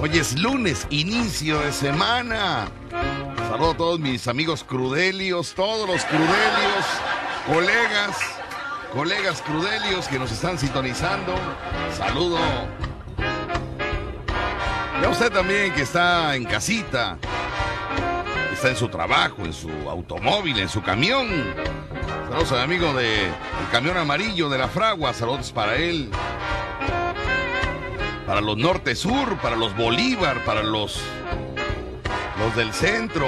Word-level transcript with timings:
Hoy 0.00 0.16
es 0.16 0.38
lunes, 0.38 0.86
inicio 0.90 1.58
de 1.58 1.72
semana. 1.72 2.68
Saludo 3.50 3.70
a 3.72 3.76
todos 3.76 3.98
mis 3.98 4.28
amigos 4.28 4.62
crudelios, 4.62 5.54
todos 5.54 5.88
los 5.88 6.04
crudelios, 6.04 6.84
colegas, 7.48 8.16
colegas 8.92 9.42
crudelios 9.42 10.06
que 10.06 10.20
nos 10.20 10.30
están 10.30 10.56
sintonizando. 10.56 11.34
Saludo. 11.96 12.38
Y 15.02 15.04
a 15.04 15.08
usted 15.08 15.32
también 15.32 15.74
que 15.74 15.82
está 15.82 16.36
en 16.36 16.44
casita, 16.44 17.18
está 18.52 18.68
en 18.68 18.76
su 18.76 18.86
trabajo, 18.86 19.44
en 19.44 19.52
su 19.52 19.68
automóvil, 19.90 20.60
en 20.60 20.68
su 20.68 20.80
camión. 20.80 21.26
Saludos 22.28 22.52
al 22.52 22.60
amigo 22.60 22.94
del 22.94 23.30
de, 23.30 23.32
camión 23.72 23.96
amarillo 23.96 24.48
de 24.48 24.58
la 24.58 24.68
fragua, 24.68 25.12
saludos 25.12 25.50
para 25.50 25.74
él 25.74 26.08
para 28.28 28.42
los 28.42 28.58
norte-sur, 28.58 29.38
para 29.38 29.56
los 29.56 29.74
Bolívar, 29.74 30.44
para 30.44 30.62
los, 30.62 31.00
los 32.38 32.54
del 32.54 32.74
centro, 32.74 33.26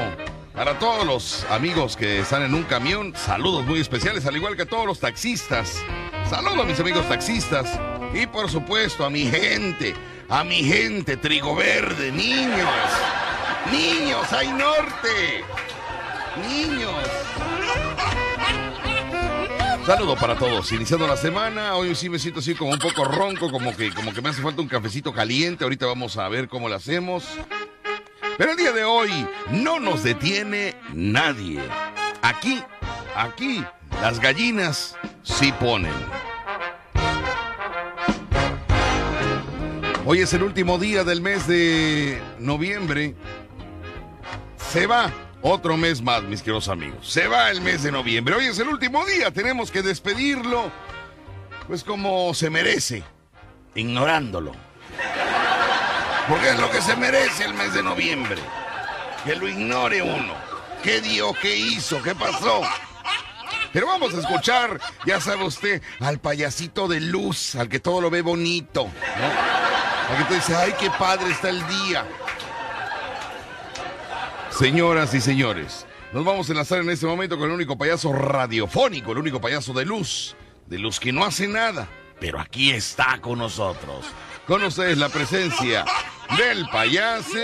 para 0.55 0.79
todos 0.79 1.07
los 1.07 1.47
amigos 1.51 1.97
que 1.97 2.21
están 2.21 2.43
en 2.43 2.55
un 2.55 2.65
camión, 2.65 3.15
saludos 3.17 3.65
muy 3.65 3.81
especiales, 3.81 4.27
al 4.27 4.37
igual 4.37 4.57
que 4.57 4.63
a 4.63 4.67
todos 4.67 4.85
los 4.85 5.01
taxistas. 5.01 5.83
Saludos 6.29 6.59
a 6.59 6.65
mis 6.65 6.79
amigos 6.79 7.09
taxistas 7.09 7.81
y 8.13 8.27
por 8.27 8.51
supuesto 8.51 9.07
a 9.07 9.09
mi 9.09 9.25
gente, 9.25 9.95
a 10.29 10.45
mi 10.45 10.63
gente, 10.63 11.17
trigo 11.17 11.57
verde, 11.57 12.13
niños, 12.13 12.69
niños, 13.73 14.31
hay 14.35 14.49
norte, 14.53 15.45
niños. 16.47 16.95
Saludo 19.87 20.15
para 20.15 20.37
todos. 20.37 20.71
Iniciando 20.73 21.07
la 21.07 21.17
semana, 21.17 21.75
hoy 21.75 21.95
sí 21.95 22.09
me 22.09 22.19
siento 22.19 22.41
así 22.41 22.55
como 22.55 22.71
un 22.71 22.79
poco 22.79 23.05
ronco, 23.05 23.51
como 23.51 23.75
que, 23.75 23.93
como 23.93 24.13
que 24.13 24.21
me 24.21 24.29
hace 24.29 24.43
falta 24.43 24.61
un 24.61 24.69
cafecito 24.69 25.13
caliente. 25.13 25.65
Ahorita 25.65 25.87
vamos 25.87 26.17
a 26.17 26.29
ver 26.29 26.49
cómo 26.49 26.69
lo 26.69 26.77
hacemos. 26.77 27.25
Pero 28.37 28.53
el 28.53 28.57
día 28.57 28.73
de 28.73 28.85
hoy 28.85 29.11
no 29.51 29.81
nos 29.81 30.03
detiene 30.03 30.77
nadie. 30.93 31.61
Aquí, 32.23 32.63
aquí, 33.17 33.65
las 34.03 34.21
gallinas 34.21 34.97
sí 35.23 35.53
ponen. 35.53 35.95
Hoy 40.05 40.21
es 40.21 40.33
el 40.35 40.43
último 40.43 40.79
día 40.79 41.05
del 41.05 41.21
mes 41.21 41.47
de 41.47 42.21
noviembre. 42.39 43.15
Se 44.71 44.87
va 44.87 45.11
otro 45.43 45.77
mes 45.77 46.03
más, 46.03 46.23
mis 46.23 46.41
queridos 46.41 46.69
amigos. 46.69 47.11
Se 47.11 47.27
va 47.27 47.51
el 47.51 47.61
mes 47.61 47.83
de 47.83 47.93
noviembre. 47.93 48.35
Hoy 48.35 48.47
es 48.47 48.59
el 48.59 48.69
último 48.69 49.05
día. 49.07 49.31
Tenemos 49.31 49.71
que 49.71 49.83
despedirlo. 49.83 50.71
Pues 51.67 51.85
como 51.85 52.35
se 52.35 52.51
merece. 52.51 53.03
Ignorándolo. 53.75 54.53
Porque 56.29 56.51
es 56.51 56.59
lo 56.59 56.71
que 56.71 56.83
se 56.83 56.97
merece 56.97 57.45
el 57.45 57.55
mes 57.55 57.75
de 57.75 57.83
noviembre. 57.83 58.41
Que 59.25 59.37
lo 59.37 59.49
ignore 59.49 60.03
uno. 60.03 60.35
¿Qué 60.83 61.01
dio? 61.01 61.33
¿Qué 61.35 61.57
hizo? 61.57 62.03
¿Qué 62.03 62.15
pasó? 62.15 62.63
Pero 63.73 63.87
vamos 63.87 64.15
a 64.15 64.19
escuchar, 64.19 64.81
ya 65.07 65.21
sabe 65.21 65.45
usted, 65.45 65.81
al 66.01 66.19
payasito 66.19 66.89
de 66.89 67.01
luz, 67.01 67.55
al 67.55 67.69
que 67.69 67.79
todo 67.79 68.01
lo 68.01 68.11
ve 68.11 68.21
bonito. 68.23 68.91
Al 70.11 70.19
que 70.19 70.25
te 70.25 70.35
dice, 70.35 70.57
ay, 70.57 70.75
qué 70.79 70.91
padre 70.91 71.31
está 71.31 71.51
el 71.51 71.65
día. 71.69 72.05
Señoras 74.61 75.15
y 75.15 75.23
señores, 75.23 75.87
nos 76.13 76.23
vamos 76.23 76.47
a 76.47 76.53
enlazar 76.53 76.81
en 76.81 76.91
este 76.91 77.07
momento 77.07 77.39
con 77.39 77.49
el 77.49 77.55
único 77.55 77.79
payaso 77.79 78.13
radiofónico, 78.13 79.13
el 79.13 79.17
único 79.17 79.41
payaso 79.41 79.73
de 79.73 79.87
luz, 79.87 80.37
de 80.67 80.79
luz 80.79 81.01
que 81.01 81.15
no 81.15 81.25
hace 81.25 81.49
nada, 81.49 81.89
pero 82.21 82.39
aquí 82.39 82.71
está 82.71 83.19
con 83.23 83.39
nosotros. 83.39 84.05
Con 84.47 84.63
ustedes 84.63 84.99
la 84.99 85.09
presencia 85.09 85.87
del 86.37 86.69
payaso 86.69 87.39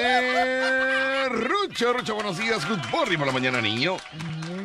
Rucho. 1.31 1.95
Rucho, 1.95 2.17
buenos 2.17 2.36
días. 2.36 2.69
Good 2.69 2.84
morning 2.92 3.17
por 3.17 3.27
la 3.28 3.33
mañana, 3.33 3.62
niño. 3.62 3.97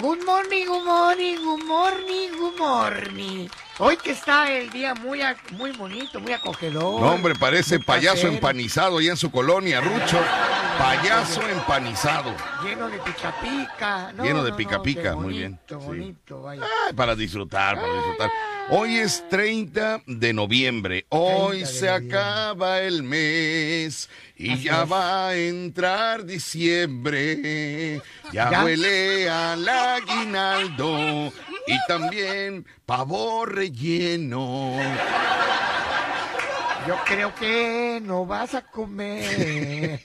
Good 0.02 0.26
morning, 0.26 0.66
good 0.66 0.84
morning, 0.84 1.36
good 1.36 1.64
morning, 1.68 2.32
good 2.32 2.58
morning. 2.58 3.50
Hoy 3.78 3.98
que 3.98 4.14
está 4.14 4.52
el 4.52 4.72
día 4.72 4.96
muy, 4.96 5.20
muy 5.52 5.74
bonito, 5.74 6.20
muy 6.20 6.34
acogedor. 6.34 7.00
No, 7.00 7.12
hombre, 7.12 7.36
parece 7.36 7.80
payaso 7.80 8.28
empanizado 8.28 8.98
allá 8.98 9.12
en 9.12 9.18
su 9.18 9.30
colonia, 9.30 9.80
Rucho. 9.80 10.20
Payaso 10.80 11.48
empanizado. 11.48 12.34
Lleno 12.64 12.90
de 12.90 12.98
pica 12.98 13.36
pica. 13.40 14.12
Lleno 14.24 14.44
de 14.44 14.54
pica 14.54 14.82
pica, 14.82 15.16
muy 15.16 15.38
bien. 15.38 15.60
Bonito, 15.70 16.42
vaya. 16.42 16.64
para 16.96 17.16
disfrutar, 17.16 17.76
para 17.76 17.94
disfrutar. 17.94 18.32
Hoy 18.72 18.98
es 18.98 19.24
30 19.30 20.02
de 20.08 20.34
noviembre. 20.34 21.06
Hoy 21.10 21.64
se 21.68 21.88
acaba 21.88 22.80
el 22.82 23.04
mes 23.04 24.10
y 24.42 24.64
ya 24.64 24.86
va 24.86 25.30
a 25.30 25.36
entrar 25.36 26.26
diciembre. 26.26 28.02
Ya, 28.32 28.64
huele 28.64 29.30
al 29.30 29.68
aguinaldo 29.68 31.32
y 31.68 31.78
también 31.88 32.66
pavo 32.86 33.46
relleno. 33.46 34.76
Yo 36.88 36.96
creo 37.06 37.36
que 37.36 38.00
no 38.04 38.26
vas 38.26 38.56
a 38.56 38.62
comer 38.62 40.02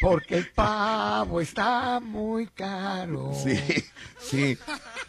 porque 0.00 0.38
el 0.38 0.48
pavo 0.48 1.40
está 1.40 2.00
muy 2.00 2.46
caro. 2.48 3.32
Sí, 3.34 3.56
sí. 4.18 4.58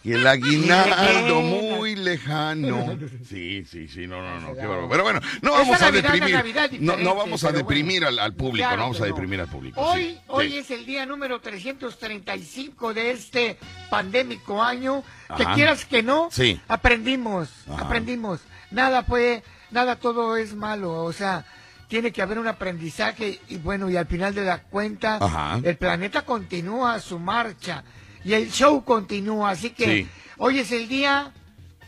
Y 0.03 0.13
el 0.13 0.27
aguinaldo 0.27 1.41
muy 1.41 1.95
lejano. 1.95 2.97
Sí, 3.27 3.65
sí, 3.65 3.87
sí, 3.87 4.05
no, 4.05 4.21
no, 4.21 4.39
no. 4.39 4.53
Qué 4.53 4.61
Pero 4.61 5.03
bueno, 5.03 5.19
no 5.41 5.51
vamos 5.51 5.81
a 5.81 5.91
deprimir. 5.91 6.79
No, 6.79 6.97
no 6.97 7.15
vamos 7.15 7.43
a 7.43 7.51
deprimir 7.51 8.05
al, 8.05 8.33
público, 8.33 8.69
no 8.69 8.77
vamos 8.77 9.01
a 9.01 9.05
deprimir 9.05 9.41
al 9.41 9.47
público. 9.47 9.81
Hoy, 9.81 10.19
hoy 10.27 10.57
es 10.57 10.69
el 10.69 10.85
día 10.85 11.05
número 11.05 11.39
335 11.41 12.93
de 12.93 13.11
este 13.11 13.57
pandémico 13.89 14.61
año. 14.61 15.03
Que 15.35 15.45
quieras 15.55 15.85
que 15.85 16.03
no, 16.03 16.29
aprendimos, 16.67 17.49
aprendimos. 17.77 18.41
Nada 18.69 19.03
fue 19.03 19.43
nada, 19.71 19.95
todo 19.95 20.37
es 20.37 20.53
malo, 20.53 21.03
o 21.03 21.13
sea, 21.13 21.45
tiene 21.87 22.11
que 22.11 22.21
haber 22.21 22.39
un 22.39 22.47
aprendizaje 22.47 23.39
y 23.49 23.57
bueno, 23.57 23.89
y 23.89 23.97
al 23.97 24.07
final 24.07 24.33
de 24.33 24.45
la 24.45 24.63
cuenta, 24.63 25.19
el 25.63 25.77
planeta 25.77 26.23
continúa 26.23 26.99
su 26.99 27.19
marcha 27.19 27.83
y 28.23 28.33
el 28.33 28.51
show 28.51 28.83
continúa, 28.83 29.51
así 29.51 29.71
que 29.71 30.07
hoy 30.37 30.59
es 30.59 30.71
el 30.71 30.87
día 30.87 31.33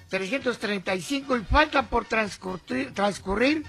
335 0.10 1.38
y 1.38 1.42
faltan 1.44 1.88
por 1.88 2.06
transcurrir, 2.06 2.94
transcurrir 2.94 3.64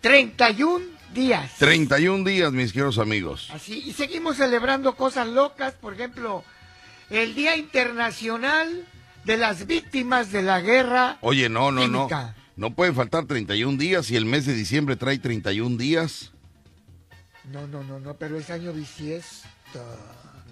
31 0.00 0.84
días. 1.14 1.52
31 1.58 2.24
días, 2.24 2.52
mis 2.52 2.72
queridos 2.72 2.98
amigos. 2.98 3.48
Así, 3.52 3.82
y 3.86 3.92
seguimos 3.92 4.36
celebrando 4.36 4.94
cosas 4.96 5.28
locas, 5.28 5.74
por 5.74 5.94
ejemplo, 5.94 6.44
el 7.10 7.34
Día 7.34 7.56
Internacional 7.56 8.86
de 9.24 9.36
las 9.36 9.66
Víctimas 9.66 10.30
de 10.30 10.42
la 10.42 10.60
Guerra. 10.60 11.18
Oye, 11.20 11.48
no, 11.48 11.72
no, 11.72 11.88
no. 11.88 12.08
No 12.60 12.74
pueden 12.74 12.94
faltar 12.94 13.24
31 13.24 13.78
días 13.78 14.10
y 14.10 14.16
el 14.16 14.26
mes 14.26 14.44
de 14.44 14.52
diciembre 14.52 14.94
trae 14.94 15.18
31 15.18 15.78
días. 15.78 16.30
No, 17.50 17.66
no, 17.66 17.82
no, 17.82 17.98
no, 17.98 18.12
pero 18.18 18.36
es 18.36 18.50
año 18.50 18.74
bisiesto. 18.74 19.82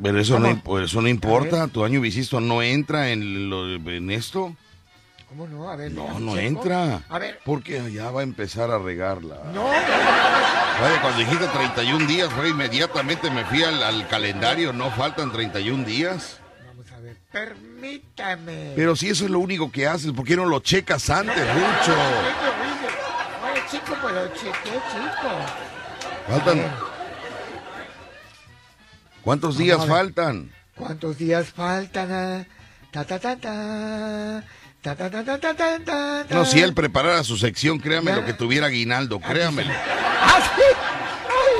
Pero 0.03 0.19
eso, 0.19 0.39
no, 0.39 0.81
eso 0.81 1.03
no 1.03 1.09
importa, 1.09 1.69
tu 1.69 1.85
año 1.85 2.01
bisiesto 2.01 2.41
no 2.41 2.63
entra 2.63 3.11
en, 3.11 3.51
lo, 3.51 3.75
en 3.75 4.11
esto. 4.11 4.57
¿Cómo 5.29 5.47
no? 5.49 5.69
A 5.69 5.77
ver, 5.77 5.93
no, 5.93 6.19
no 6.19 6.39
entra. 6.39 7.03
A 7.11 7.19
ver. 7.19 7.41
Porque 7.45 7.93
ya 7.93 8.11
va 8.11 8.21
a 8.21 8.25
empezar 8.25 8.71
a 8.71 8.79
regarla. 8.79 9.43
No, 9.53 9.65
no, 9.71 11.03
cuando 11.03 11.19
dijiste 11.19 11.47
31 11.47 12.07
días, 12.07 12.33
fue 12.33 12.49
inmediatamente 12.49 13.31
me 13.31 13.45
fui 13.45 13.63
al, 13.65 13.83
al 13.83 14.09
calendario, 14.09 14.73
no 14.73 14.91
faltan 14.93 15.31
31 15.31 15.85
días. 15.85 16.41
Permítame. 17.31 18.73
Pero 18.75 18.97
si 18.97 19.11
eso 19.11 19.25
es 19.27 19.31
lo 19.31 19.39
único 19.41 19.71
que 19.71 19.87
haces, 19.87 20.13
¿por 20.13 20.25
qué 20.25 20.35
no 20.35 20.47
lo 20.47 20.61
checas 20.61 21.11
antes, 21.11 21.37
Rucho? 21.37 21.95
Oye, 23.45 23.63
chico, 23.71 23.97
pues 24.01 24.15
lo 24.15 24.29
chequé, 24.29 24.71
chico. 24.71 25.31
Faltan. 26.29 26.75
¿Cuántos 29.23 29.59
días 29.59 29.87
faltan? 29.87 30.51
¿Cuántos 30.75 31.19
días 31.19 31.49
faltan? 31.51 32.47
Ta, 32.91 33.05
ta, 33.05 33.19
ta, 33.19 33.37
ta. 33.37 34.45
Ta, 34.81 34.95
ta, 34.95 35.11
ta, 35.11 35.25
ta, 35.25 35.55
ta, 35.55 35.79
ta, 35.85 36.25
No, 36.31 36.45
si 36.47 36.61
él 36.61 36.73
preparara 36.73 37.25
su 37.25 37.37
sección, 37.37 37.79
créame 37.79 38.15
lo 38.15 38.25
que 38.25 38.33
tuviera 38.33 38.69
Aguinaldo, 38.69 39.21
créamelo. 39.21 39.71
¿Ah, 39.75 40.41
sí? 40.57 40.63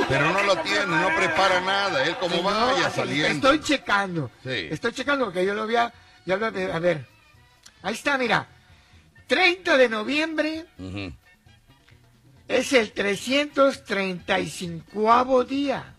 Pero 0.09 0.33
no 0.33 0.43
lo 0.43 0.57
tiene, 0.57 0.87
no 0.87 1.07
prepara 1.15 1.61
nada. 1.61 2.03
Él 2.03 2.17
como 2.17 2.41
vaya 2.41 2.89
saliendo. 2.89 3.51
Estoy 3.51 3.61
checando. 3.61 4.31
Sí. 4.43 4.67
Estoy 4.71 4.91
checando 4.91 5.25
porque 5.25 5.45
yo 5.45 5.53
lo 5.53 5.61
había, 5.61 5.93
ya 6.25 6.35
lo 6.35 6.47
había, 6.47 6.75
a 6.75 6.79
ver. 6.79 7.05
Ahí 7.83 7.93
está, 7.93 8.17
mira. 8.17 8.47
30 9.27 9.77
de 9.77 9.89
noviembre 9.89 10.65
es 12.47 12.73
el 12.73 12.91
335 12.91 15.45
día. 15.45 15.93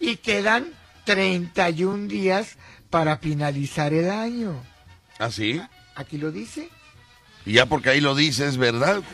Y 0.00 0.16
quedan 0.16 0.72
31 1.04 2.08
días 2.08 2.56
para 2.90 3.18
finalizar 3.18 3.94
el 3.94 4.10
año. 4.10 4.60
¿Ah, 5.20 5.30
sí? 5.30 5.62
Aquí 5.94 6.18
lo 6.18 6.32
dice. 6.32 6.68
Y 7.46 7.52
ya 7.54 7.66
porque 7.66 7.90
ahí 7.90 8.00
lo 8.00 8.16
dice, 8.16 8.48
es 8.48 8.56
verdad. 8.56 9.04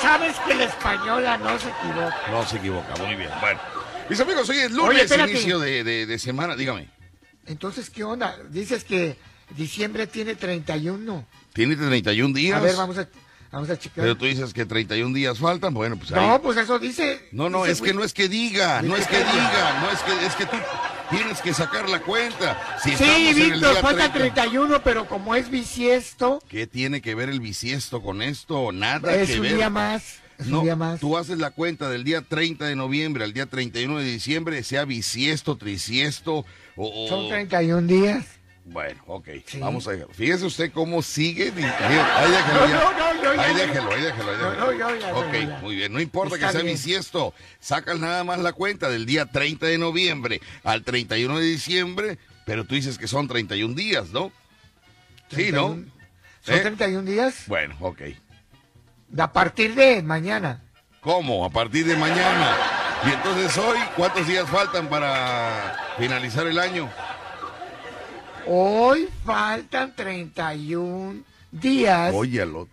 Sabes 0.00 0.36
que 0.40 0.54
la 0.54 0.64
española 0.64 1.36
no 1.38 1.58
se 1.58 1.68
equivoca. 1.68 2.22
No 2.30 2.46
se 2.46 2.56
equivoca, 2.56 2.96
muy 2.96 3.14
bien. 3.16 3.30
Bueno, 3.40 3.60
mis 4.08 4.20
amigos, 4.20 4.48
hoy 4.48 4.58
es 4.58 4.72
lunes, 4.72 5.10
inicio 5.10 5.58
de, 5.58 5.84
de, 5.84 6.18
semana, 6.18 6.56
dígame. 6.56 6.88
Entonces, 7.46 7.90
¿qué 7.90 8.04
onda? 8.04 8.36
Dices 8.48 8.84
que 8.84 9.16
diciembre 9.56 10.06
tiene 10.06 10.34
31. 10.34 11.26
¿Tiene 11.52 11.76
31 11.76 12.34
días? 12.34 12.58
A 12.58 12.60
ver, 12.60 12.76
vamos 12.76 12.98
a... 12.98 13.08
Vamos 13.52 13.68
a 13.68 13.76
checar. 13.76 14.04
Pero 14.04 14.16
tú 14.16 14.26
dices 14.26 14.54
que 14.54 14.64
31 14.64 15.12
días 15.12 15.38
faltan, 15.38 15.74
bueno, 15.74 15.96
pues 15.96 16.12
No, 16.12 16.40
pues 16.40 16.56
eso 16.56 16.78
dice... 16.78 17.28
No, 17.32 17.50
no, 17.50 17.66
es 17.66 17.80
que 17.80 17.92
no 17.92 18.04
es 18.04 18.14
que 18.14 18.28
diga, 18.28 18.80
no 18.80 18.96
es 18.96 19.08
que 19.08 19.18
diga, 19.18 19.80
no 19.80 19.90
es 19.90 20.00
que, 20.02 20.26
es 20.26 20.34
que 20.36 20.46
tú 20.46 20.56
tienes 21.10 21.40
que 21.40 21.52
sacar 21.52 21.88
la 21.88 22.00
cuenta. 22.00 22.78
sí, 22.82 22.94
Víctor, 23.34 23.76
falta 23.76 24.12
31, 24.12 24.82
pero 24.82 25.06
como 25.06 25.34
es 25.34 25.50
bisiesto... 25.50 26.42
¿Qué 26.48 26.66
tiene 26.66 27.00
que 27.00 27.14
ver 27.14 27.28
el 27.28 27.40
bisiesto 27.40 28.02
con 28.02 28.22
esto? 28.22 28.72
Nada 28.72 29.14
es 29.14 29.30
que 29.30 29.40
un 29.40 29.48
día 29.48 29.70
más. 29.70 30.20
Es 30.38 30.46
no, 30.46 30.60
un 30.60 30.64
día 30.64 30.76
más. 30.76 31.00
tú 31.00 31.18
haces 31.18 31.38
la 31.38 31.50
cuenta 31.50 31.90
del 31.90 32.02
día 32.02 32.22
30 32.22 32.64
de 32.64 32.74
noviembre 32.74 33.24
al 33.24 33.34
día 33.34 33.46
31 33.46 33.98
de 33.98 34.04
diciembre, 34.04 34.62
sea 34.62 34.86
bisiesto, 34.86 35.56
trisiesto 35.56 36.46
o... 36.76 37.08
Son 37.08 37.28
31 37.28 37.86
días. 37.86 38.39
Bueno, 38.64 39.02
ok. 39.06 39.28
Vamos 39.58 39.88
a 39.88 39.92
ver. 39.92 40.06
Fíjese 40.12 40.44
usted 40.44 40.72
cómo 40.72 41.02
sigue. 41.02 41.44
Ahí 41.44 42.30
déjelo 42.30 42.68
ya. 42.68 43.42
Ahí 43.42 43.54
déjelo, 43.54 43.90
ahí 43.92 44.02
déjelo. 44.02 45.18
Ok, 45.18 45.62
muy 45.62 45.76
bien. 45.76 45.92
No 45.92 46.00
importa 46.00 46.38
que 46.38 46.48
sea 46.52 46.62
bisiesto. 46.62 47.34
Sacas 47.58 47.98
nada 47.98 48.22
más 48.24 48.38
la 48.38 48.52
cuenta 48.52 48.88
del 48.88 49.06
día 49.06 49.26
30 49.26 49.66
de 49.66 49.78
noviembre 49.78 50.40
al 50.62 50.84
31 50.84 51.38
de 51.38 51.44
diciembre, 51.44 52.18
pero 52.44 52.64
tú 52.64 52.74
dices 52.74 52.98
que 52.98 53.08
son 53.08 53.28
31 53.28 53.74
días, 53.74 54.10
¿no? 54.10 54.30
Sí, 55.34 55.50
¿no? 55.52 55.82
¿Son 56.42 56.60
31 56.60 57.00
¿Eh? 57.00 57.12
días? 57.12 57.44
Bueno, 57.46 57.76
ok. 57.80 58.02
A 59.18 59.32
partir 59.32 59.74
de 59.74 60.02
mañana. 60.02 60.62
¿Cómo? 61.00 61.44
A 61.44 61.50
partir 61.50 61.86
de 61.86 61.96
mañana. 61.96 62.56
Y 63.06 63.10
entonces 63.10 63.56
hoy, 63.56 63.78
¿cuántos 63.96 64.26
días 64.26 64.48
faltan 64.48 64.88
para 64.88 65.94
finalizar 65.98 66.46
el 66.46 66.58
año? 66.58 66.90
Hoy 68.46 69.08
faltan 69.24 69.94
31 69.94 71.24
días 71.52 72.14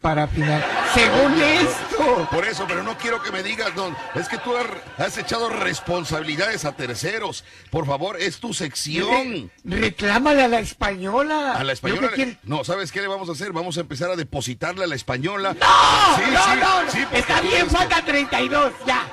para 0.02 0.28
final. 0.28 0.64
Según 0.94 1.42
esto. 1.42 2.28
Por 2.32 2.46
eso, 2.46 2.66
pero 2.68 2.84
no 2.84 2.98
quiero 2.98 3.22
que 3.22 3.32
me 3.32 3.44
digas, 3.44 3.74
don. 3.76 3.96
Es 4.16 4.28
que 4.28 4.38
tú 4.38 4.54
has 4.98 5.18
echado 5.18 5.50
responsabilidades 5.50 6.66
a 6.66 6.74
terceros. 6.74 7.44
Por 7.70 7.86
favor, 7.86 8.18
es 8.20 8.40
tu 8.40 8.54
sección. 8.54 9.52
reclámale 9.64 10.44
a 10.44 10.48
la 10.48 10.60
española. 10.60 11.54
A 11.54 11.64
la 11.64 11.74
española. 11.74 12.10
No, 12.44 12.64
¿sabes 12.64 12.92
qué 12.92 13.02
le 13.02 13.08
vamos 13.08 13.30
a 13.30 13.34
hacer? 13.34 13.52
Vamos 13.52 13.78
a 13.78 13.82
empezar 13.82 14.12
a 14.12 14.16
depositarle 14.16 14.84
a 14.84 14.88
la 14.88 14.96
española. 14.96 15.54
¡No! 15.54 16.16
Sí, 16.16 16.32
no, 16.32 16.92
sí, 16.92 17.00
no. 17.00 17.18
Está 17.18 17.42
bien, 17.42 17.70
falta 17.70 18.04
32. 18.04 18.74
Ya. 18.86 19.06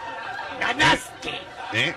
Ganaste. 0.61 1.31
¿Eh? 1.73 1.95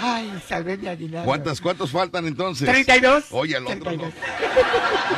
Ay, 0.00 0.42
salvé 0.46 0.76
mi 0.76 0.88
aguinaldo. 0.88 1.24
¿Cuántas, 1.24 1.60
¿Cuántos 1.60 1.90
faltan 1.90 2.26
entonces? 2.26 2.68
32. 2.68 3.24
Oye, 3.30 3.56
al 3.56 3.66
otro 3.66 3.80
32. 3.80 4.12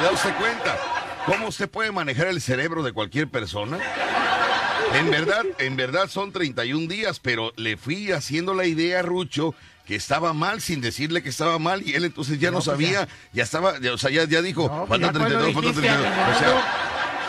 no. 0.02 0.10
usted 0.12 0.34
cuenta? 0.36 0.78
¿Cómo 1.26 1.48
usted 1.48 1.68
puede 1.68 1.92
manejar 1.92 2.28
el 2.28 2.40
cerebro 2.40 2.82
de 2.82 2.92
cualquier 2.92 3.28
persona? 3.28 3.78
En 4.94 5.10
verdad, 5.10 5.44
en 5.58 5.76
verdad 5.76 6.08
son 6.08 6.32
31 6.32 6.88
días, 6.88 7.20
pero 7.20 7.52
le 7.56 7.76
fui 7.76 8.10
haciendo 8.10 8.54
la 8.54 8.64
idea 8.64 9.00
a 9.00 9.02
Rucho 9.02 9.54
que 9.86 9.94
estaba 9.94 10.32
mal 10.32 10.60
sin 10.60 10.80
decirle 10.80 11.22
que 11.22 11.28
estaba 11.28 11.58
mal 11.58 11.82
y 11.86 11.94
él 11.94 12.04
entonces 12.04 12.38
ya 12.38 12.50
no, 12.50 12.58
pues 12.58 12.66
sabía, 12.66 13.08
ya. 13.32 13.42
estaba, 13.42 13.74
o 13.92 13.98
sea, 13.98 14.10
ya, 14.10 14.24
ya 14.24 14.42
dijo, 14.42 14.68
no, 14.68 14.86
pues 14.86 15.00
faltan 15.00 15.12
32, 15.22 15.54
faltan 15.54 15.72
32. 15.74 16.06
o 16.06 16.38
sea, 16.38 16.64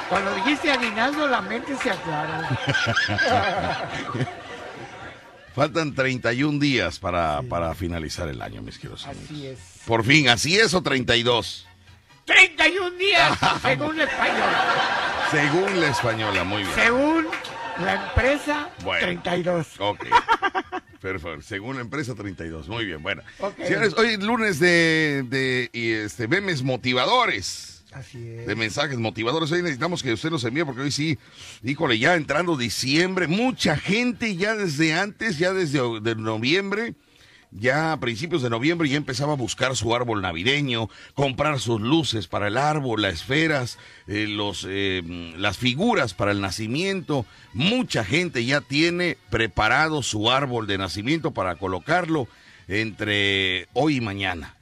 cuando 0.10 0.36
dijiste 0.36 0.72
aguinaldo, 0.72 1.28
la 1.28 1.42
mente 1.42 1.76
se 1.78 1.92
aclaró. 1.92 2.48
Faltan 5.56 5.94
31 5.94 6.60
días 6.60 7.00
para, 7.00 7.42
para 7.44 7.76
finalizar 7.76 8.30
el 8.30 8.42
año, 8.42 8.62
mis 8.62 8.78
queridos 8.78 9.06
amigos. 9.06 9.26
Así 9.26 9.48
es. 9.48 9.60
Por 9.86 10.06
fin, 10.06 10.30
¿así 10.30 10.58
es 10.58 10.74
o 10.74 10.82
32? 10.82 11.68
31 12.26 12.92
días, 12.92 13.38
según 13.62 13.98
la 13.98 14.04
española. 14.06 15.28
Según 15.32 15.80
la 15.82 15.88
española, 15.90 16.44
muy 16.44 16.64
bien. 16.64 16.76
Según 16.76 17.28
la 17.84 18.08
empresa, 18.08 18.70
32. 19.00 19.68
Ok. 19.80 20.06
Perfecto. 21.02 21.42
Según 21.42 21.76
la 21.76 21.82
empresa, 21.82 22.14
32. 22.16 22.68
Muy 22.68 22.86
bien. 22.86 23.02
Bueno. 23.02 23.24
Señores, 23.58 23.94
hoy 23.98 24.10
es 24.10 24.20
lunes 24.20 24.60
de, 24.60 25.26
de 25.28 25.70
este, 25.74 26.28
memes 26.28 26.62
motivadores. 26.64 27.81
Así 27.92 28.26
es. 28.28 28.48
de 28.48 28.56
mensajes 28.56 28.98
motivadores. 28.98 29.52
Hoy 29.52 29.62
necesitamos 29.62 30.02
que 30.02 30.14
usted 30.14 30.30
nos 30.30 30.44
envíe 30.44 30.66
porque 30.66 30.82
hoy 30.82 30.92
sí, 30.92 31.18
híjole, 31.64 32.00
ya 32.00 32.16
entrando 32.16 32.56
diciembre, 32.56 33.28
mucha 33.28 33.76
gente 33.76 34.36
ya 34.36 34.56
desde 34.56 34.94
antes, 34.94 35.38
ya 35.38 35.54
desde 35.54 36.16
noviembre, 36.16 36.96
ya 37.52 37.92
a 37.92 38.00
principios 38.00 38.42
de 38.42 38.50
noviembre 38.50 38.88
ya 38.88 38.96
empezaba 38.96 39.34
a 39.34 39.36
buscar 39.36 39.76
su 39.76 39.94
árbol 39.94 40.22
navideño, 40.22 40.90
comprar 41.14 41.60
sus 41.60 41.82
luces 41.82 42.28
para 42.28 42.48
el 42.48 42.58
árbol, 42.58 43.02
las 43.02 43.16
esferas, 43.16 43.78
eh, 44.08 44.26
los, 44.28 44.66
eh, 44.70 45.34
las 45.38 45.58
figuras 45.58 46.14
para 46.14 46.32
el 46.32 46.40
nacimiento. 46.40 47.26
Mucha 47.54 48.06
gente 48.06 48.46
ya 48.46 48.62
tiene 48.62 49.18
preparado 49.30 50.02
su 50.02 50.32
árbol 50.32 50.66
de 50.66 50.78
nacimiento 50.78 51.32
para 51.32 51.56
colocarlo 51.56 52.28
entre 52.70 53.68
hoy 53.74 53.98
y 53.98 54.02
mañana. 54.02 54.56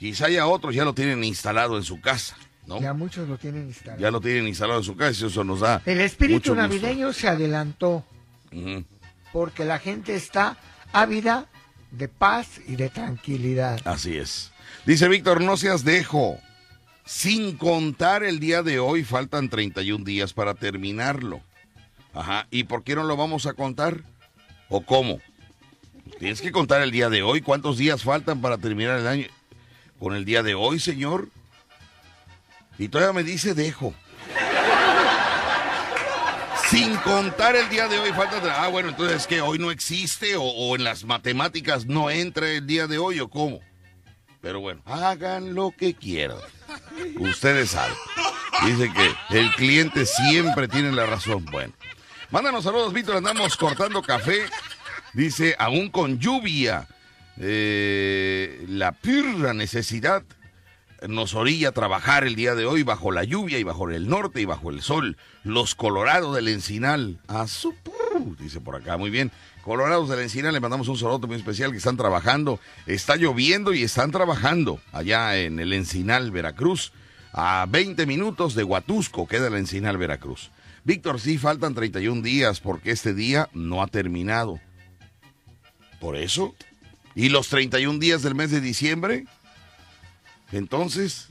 Quizá 0.00 0.30
ya 0.30 0.46
otros 0.46 0.74
ya 0.74 0.82
lo 0.82 0.94
tienen 0.94 1.22
instalado 1.22 1.76
en 1.76 1.84
su 1.84 2.00
casa. 2.00 2.34
¿no? 2.66 2.80
Ya 2.80 2.94
muchos 2.94 3.28
lo 3.28 3.36
tienen 3.36 3.66
instalado. 3.66 4.00
Ya 4.00 4.10
lo 4.10 4.18
tienen 4.18 4.48
instalado 4.48 4.78
en 4.78 4.84
su 4.84 4.96
casa 4.96 5.24
y 5.24 5.26
eso 5.26 5.44
nos 5.44 5.60
da. 5.60 5.82
El 5.84 6.00
espíritu 6.00 6.54
navideño 6.54 7.12
se 7.12 7.28
adelantó. 7.28 8.02
Porque 9.30 9.66
la 9.66 9.78
gente 9.78 10.16
está 10.16 10.56
ávida 10.94 11.48
de 11.90 12.08
paz 12.08 12.62
y 12.66 12.76
de 12.76 12.88
tranquilidad. 12.88 13.78
Así 13.84 14.16
es. 14.16 14.52
Dice 14.86 15.06
Víctor, 15.06 15.42
no 15.42 15.58
seas 15.58 15.84
dejo. 15.84 16.38
Sin 17.04 17.58
contar 17.58 18.24
el 18.24 18.40
día 18.40 18.62
de 18.62 18.78
hoy, 18.78 19.04
faltan 19.04 19.50
31 19.50 20.02
días 20.02 20.32
para 20.32 20.54
terminarlo. 20.54 21.42
Ajá. 22.14 22.46
¿Y 22.50 22.64
por 22.64 22.84
qué 22.84 22.94
no 22.94 23.04
lo 23.04 23.18
vamos 23.18 23.44
a 23.44 23.52
contar? 23.52 24.02
¿O 24.70 24.80
cómo? 24.80 25.20
Tienes 26.18 26.40
que 26.40 26.52
contar 26.52 26.80
el 26.80 26.90
día 26.90 27.10
de 27.10 27.22
hoy. 27.22 27.42
¿Cuántos 27.42 27.76
días 27.76 28.02
faltan 28.02 28.40
para 28.40 28.56
terminar 28.56 28.98
el 28.98 29.06
año? 29.06 29.26
Con 30.00 30.16
el 30.16 30.24
día 30.24 30.42
de 30.42 30.54
hoy, 30.54 30.80
señor. 30.80 31.28
Y 32.78 32.88
todavía 32.88 33.12
me 33.12 33.22
dice 33.22 33.54
dejo. 33.54 33.94
Sin 36.70 36.96
contar 36.98 37.54
el 37.54 37.68
día 37.68 37.86
de 37.88 37.98
hoy, 37.98 38.10
falta. 38.12 38.64
Ah, 38.64 38.68
bueno, 38.68 38.88
entonces 38.88 39.18
es 39.18 39.26
que 39.26 39.40
hoy 39.40 39.58
no 39.58 39.70
existe 39.70 40.36
o, 40.38 40.74
en 40.76 40.84
las 40.84 41.04
matemáticas 41.04 41.84
no 41.84 42.10
entra 42.10 42.48
el 42.48 42.66
día 42.66 42.86
de 42.86 42.96
hoy 42.96 43.20
o 43.20 43.28
cómo. 43.28 43.60
Pero 44.40 44.60
bueno, 44.60 44.80
hagan 44.86 45.54
lo 45.54 45.72
que 45.76 45.94
quieran. 45.94 46.38
Ustedes 47.18 47.70
saben. 47.70 47.96
Dice 48.64 48.90
que 48.92 49.38
el 49.38 49.50
cliente 49.52 50.06
siempre 50.06 50.68
tiene 50.68 50.92
la 50.92 51.06
razón. 51.06 51.44
Bueno, 51.46 51.74
mándanos 52.30 52.64
saludos, 52.64 52.92
Víctor. 52.92 53.16
Andamos 53.16 53.56
cortando 53.56 54.00
café. 54.00 54.46
Dice, 55.12 55.56
aún 55.58 55.90
con 55.90 56.18
lluvia. 56.18 56.86
Eh, 57.42 58.66
la 58.68 58.92
pirra 58.92 59.54
necesidad 59.54 60.22
nos 61.08 61.34
orilla 61.34 61.70
a 61.70 61.72
trabajar 61.72 62.24
el 62.24 62.36
día 62.36 62.54
de 62.54 62.66
hoy 62.66 62.82
bajo 62.82 63.10
la 63.12 63.24
lluvia 63.24 63.58
y 63.58 63.62
bajo 63.62 63.88
el 63.88 64.08
norte 64.08 64.42
y 64.42 64.44
bajo 64.44 64.70
el 64.70 64.82
sol. 64.82 65.16
Los 65.42 65.74
colorados 65.74 66.34
del 66.34 66.48
Encinal, 66.48 67.18
a 67.28 67.46
su 67.46 67.74
dice 68.38 68.60
por 68.60 68.76
acá, 68.76 68.96
muy 68.96 69.10
bien. 69.10 69.30
Colorados 69.62 70.08
del 70.08 70.20
Encinal, 70.20 70.52
le 70.52 70.60
mandamos 70.60 70.88
un 70.88 70.98
saludo 70.98 71.26
muy 71.26 71.36
especial 71.36 71.70
que 71.70 71.78
están 71.78 71.96
trabajando. 71.96 72.60
Está 72.86 73.16
lloviendo 73.16 73.72
y 73.72 73.82
están 73.82 74.10
trabajando 74.10 74.80
allá 74.92 75.38
en 75.38 75.58
el 75.58 75.72
Encinal, 75.72 76.30
Veracruz. 76.30 76.92
A 77.32 77.66
20 77.68 78.06
minutos 78.06 78.54
de 78.54 78.64
Huatusco 78.64 79.26
queda 79.26 79.48
el 79.48 79.54
Encinal, 79.54 79.96
Veracruz. 79.96 80.50
Víctor, 80.84 81.20
sí, 81.20 81.38
faltan 81.38 81.74
31 81.74 82.22
días 82.22 82.60
porque 82.60 82.90
este 82.90 83.14
día 83.14 83.48
no 83.54 83.82
ha 83.82 83.86
terminado. 83.86 84.60
Por 86.00 86.16
eso 86.16 86.54
¿Y 87.14 87.28
los 87.28 87.48
31 87.48 87.98
días 87.98 88.22
del 88.22 88.34
mes 88.34 88.50
de 88.50 88.60
diciembre? 88.60 89.24
Entonces, 90.52 91.28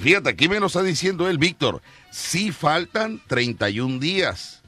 fíjate, 0.00 0.30
aquí 0.30 0.48
me 0.48 0.60
lo 0.60 0.66
está 0.66 0.82
diciendo 0.82 1.28
él, 1.28 1.38
Víctor, 1.38 1.82
sí 2.10 2.52
faltan 2.52 3.20
31 3.26 3.98
días, 3.98 4.62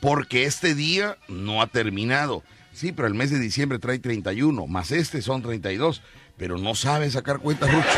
porque 0.00 0.44
este 0.44 0.74
día 0.74 1.16
no 1.28 1.62
ha 1.62 1.66
terminado. 1.66 2.42
Sí, 2.72 2.92
pero 2.92 3.08
el 3.08 3.14
mes 3.14 3.30
de 3.30 3.38
diciembre 3.38 3.78
trae 3.78 3.98
31, 3.98 4.66
más 4.66 4.92
este 4.92 5.22
son 5.22 5.42
32, 5.42 6.02
pero 6.36 6.56
no 6.56 6.74
sabe 6.74 7.10
sacar 7.10 7.38
cuentas, 7.40 7.70
Rucho. 7.72 7.88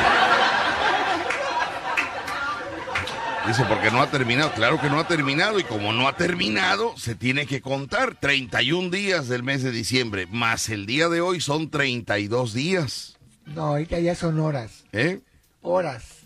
Dice, 3.46 3.64
porque 3.68 3.90
no 3.90 4.00
ha 4.00 4.08
terminado. 4.08 4.52
Claro 4.52 4.80
que 4.80 4.88
no 4.88 5.00
ha 5.00 5.06
terminado 5.06 5.58
y 5.58 5.64
como 5.64 5.92
no 5.92 6.06
ha 6.06 6.16
terminado, 6.16 6.96
se 6.96 7.14
tiene 7.14 7.46
que 7.46 7.60
contar 7.60 8.14
31 8.14 8.90
días 8.90 9.28
del 9.28 9.42
mes 9.42 9.62
de 9.62 9.72
diciembre, 9.72 10.26
más 10.30 10.68
el 10.68 10.86
día 10.86 11.08
de 11.08 11.20
hoy 11.20 11.40
son 11.40 11.68
32 11.68 12.54
días. 12.54 13.18
No, 13.46 13.62
ahorita 13.62 13.98
ya 13.98 14.14
son 14.14 14.38
horas. 14.38 14.84
¿Eh? 14.92 15.20
Horas. 15.60 16.22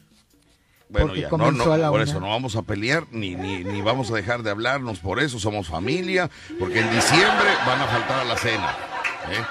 Bueno, 0.88 1.14
ya, 1.16 1.28
no, 1.30 1.50
no, 1.50 1.90
por 1.90 2.00
eso 2.00 2.20
no 2.20 2.28
vamos 2.28 2.54
a 2.54 2.62
pelear 2.62 3.06
ni, 3.11 3.35
ni, 3.35 3.64
ni, 3.64 3.82
vamos 3.82 4.11
a 4.12 4.14
dejar 4.14 4.44
de 4.44 4.50
hablarnos 4.50 5.00
por 5.00 5.18
eso, 5.18 5.40
somos 5.40 5.66
familia, 5.66 6.30
porque 6.61 6.78
en 6.78 6.90
diciembre 6.92 7.49
van 7.66 7.80
a 7.80 7.87
faltar 7.87 8.20
a 8.20 8.25
la 8.25 8.37
cena. 8.37 8.70
¿eh? 9.32 9.44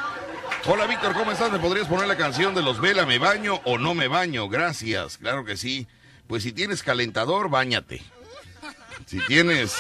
Hola 0.68 0.88
Víctor, 0.88 1.14
¿cómo 1.14 1.34
estás? 1.34 1.52
¿Me 1.52 1.60
podrías 1.60 1.88
poner 1.88 2.08
la 2.08 2.16
canción 2.16 2.56
de 2.56 2.62
los 2.62 2.80
Vela, 2.80 3.06
me 3.06 3.20
baño 3.20 3.60
o 3.66 3.78
no 3.78 3.94
me 3.94 4.08
baño? 4.08 4.48
Gracias, 4.48 5.18
claro 5.18 5.44
que 5.44 5.58
sí. 5.58 5.88
Pues 6.28 6.44
si 6.44 6.52
tienes 6.52 6.84
calentador, 6.84 7.50
bañate. 7.50 8.02
Si 9.06 9.20
tienes 9.28 9.76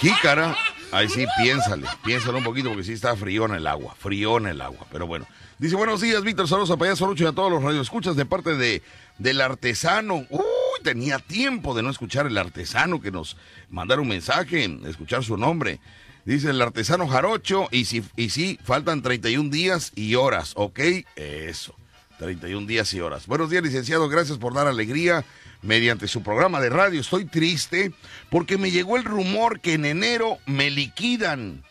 jícara, 0.00 0.56
ahí 0.92 1.08
sí, 1.08 1.26
piénsale, 1.38 1.86
piénsale 2.04 2.38
un 2.38 2.44
poquito 2.44 2.68
porque 2.70 2.84
sí 2.84 2.92
está 2.92 3.14
frío 3.16 3.44
en 3.46 3.54
el 3.54 3.66
agua, 3.66 3.94
frío 3.98 4.38
en 4.38 4.46
el 4.46 4.60
agua, 4.60 4.86
pero 4.90 5.06
bueno. 5.06 5.26
Dice, 5.58 5.76
buenos 5.76 6.00
días, 6.00 6.22
Víctor, 6.24 6.48
saludos 6.48 6.70
a 6.70 6.76
Payaso 6.76 7.06
Lucho 7.06 7.24
y 7.24 7.26
a 7.26 7.32
todos 7.32 7.50
los 7.50 7.62
radioescuchas 7.62 8.16
de 8.16 8.26
parte 8.26 8.56
de, 8.56 8.82
del 9.18 9.40
artesano. 9.40 10.26
Uy, 10.30 10.42
tenía 10.82 11.18
tiempo 11.18 11.74
de 11.74 11.82
no 11.82 11.90
escuchar 11.90 12.26
el 12.26 12.38
artesano 12.38 13.00
que 13.00 13.10
nos 13.10 13.36
mandara 13.68 14.00
un 14.00 14.08
mensaje, 14.08 14.64
escuchar 14.86 15.22
su 15.22 15.36
nombre. 15.36 15.80
Dice 16.24 16.50
el 16.50 16.62
artesano 16.62 17.06
Jarocho, 17.06 17.68
y 17.70 17.84
si, 17.84 18.02
y 18.16 18.30
sí, 18.30 18.58
faltan 18.64 19.02
31 19.02 19.50
días 19.50 19.92
y 19.94 20.14
horas, 20.14 20.52
¿ok? 20.56 20.80
Eso, 21.16 21.76
31 22.18 22.66
días 22.66 22.92
y 22.94 23.00
horas. 23.00 23.26
Buenos 23.26 23.50
días, 23.50 23.62
licenciado, 23.62 24.08
gracias 24.08 24.38
por 24.38 24.54
dar 24.54 24.66
alegría 24.66 25.24
mediante 25.62 26.08
su 26.08 26.22
programa 26.22 26.60
de 26.60 26.70
radio. 26.70 27.00
Estoy 27.00 27.24
triste 27.24 27.92
porque 28.30 28.58
me 28.58 28.70
llegó 28.70 28.96
el 28.96 29.04
rumor 29.04 29.60
que 29.60 29.74
en 29.74 29.84
enero 29.84 30.38
me 30.46 30.70
liquidan 30.70 31.62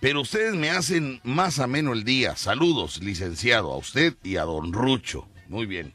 pero 0.00 0.22
ustedes 0.22 0.54
me 0.54 0.70
hacen 0.70 1.20
más 1.22 1.58
ameno 1.58 1.92
el 1.92 2.04
día. 2.04 2.34
Saludos, 2.34 3.02
licenciado, 3.02 3.70
a 3.72 3.76
usted 3.76 4.14
y 4.24 4.36
a 4.36 4.44
don 4.44 4.72
Rucho. 4.72 5.28
Muy 5.48 5.66
bien. 5.66 5.92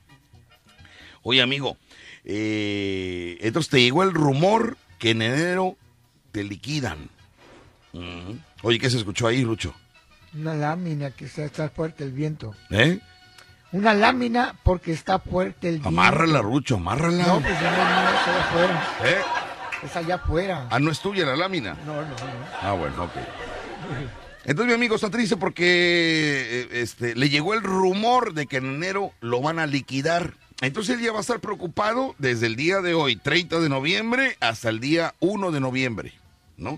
Oye, 1.24 1.42
amigo, 1.42 1.78
eh, 2.24 3.38
entonces 3.42 3.70
te 3.70 3.82
llegó 3.82 4.04
el 4.04 4.14
rumor 4.14 4.78
que 5.00 5.12
en 5.12 5.24
enero 5.24 5.76
te 6.32 6.44
liquidan. 6.44 7.10
Oye, 8.62 8.78
¿qué 8.78 8.90
se 8.90 8.98
escuchó 8.98 9.26
ahí, 9.26 9.44
Rucho? 9.44 9.74
Una 10.34 10.54
lámina 10.54 11.12
que 11.12 11.26
está, 11.26 11.70
fuerte 11.70 12.04
el 12.04 12.12
viento. 12.12 12.54
¿Eh? 12.70 13.00
Una 13.76 13.94
lámina 13.94 14.56
porque 14.64 14.94
está 14.94 15.20
fuerte 15.20 15.68
el 15.68 15.74
viento. 15.74 15.90
Amárrala, 15.90 16.42
Rucho, 16.42 16.78
amárrala. 16.78 17.28
No, 17.28 17.42
pues 17.42 17.60
ya 17.60 17.72
no, 17.72 17.78
no, 17.78 18.08
allá 18.08 18.40
afuera. 18.40 18.88
¿Eh? 19.04 19.22
Es 19.84 19.96
allá 19.98 20.16
afuera. 20.16 20.68
Ah, 20.72 20.80
¿no 20.80 20.92
es 20.92 21.02
tuya 21.02 21.26
la 21.26 21.36
lámina? 21.36 21.76
No, 21.86 21.96
no, 21.96 22.08
no. 22.08 22.16
Ah, 22.62 22.72
bueno, 22.72 23.04
ok. 23.04 23.12
Entonces 24.46 24.68
mi 24.68 24.74
amigo 24.76 24.96
está 24.96 25.10
triste 25.10 25.36
porque 25.36 25.66
eh, 25.66 26.68
este, 26.72 27.16
le 27.16 27.28
llegó 27.28 27.54
el 27.54 27.64
rumor 27.64 28.34
de 28.34 28.48
que 28.48 28.58
en 28.58 28.76
enero 28.76 29.12
lo 29.20 29.42
van 29.42 29.60
a 29.60 29.68
liquidar. 29.68 30.36
Entonces 30.62 30.96
él 30.96 31.04
ya 31.04 31.12
va 31.12 31.18
a 31.18 31.22
estar 31.22 31.42
preocupado 31.42 32.16
desde 32.18 32.46
el 32.46 32.56
día 32.56 32.80
de 32.80 32.94
hoy, 32.94 33.18
30 33.18 33.60
de 33.60 33.68
noviembre, 33.68 34.38
hasta 34.40 34.70
el 34.70 34.80
día 34.80 35.16
1 35.20 35.52
de 35.52 35.60
noviembre, 35.60 36.14
¿no? 36.56 36.76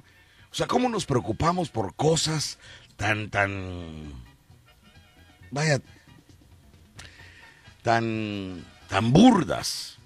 O 0.52 0.56
sea, 0.56 0.66
¿cómo 0.66 0.90
nos 0.90 1.06
preocupamos 1.06 1.70
por 1.70 1.94
cosas 1.94 2.58
tan, 2.96 3.30
tan... 3.30 4.14
Vaya, 5.52 5.80
tan, 7.88 8.66
tan 8.90 9.14
burdas? 9.14 9.98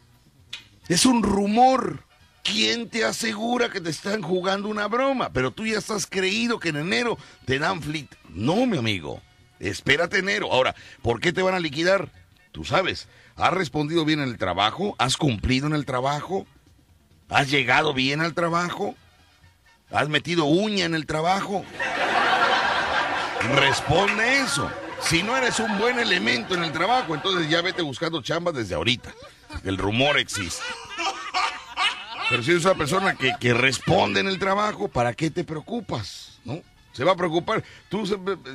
Es 0.87 1.07
un 1.07 1.23
rumor. 1.23 2.03
¿Quién 2.43 2.89
te 2.89 3.03
asegura 3.03 3.71
que 3.71 3.81
te 3.81 3.89
están 3.89 4.21
jugando 4.21 4.67
una 4.67 4.87
broma? 4.87 5.31
Pero 5.33 5.49
tú 5.49 5.65
ya 5.65 5.79
estás 5.79 6.05
creído 6.05 6.59
que 6.59 6.69
en 6.69 6.75
enero 6.75 7.17
te 7.45 7.57
dan 7.57 7.81
flit. 7.81 8.13
No, 8.29 8.67
mi 8.67 8.77
amigo. 8.77 9.19
Espérate 9.59 10.19
enero. 10.19 10.51
Ahora, 10.51 10.75
¿por 11.01 11.19
qué 11.19 11.33
te 11.33 11.41
van 11.41 11.55
a 11.55 11.59
liquidar? 11.59 12.09
Tú 12.51 12.65
sabes, 12.65 13.07
¿has 13.35 13.51
respondido 13.51 14.05
bien 14.05 14.19
en 14.19 14.29
el 14.29 14.37
trabajo? 14.37 14.95
¿Has 14.99 15.17
cumplido 15.17 15.65
en 15.65 15.73
el 15.73 15.87
trabajo? 15.87 16.45
¿Has 17.29 17.49
llegado 17.49 17.95
bien 17.95 18.21
al 18.21 18.35
trabajo? 18.35 18.93
¿Has 19.89 20.07
metido 20.07 20.45
uña 20.45 20.85
en 20.85 20.93
el 20.93 21.07
trabajo? 21.07 21.65
Responde 23.55 24.41
eso. 24.41 24.69
Si 25.03 25.23
no 25.23 25.35
eres 25.35 25.59
un 25.59 25.77
buen 25.77 25.99
elemento 25.99 26.55
en 26.55 26.63
el 26.63 26.71
trabajo, 26.71 27.15
entonces 27.15 27.49
ya 27.49 27.61
vete 27.61 27.81
buscando 27.81 28.21
chamba 28.21 28.51
desde 28.51 28.75
ahorita. 28.75 29.13
El 29.63 29.77
rumor 29.77 30.17
existe. 30.17 30.63
Pero 32.29 32.43
si 32.43 32.51
eres 32.51 32.63
una 32.63 32.75
persona 32.75 33.15
que, 33.15 33.53
responde 33.53 34.21
en 34.21 34.27
el 34.27 34.39
trabajo, 34.39 34.87
¿para 34.87 35.13
qué 35.13 35.29
te 35.29 35.43
preocupas? 35.43 36.39
¿No? 36.45 36.61
Se 36.93 37.03
va 37.03 37.11
a 37.11 37.15
preocupar. 37.15 37.63
Tú 37.89 38.03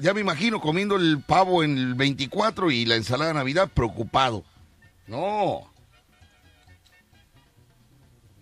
ya 0.00 0.14
me 0.14 0.20
imagino 0.22 0.60
comiendo 0.60 0.96
el 0.96 1.20
pavo 1.20 1.62
en 1.62 1.76
el 1.76 1.94
24 1.94 2.70
y 2.70 2.86
la 2.86 2.96
ensalada 2.96 3.32
de 3.32 3.34
Navidad 3.34 3.68
preocupado. 3.72 4.44
No. 5.06 5.70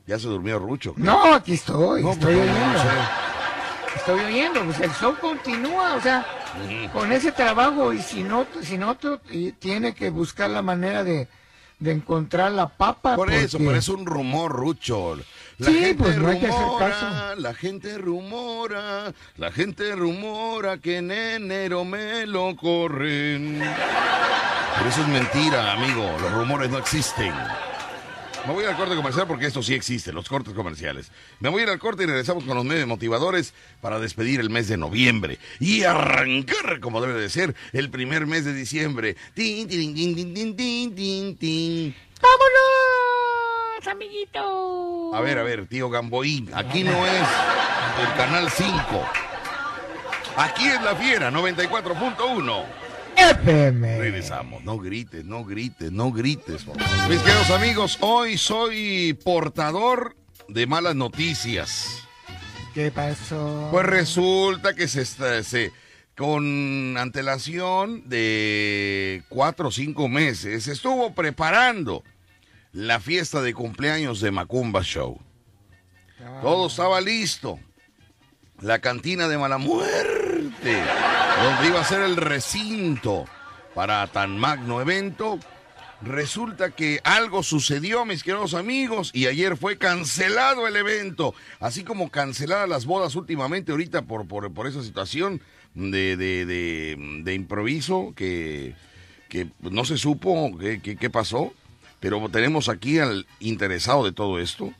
Ya 0.06 0.18
se 0.18 0.28
durmió 0.28 0.58
Rucho. 0.58 0.94
No, 0.96 1.34
aquí 1.34 1.54
estoy. 1.54 2.08
estoy 2.08 2.37
pues, 2.37 2.49
oyendo. 2.49 3.23
Estoy 3.96 4.20
oyendo. 4.20 4.64
Pues 4.64 4.80
el 4.80 4.92
show 4.92 5.16
continúa. 5.18 5.94
O 5.94 6.00
sea, 6.00 6.26
con 6.92 7.12
ese 7.12 7.32
trabajo 7.32 7.92
y 7.92 8.00
si 8.00 8.22
no, 8.22 8.46
si 8.62 8.78
no, 8.78 8.96
tiene 9.58 9.94
que 9.94 10.10
buscar 10.10 10.50
la 10.50 10.62
manera 10.62 11.04
de 11.04 11.28
de 11.78 11.92
encontrar 11.92 12.52
la 12.52 12.68
papa. 12.68 13.16
Por 13.16 13.32
eso, 13.32 13.58
pero 13.58 13.76
es 13.76 13.88
un 13.88 14.06
rumor, 14.06 14.52
Rucho. 14.52 15.16
La 15.58 15.66
sí, 15.66 15.78
gente 15.78 15.94
pues 15.94 16.16
no 16.16 16.26
rumora, 16.26 16.32
hay 16.32 16.40
que 16.40 16.46
hacer 16.48 16.66
caso. 16.78 17.40
La 17.40 17.54
gente 17.54 17.98
rumora, 17.98 19.12
la 19.36 19.52
gente 19.52 19.94
rumora 19.94 20.78
que 20.78 20.98
en 20.98 21.10
enero 21.10 21.84
me 21.84 22.26
lo 22.26 22.56
corren. 22.56 23.62
Pero 24.76 24.88
eso 24.88 25.02
es 25.02 25.08
mentira, 25.08 25.72
amigo. 25.72 26.16
Los 26.20 26.32
rumores 26.32 26.70
no 26.70 26.78
existen. 26.78 27.32
Me 28.46 28.52
voy 28.52 28.64
al 28.66 28.76
corte 28.76 28.94
comercial 28.94 29.26
porque 29.26 29.46
esto 29.46 29.62
sí 29.62 29.72
existe, 29.72 30.12
los 30.12 30.28
cortes 30.28 30.52
comerciales. 30.52 31.10
Me 31.40 31.48
voy 31.48 31.60
a 31.60 31.64
ir 31.64 31.70
al 31.70 31.78
corte 31.78 32.02
y 32.02 32.06
regresamos 32.06 32.44
con 32.44 32.54
los 32.56 32.64
medios 32.64 32.86
motivadores 32.86 33.54
para 33.80 33.98
despedir 33.98 34.38
el 34.38 34.50
mes 34.50 34.68
de 34.68 34.76
noviembre 34.76 35.38
y 35.60 35.84
arrancar, 35.84 36.80
como 36.80 37.00
debe 37.00 37.18
de 37.18 37.30
ser, 37.30 37.54
el 37.72 37.88
primer 37.88 38.26
mes 38.26 38.44
de 38.44 38.52
diciembre. 38.52 39.16
¡Tin, 39.32 39.66
tin, 39.66 39.94
tin, 39.94 40.14
tin, 40.14 40.56
tin, 40.56 40.94
tin, 40.94 41.36
tin, 41.36 41.96
vámonos 42.20 43.86
amiguito! 43.86 45.14
A 45.14 45.20
ver, 45.22 45.38
a 45.38 45.42
ver, 45.42 45.66
tío 45.66 45.88
Gamboín, 45.88 46.50
aquí 46.54 46.84
no 46.84 47.06
es 47.06 47.28
el 48.02 48.16
canal 48.16 48.50
5. 48.50 48.74
Aquí 50.36 50.66
es 50.66 50.82
la 50.82 50.94
fiera, 50.96 51.30
94.1. 51.30 52.83
FM. 53.16 53.99
Regresamos. 53.99 54.64
No 54.64 54.78
grites, 54.78 55.25
no 55.25 55.44
grites, 55.44 55.90
no 55.92 56.12
grites. 56.12 56.66
Mis 57.09 57.21
queridos 57.21 57.50
amigos, 57.50 57.99
hoy 58.00 58.38
soy 58.38 59.18
portador 59.25 60.16
de 60.49 60.66
malas 60.66 60.94
noticias. 60.94 62.02
¿Qué 62.75 62.90
pasó? 62.90 63.68
Pues 63.71 63.87
resulta 63.87 64.75
que 64.75 64.88
se, 64.88 65.04
se 65.04 65.73
con 66.16 66.97
antelación 66.97 68.09
de 68.09 69.23
cuatro 69.28 69.68
o 69.68 69.73
cinco 69.73 70.09
meses, 70.09 70.64
se 70.64 70.73
estuvo 70.73 71.14
preparando 71.14 72.04
la 72.73 73.00
fiesta 73.00 73.42
de 73.42 73.54
cumpleaños 73.54 74.21
de 74.21 74.30
Macumba 74.30 74.83
Show. 74.83 75.21
Ah. 76.21 76.40
Todo 76.42 76.66
estaba 76.66 77.00
listo. 77.00 77.59
La 78.61 78.78
cantina 78.78 79.28
de 79.28 79.37
mala 79.37 79.58
muerte 79.58 80.82
donde 81.42 81.68
iba 81.68 81.80
a 81.80 81.84
ser 81.84 82.02
el 82.02 82.16
recinto 82.16 83.25
para 83.75 84.06
tan 84.06 84.38
magno 84.38 84.80
evento. 84.80 85.38
Resulta 86.02 86.70
que 86.70 87.00
algo 87.02 87.42
sucedió, 87.42 88.04
mis 88.04 88.23
queridos 88.23 88.54
amigos, 88.54 89.11
y 89.14 89.26
ayer 89.26 89.56
fue 89.56 89.78
cancelado 89.78 90.66
el 90.68 90.76
evento, 90.76 91.34
así 91.61 91.82
como 91.82 92.11
canceladas 92.11 92.68
las 92.68 92.84
bodas 92.84 93.14
últimamente 93.14 93.73
ahorita 93.73 94.02
por, 94.02 94.26
por, 94.26 94.52
por 94.52 94.66
esa 94.66 94.82
situación 94.82 95.40
de, 95.75 96.16
de, 96.16 96.44
de, 97.25 97.34
improviso 97.34 98.12
que, 98.14 98.75
que, 99.28 99.49
no 99.61 99.84
se 99.84 99.96
supo 99.96 100.52
qué 100.58 101.11
pasó, 101.11 101.54
pero 102.00 102.28
tenemos 102.28 102.68
aquí 102.68 102.99
al 102.99 103.26
interesado 103.40 104.04
de 104.04 104.12
todo 104.12 104.38
esto. 104.38 104.75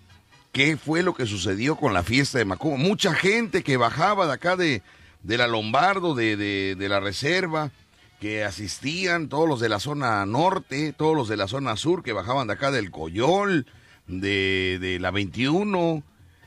¿Qué 0.55 0.77
fue 0.77 1.03
lo 1.03 1.15
que 1.15 1.27
sucedió 1.27 1.75
con 1.75 1.93
la 1.93 2.05
fiesta 2.05 2.39
de 2.39 2.45
Macumba? 2.45 2.77
Mucha 2.77 3.13
gente 3.13 3.65
que 3.65 3.77
bajaba 3.77 4.29
de 4.29 4.35
acá 4.35 4.55
de, 4.55 4.83
de 5.25 5.37
la 5.37 5.49
Lombardo, 5.49 6.15
de, 6.15 6.37
de, 6.37 6.89
la 6.89 7.01
Reserva, 7.01 7.73
que 8.21 8.45
asistían, 8.45 9.29
todos 9.29 9.49
los 9.49 9.59
de 9.59 9.69
la 9.69 9.81
zona 9.81 10.25
norte, 10.27 10.93
todos 10.93 11.17
los 11.17 11.27
de 11.27 11.37
la 11.37 11.49
zona 11.49 11.75
sur 11.75 12.05
que 12.05 12.13
bajaban 12.13 12.47
de 12.47 12.53
acá 12.53 12.71
del 12.71 12.93
Coyol, 12.93 13.67
de, 14.07 14.79
de 14.81 15.01
la 15.01 15.11
21, 15.11 16.05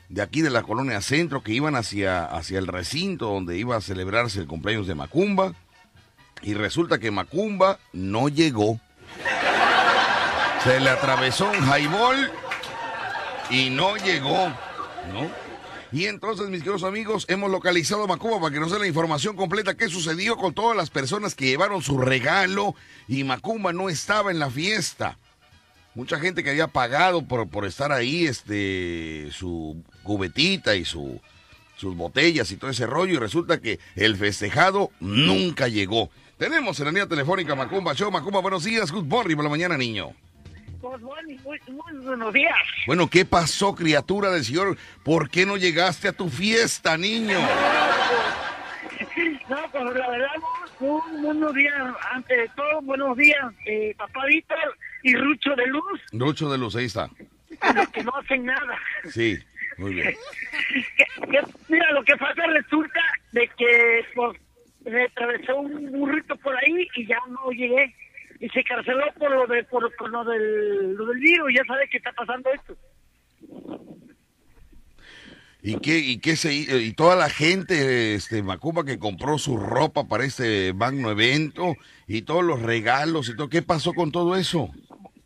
de 0.08 0.22
aquí 0.22 0.40
de 0.40 0.48
la 0.48 0.62
colonia 0.62 1.02
centro, 1.02 1.42
que 1.42 1.52
iban 1.52 1.76
hacia, 1.76 2.24
hacia 2.24 2.58
el 2.58 2.66
recinto 2.66 3.26
donde 3.26 3.58
iba 3.58 3.76
a 3.76 3.82
celebrarse 3.82 4.40
el 4.40 4.46
cumpleaños 4.46 4.86
de 4.86 4.94
Macumba. 4.94 5.52
Y 6.40 6.54
resulta 6.54 6.98
que 6.98 7.10
Macumba 7.10 7.78
no 7.92 8.30
llegó. 8.30 8.80
Se 10.64 10.80
le 10.80 10.88
atravesó 10.88 11.50
un 11.50 11.62
highball 11.66 12.32
y 13.50 13.70
no 13.70 13.96
llegó, 13.96 14.48
¿no? 15.12 15.30
Y 15.90 16.04
entonces, 16.04 16.48
mis 16.50 16.60
queridos 16.60 16.84
amigos, 16.84 17.24
hemos 17.28 17.50
localizado 17.50 18.04
a 18.04 18.06
Macumba 18.06 18.40
para 18.40 18.52
que 18.52 18.60
nos 18.60 18.70
dé 18.70 18.78
la 18.78 18.86
información 18.86 19.36
completa 19.36 19.74
qué 19.74 19.88
sucedió 19.88 20.36
con 20.36 20.52
todas 20.52 20.76
las 20.76 20.90
personas 20.90 21.34
que 21.34 21.46
llevaron 21.46 21.82
su 21.82 21.96
regalo 21.96 22.74
y 23.06 23.24
Macumba 23.24 23.72
no 23.72 23.88
estaba 23.88 24.30
en 24.30 24.38
la 24.38 24.50
fiesta. 24.50 25.16
mucha 25.94 26.20
gente 26.20 26.44
que 26.44 26.50
había 26.50 26.68
pagado 26.68 27.22
por, 27.26 27.48
por 27.48 27.64
estar 27.64 27.90
ahí, 27.90 28.26
este, 28.26 29.30
su 29.32 29.82
cubetita 30.02 30.76
y 30.76 30.84
su, 30.84 31.20
sus 31.76 31.96
botellas 31.96 32.52
y 32.52 32.56
todo 32.56 32.70
ese 32.70 32.86
rollo, 32.86 33.14
y 33.14 33.18
resulta 33.18 33.60
que 33.60 33.80
el 33.96 34.16
festejado 34.16 34.90
nunca 35.00 35.68
llegó. 35.68 36.10
Tenemos 36.36 36.78
en 36.80 36.84
la 36.84 36.90
línea 36.92 37.06
telefónica 37.06 37.54
Macumba 37.54 37.94
Show. 37.94 38.10
Macumba, 38.10 38.40
buenos 38.40 38.62
días, 38.64 38.92
good 38.92 39.06
morning 39.06 39.36
por 39.36 39.44
la 39.44 39.50
mañana, 39.50 39.76
niño. 39.78 40.12
Good 40.80 41.00
morning, 41.00 41.38
muy, 41.42 41.58
buenos 42.04 42.32
días. 42.32 42.54
Bueno, 42.86 43.10
¿qué 43.10 43.24
pasó, 43.24 43.74
criatura 43.74 44.30
del 44.30 44.44
Señor? 44.44 44.76
¿Por 45.02 45.28
qué 45.28 45.44
no 45.44 45.56
llegaste 45.56 46.06
a 46.06 46.12
tu 46.12 46.28
fiesta, 46.28 46.96
niño? 46.96 47.38
No, 49.48 49.56
pues 49.72 49.84
la 49.96 50.10
verdad, 50.10 50.28
un 50.78 51.22
buenos 51.22 51.54
días, 51.54 51.74
ante 52.12 52.36
de 52.36 52.48
todo, 52.54 52.80
buenos 52.82 53.16
días, 53.16 53.40
eh, 53.66 53.92
papá 53.96 54.26
Víctor 54.26 54.58
y 55.02 55.16
Rucho 55.16 55.54
de 55.56 55.66
Luz. 55.66 56.00
Rucho 56.12 56.48
de 56.48 56.58
Luz, 56.58 56.76
ahí 56.76 56.84
está. 56.84 57.10
Los 57.74 57.88
que 57.88 58.04
no 58.04 58.12
hacen 58.16 58.44
nada. 58.44 58.78
Sí, 59.10 59.36
muy 59.78 59.94
bien. 59.94 60.14
mira, 61.68 61.90
lo 61.92 62.04
que 62.04 62.16
pasa 62.16 62.46
resulta 62.46 63.00
de 63.32 63.48
que 63.56 64.04
pues, 64.14 64.38
me 64.84 65.04
atravesó 65.04 65.56
un 65.56 65.90
burrito 65.90 66.36
por 66.36 66.56
ahí 66.56 66.88
y 66.94 67.06
ya 67.06 67.18
no 67.28 67.50
llegué. 67.50 67.94
Y 68.40 68.48
se 68.50 68.62
canceló 68.62 69.04
por 69.18 69.30
lo, 69.30 69.46
de, 69.46 69.64
por, 69.64 70.10
lo, 70.10 70.24
del, 70.24 70.94
lo 70.94 71.06
del 71.06 71.18
virus, 71.18 71.52
ya 71.54 71.64
sabe 71.64 71.88
que 71.88 71.98
está 71.98 72.12
pasando 72.12 72.50
esto. 72.52 72.76
¿Y 75.60 75.80
qué, 75.80 75.98
y 75.98 76.20
qué 76.20 76.36
se 76.36 76.54
y 76.54 76.92
toda 76.92 77.16
la 77.16 77.28
gente, 77.28 78.14
este 78.14 78.42
Macumba 78.44 78.84
que 78.84 78.98
compró 78.98 79.38
su 79.38 79.56
ropa 79.56 80.06
para 80.06 80.24
este 80.24 80.72
magno 80.72 81.10
evento 81.10 81.74
y 82.06 82.22
todos 82.22 82.44
los 82.44 82.62
regalos 82.62 83.28
y 83.28 83.36
todo, 83.36 83.48
¿qué 83.48 83.60
pasó 83.60 83.92
con 83.92 84.12
todo 84.12 84.36
eso? 84.36 84.70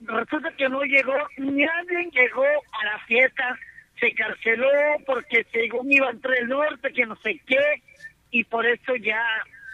Resulta 0.01 0.51
que 0.57 0.69
no 0.71 0.83
llegó, 0.83 1.13
nadie 1.37 2.11
llegó 2.13 2.45
a 2.45 2.85
la 2.85 2.99
fiesta, 3.07 3.59
se 4.01 4.13
canceló 4.15 4.69
porque 5.07 5.47
según 5.53 5.93
iba 5.93 6.11
entre 6.11 6.39
el 6.39 6.49
norte, 6.49 6.93
que 6.93 7.07
no 7.07 7.15
sé 7.17 7.41
qué, 7.47 7.83
y 8.31 8.43
por 8.45 8.67
eso 8.67 8.97
ya 8.97 9.23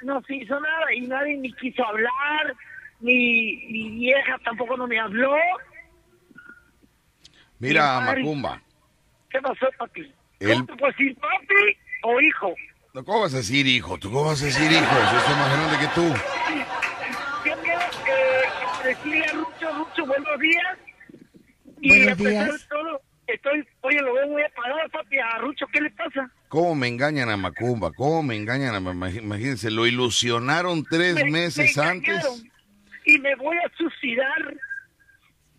no 0.02 0.20
se 0.22 0.36
hizo 0.36 0.58
nada 0.60 0.92
y 0.92 1.02
nadie 1.02 1.36
ni 1.36 1.52
quiso 1.52 1.86
hablar, 1.86 2.54
ni 3.00 3.56
mi 3.68 3.90
vieja 3.90 4.38
tampoco 4.44 4.76
no 4.76 4.86
me 4.86 4.98
habló. 4.98 5.34
Mira, 7.58 8.00
Macumba. 8.00 8.62
¿Qué 9.30 9.40
pasó, 9.40 9.66
papi? 9.78 10.12
El... 10.40 10.66
¿Cómo 10.66 10.86
decir 10.86 11.16
papi 11.16 11.76
o 12.04 12.20
hijo? 12.20 12.54
No, 12.94 13.04
¿Cómo 13.04 13.20
vas 13.22 13.34
a 13.34 13.38
decir 13.38 13.66
hijo? 13.66 13.98
¿Tú 13.98 14.10
cómo 14.10 14.26
vas 14.26 14.42
a 14.42 14.46
decir 14.46 14.70
hijo? 14.70 14.82
Yo 14.82 15.20
soy 15.20 15.34
más 15.36 15.52
grande 15.52 15.78
que 15.78 15.94
tú. 15.94 16.08
Yo 17.44 17.62
quiero 17.62 17.80
que 18.04 18.88
decirle 18.88 19.24
a 19.24 19.32
Rucho, 19.32 19.78
Rucho, 19.78 20.06
buenos 20.06 20.40
días. 20.40 20.78
Y 21.80 21.88
buenos 21.88 22.18
días. 22.18 22.68
todo, 22.68 23.00
estoy, 23.26 23.68
oye, 23.82 24.00
lo 24.00 24.14
veo 24.14 24.28
muy 24.28 24.42
apagado, 24.42 24.88
papi, 24.92 25.18
a 25.18 25.38
Rucho, 25.38 25.66
¿qué 25.72 25.80
le 25.80 25.90
pasa? 25.90 26.30
¿Cómo 26.48 26.74
me 26.74 26.88
engañan 26.88 27.28
a 27.28 27.36
Macumba? 27.36 27.92
¿Cómo 27.92 28.22
me 28.22 28.36
engañan 28.36 28.74
a 28.74 28.78
Imagínense, 28.78 29.70
lo 29.70 29.86
ilusionaron 29.86 30.84
tres 30.84 31.24
meses 31.26 31.76
antes. 31.76 32.24
Y 33.08 33.18
me 33.20 33.34
voy 33.36 33.56
a 33.56 33.70
suicidar. 33.74 34.54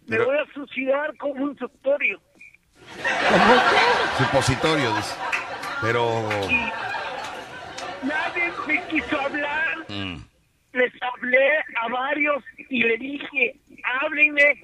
Me 0.06 0.20
voy 0.20 0.38
a 0.38 0.54
suicidar 0.54 1.18
con 1.18 1.32
un 1.32 1.58
supositorio. 1.58 2.22
Supositorio, 4.20 4.94
dice. 4.96 5.16
Pero... 5.82 6.30
nadie 8.04 8.54
me 8.68 8.88
quiso 8.88 9.20
hablar. 9.20 9.78
Mm. 9.88 10.18
Les 10.74 10.94
hablé 11.02 11.58
a 11.82 11.88
varios 11.90 12.44
y 12.70 12.84
le 12.84 12.98
dije, 12.98 13.60
háblenme 13.84 14.64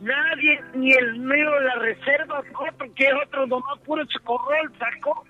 nadie, 0.00 0.60
ni 0.74 0.92
el 0.92 1.26
negro 1.26 1.58
de 1.58 1.64
la 1.64 1.74
reserva, 1.76 2.42
otro 2.68 2.94
que 2.94 3.14
otro 3.14 3.46
nomás 3.46 3.78
puro 3.80 4.04
chocorrol 4.04 4.70
sacó 4.78 5.24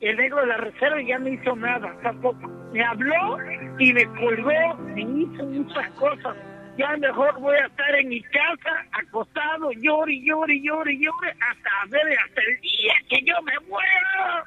el 0.00 0.16
negro 0.16 0.40
de 0.40 0.46
la 0.46 0.56
reserva 0.58 1.00
ya 1.02 1.18
no 1.18 1.28
hizo 1.28 1.56
nada, 1.56 1.96
tampoco. 2.02 2.48
Me 2.72 2.84
habló 2.84 3.38
y 3.78 3.92
me 3.92 4.04
colgó, 4.06 4.76
me 4.78 5.00
hizo 5.00 5.44
muchas 5.44 5.90
cosas. 5.92 6.36
Ya 6.76 6.94
mejor 6.98 7.40
voy 7.40 7.56
a 7.56 7.66
estar 7.66 7.94
en 7.94 8.08
mi 8.08 8.22
casa, 8.22 8.84
acostado, 8.92 9.72
llore, 9.72 10.20
llore, 10.22 10.60
llore, 10.62 10.98
llore, 10.98 11.30
hasta 11.30 11.70
ver 11.88 12.18
hasta 12.18 12.40
el 12.42 12.60
día 12.60 12.92
que 13.08 13.24
yo 13.24 13.34
me 13.42 13.52
muero. 13.66 14.44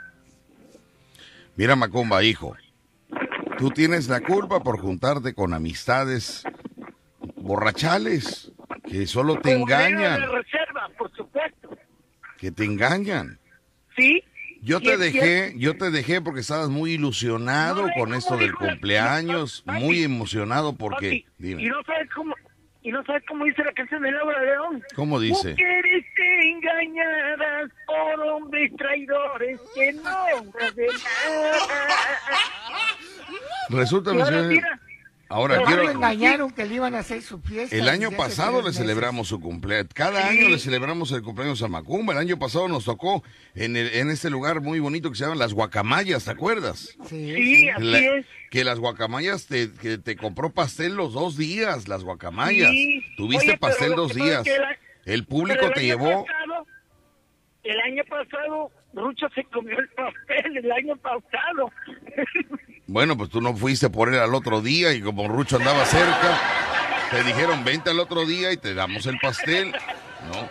Mira, 1.55 1.75
Macumba, 1.75 2.23
hijo, 2.23 2.55
tú 3.57 3.71
tienes 3.71 4.07
la 4.07 4.21
culpa 4.21 4.61
por 4.61 4.79
juntarte 4.79 5.33
con 5.33 5.53
amistades 5.53 6.43
borrachales 7.37 8.51
que 8.87 9.07
solo 9.07 9.39
te 9.39 9.53
engañan. 9.55 10.21
De 10.21 10.27
reserva, 10.27 10.89
por 10.97 11.11
supuesto. 11.15 11.75
Que 12.37 12.51
te 12.51 12.63
engañan. 12.63 13.39
Sí, 13.97 14.23
yo 14.61 14.81
te 14.81 14.97
dejé, 14.97 15.53
yo 15.57 15.77
te 15.77 15.91
dejé 15.91 16.21
porque 16.21 16.41
estabas 16.41 16.69
muy 16.69 16.93
ilusionado 16.93 17.87
con 17.97 18.13
esto 18.13 18.37
del 18.37 18.53
cumpleaños, 18.53 19.63
muy 19.65 20.03
emocionado 20.03 20.73
porque... 20.73 21.25
Y 21.39 21.67
no 21.67 21.83
sabes 21.85 22.09
cómo, 22.13 22.35
y 22.81 22.91
no 22.91 23.03
sabes 23.05 23.23
cómo 23.27 23.45
dice 23.45 23.63
la 23.63 23.73
canción 23.73 24.01
de 24.01 24.11
Laura 24.11 24.41
León. 24.43 24.83
¿Cómo 24.95 25.19
dice? 25.19 25.51
Mujeres 25.51 26.05
engañadas 26.43 27.71
por 27.85 28.19
hombres 28.27 28.71
traidores 28.77 29.59
que 29.75 29.93
no 29.93 30.25
de 30.75 30.87
nada. 30.87 31.57
Resulta, 33.69 34.13
mira, 34.13 34.79
Ahora 35.29 35.61
quiero. 35.63 35.91
engañaron 35.91 36.49
que 36.51 36.65
le 36.65 36.75
iban 36.75 36.95
a 36.95 36.99
hacer 36.99 37.21
su 37.21 37.39
fiesta. 37.39 37.75
El 37.75 37.87
año 37.87 38.09
pasado 38.11 38.63
le 38.63 38.73
celebramos 38.73 39.27
su 39.27 39.39
cumpleaños. 39.39 39.93
Cada 39.93 40.27
año 40.27 40.49
le 40.49 40.57
celebramos 40.57 41.11
el 41.11 41.21
cumpleaños 41.21 41.61
a 41.61 41.67
Macumba. 41.67 42.13
El 42.13 42.19
año 42.19 42.39
pasado 42.39 42.67
nos 42.67 42.85
tocó 42.85 43.23
en, 43.53 43.77
en 43.77 44.09
este 44.09 44.31
lugar 44.31 44.59
muy 44.59 44.79
bonito 44.79 45.11
que 45.11 45.17
se 45.17 45.25
llama 45.25 45.35
Las 45.35 45.53
Guacamayas, 45.53 46.25
¿te 46.25 46.31
acuerdas? 46.31 46.97
Sí, 47.07 47.69
así 47.69 47.95
es. 47.95 48.25
Que 48.49 48.63
las 48.63 48.79
guacamayas 48.79 49.45
te, 49.45 49.71
que 49.71 49.99
te 49.99 50.15
compró 50.15 50.49
pastel 50.49 50.95
los 50.95 51.13
dos 51.13 51.37
días, 51.37 51.87
las 51.87 52.03
guacamayas. 52.03 52.71
Tuviste 53.15 53.55
pastel 53.59 53.93
dos 53.95 54.15
días. 54.15 54.43
el 55.05 55.25
público 55.27 55.69
te 55.75 55.83
llevó. 55.83 56.25
el 57.63 57.79
año 57.81 58.03
pasado, 58.09 58.71
Rucho 58.93 59.27
se 59.35 59.43
comió 59.45 59.77
el 59.77 59.87
pastel 59.89 60.57
el 60.57 60.71
año 60.71 60.95
pasado. 60.97 61.71
Bueno, 62.91 63.15
pues 63.15 63.29
tú 63.29 63.39
no 63.39 63.55
fuiste 63.55 63.87
por 63.91 64.09
él 64.09 64.17
al 64.19 64.33
otro 64.33 64.61
día 64.61 64.91
y 64.93 65.01
como 65.01 65.27
Rucho 65.27 65.57
andaba 65.57 65.85
cerca, 65.85 66.39
te 67.11 67.23
dijeron 67.23 67.63
vente 67.63 67.91
al 67.91 67.99
otro 67.99 68.25
día 68.25 68.51
y 68.51 68.57
te 68.57 68.73
damos 68.73 69.05
el 69.05 69.19
pastel, 69.19 69.71
¿no? 70.33 70.49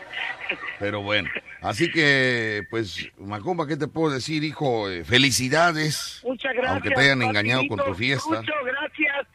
Pero 0.79 1.03
bueno, 1.03 1.29
así 1.63 1.91
que, 1.91 2.63
pues, 2.71 3.11
Macumba, 3.19 3.67
¿qué 3.67 3.77
te 3.77 3.89
puedo 3.89 4.15
decir, 4.15 4.45
hijo? 4.45 4.89
Eh, 4.89 5.05
felicidades. 5.05 6.23
Muchas 6.25 6.55
gracias. 6.55 6.75
Aunque 6.75 6.91
te 6.91 7.01
hayan 7.01 7.23
engañado 7.23 7.67
con 7.67 7.85
tu 7.85 7.93
fiesta. 7.95 8.29
Muchas 8.29 8.65
gracias. 8.65 9.27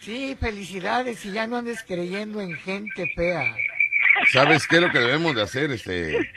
Sí, 0.00 0.36
felicidades 0.40 1.24
y 1.24 1.30
ya 1.30 1.46
no 1.46 1.58
andes 1.58 1.84
creyendo 1.84 2.40
en 2.40 2.56
gente 2.56 3.06
fea. 3.14 3.54
¿Sabes 4.32 4.66
qué 4.66 4.76
es 4.76 4.82
lo 4.82 4.90
que 4.90 4.98
debemos 4.98 5.36
de 5.36 5.42
hacer, 5.42 5.70
este 5.70 6.28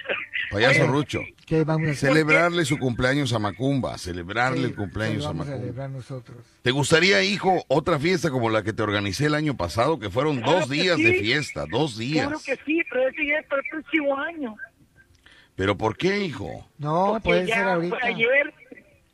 payaso 0.49 0.88
Rucho? 0.88 1.21
¿Qué 1.45 1.63
vamos 1.63 1.88
a 1.88 1.91
hacer? 1.91 2.09
Celebrarle 2.09 2.65
su 2.65 2.77
cumpleaños 2.77 3.33
a 3.33 3.39
Macumba, 3.39 3.97
celebrarle 3.97 4.67
el 4.67 4.75
cumpleaños 4.75 5.25
a 5.25 5.33
Macumba. 5.33 5.88
nosotros. 5.88 6.38
¿Te 6.62 6.71
gustaría, 6.71 7.23
hijo, 7.23 7.63
otra 7.67 7.99
fiesta 7.99 8.29
como 8.29 8.49
la 8.49 8.63
que 8.63 8.73
te 8.73 8.83
organicé 8.83 9.25
el 9.25 9.35
año 9.35 9.55
pasado, 9.55 9.99
que 9.99 10.09
fueron 10.09 10.41
dos 10.41 10.69
días 10.69 10.97
de 10.97 11.13
fiesta, 11.19 11.65
dos 11.69 11.97
días? 11.97 12.27
Claro 12.27 12.41
que 12.45 12.55
sí, 12.65 12.81
pero 12.89 13.07
ese 13.07 13.25
ya 13.25 13.39
es 13.39 13.45
para 13.47 13.62
el 13.62 13.69
próximo 13.69 14.17
año. 14.17 14.55
¿Pero 15.55 15.77
por 15.77 15.97
qué, 15.97 16.23
hijo? 16.23 16.65
No, 16.77 17.19
puede 17.23 17.45
ser 17.45 17.67
ahorita. 17.67 17.97
ayer. 18.03 18.53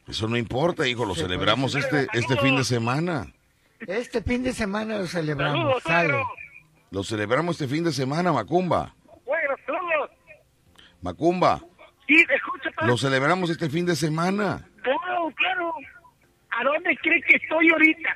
Eso 0.07 0.27
no 0.27 0.37
importa, 0.37 0.87
hijo, 0.87 1.03
lo 1.05 1.15
celebramos 1.15 1.73
este, 1.73 2.07
este 2.13 2.37
fin 2.37 2.55
de 2.55 2.63
semana. 2.63 3.33
Este 3.79 4.21
fin 4.21 4.43
de 4.43 4.53
semana 4.53 4.99
lo 4.99 5.07
celebramos, 5.07 5.81
sale. 5.83 6.13
Lo 6.91 7.03
celebramos 7.03 7.59
este 7.59 7.73
fin 7.73 7.83
de 7.83 7.91
semana, 7.91 8.31
Macumba. 8.31 8.95
Macumba. 11.05 11.61
Sí, 12.07 12.15
escucha. 12.33 12.71
Lo 12.81 12.97
celebramos 12.97 13.51
este 13.51 13.69
fin 13.69 13.85
de 13.85 13.95
semana. 13.95 14.67
Claro, 14.81 15.31
claro. 15.35 15.73
¿A 16.49 16.63
dónde 16.63 16.97
crees 16.97 17.23
que 17.27 17.35
estoy 17.35 17.69
ahorita? 17.69 18.09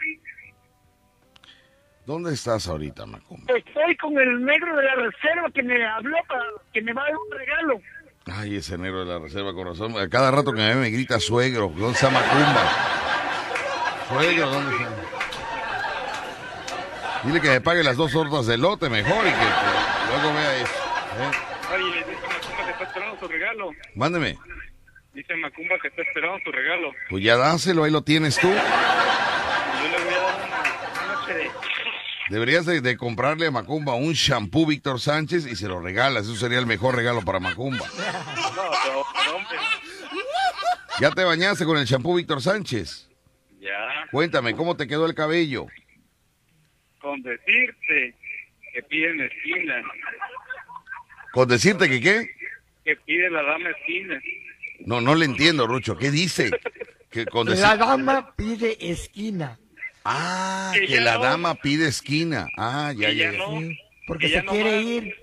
¿Dónde 2.07 2.33
estás 2.33 2.67
ahorita, 2.67 3.05
Macumba? 3.05 3.53
Estoy 3.55 3.95
con 3.97 4.17
el 4.17 4.43
negro 4.43 4.75
de 4.75 4.83
la 4.83 4.95
reserva 4.95 5.51
que 5.53 5.61
me 5.61 5.85
habló 5.85 6.17
para 6.27 6.43
que 6.73 6.81
me 6.81 6.91
va 6.93 7.03
a 7.03 7.05
dar 7.05 7.13
un 7.15 7.37
regalo. 7.37 7.81
Ay, 8.25 8.55
ese 8.55 8.75
negro 8.79 9.05
de 9.05 9.13
la 9.13 9.19
reserva, 9.19 9.53
corazón. 9.53 9.93
Cada 10.09 10.31
rato 10.31 10.51
que 10.51 10.57
me 10.57 10.69
ve 10.69 10.75
me 10.75 10.89
grita 10.89 11.19
suegro. 11.19 11.71
¿Dónde 11.75 11.91
está 11.91 12.09
Macumba? 12.09 12.71
Suegro, 14.07 14.49
¿dónde 14.49 14.75
está? 14.75 14.89
Dile 17.23 17.39
que 17.39 17.49
me 17.49 17.61
pague 17.61 17.83
las 17.83 17.97
dos 17.97 18.15
hordas 18.15 18.47
de 18.47 18.57
lote 18.57 18.89
mejor 18.89 19.27
y 19.27 19.29
que, 19.29 19.47
luego 20.09 20.33
vea 20.33 20.55
eso. 20.55 20.73
¿eh? 21.19 21.49
Oye, 21.75 22.08
su 23.19 23.27
regalo. 23.27 23.71
Mándeme. 23.95 24.37
Dice 25.13 25.35
Macumba 25.35 25.77
que 25.81 25.87
está 25.89 26.01
esperando 26.01 26.39
su 26.43 26.51
regalo. 26.51 26.93
Pues 27.09 27.23
ya 27.23 27.35
dáselo, 27.35 27.83
ahí 27.83 27.91
lo 27.91 28.03
tienes 28.03 28.37
tú. 28.39 28.47
Yo 28.47 28.53
le 28.53 28.59
voy 30.03 30.13
a 30.13 30.21
dar 30.21 30.47
una, 30.47 31.13
noche 31.13 31.33
de... 31.33 31.49
Deberías 32.29 32.65
de, 32.65 32.97
comprarle 32.97 33.47
a 33.47 33.51
Macumba 33.51 33.95
un 33.95 34.13
shampoo 34.13 34.65
Víctor 34.67 34.99
Sánchez 34.99 35.47
y 35.47 35.55
se 35.55 35.67
lo 35.67 35.79
regalas. 35.81 36.25
Eso 36.25 36.35
sería 36.35 36.59
el 36.59 36.67
mejor 36.67 36.95
regalo 36.95 37.23
para 37.23 37.39
Macumba. 37.39 37.85
¿Ya 41.01 41.11
te 41.11 41.23
bañaste 41.23 41.65
con 41.65 41.77
el 41.77 41.85
shampoo 41.85 42.15
Víctor 42.15 42.41
Sánchez? 42.41 43.09
Ya. 43.59 44.07
Cuéntame, 44.11 44.55
¿cómo 44.55 44.77
te 44.77 44.87
quedó 44.87 45.05
el 45.05 45.15
cabello? 45.15 45.67
Con 47.01 47.21
decirte 47.23 48.15
que 48.73 48.83
piden 48.83 49.21
esquina. 49.21 49.81
¿Con 51.31 51.47
decirte 51.47 51.89
que 51.89 52.01
qué? 52.01 52.38
Que 52.89 52.95
pide 53.05 53.29
la 53.29 53.43
dama 53.43 53.69
esquina. 53.69 54.19
No, 54.79 54.99
no 54.99 55.13
le 55.13 55.25
entiendo, 55.25 55.67
Rucho. 55.67 55.95
¿Qué 55.95 56.09
dice? 56.09 56.49
Que 57.11 57.27
con 57.27 57.47
La 57.47 57.77
dama 57.77 58.33
pide 58.35 58.77
esquina. 58.91 59.59
Ah, 60.03 60.73
que, 60.73 60.99
la 60.99 61.19
dama 61.19 61.53
pide 61.53 61.87
esquina. 61.87 62.47
Ah, 62.57 62.91
ya, 62.97 63.11
ya. 63.11 63.31
porque 64.07 64.29
se 64.29 64.43
quiere 64.43 64.81
ir. 64.81 65.15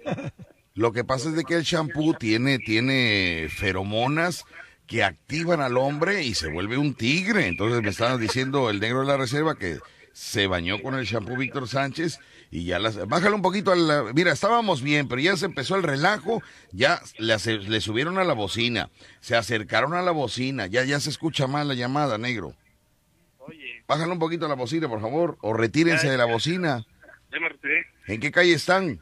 Lo 0.74 0.92
que 0.92 1.02
pasa 1.02 1.28
es 1.28 1.34
de 1.34 1.42
que 1.42 1.54
el 1.54 1.64
shampoo 1.64 2.14
tiene, 2.14 2.60
tiene 2.60 3.48
feromonas 3.50 4.44
que 4.86 5.02
activan 5.02 5.60
al 5.60 5.76
hombre 5.76 6.22
y 6.22 6.34
se 6.34 6.48
vuelve 6.48 6.78
un 6.78 6.94
tigre. 6.94 7.48
Entonces 7.48 7.82
me 7.82 7.90
estaba 7.90 8.16
diciendo 8.16 8.70
el 8.70 8.78
negro 8.78 9.00
de 9.00 9.06
la 9.06 9.16
reserva 9.16 9.58
que 9.58 9.78
se 10.12 10.46
bañó 10.46 10.80
con 10.80 10.94
el 10.94 11.04
shampoo 11.04 11.36
Víctor 11.36 11.66
Sánchez 11.66 12.20
y 12.50 12.64
ya 12.64 12.78
las... 12.78 13.06
Bájale 13.08 13.34
un 13.34 13.42
poquito 13.42 13.72
a 13.72 13.76
la... 13.76 14.12
Mira, 14.14 14.32
estábamos 14.32 14.82
bien, 14.82 15.08
pero 15.08 15.20
ya 15.20 15.36
se 15.36 15.46
empezó 15.46 15.76
el 15.76 15.82
relajo, 15.82 16.42
ya 16.72 17.00
le, 17.18 17.36
le 17.36 17.80
subieron 17.80 18.18
a 18.18 18.24
la 18.24 18.34
bocina, 18.34 18.90
se 19.20 19.36
acercaron 19.36 19.94
a 19.94 20.02
la 20.02 20.12
bocina, 20.12 20.66
ya, 20.66 20.84
ya 20.84 21.00
se 21.00 21.10
escucha 21.10 21.46
mal 21.46 21.68
la 21.68 21.74
llamada, 21.74 22.18
negro. 22.18 22.54
Oye. 23.38 23.82
Bájale 23.86 24.12
un 24.12 24.18
poquito 24.18 24.46
a 24.46 24.48
la 24.48 24.54
bocina, 24.54 24.88
por 24.88 25.00
favor, 25.00 25.36
o 25.40 25.52
retírense 25.52 26.08
de 26.08 26.16
la 26.16 26.24
bocina. 26.24 26.84
Ya 27.32 27.40
me 27.40 27.48
retiré. 27.48 27.86
¿En 28.06 28.20
qué 28.20 28.30
calle 28.30 28.54
están? 28.54 29.00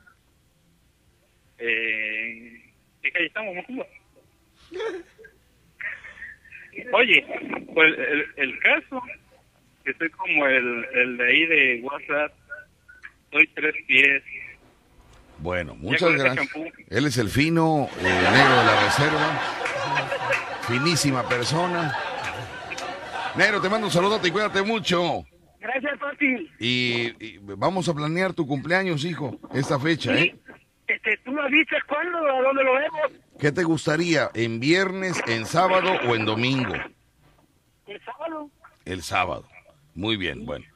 Eh, 1.59 2.63
¿Qué 3.03 3.13
calle 3.13 3.27
estamos, 3.27 3.55
Oye, 6.93 7.25
pues 7.73 7.95
el, 7.97 8.27
el 8.37 8.59
caso, 8.59 9.01
que 9.85 9.95
soy 9.95 10.11
como 10.11 10.47
el, 10.47 10.85
el 10.95 11.17
de 11.17 11.25
ahí 11.25 11.47
de 11.47 11.81
WhatsApp, 11.83 12.33
soy 13.35 13.49
tres 13.49 13.75
pies. 13.89 14.23
Bueno, 15.39 15.75
muchas 15.75 16.13
gracias. 16.13 16.49
Él 16.89 17.07
es 17.07 17.19
el 17.19 17.29
fino, 17.29 17.89
el 17.99 18.05
negro 18.05 18.57
de 18.59 18.65
la 18.65 18.85
reserva. 18.85 19.41
Finísima 20.69 21.29
persona. 21.29 21.99
Negro, 23.37 23.61
te 23.61 23.69
mando 23.69 23.89
un 23.89 23.93
saludote 23.93 24.29
y 24.29 24.31
cuídate 24.31 24.63
mucho. 24.63 25.25
Gracias, 25.59 25.99
papi. 25.99 26.49
Y, 26.61 27.39
vamos 27.39 27.89
a 27.89 27.95
planear 27.95 28.35
tu 28.35 28.47
cumpleaños, 28.47 29.05
hijo, 29.05 29.37
esta 29.53 29.81
fecha, 29.81 30.15
¿eh? 30.15 30.37
Este, 30.87 31.17
¿Tú 31.25 31.33
me 31.33 31.43
dices 31.51 31.83
cuándo? 31.89 32.19
¿A 32.19 32.43
dónde 32.43 32.63
lo 32.63 32.75
vemos? 32.75 33.21
¿Qué 33.41 33.51
te 33.51 33.65
gustaría? 33.65 34.31
¿En 34.35 34.61
viernes, 34.61 35.21
en 35.27 35.47
sábado 35.47 35.91
o 36.07 36.15
en 36.15 36.25
domingo? 36.25 36.75
El 37.87 38.01
sábado. 38.05 38.51
El 38.85 39.03
sábado. 39.03 39.49
Muy 39.95 40.17
bien, 40.17 40.45
bueno. 40.45 40.67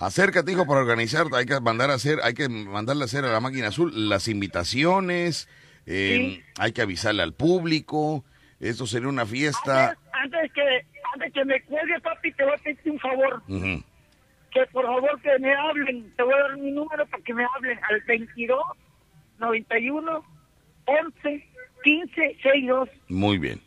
Acércate, 0.00 0.52
hijo, 0.52 0.66
para 0.66 0.80
organizar. 0.80 1.26
Hay 1.34 1.44
que 1.44 1.60
mandar 1.60 1.90
a 1.90 1.94
hacer, 1.94 2.20
hay 2.22 2.32
que 2.32 2.48
mandarle 2.48 3.02
a 3.02 3.04
hacer 3.04 3.26
a 3.26 3.32
la 3.32 3.40
máquina 3.40 3.68
azul 3.68 4.08
las 4.08 4.28
invitaciones. 4.28 5.46
Eh, 5.84 6.42
hay 6.58 6.72
que 6.72 6.80
avisarle 6.80 7.22
al 7.22 7.34
público. 7.34 8.24
Esto 8.60 8.86
sería 8.86 9.08
una 9.08 9.26
fiesta. 9.26 9.94
Antes, 10.12 10.52
que 10.54 10.86
antes 11.12 11.32
que 11.34 11.44
me 11.44 11.60
cuelgue, 11.64 12.00
papi, 12.00 12.32
te 12.32 12.44
voy 12.44 12.54
a 12.54 12.56
pedir 12.56 12.78
un 12.86 12.98
favor. 12.98 13.42
Que 13.46 14.66
por 14.72 14.86
favor 14.86 15.20
que 15.20 15.38
me 15.38 15.54
hablen. 15.54 16.10
Te 16.16 16.22
voy 16.22 16.32
a 16.32 16.48
dar 16.48 16.56
mi 16.56 16.70
número 16.70 17.06
para 17.06 17.22
que 17.22 17.34
me 17.34 17.44
hablen 17.44 17.78
al 17.90 18.00
22 18.00 18.58
91 19.38 20.24
11 20.86 21.48
15 21.84 22.14
62. 22.14 22.88
Muy 23.08 23.36
bien. 23.36 23.60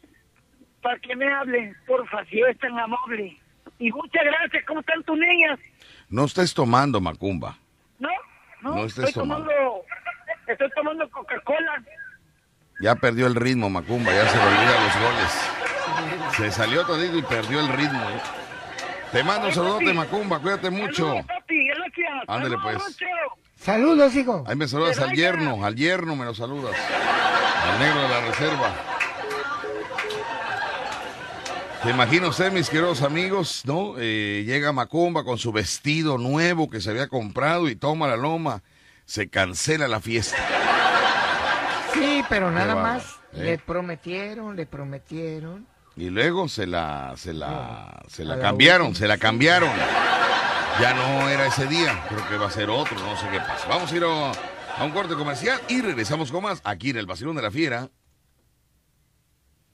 Para 0.81 0.97
que 0.97 1.15
me 1.15 1.31
hablen, 1.31 1.75
porfa, 1.85 2.25
si 2.25 2.41
es 2.41 2.57
tan 2.57 2.77
amable. 2.79 3.37
Y 3.77 3.91
muchas 3.91 4.23
gracias. 4.23 4.65
¿Cómo 4.65 4.79
están 4.79 5.03
tus 5.03 5.17
niñas? 5.17 5.59
No 6.13 6.25
estés 6.25 6.53
tomando, 6.53 7.01
Macumba. 7.01 7.57
No, 7.97 8.07
no, 8.61 8.85
estoy 8.85 9.11
tomando. 9.11 9.49
Estoy 10.45 10.69
tomando 10.75 11.09
Coca-Cola. 11.09 11.83
Ya 12.81 12.93
perdió 12.93 13.25
el 13.25 13.33
ritmo, 13.33 13.67
Macumba, 13.67 14.13
ya 14.13 14.29
se 14.29 14.37
olvida 14.37 14.83
los 14.83 14.93
goles. 15.01 16.35
Se 16.37 16.51
salió 16.51 16.85
todito 16.85 17.17
y 17.17 17.23
perdió 17.23 17.61
el 17.61 17.69
ritmo. 17.69 17.99
¿eh? 17.99 18.21
Te 19.11 19.23
mando 19.23 19.47
un 19.47 19.53
saludote, 19.55 19.91
Macumba, 19.91 20.37
cuídate 20.37 20.69
mucho. 20.69 21.15
Ándale 22.27 22.57
pues. 22.61 22.77
Saludos, 23.55 24.15
hijo. 24.15 24.43
Ahí 24.45 24.55
me 24.55 24.67
saludas 24.67 24.99
al 24.99 25.13
yerno, 25.13 25.65
al 25.65 25.75
yerno 25.75 26.15
me 26.15 26.25
lo 26.25 26.35
saludas. 26.35 26.75
Al 27.71 27.79
negro 27.79 28.03
de 28.03 28.09
la 28.09 28.21
reserva. 28.21 28.71
Te 31.83 31.89
imagino 31.89 32.29
usted, 32.29 32.49
mis 32.49 32.69
queridos 32.69 33.01
amigos, 33.01 33.63
¿no? 33.65 33.95
Eh, 33.97 34.43
llega 34.45 34.71
Macumba 34.71 35.25
con 35.25 35.37
su 35.37 35.51
vestido 35.51 36.17
nuevo 36.17 36.69
que 36.69 36.79
se 36.79 36.89
había 36.89 37.09
comprado 37.09 37.67
y 37.67 37.75
toma 37.75 38.07
la 38.07 38.15
loma. 38.15 38.63
Se 39.05 39.29
cancela 39.29 39.89
la 39.89 39.99
fiesta. 39.99 40.37
Sí, 41.93 42.23
pero 42.29 42.51
nada 42.51 42.73
más. 42.75 43.03
¿eh? 43.33 43.43
Le 43.43 43.57
prometieron, 43.57 44.55
le 44.55 44.65
prometieron. 44.65 45.67
Y 45.97 46.09
luego 46.09 46.47
se 46.47 46.67
la, 46.67 47.15
se 47.17 47.33
la, 47.33 48.01
se 48.07 48.23
la 48.23 48.39
cambiaron, 48.39 48.95
se 48.95 49.05
la 49.05 49.17
cambiaron. 49.17 49.69
Ya 50.79 50.93
no 50.93 51.27
era 51.27 51.47
ese 51.47 51.67
día, 51.67 52.01
creo 52.07 52.25
que 52.29 52.37
va 52.37 52.47
a 52.47 52.51
ser 52.51 52.69
otro, 52.69 52.97
no 52.97 53.19
sé 53.19 53.27
qué 53.29 53.39
pasa. 53.39 53.67
Vamos 53.67 53.91
a 53.91 53.95
ir 53.97 54.05
a, 54.05 54.31
a 54.77 54.85
un 54.85 54.91
corte 54.91 55.15
comercial 55.15 55.59
y 55.67 55.81
regresamos 55.81 56.31
con 56.31 56.43
más 56.43 56.61
aquí 56.63 56.91
en 56.91 56.97
el 56.97 57.05
Vacilón 57.05 57.35
de 57.35 57.41
la 57.41 57.51
Fiera 57.51 57.89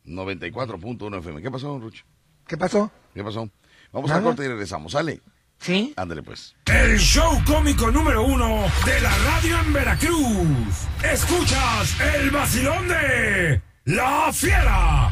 94.1 0.10 1.20
FM. 1.20 1.42
¿Qué 1.42 1.52
pasó, 1.52 1.80
Rucho? 1.80 2.04
¿Qué 2.48 2.58
pasó? 2.58 2.92
¿Qué 3.14 3.24
pasó? 3.24 3.50
Vamos 3.92 4.12
a 4.12 4.22
corte 4.22 4.44
y 4.44 4.48
regresamos. 4.48 4.94
¿Sale? 4.94 5.22
Sí. 5.60 5.94
Ándale, 5.98 6.24
pues. 6.24 6.56
El 6.66 6.98
show 6.98 7.42
cómico 7.46 7.92
número 7.92 8.24
uno 8.24 8.66
de 8.86 9.02
la 9.02 9.16
radio 9.18 9.60
en 9.60 9.74
Veracruz. 9.74 10.88
Escuchas 11.04 12.00
el 12.16 12.32
vacilón 12.32 12.88
de 12.88 13.62
La 13.86 14.32
Fiera. 14.34 15.12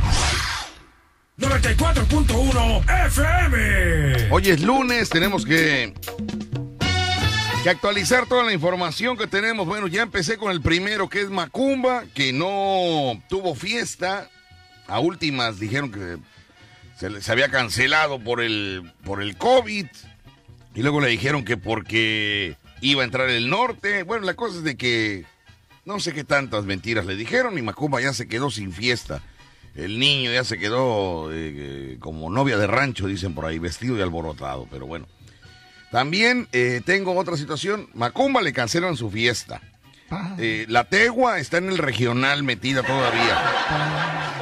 94.1 1.37 3.05
FM. 3.07 4.31
Hoy 4.31 4.49
es 4.49 4.61
lunes, 4.61 5.09
tenemos 5.09 5.45
que 5.45 5.93
que 7.63 7.69
actualizar 7.71 8.27
toda 8.27 8.43
la 8.43 8.53
información 8.53 9.17
que 9.17 9.27
tenemos. 9.27 9.67
Bueno, 9.67 9.87
ya 9.87 10.01
empecé 10.01 10.37
con 10.37 10.51
el 10.51 10.61
primero, 10.61 11.09
que 11.09 11.21
es 11.21 11.29
Macumba, 11.29 12.05
que 12.13 12.31
no 12.31 13.21
tuvo 13.29 13.55
fiesta 13.55 14.29
a 14.87 14.99
últimas 14.99 15.59
dijeron 15.59 15.91
que 15.91 16.17
se, 16.97 17.31
había 17.31 17.49
cancelado 17.49 18.19
por 18.19 18.41
el, 18.41 18.91
por 19.03 19.21
el 19.21 19.37
COVID. 19.37 19.87
Y 20.75 20.81
luego 20.81 21.01
le 21.01 21.07
dijeron 21.07 21.43
que 21.43 21.57
porque 21.57 22.55
iba 22.81 23.01
a 23.01 23.05
entrar 23.05 23.29
el 23.29 23.49
norte. 23.49 24.03
Bueno, 24.03 24.25
la 24.25 24.35
cosa 24.35 24.57
es 24.57 24.63
de 24.63 24.77
que 24.77 25.25
no 25.85 25.99
sé 25.99 26.13
qué 26.13 26.23
tantas 26.23 26.65
mentiras 26.65 27.05
le 27.05 27.15
dijeron 27.15 27.57
y 27.57 27.61
Macumba 27.61 28.01
ya 28.01 28.13
se 28.13 28.27
quedó 28.27 28.51
sin 28.51 28.71
fiesta. 28.71 29.21
El 29.75 29.99
niño 29.99 30.31
ya 30.31 30.43
se 30.43 30.57
quedó 30.57 31.29
eh, 31.31 31.97
como 31.99 32.29
novia 32.29 32.57
de 32.57 32.67
rancho, 32.67 33.07
dicen 33.07 33.35
por 33.35 33.45
ahí, 33.45 33.59
vestido 33.59 33.97
y 33.97 34.01
alborotado, 34.01 34.67
pero 34.71 34.87
bueno. 34.87 35.07
También 35.91 36.47
eh, 36.51 36.81
tengo 36.85 37.15
otra 37.15 37.37
situación. 37.37 37.87
Macumba 37.93 38.41
le 38.41 38.53
cancelan 38.53 38.97
su 38.97 39.09
fiesta. 39.09 39.61
Eh, 40.37 40.65
la 40.69 40.85
tegua 40.85 41.39
está 41.39 41.57
en 41.57 41.69
el 41.69 41.77
regional 41.77 42.43
metida 42.43 42.83
todavía. 42.83 43.41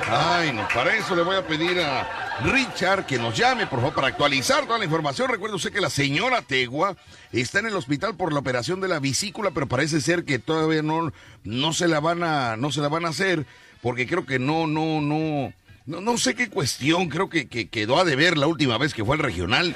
Ay, 0.07 0.51
no, 0.53 0.67
para 0.73 0.95
eso 0.95 1.15
le 1.15 1.23
voy 1.23 1.35
a 1.35 1.47
pedir 1.47 1.79
a 1.81 2.39
Richard 2.43 3.05
que 3.05 3.17
nos 3.17 3.35
llame, 3.35 3.65
por 3.65 3.79
favor, 3.79 3.95
para 3.95 4.07
actualizar 4.07 4.65
toda 4.65 4.77
la 4.77 4.85
información. 4.85 5.29
Recuerde 5.29 5.55
usted 5.55 5.71
que 5.71 5.81
la 5.81 5.89
señora 5.89 6.43
Tegua 6.43 6.95
está 7.31 7.59
en 7.59 7.67
el 7.67 7.75
hospital 7.75 8.15
por 8.15 8.31
la 8.31 8.39
operación 8.39 8.81
de 8.81 8.87
la 8.87 8.99
vesícula, 8.99 9.51
pero 9.51 9.67
parece 9.67 10.01
ser 10.01 10.23
que 10.23 10.37
todavía 10.37 10.83
no, 10.83 11.11
no 11.43 11.73
se 11.73 11.87
la 11.87 11.99
van 11.99 12.23
a, 12.23 12.55
no 12.57 12.71
se 12.71 12.81
la 12.81 12.87
van 12.89 13.05
a 13.05 13.09
hacer, 13.09 13.47
porque 13.81 14.05
creo 14.05 14.27
que 14.27 14.37
no, 14.37 14.67
no, 14.67 15.01
no, 15.01 15.51
no, 15.87 16.01
no 16.01 16.17
sé 16.17 16.35
qué 16.35 16.49
cuestión, 16.49 17.09
creo 17.09 17.29
que, 17.29 17.47
que 17.47 17.69
quedó 17.69 17.99
a 17.99 18.03
deber 18.03 18.37
la 18.37 18.45
última 18.45 18.77
vez 18.77 18.93
que 18.93 19.03
fue 19.03 19.15
al 19.15 19.23
regional. 19.23 19.75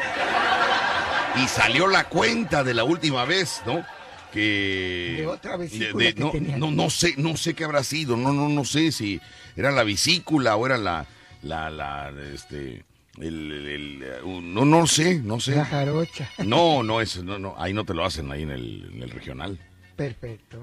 Y 1.37 1.47
salió 1.47 1.87
la 1.87 2.03
cuenta 2.09 2.63
de 2.63 2.73
la 2.73 2.83
última 2.83 3.25
vez, 3.25 3.61
¿no? 3.65 3.83
Que 4.31 5.15
de 5.17 5.27
otra 5.27 5.57
vesícula 5.57 6.11
no, 6.17 6.31
no, 6.57 6.71
no 6.71 6.89
sé 6.89 7.15
no 7.17 7.35
sé 7.35 7.53
qué 7.53 7.63
habrá 7.63 7.83
sido 7.83 8.15
no 8.15 8.31
no 8.33 8.47
no 8.49 8.63
sé 8.65 8.91
si 8.91 9.19
era 9.55 9.71
la 9.71 9.83
vesícula 9.83 10.55
o 10.55 10.65
era 10.65 10.77
la 10.77 11.05
la 11.41 11.69
la 11.69 12.13
este 12.33 12.83
el, 13.19 14.05
no 14.23 14.63
no 14.65 14.87
sé 14.87 15.19
no 15.19 15.39
sé. 15.39 15.55
La 15.55 15.65
jarocha. 15.65 16.29
No 16.45 16.83
no 16.83 17.01
es 17.01 17.21
no 17.23 17.37
no 17.37 17.55
ahí 17.57 17.73
no 17.73 17.83
te 17.83 17.93
lo 17.93 18.05
hacen 18.05 18.31
ahí 18.31 18.43
en 18.43 18.51
el, 18.51 18.91
en 18.93 19.03
el 19.03 19.09
regional. 19.09 19.59
Perfecto. 19.95 20.57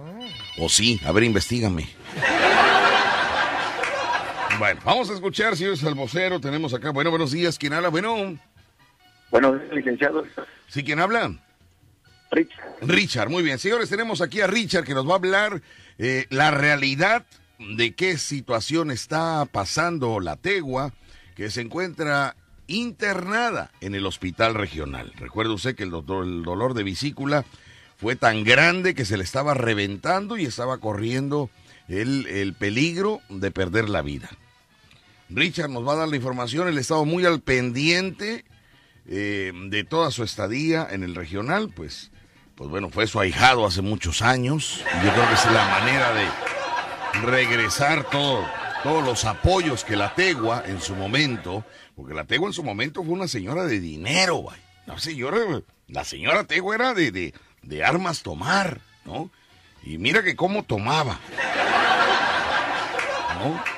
O 0.58 0.68
sí 0.68 1.00
a 1.04 1.12
ver 1.12 1.24
investigame. 1.24 1.88
Bueno 4.58 4.80
vamos 4.84 5.10
a 5.10 5.14
escuchar 5.14 5.56
si 5.56 5.66
es 5.66 5.82
el 5.82 5.94
vocero 5.94 6.40
tenemos 6.40 6.72
acá 6.72 6.90
bueno 6.90 7.10
buenos 7.10 7.32
días 7.32 7.58
quién 7.58 7.72
habla 7.74 7.88
bueno. 7.88 8.38
Bueno 9.30 9.54
licenciado. 9.72 10.24
Sí 10.68 10.82
quién 10.82 11.00
habla 11.00 11.34
Richard. 12.30 12.64
Richard, 12.82 13.30
muy 13.30 13.42
bien. 13.42 13.58
Señores, 13.58 13.88
tenemos 13.88 14.20
aquí 14.20 14.40
a 14.40 14.46
Richard 14.46 14.84
que 14.84 14.94
nos 14.94 15.06
va 15.06 15.12
a 15.12 15.16
hablar 15.16 15.62
eh, 15.98 16.26
la 16.30 16.50
realidad 16.50 17.24
de 17.58 17.94
qué 17.94 18.18
situación 18.18 18.90
está 18.90 19.46
pasando 19.50 20.20
la 20.20 20.36
Tegua, 20.36 20.92
que 21.34 21.50
se 21.50 21.60
encuentra 21.60 22.36
internada 22.66 23.70
en 23.80 23.94
el 23.94 24.06
hospital 24.06 24.54
regional. 24.54 25.12
Recuerde 25.16 25.54
usted 25.54 25.76
que 25.76 25.84
el, 25.84 25.90
doctor, 25.90 26.24
el 26.24 26.42
dolor 26.42 26.74
de 26.74 26.82
vesícula 26.82 27.44
fue 27.96 28.16
tan 28.16 28.44
grande 28.44 28.94
que 28.94 29.04
se 29.04 29.16
le 29.16 29.24
estaba 29.24 29.54
reventando 29.54 30.36
y 30.36 30.44
estaba 30.44 30.78
corriendo 30.78 31.48
el, 31.88 32.26
el 32.26 32.54
peligro 32.54 33.20
de 33.28 33.50
perder 33.50 33.88
la 33.88 34.02
vida. 34.02 34.30
Richard 35.30 35.70
nos 35.70 35.86
va 35.86 35.94
a 35.94 35.96
dar 35.96 36.08
la 36.08 36.16
información, 36.16 36.68
él 36.68 36.78
estado 36.78 37.04
muy 37.04 37.24
al 37.24 37.40
pendiente 37.40 38.44
eh, 39.08 39.52
de 39.68 39.84
toda 39.84 40.10
su 40.10 40.24
estadía 40.24 40.86
en 40.90 41.02
el 41.02 41.14
regional, 41.14 41.72
pues, 41.74 42.10
pues 42.56 42.70
bueno, 42.70 42.88
fue 42.88 43.06
su 43.06 43.20
ahijado 43.20 43.66
hace 43.66 43.82
muchos 43.82 44.22
años. 44.22 44.82
Yo 45.04 45.12
creo 45.12 45.28
que 45.28 45.34
es 45.34 45.44
la 45.52 45.68
manera 45.68 46.12
de 46.14 46.26
regresar 47.22 48.04
todo, 48.04 48.44
todos 48.82 49.04
los 49.04 49.24
apoyos 49.26 49.84
que 49.84 49.94
la 49.94 50.14
Tegua 50.14 50.62
en 50.66 50.80
su 50.80 50.94
momento, 50.96 51.64
porque 51.94 52.14
la 52.14 52.24
Tegua 52.24 52.48
en 52.48 52.54
su 52.54 52.64
momento 52.64 53.04
fue 53.04 53.12
una 53.12 53.28
señora 53.28 53.64
de 53.64 53.78
dinero, 53.78 54.42
La 54.86 54.98
señora, 54.98 55.38
la 55.88 56.04
señora 56.04 56.44
Tegua 56.44 56.74
era 56.74 56.94
de, 56.94 57.10
de, 57.12 57.34
de 57.62 57.84
armas 57.84 58.22
tomar, 58.22 58.80
¿no? 59.04 59.30
Y 59.84 59.98
mira 59.98 60.22
que 60.22 60.34
cómo 60.34 60.62
tomaba. 60.62 61.18
¿No? 63.38 63.75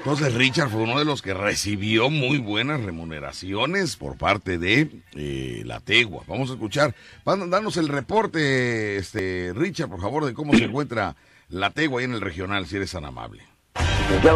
Entonces 0.00 0.32
Richard 0.32 0.70
fue 0.70 0.80
uno 0.80 0.98
de 0.98 1.04
los 1.04 1.20
que 1.20 1.34
recibió 1.34 2.08
muy 2.08 2.38
buenas 2.38 2.82
remuneraciones 2.82 3.96
por 3.96 4.16
parte 4.16 4.56
de 4.56 4.88
eh, 5.14 5.62
la 5.66 5.80
Tegua. 5.80 6.22
Vamos 6.26 6.48
a 6.48 6.54
escuchar, 6.54 6.94
danos 7.26 7.76
el 7.76 7.86
reporte, 7.86 8.96
este 8.96 9.52
Richard, 9.54 9.90
por 9.90 10.00
favor, 10.00 10.24
de 10.24 10.32
cómo 10.32 10.54
se 10.54 10.64
encuentra 10.64 11.16
la 11.50 11.68
Tegua 11.68 12.00
ahí 12.00 12.06
en 12.06 12.14
el 12.14 12.22
regional, 12.22 12.64
si 12.64 12.76
eres 12.76 12.92
tan 12.92 13.04
amable. 13.04 13.42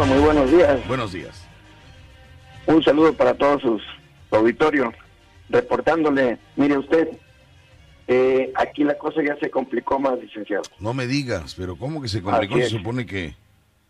muy 0.07 0.18
buenos 0.18 0.50
días. 0.50 0.87
Buenos 0.87 1.12
días. 1.14 1.48
Un 2.66 2.83
saludo 2.83 3.14
para 3.14 3.33
todos 3.33 3.62
sus 3.62 3.83
auditorios. 4.33 4.94
Reportándole, 5.48 6.38
mire 6.57 6.77
usted, 6.77 7.09
eh, 8.07 8.53
aquí 8.55 8.85
la 8.85 8.98
cosa 8.98 9.22
ya 9.27 9.35
se 9.40 9.50
complicó 9.50 9.98
más, 9.98 10.18
licenciado. 10.20 10.64
No 10.79 10.92
me 10.92 11.07
digas, 11.07 11.55
pero 11.57 11.77
¿cómo 11.77 12.03
que 12.03 12.09
se 12.09 12.20
complicó? 12.20 12.57
Se 12.59 12.68
supone 12.68 13.07
que... 13.07 13.35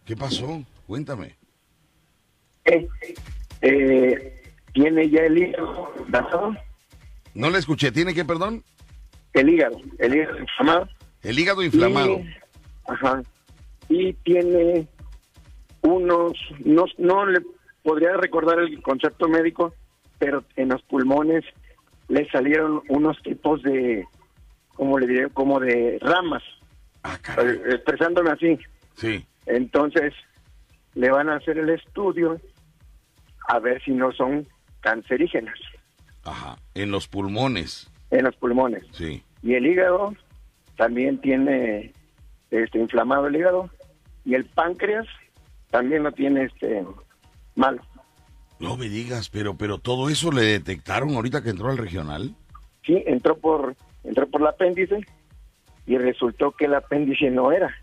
¿Qué 0.05 0.17
pasó? 0.17 0.63
Cuéntame. 0.87 1.35
Eh, 2.65 4.43
tiene 4.73 5.09
ya 5.11 5.23
el 5.23 5.39
hígado. 5.39 5.93
No 7.35 7.51
le 7.51 7.59
escuché, 7.59 7.93
¿tiene 7.93 8.15
qué, 8.15 8.25
perdón? 8.25 8.63
El 9.33 9.49
hígado, 9.49 9.81
el 9.99 10.15
hígado 10.15 10.39
inflamado. 10.39 10.89
El 11.23 11.39
hígado 11.39 11.63
inflamado. 11.63 12.21
ajá. 12.87 13.23
Y 13.89 14.13
tiene 14.15 14.87
unos, 15.83 16.33
no, 16.65 16.85
no 16.99 17.27
le 17.27 17.41
podría 17.83 18.17
recordar 18.17 18.59
el 18.61 18.81
concepto 18.83 19.29
médico, 19.29 19.75
pero 20.19 20.45
en 20.57 20.71
los 20.71 20.83
pulmones 20.83 21.45
le 22.09 22.29
salieron 22.31 22.83
unos 22.89 23.21
tipos 23.23 23.63
de, 23.63 24.07
como 24.75 24.99
le 24.99 25.07
diré, 25.07 25.29
como 25.31 25.61
de 25.61 25.99
ramas. 26.01 26.43
Ah, 27.03 27.19
expresándome 27.71 28.31
así. 28.31 28.59
Sí. 28.97 29.27
Entonces, 29.47 30.15
le 30.95 31.11
van 31.11 31.29
a 31.29 31.37
hacer 31.37 31.59
el 31.59 31.69
estudio 31.71 32.41
a 33.49 33.59
ver 33.59 33.83
si 33.83 33.93
no 33.93 34.13
son 34.13 34.47
cancerígenas. 34.81 35.59
Ajá, 36.25 36.57
en 36.75 36.91
los 36.91 37.09
pulmones. 37.09 37.91
En 38.11 38.25
los 38.25 38.37
pulmones. 38.37 38.85
Sí. 38.93 39.23
Y 39.43 39.55
el 39.55 39.67
hígado 39.67 40.15
también 40.77 41.21
tiene 41.21 41.93
este 42.51 42.79
inflamado 42.79 43.27
el 43.27 43.37
hígado 43.37 43.71
y 44.25 44.35
el 44.35 44.45
páncreas 44.45 45.07
también 45.71 46.03
lo 46.03 46.13
tiene 46.13 46.45
este 46.45 46.85
malo. 47.55 47.83
No 48.61 48.77
me 48.77 48.89
digas, 48.89 49.29
pero 49.29 49.57
pero 49.57 49.79
todo 49.79 50.09
eso 50.09 50.31
le 50.31 50.43
detectaron 50.43 51.15
ahorita 51.15 51.43
que 51.43 51.51
entró 51.51 51.71
al 51.71 51.79
regional. 51.79 52.35
Sí, 52.85 53.03
entró 53.07 53.37
por 53.37 53.77
entró 54.05 54.29
por 54.29 54.41
el 54.43 54.47
apéndice 54.47 55.01
y 55.87 55.99
resultó 55.99 56.53
que 56.53 56.67
el 56.67 56.75
apéndice 56.75 57.31
no 57.31 57.53
era. 57.53 57.75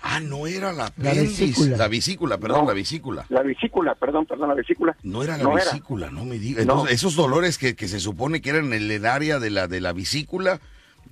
Ah, 0.00 0.20
no 0.20 0.46
era 0.46 0.72
la 0.72 0.92
La 0.96 1.12
vesícula. 1.12 1.76
La 1.76 1.88
vesícula, 1.88 2.38
perdón, 2.38 2.66
la 2.66 2.72
vesícula. 2.72 3.26
La 3.28 3.42
vesícula, 3.42 3.94
perdón, 3.94 4.26
perdón, 4.26 4.48
la 4.48 4.54
vesícula. 4.54 4.96
No 5.02 5.22
era 5.22 5.36
la 5.36 5.48
vesícula, 5.48 6.10
no 6.10 6.24
me 6.24 6.38
digas. 6.38 6.62
Entonces, 6.62 6.94
esos 6.94 7.16
dolores 7.16 7.58
que, 7.58 7.74
que, 7.74 7.88
se 7.88 7.98
supone 7.98 8.40
que 8.40 8.50
eran 8.50 8.72
en 8.72 8.90
el 8.90 9.06
área 9.06 9.38
de 9.38 9.50
la, 9.50 9.66
de 9.66 9.80
la 9.80 9.92
vesícula, 9.92 10.60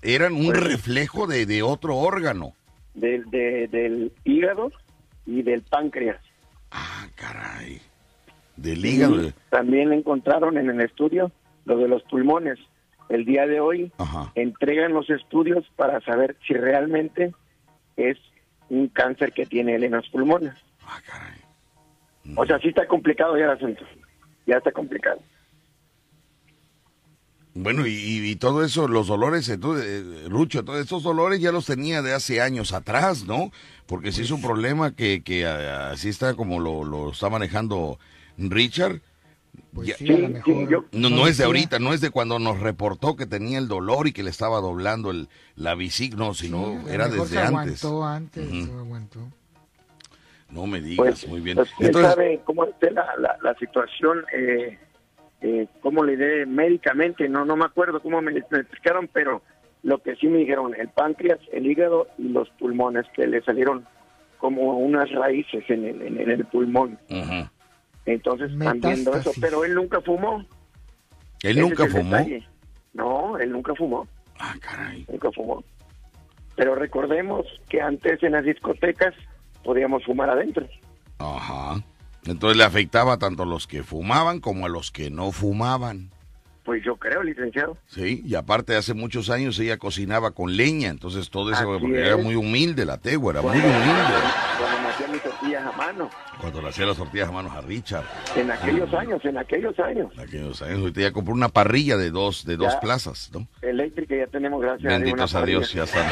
eran 0.03 0.35
un 0.35 0.47
pues, 0.47 0.63
reflejo 0.63 1.27
de, 1.27 1.47
de, 1.47 1.63
otro 1.63 1.97
órgano. 1.97 2.53
Del, 2.95 3.29
del 3.31 4.13
hígado 4.25 4.71
y 5.27 5.43
del 5.43 5.63
páncreas. 5.63 6.21
Ah, 6.71 7.07
caray. 7.17 7.81
Del 8.57 8.85
hígado. 8.87 9.33
también 9.51 9.93
encontraron 9.93 10.57
en 10.57 10.71
el 10.71 10.81
estudio 10.81 11.33
lo 11.65 11.77
de 11.77 11.89
los 11.89 12.03
pulmones. 12.05 12.59
El 13.09 13.25
día 13.25 13.47
de 13.47 13.61
hoy 13.61 13.93
entregan 14.35 14.93
los 14.93 15.11
estudios 15.11 15.65
para 15.77 16.01
saber 16.01 16.37
si 16.47 16.55
realmente 16.55 17.35
es 17.97 18.19
un 18.69 18.89
cáncer 18.89 19.33
que 19.33 19.47
tiene 19.47 19.75
él 19.75 19.85
en 19.85 19.93
los 19.93 20.09
pulmones. 20.09 20.55
Ah, 20.83 21.01
caray. 21.07 21.41
O 22.35 22.45
sea, 22.45 22.59
sí 22.59 22.69
está 22.69 22.87
complicado 22.87 23.39
ya 23.39 23.45
el 23.45 23.51
asunto. 23.51 23.85
Ya 24.47 24.57
está 24.57 24.73
complicado. 24.73 25.21
Bueno, 27.59 27.85
y, 27.87 28.37
todo 28.37 28.63
eso, 28.63 28.87
los 28.87 29.07
dolores, 29.07 29.49
entonces, 29.49 29.87
eh, 29.87 30.29
Rucho, 30.29 30.63
todos 30.63 30.85
esos 30.85 31.03
dolores 31.03 31.41
ya 31.41 31.53
los 31.53 31.65
tenía 31.65 32.03
de 32.03 32.13
hace 32.13 32.43
años 32.43 32.75
atrás, 32.75 33.25
¿no? 33.25 33.51
Porque 33.87 34.13
si 34.13 34.23
es 34.23 34.31
un 34.31 34.43
problema 34.43 34.95
que, 34.95 35.23
que 35.23 35.47
así 35.47 36.11
está 36.11 36.35
como 36.35 36.61
lo, 36.61 36.85
lo 36.85 37.13
está 37.13 37.31
manejando 37.31 37.99
Richard, 38.37 39.01
pues 39.77 39.95
no, 40.93 41.11
no 41.11 41.27
es 41.27 41.37
de 41.37 41.45
ahorita, 41.45 41.79
no 41.79 41.93
es 41.93 42.01
de 42.01 42.11
cuando 42.11 42.39
nos 42.39 42.61
reportó 42.61 43.15
que 43.15 43.27
tenía 43.27 43.59
el 43.59 43.69
dolor 43.69 44.07
y 44.07 44.13
que 44.13 44.23
le 44.23 44.31
estaba 44.31 44.61
doblando 44.61 45.11
el, 45.11 45.29
la 45.55 45.75
bisigno, 45.75 46.33
sino 46.33 46.89
era 46.89 47.09
desde 47.09 47.39
antes. 47.39 47.85
antes 47.85 48.49
No 50.51 50.67
me 50.67 50.81
digas, 50.81 51.21
pues, 51.21 51.29
muy 51.29 51.41
bien. 51.41 51.57
Pues, 51.57 51.71
Entonces, 51.79 52.11
sabe 52.11 52.41
cómo 52.45 52.65
está 52.65 52.91
la, 52.91 53.37
la, 53.43 53.55
situación? 53.57 54.25
Eh, 54.33 54.79
eh, 55.43 55.67
¿Cómo 55.83 56.03
le 56.05 56.17
dé 56.17 56.47
médicamente? 56.47 57.29
No, 57.29 57.45
no 57.45 57.55
me 57.57 57.67
acuerdo 57.67 58.01
cómo 58.01 58.23
me, 58.23 58.33
explicaron, 58.33 59.11
pero 59.13 59.43
lo 59.83 59.99
que 59.99 60.17
sí 60.17 60.27
me 60.27 60.39
dijeron, 60.39 60.75
el 60.75 60.89
páncreas, 60.89 61.39
el 61.53 61.67
hígado 61.67 62.09
y 62.17 62.29
los 62.31 62.49
pulmones, 62.59 63.05
que 63.15 63.27
le 63.27 63.43
salieron 63.43 63.87
como 64.39 64.79
unas 64.79 65.11
raíces 65.11 65.65
en 65.69 65.85
el, 65.85 66.03
en, 66.03 66.31
el 66.31 66.47
pulmón. 66.47 66.99
Entonces 68.07 68.53
están 68.53 68.81
viendo 68.81 69.15
eso, 69.17 69.33
pero 69.41 69.65
él 69.65 69.75
nunca 69.75 70.01
fumó. 70.01 70.45
¿Él 71.43 71.61
nunca 71.61 71.87
fumó? 71.87 72.17
No, 72.95 73.37
él 73.39 73.53
nunca 73.53 73.75
fumó. 73.75 74.09
Ah, 74.39 74.55
caray. 74.61 75.05
Nunca 75.11 75.31
fumó. 75.33 75.63
Pero 76.55 76.75
recordemos 76.75 77.45
que 77.69 77.81
antes 77.81 78.23
en 78.23 78.33
las 78.33 78.45
discotecas 78.45 79.15
podíamos 79.63 80.05
fumar 80.05 80.31
adentro. 80.31 80.67
Ajá. 81.19 81.83
Entonces 82.25 82.57
le 82.57 82.65
afectaba 82.65 83.19
tanto 83.19 83.43
a 83.43 83.47
los 83.47 83.67
que 83.67 83.83
fumaban 83.83 84.41
como 84.41 84.67
a 84.67 84.69
los 84.69 84.91
que 84.91 85.11
no 85.11 85.33
fumaban. 85.33 86.11
Pues 86.65 86.83
yo 86.85 86.97
creo, 86.97 87.23
licenciado. 87.23 87.77
Sí, 87.87 88.23
y 88.25 88.35
aparte 88.35 88.75
hace 88.75 88.93
muchos 88.93 89.31
años 89.31 89.59
ella 89.61 89.77
cocinaba 89.77 90.33
con 90.33 90.57
leña, 90.57 90.89
entonces 90.89 91.31
todo 91.31 91.53
eso 91.53 91.79
era 91.95 92.17
muy 92.17 92.35
humilde 92.35 92.85
la 92.85 92.99
tegua, 92.99 93.35
era 93.35 93.43
muy 93.43 93.53
humilde. 93.53 93.73
Cuando 94.59 95.13
mis 95.13 95.23
tortillas 95.23 95.26
a 95.67 95.73
mano. 95.73 96.11
Cuando 96.41 96.63
le 96.63 96.69
hacía 96.69 96.87
las 96.87 96.97
tortillas 96.97 97.29
a 97.29 97.33
mano 97.33 97.51
a 97.51 97.61
Richard. 97.61 98.05
En 98.35 98.51
aquellos 98.51 98.93
años, 98.95 99.25
en 99.25 99.39
aquellos 99.39 99.79
años. 99.79 100.13
En 100.15 100.21
aquellos 100.21 100.63
años, 100.63 100.81
ahorita 100.81 101.01
ya 101.01 101.13
compró 101.13 101.35
una 101.35 101.49
parrilla 101.49 101.97
de 101.97 102.11
dos, 102.11 102.45
de 102.45 102.57
dos 102.57 102.75
plazas, 102.77 103.31
¿no? 103.33 103.47
Eléctrica 103.63 104.17
ya 104.17 104.27
tenemos, 104.27 104.61
gracias 104.61 104.93
Benditos 104.93 105.35
a 105.35 105.45
Dios, 105.45 105.73
ya 105.73 105.85
están, 105.85 106.07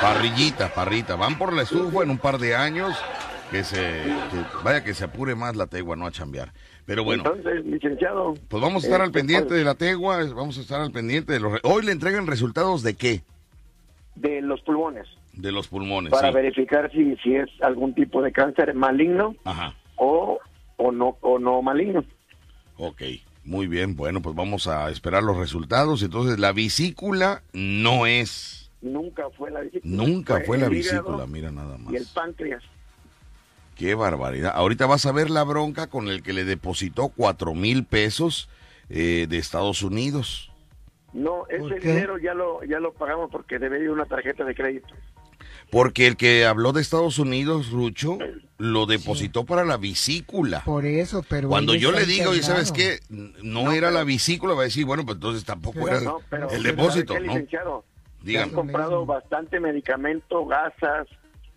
Parrillita, 0.00 0.72
parrita, 0.74 1.16
van 1.16 1.38
por 1.38 1.52
la 1.52 1.62
estufa 1.62 2.02
en 2.02 2.10
un 2.10 2.18
par 2.18 2.38
de 2.38 2.54
años, 2.54 2.96
que 3.50 3.64
se, 3.64 4.02
vaya 4.62 4.82
que 4.82 4.94
se 4.94 5.04
apure 5.04 5.34
más 5.34 5.56
la 5.56 5.66
tegua, 5.66 5.96
no 5.96 6.06
a 6.06 6.10
chambear. 6.10 6.52
Pero 6.86 7.04
bueno. 7.04 7.22
Entonces, 7.26 7.64
licenciado. 7.64 8.34
Pues 8.48 8.62
vamos 8.62 8.84
a 8.84 8.86
estar 8.86 9.00
al 9.00 9.08
este, 9.08 9.20
pendiente 9.20 9.48
pues, 9.48 9.58
de 9.58 9.64
la 9.64 9.74
tegua, 9.74 10.24
vamos 10.34 10.58
a 10.58 10.60
estar 10.60 10.80
al 10.80 10.92
pendiente 10.92 11.32
de 11.32 11.40
los... 11.40 11.58
Hoy 11.62 11.84
le 11.84 11.92
entregan 11.92 12.26
resultados 12.26 12.82
de 12.82 12.94
qué? 12.94 13.22
De 14.16 14.42
los 14.42 14.60
pulmones. 14.62 15.06
De 15.36 15.52
los 15.52 15.68
pulmones. 15.68 16.12
Para 16.12 16.30
verificar 16.30 16.90
si, 16.92 17.16
si 17.16 17.34
es 17.34 17.50
algún 17.60 17.94
tipo 17.94 18.22
de 18.22 18.32
cáncer 18.32 18.72
maligno 18.74 19.34
O, 19.96 20.38
o, 20.76 20.92
no, 20.92 21.16
o 21.20 21.38
no 21.38 21.60
maligno. 21.62 22.04
Ok, 22.76 23.02
muy 23.44 23.66
bien. 23.66 23.96
Bueno, 23.96 24.22
pues 24.22 24.34
vamos 24.34 24.66
a 24.66 24.90
esperar 24.90 25.22
los 25.22 25.36
resultados. 25.36 26.02
Entonces, 26.02 26.38
la 26.38 26.52
vesícula 26.52 27.42
no 27.52 28.06
es... 28.06 28.70
Nunca 28.80 29.30
fue 29.30 29.50
la 29.50 29.60
vesícula. 29.60 29.82
Nunca 29.84 30.40
fue, 30.40 30.58
la 30.58 30.68
vesícula, 30.68 31.26
mira 31.26 31.50
nada 31.50 31.78
más. 31.78 31.92
Y 31.92 31.96
el 31.96 32.06
páncreas. 32.12 32.62
Qué 33.76 33.94
barbaridad. 33.94 34.52
Ahorita 34.54 34.86
vas 34.86 35.06
a 35.06 35.12
ver 35.12 35.30
la 35.30 35.42
bronca 35.42 35.88
con 35.88 36.08
el 36.08 36.22
que 36.22 36.32
le 36.32 36.44
depositó 36.44 37.08
cuatro 37.08 37.54
mil 37.54 37.84
pesos 37.84 38.48
eh, 38.90 39.26
de 39.28 39.38
Estados 39.38 39.82
Unidos. 39.82 40.52
No, 41.12 41.46
ese 41.48 41.78
dinero 41.80 42.18
ya 42.18 42.34
lo, 42.34 42.62
ya 42.64 42.78
lo 42.78 42.92
pagamos 42.92 43.30
porque 43.30 43.58
debe 43.58 43.80
ir 43.80 43.90
una 43.90 44.04
tarjeta 44.04 44.44
de 44.44 44.54
crédito. 44.54 44.94
Porque 45.74 46.06
el 46.06 46.16
que 46.16 46.46
habló 46.46 46.72
de 46.72 46.80
Estados 46.80 47.18
Unidos, 47.18 47.70
Rucho, 47.70 48.16
lo 48.58 48.86
depositó 48.86 49.44
para 49.44 49.64
la 49.64 49.76
vesícula. 49.76 50.62
Por 50.64 50.86
eso, 50.86 51.24
pero... 51.28 51.48
Cuando 51.48 51.74
yo 51.74 51.90
le 51.90 52.06
digo, 52.06 52.32
y 52.32 52.42
sabes 52.42 52.70
qué, 52.70 53.00
no, 53.08 53.72
era 53.72 53.90
la 53.90 54.04
vesícula, 54.04 54.54
va 54.54 54.62
a 54.62 54.64
decir, 54.66 54.84
bueno, 54.84 55.04
pues 55.04 55.16
entonces 55.16 55.44
tampoco 55.44 55.88
era 55.88 56.00
el 56.52 56.62
depósito, 56.62 57.14
¿no? 57.18 57.82
Han 58.40 58.50
comprado 58.50 59.04
bastante 59.04 59.58
medicamento, 59.58 60.46
gasas, 60.46 61.08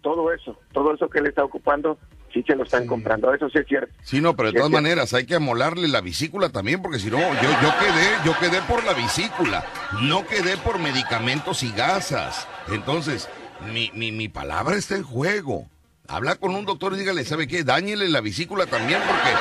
todo 0.02 0.34
eso, 0.34 0.60
todo 0.74 0.96
eso 0.96 1.08
que 1.10 1.20
él 1.20 1.28
está 1.28 1.44
ocupando, 1.44 2.00
sí 2.34 2.44
se 2.44 2.56
lo 2.56 2.64
están 2.64 2.88
comprando, 2.88 3.32
eso 3.34 3.50
sí 3.50 3.60
es 3.60 3.68
cierto. 3.68 3.94
Sí, 4.02 4.20
no, 4.20 4.36
pero 4.36 4.52
de 4.52 4.58
todas 4.58 4.72
maneras 4.72 5.14
hay 5.14 5.26
que 5.26 5.36
amolarle 5.36 5.88
la 5.88 6.02
vesícula 6.02 6.50
también, 6.50 6.82
porque 6.82 7.00
si 7.00 7.12
no, 7.12 7.20
yo, 7.20 7.50
yo 7.62 7.74
quedé, 7.80 8.26
yo 8.26 8.40
quedé 8.40 8.62
por 8.64 8.84
la 8.84 8.94
vesícula, 8.94 9.64
no 10.02 10.26
quedé 10.26 10.58
por 10.58 10.80
medicamentos 10.80 11.62
y 11.62 11.72
gasas. 11.72 12.48
Entonces, 12.70 13.30
mi, 13.74 13.92
mi, 13.94 14.12
mi 14.12 14.30
palabra 14.30 14.76
está 14.76 14.96
en 14.96 15.04
juego. 15.04 15.68
Habla 16.08 16.36
con 16.36 16.56
un 16.56 16.66
doctor 16.66 16.94
y 16.94 17.00
dígale, 17.00 17.26
¿sabe 17.26 17.48
qué? 17.48 17.64
Dáñele 17.64 18.08
la 18.08 18.22
vesícula 18.22 18.66
también 18.66 19.02
porque 19.06 19.32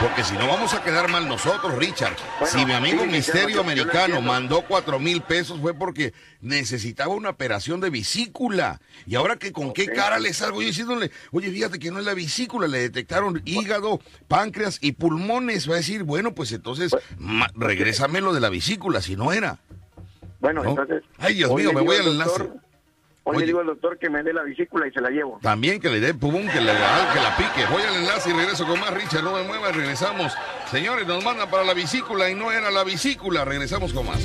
porque 0.00 0.24
si 0.24 0.34
no 0.34 0.48
vamos 0.48 0.74
a 0.74 0.82
quedar 0.82 1.08
mal 1.08 1.28
nosotros, 1.28 1.76
Richard. 1.76 2.16
si 2.46 2.64
mi 2.66 2.72
amigo 2.72 3.06
Misterio 3.06 3.60
Americano 3.60 4.20
mandó 4.20 4.62
cuatro 4.62 4.98
mil 4.98 5.22
pesos 5.22 5.60
fue 5.60 5.72
porque 5.72 6.12
necesitaba 6.40 7.14
una 7.14 7.30
operación 7.30 7.80
de 7.80 7.90
vesícula. 7.90 8.80
Y 9.06 9.14
ahora 9.14 9.36
que 9.36 9.52
con 9.52 9.72
qué 9.72 9.86
cara 9.86 10.18
le 10.18 10.32
salgo 10.32 10.60
yo 10.60 10.66
diciéndole, 10.66 11.10
oye, 11.30 11.50
fíjate 11.50 11.78
que 11.78 11.90
no 11.90 12.00
es 12.00 12.04
la 12.04 12.14
vesícula, 12.14 12.66
le 12.66 12.78
detectaron 12.78 13.40
hígado, 13.44 14.00
páncreas 14.26 14.78
y 14.80 14.92
pulmones. 14.92 15.70
Va 15.70 15.74
a 15.74 15.78
decir, 15.78 16.02
bueno, 16.02 16.34
pues 16.34 16.50
entonces 16.52 16.90
pues, 16.90 17.04
regrésamelo 17.54 18.32
de 18.34 18.40
la 18.40 18.50
vesícula, 18.50 19.00
si 19.00 19.16
no 19.16 19.32
era. 19.32 19.58
Bueno, 20.40 20.64
entonces. 20.64 21.04
Ay, 21.18 21.34
Dios 21.34 21.54
mío, 21.54 21.72
me 21.72 21.82
voy 21.82 21.96
al 21.96 22.08
enlace. 22.08 22.50
Hoy 23.26 23.38
le 23.38 23.46
digo 23.46 23.60
al 23.60 23.66
doctor 23.66 23.98
que 23.98 24.10
me 24.10 24.22
dé 24.22 24.34
la 24.34 24.42
vesícula 24.42 24.86
y 24.86 24.92
se 24.92 25.00
la 25.00 25.08
llevo. 25.08 25.38
También 25.40 25.80
que 25.80 25.88
le 25.88 25.98
dé 25.98 26.12
pum, 26.12 26.46
que, 26.46 26.60
le, 26.60 26.72
que 26.72 27.20
la 27.20 27.36
pique. 27.38 27.64
Voy 27.70 27.82
al 27.82 27.96
enlace 27.96 28.28
y 28.28 28.32
regreso 28.34 28.66
con 28.66 28.78
más 28.78 28.92
Richard. 28.92 29.24
No 29.24 29.32
me 29.32 29.42
mueva, 29.44 29.72
regresamos. 29.72 30.34
Señores, 30.70 31.06
nos 31.06 31.24
mandan 31.24 31.50
para 31.50 31.64
la 31.64 31.72
vesícula 31.72 32.30
y 32.30 32.34
no 32.34 32.52
era 32.52 32.70
la 32.70 32.84
vesícula. 32.84 33.46
Regresamos 33.46 33.94
con 33.94 34.06
más. 34.06 34.20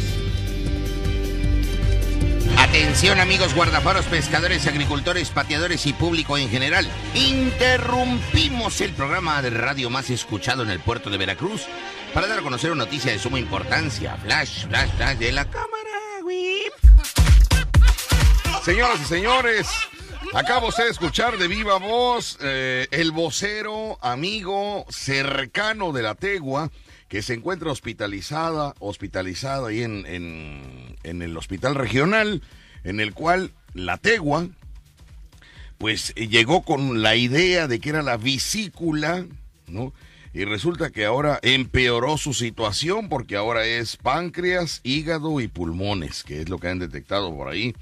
Atención 2.57 3.21
amigos 3.21 3.55
guardafaros, 3.55 4.05
pescadores, 4.05 4.67
agricultores, 4.67 5.29
pateadores 5.29 5.85
y 5.85 5.93
público 5.93 6.37
en 6.37 6.49
general. 6.49 6.85
Interrumpimos 7.15 8.81
el 8.81 8.91
programa 8.91 9.41
de 9.41 9.51
radio 9.51 9.89
más 9.89 10.09
escuchado 10.09 10.63
en 10.63 10.71
el 10.71 10.81
puerto 10.81 11.09
de 11.09 11.17
Veracruz 11.17 11.65
para 12.13 12.27
dar 12.27 12.39
a 12.39 12.41
conocer 12.41 12.69
una 12.71 12.83
noticia 12.83 13.13
de 13.13 13.19
suma 13.19 13.39
importancia. 13.39 14.17
Flash, 14.17 14.67
flash, 14.67 14.89
flash 14.97 15.17
de 15.17 15.31
la 15.31 15.45
cámara. 15.45 15.79
Señoras 18.69 19.01
y 19.01 19.05
señores, 19.05 19.67
acabo 20.31 20.69
de 20.69 20.89
escuchar 20.89 21.39
de 21.39 21.47
viva 21.47 21.79
voz 21.79 22.37
eh, 22.39 22.85
el 22.91 23.11
vocero, 23.11 23.97
amigo, 23.99 24.85
cercano 24.89 25.91
de 25.91 26.03
la 26.03 26.13
Tegua, 26.13 26.69
que 27.07 27.23
se 27.23 27.33
encuentra 27.33 27.71
hospitalizada, 27.71 28.75
hospitalizada 28.77 29.69
ahí 29.69 29.81
en, 29.81 30.05
el 31.03 31.35
hospital 31.35 31.73
regional, 31.73 32.43
en 32.83 32.99
el 32.99 33.15
cual 33.15 33.53
la 33.73 33.97
Tegua, 33.97 34.47
pues 35.79 36.13
llegó 36.13 36.61
con 36.61 37.01
la 37.01 37.15
idea 37.15 37.67
de 37.67 37.79
que 37.79 37.89
era 37.89 38.03
la 38.03 38.17
vesícula, 38.17 39.25
¿no? 39.65 39.93
Y 40.31 40.45
resulta 40.45 40.91
que 40.91 41.05
ahora 41.05 41.39
empeoró 41.41 42.19
su 42.19 42.35
situación 42.35 43.09
porque 43.09 43.35
ahora 43.35 43.65
es 43.65 43.97
páncreas, 43.97 44.79
hígado 44.83 45.41
y 45.41 45.47
pulmones, 45.47 46.23
que 46.23 46.41
es 46.41 46.49
lo 46.49 46.59
que 46.59 46.67
han 46.67 46.77
detectado 46.77 47.35
por 47.35 47.49
ahí. 47.49 47.73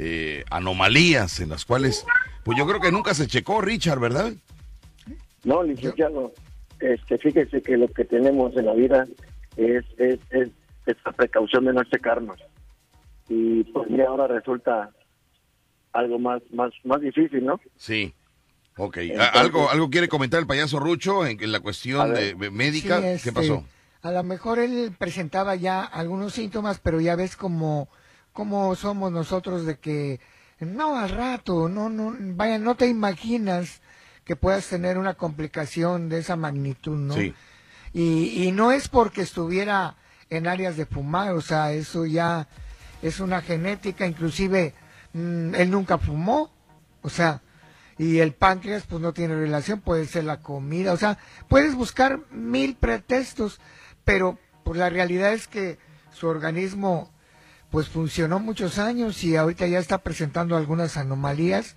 Eh, 0.00 0.44
anomalías 0.48 1.40
en 1.40 1.48
las 1.48 1.64
cuales, 1.64 2.06
pues 2.44 2.56
yo 2.56 2.68
creo 2.68 2.80
que 2.80 2.92
nunca 2.92 3.14
se 3.14 3.26
checó, 3.26 3.60
Richard, 3.60 3.98
¿verdad? 3.98 4.32
No, 5.42 5.64
licenciado, 5.64 6.32
este, 6.78 7.18
fíjese 7.18 7.60
que 7.62 7.76
lo 7.76 7.88
que 7.88 8.04
tenemos 8.04 8.56
en 8.56 8.66
la 8.66 8.74
vida 8.74 9.08
es, 9.56 9.84
es, 9.98 10.20
es 10.30 10.50
esta 10.86 11.10
precaución 11.10 11.64
de 11.64 11.72
no 11.72 11.82
checarnos. 11.82 12.38
Y 13.28 13.64
pues 13.64 13.90
mira, 13.90 14.06
ahora 14.06 14.28
resulta 14.28 14.92
algo 15.92 16.20
más, 16.20 16.42
más, 16.52 16.70
más 16.84 17.00
difícil, 17.00 17.44
¿no? 17.44 17.60
Sí. 17.74 18.14
Ok. 18.76 18.98
¿Algo, 19.34 19.68
¿Algo 19.68 19.90
quiere 19.90 20.06
comentar 20.06 20.38
el 20.38 20.46
payaso 20.46 20.78
Rucho 20.78 21.26
en, 21.26 21.50
la 21.50 21.58
cuestión 21.58 22.14
de 22.14 22.36
médica? 22.52 23.00
¿Qué 23.00 23.14
este, 23.14 23.32
pasó? 23.32 23.64
A 24.02 24.12
lo 24.12 24.22
mejor 24.22 24.60
él 24.60 24.92
presentaba 24.96 25.56
ya 25.56 25.82
algunos 25.82 26.34
síntomas, 26.34 26.78
pero 26.78 27.00
ya 27.00 27.16
ves 27.16 27.34
como 27.34 27.88
cómo 28.38 28.76
somos 28.76 29.10
nosotros 29.10 29.66
de 29.66 29.80
que 29.80 30.20
no 30.60 30.96
al 30.96 31.10
rato, 31.10 31.68
no, 31.68 31.88
no, 31.88 32.14
vaya, 32.36 32.56
no 32.56 32.76
te 32.76 32.86
imaginas 32.86 33.80
que 34.24 34.36
puedas 34.36 34.64
tener 34.68 34.96
una 34.96 35.14
complicación 35.14 36.08
de 36.08 36.18
esa 36.20 36.36
magnitud, 36.36 36.96
¿no? 36.96 37.14
Sí. 37.14 37.34
Y, 37.92 38.44
y 38.44 38.52
no 38.52 38.70
es 38.70 38.88
porque 38.88 39.22
estuviera 39.22 39.96
en 40.30 40.46
áreas 40.46 40.76
de 40.76 40.86
fumar, 40.86 41.32
o 41.32 41.40
sea, 41.40 41.72
eso 41.72 42.06
ya 42.06 42.46
es 43.02 43.18
una 43.18 43.42
genética, 43.42 44.06
inclusive 44.06 44.72
mm, 45.14 45.56
él 45.56 45.70
nunca 45.72 45.98
fumó, 45.98 46.52
o 47.02 47.08
sea, 47.08 47.42
y 47.98 48.20
el 48.20 48.34
páncreas 48.34 48.84
pues 48.88 49.02
no 49.02 49.12
tiene 49.12 49.34
relación, 49.34 49.80
puede 49.80 50.06
ser 50.06 50.22
la 50.22 50.38
comida, 50.38 50.92
o 50.92 50.96
sea, 50.96 51.18
puedes 51.48 51.74
buscar 51.74 52.20
mil 52.30 52.76
pretextos, 52.76 53.58
pero 54.04 54.38
pues 54.62 54.78
la 54.78 54.90
realidad 54.90 55.32
es 55.32 55.48
que 55.48 55.76
su 56.12 56.28
organismo 56.28 57.10
pues 57.70 57.88
funcionó 57.88 58.40
muchos 58.40 58.78
años 58.78 59.22
y 59.24 59.36
ahorita 59.36 59.66
ya 59.66 59.78
está 59.78 59.98
presentando 59.98 60.56
algunas 60.56 60.96
anomalías 60.96 61.76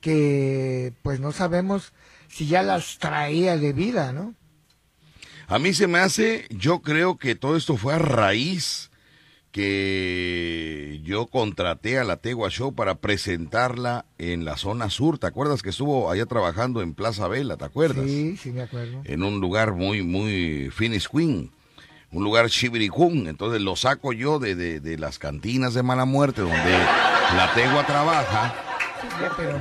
que 0.00 0.92
pues 1.02 1.20
no 1.20 1.32
sabemos 1.32 1.92
si 2.28 2.46
ya 2.46 2.62
las 2.62 2.98
traía 2.98 3.56
de 3.56 3.72
vida, 3.72 4.12
¿no? 4.12 4.34
A 5.46 5.58
mí 5.58 5.72
se 5.72 5.86
me 5.86 5.98
hace, 5.98 6.46
yo 6.50 6.80
creo 6.80 7.16
que 7.16 7.34
todo 7.34 7.56
esto 7.56 7.76
fue 7.76 7.94
a 7.94 7.98
raíz 7.98 8.90
que 9.50 11.00
yo 11.04 11.26
contraté 11.26 11.98
a 11.98 12.04
la 12.04 12.18
Tegua 12.18 12.50
Show 12.50 12.74
para 12.74 12.96
presentarla 12.96 14.04
en 14.18 14.44
la 14.44 14.58
zona 14.58 14.90
sur. 14.90 15.18
¿Te 15.18 15.26
acuerdas 15.26 15.62
que 15.62 15.70
estuvo 15.70 16.10
allá 16.10 16.26
trabajando 16.26 16.82
en 16.82 16.94
Plaza 16.94 17.28
Vela? 17.28 17.56
¿Te 17.56 17.64
acuerdas? 17.64 18.04
Sí, 18.04 18.36
sí 18.36 18.52
me 18.52 18.62
acuerdo. 18.62 19.00
En 19.04 19.22
un 19.22 19.40
lugar 19.40 19.72
muy, 19.72 20.02
muy 20.02 20.70
finish 20.70 21.08
queen 21.08 21.50
un 22.10 22.24
lugar 22.24 22.48
chiviricún. 22.48 23.28
Entonces 23.28 23.60
lo 23.60 23.76
saco 23.76 24.12
yo 24.12 24.38
de, 24.38 24.54
de, 24.54 24.98
las 24.98 25.18
cantinas 25.18 25.74
de 25.74 25.82
mala 25.82 26.04
muerte 26.04 26.42
donde 26.42 26.78
la 27.36 27.52
tegua 27.54 27.84
trabaja. 27.86 28.54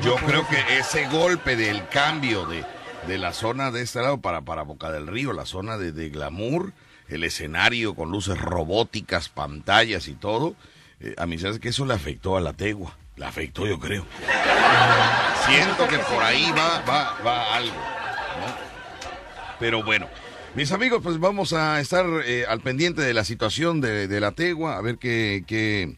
Yo 0.01 0.15
creo 0.15 0.47
que 0.47 0.79
ese 0.79 1.07
golpe 1.09 1.55
del 1.55 1.87
cambio 1.89 2.45
de, 2.45 2.65
de 3.07 3.17
la 3.17 3.33
zona 3.33 3.71
de 3.71 3.81
este 3.81 4.01
lado 4.01 4.19
para, 4.19 4.41
para 4.41 4.63
Boca 4.63 4.91
del 4.91 5.07
Río, 5.07 5.33
la 5.33 5.45
zona 5.45 5.77
de, 5.77 5.91
de 5.91 6.09
glamour, 6.09 6.73
el 7.07 7.23
escenario 7.23 7.93
con 7.93 8.11
luces 8.11 8.39
robóticas, 8.39 9.29
pantallas 9.29 10.07
y 10.07 10.13
todo, 10.13 10.55
eh, 10.99 11.13
a 11.17 11.25
mí 11.25 11.37
se 11.37 11.47
hace 11.47 11.59
que 11.59 11.69
eso 11.69 11.85
le 11.85 11.93
afectó 11.93 12.37
a 12.37 12.41
la 12.41 12.53
tegua. 12.53 12.95
Le 13.15 13.25
afectó, 13.25 13.65
yo 13.65 13.79
creo. 13.79 14.05
Siento 15.47 15.87
que 15.87 15.97
por 15.97 16.21
ahí 16.21 16.51
va, 16.51 16.81
va, 16.81 17.17
va 17.25 17.55
algo. 17.55 17.75
Pero 19.59 19.83
bueno, 19.83 20.07
mis 20.55 20.71
amigos, 20.71 21.01
pues 21.03 21.19
vamos 21.19 21.53
a 21.53 21.79
estar 21.79 22.05
eh, 22.25 22.45
al 22.47 22.61
pendiente 22.61 23.01
de 23.01 23.13
la 23.13 23.23
situación 23.23 23.81
de, 23.81 24.19
la 24.19 24.31
Tegua, 24.31 24.77
a 24.77 24.81
ver 24.81 24.97
qué, 24.97 25.43
qué, 25.47 25.95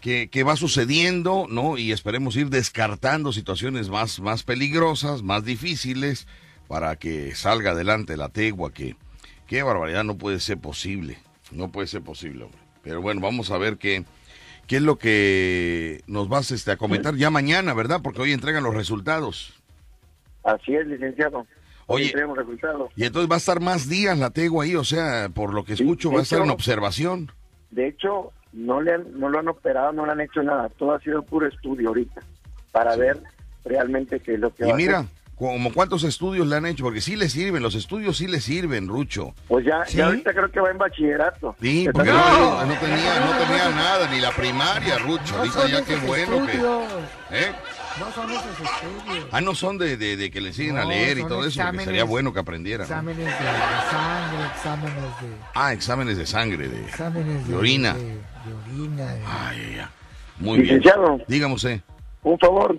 qué, 0.00 0.42
va 0.42 0.56
sucediendo, 0.56 1.46
¿no? 1.48 1.76
Y 1.76 1.92
esperemos 1.92 2.36
ir 2.36 2.48
descartando 2.48 3.32
situaciones 3.32 3.88
más, 3.88 4.20
más 4.20 4.42
peligrosas, 4.42 5.22
más 5.22 5.44
difíciles, 5.44 6.26
para 6.68 6.96
que 6.96 7.34
salga 7.34 7.72
adelante 7.72 8.16
la 8.16 8.28
Tegua, 8.28 8.72
que 8.72 8.96
qué 9.46 9.62
barbaridad, 9.62 10.04
no 10.04 10.16
puede 10.16 10.40
ser 10.40 10.58
posible, 10.58 11.18
no 11.50 11.70
puede 11.70 11.86
ser 11.86 12.02
posible, 12.02 12.44
hombre. 12.44 12.60
Pero 12.82 13.02
bueno, 13.02 13.20
vamos 13.20 13.50
a 13.50 13.58
ver 13.58 13.76
qué, 13.76 14.04
qué 14.66 14.76
es 14.76 14.82
lo 14.82 14.96
que 14.96 16.00
nos 16.06 16.28
vas 16.28 16.50
este, 16.50 16.70
a 16.70 16.76
comentar 16.76 17.16
ya 17.16 17.30
mañana, 17.30 17.74
¿verdad? 17.74 18.00
Porque 18.02 18.22
hoy 18.22 18.32
entregan 18.32 18.62
los 18.62 18.74
resultados. 18.74 19.60
Así 20.44 20.74
es, 20.74 20.86
licenciado. 20.86 21.46
Oye, 21.92 22.12
y 22.94 23.04
entonces 23.04 23.28
va 23.28 23.34
a 23.34 23.38
estar 23.38 23.60
más 23.60 23.88
días 23.88 24.16
la 24.16 24.30
Tegua 24.30 24.62
ahí, 24.62 24.76
o 24.76 24.84
sea, 24.84 25.28
por 25.28 25.52
lo 25.52 25.64
que 25.64 25.72
escucho, 25.72 26.12
va 26.12 26.20
a 26.20 26.22
estar 26.22 26.40
en 26.40 26.50
observación. 26.50 27.32
De 27.72 27.88
hecho, 27.88 28.30
no, 28.52 28.80
le 28.80 28.94
han, 28.94 29.18
no 29.18 29.28
lo 29.28 29.40
han 29.40 29.48
operado, 29.48 29.92
no 29.92 30.06
le 30.06 30.12
han 30.12 30.20
hecho 30.20 30.40
nada, 30.40 30.68
todo 30.68 30.92
ha 30.92 31.00
sido 31.00 31.22
puro 31.22 31.48
estudio 31.48 31.88
ahorita, 31.88 32.20
para 32.70 32.94
ver 32.94 33.20
realmente 33.64 34.20
qué 34.20 34.34
es 34.34 34.40
lo 34.40 34.54
que 34.54 34.68
y 34.68 34.72
mira, 34.72 35.04
como 35.34 35.72
cuántos 35.72 36.04
estudios 36.04 36.46
le 36.46 36.54
han 36.54 36.66
hecho, 36.66 36.84
porque 36.84 37.00
sí 37.00 37.16
le 37.16 37.28
sirven, 37.28 37.60
los 37.60 37.74
estudios 37.74 38.18
sí 38.18 38.28
le 38.28 38.40
sirven, 38.40 38.86
Rucho. 38.86 39.34
Pues 39.48 39.64
ya, 39.64 39.84
ya 39.86 40.06
ahorita 40.06 40.32
creo 40.32 40.50
que 40.52 40.60
va 40.60 40.70
en 40.70 40.78
bachillerato. 40.78 41.56
Sí, 41.60 41.88
porque 41.92 42.10
no, 42.10 42.66
no, 42.66 42.74
tenía, 42.74 43.20
no 43.20 43.46
tenía 43.46 43.70
nada, 43.70 44.08
ni 44.12 44.20
la 44.20 44.30
primaria, 44.30 44.98
Rucho. 44.98 45.38
ahorita 45.38 45.66
ya 45.66 45.84
qué 45.84 45.96
bueno 45.96 46.46
que... 46.46 46.56
¿eh? 47.36 47.52
No 48.00 48.10
son 48.12 48.30
esos 48.30 48.60
estudios. 48.60 49.28
Ah, 49.30 49.40
no 49.42 49.54
son 49.54 49.76
de, 49.76 49.96
de, 49.98 50.30
que 50.30 50.40
le 50.40 50.48
enseñen 50.48 50.78
a 50.78 50.86
leer 50.86 51.18
y 51.18 51.24
todo 51.26 51.44
eso, 51.44 51.60
porque 51.62 51.84
sería 51.84 52.04
bueno 52.04 52.32
que 52.32 52.40
aprendiera. 52.40 52.84
Exámenes 52.84 53.26
de, 53.26 53.30
sangre, 53.30 54.46
exámenes 54.54 55.20
de... 55.20 55.28
Ah, 55.54 55.72
exámenes 55.74 56.16
de 56.16 56.26
sangre, 56.26 56.68
de, 56.68 56.80
exámenes 56.80 57.46
de, 57.46 57.54
orina. 57.54 57.92
De, 57.92 58.18
orina. 58.74 59.14
Ay, 59.26 59.74
ya. 59.76 59.90
Muy 60.38 60.60
Licenciado, 60.60 61.16
bien. 61.16 61.24
Dígame 61.28 61.54
usted. 61.54 61.80
Un 62.22 62.38
favor. 62.38 62.78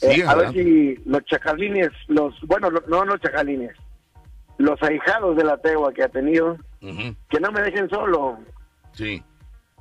Eh, 0.00 0.24
a 0.26 0.34
ver 0.34 0.52
si 0.52 0.96
los 1.04 1.22
chacalines, 1.26 1.90
los, 2.08 2.34
bueno, 2.46 2.70
no 2.88 3.04
los 3.04 3.20
chacalines, 3.20 3.76
los 4.56 4.82
ahijados 4.82 5.36
de 5.36 5.44
la 5.44 5.58
tegua 5.58 5.92
que 5.92 6.04
ha 6.04 6.08
tenido, 6.08 6.56
que 6.80 7.40
no 7.40 7.52
me 7.52 7.60
dejen 7.60 7.88
solo. 7.90 8.38
Sí. 8.92 9.22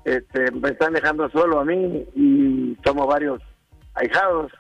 Este, 0.04 0.52
me 0.52 0.70
están 0.70 0.92
dejando 0.92 1.30
solo 1.30 1.62
a 1.62 1.66
mí 1.66 2.06
y 2.16 2.78
somos 2.84 3.08
varios 3.08 3.42
ahijados, 3.94 4.52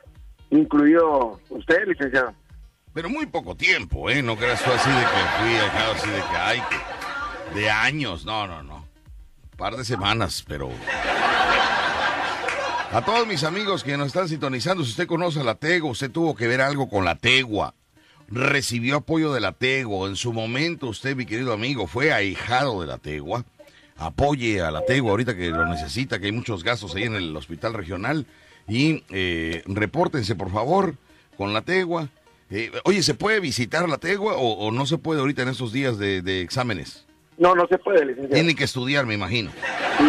incluido 0.57 1.39
usted, 1.49 1.87
licenciado. 1.87 2.33
Pero 2.93 3.09
muy 3.09 3.25
poco 3.25 3.55
tiempo, 3.55 4.09
¿eh? 4.09 4.21
No 4.21 4.37
creas 4.37 4.63
tú 4.63 4.71
así 4.71 4.89
de 4.89 5.01
que 5.01 5.41
fui 5.41 5.55
ahijado, 5.55 5.93
así 5.93 6.09
de 6.09 6.21
que 6.21 6.37
hay 6.37 6.61
de 7.55 7.69
años, 7.69 8.25
no, 8.25 8.47
no, 8.47 8.63
no. 8.63 8.85
Par 9.57 9.75
de 9.75 9.85
semanas, 9.85 10.43
pero... 10.47 10.69
A 12.91 13.03
todos 13.03 13.25
mis 13.25 13.43
amigos 13.43 13.83
que 13.83 13.97
nos 13.97 14.07
están 14.07 14.29
sintonizando, 14.29 14.83
si 14.83 14.91
usted 14.91 15.07
conoce 15.07 15.39
a 15.39 15.43
la 15.43 15.55
Tegua, 15.55 15.89
usted 15.89 16.11
tuvo 16.11 16.35
que 16.35 16.47
ver 16.47 16.61
algo 16.61 16.87
con 16.87 17.03
la 17.03 17.15
Tegua, 17.15 17.73
recibió 18.27 18.97
apoyo 18.97 19.33
de 19.33 19.41
la 19.41 19.53
Tegua, 19.53 20.07
en 20.07 20.15
su 20.15 20.31
momento 20.31 20.87
usted, 20.87 21.15
mi 21.15 21.25
querido 21.25 21.53
amigo, 21.53 21.87
fue 21.87 22.13
ahijado 22.13 22.81
de 22.81 22.87
la 22.87 22.99
Tegua, 22.99 23.45
apoye 23.97 24.61
a 24.61 24.69
la 24.69 24.85
Tegua 24.85 25.09
ahorita 25.09 25.35
que 25.35 25.49
lo 25.49 25.65
necesita, 25.65 26.19
que 26.19 26.27
hay 26.27 26.31
muchos 26.31 26.63
gastos 26.63 26.93
ahí 26.93 27.03
en 27.03 27.15
el 27.15 27.35
hospital 27.35 27.73
regional, 27.73 28.27
y 28.67 29.03
eh, 29.09 29.63
repórtense 29.65 30.35
por 30.35 30.51
favor 30.51 30.95
con 31.37 31.53
la 31.53 31.61
Tegua. 31.61 32.09
Eh, 32.49 32.71
oye, 32.85 33.01
¿se 33.01 33.13
puede 33.13 33.39
visitar 33.39 33.87
la 33.89 33.97
Tegua 33.97 34.35
o, 34.37 34.71
no 34.71 34.85
se 34.85 34.97
puede 34.97 35.21
ahorita 35.21 35.41
en 35.41 35.49
estos 35.49 35.73
días 35.73 35.97
de 35.97 36.41
exámenes? 36.41 37.05
No, 37.37 37.55
no 37.55 37.67
se 37.67 37.77
puede, 37.77 38.05
licenciado. 38.05 38.33
Tiene 38.33 38.55
que 38.55 38.63
estudiar, 38.63 39.05
me 39.05 39.15
imagino. 39.15 39.51
Sí, 39.51 40.05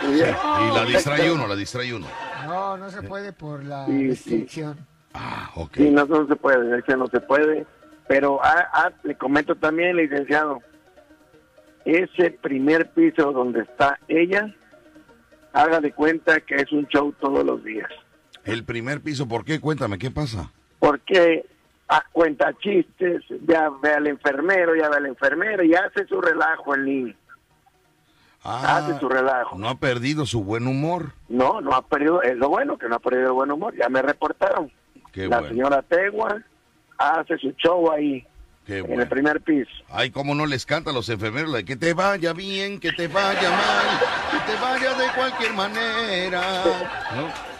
sí, 0.00 0.14
y 0.14 0.74
la 0.74 0.84
distrae 0.84 1.30
uno, 1.30 1.46
la 1.46 1.56
distrae 1.56 1.94
uno. 1.94 2.06
No, 2.46 2.76
no 2.76 2.90
se 2.90 3.02
puede 3.02 3.32
por 3.32 3.64
la 3.64 3.86
restricción. 3.86 4.86
Ah, 5.12 5.50
ok. 5.54 5.76
Sí, 5.76 5.90
no, 5.90 6.04
no 6.06 6.26
se 6.26 6.36
puede, 6.36 6.82
no 6.96 7.06
se 7.06 7.20
puede. 7.20 7.66
Pero 8.08 8.40
ah, 8.42 8.68
ah, 8.72 8.92
le 9.04 9.14
comento 9.16 9.54
también, 9.54 9.96
licenciado, 9.96 10.60
ese 11.84 12.30
primer 12.30 12.90
piso 12.90 13.32
donde 13.32 13.62
está 13.62 13.98
ella, 14.08 14.54
haga 15.54 15.80
de 15.80 15.92
cuenta 15.92 16.40
que 16.40 16.56
es 16.56 16.70
un 16.72 16.86
show 16.88 17.14
todos 17.18 17.44
los 17.44 17.64
días. 17.64 17.88
El 18.44 18.64
primer 18.64 19.00
piso, 19.00 19.26
¿por 19.26 19.44
qué? 19.44 19.60
Cuéntame, 19.60 19.98
¿qué 19.98 20.10
pasa? 20.10 20.50
Porque 20.78 21.46
cuenta 22.12 22.52
chistes, 22.58 23.22
ya 23.46 23.70
ve 23.82 23.92
al 23.92 24.06
enfermero, 24.06 24.74
ya 24.74 24.88
ve 24.88 24.96
al 24.96 25.06
enfermero 25.06 25.62
y 25.62 25.74
hace 25.74 26.06
su 26.06 26.20
relajo 26.20 26.74
el 26.74 26.84
niño. 26.84 27.14
Ah, 28.42 28.76
hace 28.76 28.98
su 28.98 29.08
relajo. 29.08 29.56
No 29.56 29.68
ha 29.68 29.76
perdido 29.76 30.26
su 30.26 30.44
buen 30.44 30.66
humor. 30.66 31.12
No, 31.28 31.60
no 31.60 31.72
ha 31.72 31.82
perdido, 31.82 32.20
es 32.22 32.36
lo 32.36 32.50
bueno 32.50 32.76
que 32.76 32.88
no 32.88 32.96
ha 32.96 32.98
perdido 32.98 33.28
el 33.28 33.32
buen 33.32 33.50
humor, 33.50 33.74
ya 33.76 33.88
me 33.88 34.02
reportaron. 34.02 34.70
la 35.14 35.48
señora 35.48 35.82
Tegua 35.82 36.42
hace 36.98 37.38
su 37.38 37.52
show 37.52 37.90
ahí. 37.90 38.26
En 38.66 39.00
el 39.00 39.08
primer 39.08 39.40
piso. 39.40 39.70
Ay, 39.90 40.10
cómo 40.10 40.34
no 40.34 40.46
les 40.46 40.64
canta 40.64 40.90
a 40.90 40.92
los 40.92 41.08
enfermeros 41.08 41.52
de 41.52 41.64
que 41.64 41.76
te 41.76 41.92
vaya 41.92 42.32
bien, 42.32 42.80
que 42.80 42.92
te 42.92 43.08
vaya 43.08 43.50
mal, 43.50 43.86
que 44.30 44.52
te 44.52 44.58
vaya 44.60 44.94
de 44.94 45.12
cualquier 45.14 45.52
manera. 45.52 46.40
¿No? 47.14 47.54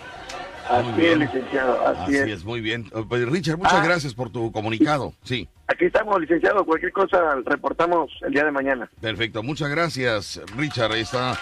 Así 0.69 1.05
es, 1.05 1.19
licenciado. 1.19 1.87
Así, 1.87 2.17
es. 2.17 2.45
muy 2.45 2.61
bien. 2.61 2.87
Eh, 2.95 3.05
pues, 3.07 3.29
Richard, 3.29 3.59
muchas 3.59 3.75
ah. 3.75 3.85
gracias 3.85 4.15
por 4.15 4.31
tu 4.31 4.51
comunicado. 4.51 5.13
Sí. 5.23 5.49
Aquí 5.67 5.87
estamos, 5.87 6.21
licenciado. 6.21 6.65
Cualquier 6.65 6.93
cosa 6.93 7.37
reportamos 7.45 8.11
el 8.23 8.33
día 8.33 8.45
de 8.45 8.51
mañana. 8.51 8.89
Perfecto, 9.01 9.43
muchas 9.43 9.69
gracias, 9.69 10.41
Richard. 10.57 10.93
Ahí 10.93 11.03
está 11.03 11.39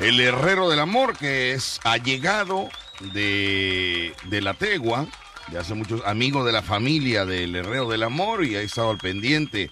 el 0.00 0.18
herrero 0.18 0.68
del 0.70 0.80
amor, 0.80 1.16
que 1.16 1.52
es 1.52 1.80
allegado 1.84 2.68
de, 3.12 4.12
de 4.30 4.40
la 4.40 4.54
Tegua, 4.54 5.06
de 5.50 5.58
hace 5.58 5.74
muchos 5.74 6.02
amigos 6.04 6.46
de 6.46 6.52
la 6.52 6.62
familia 6.62 7.24
del 7.24 7.54
herrero 7.54 7.88
del 7.88 8.02
amor, 8.02 8.44
y 8.44 8.56
ha 8.56 8.62
estado 8.62 8.90
al 8.90 8.98
pendiente 8.98 9.70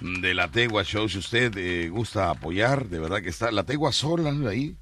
de 0.00 0.34
la 0.34 0.48
Tegua 0.48 0.84
Show. 0.84 1.08
Si 1.08 1.18
usted 1.18 1.56
eh, 1.56 1.88
gusta 1.88 2.30
apoyar, 2.30 2.88
de 2.88 2.98
verdad 2.98 3.22
que 3.22 3.30
está 3.30 3.50
la 3.50 3.64
Tegua 3.64 3.92
sola 3.92 4.30
ahí 4.48 4.76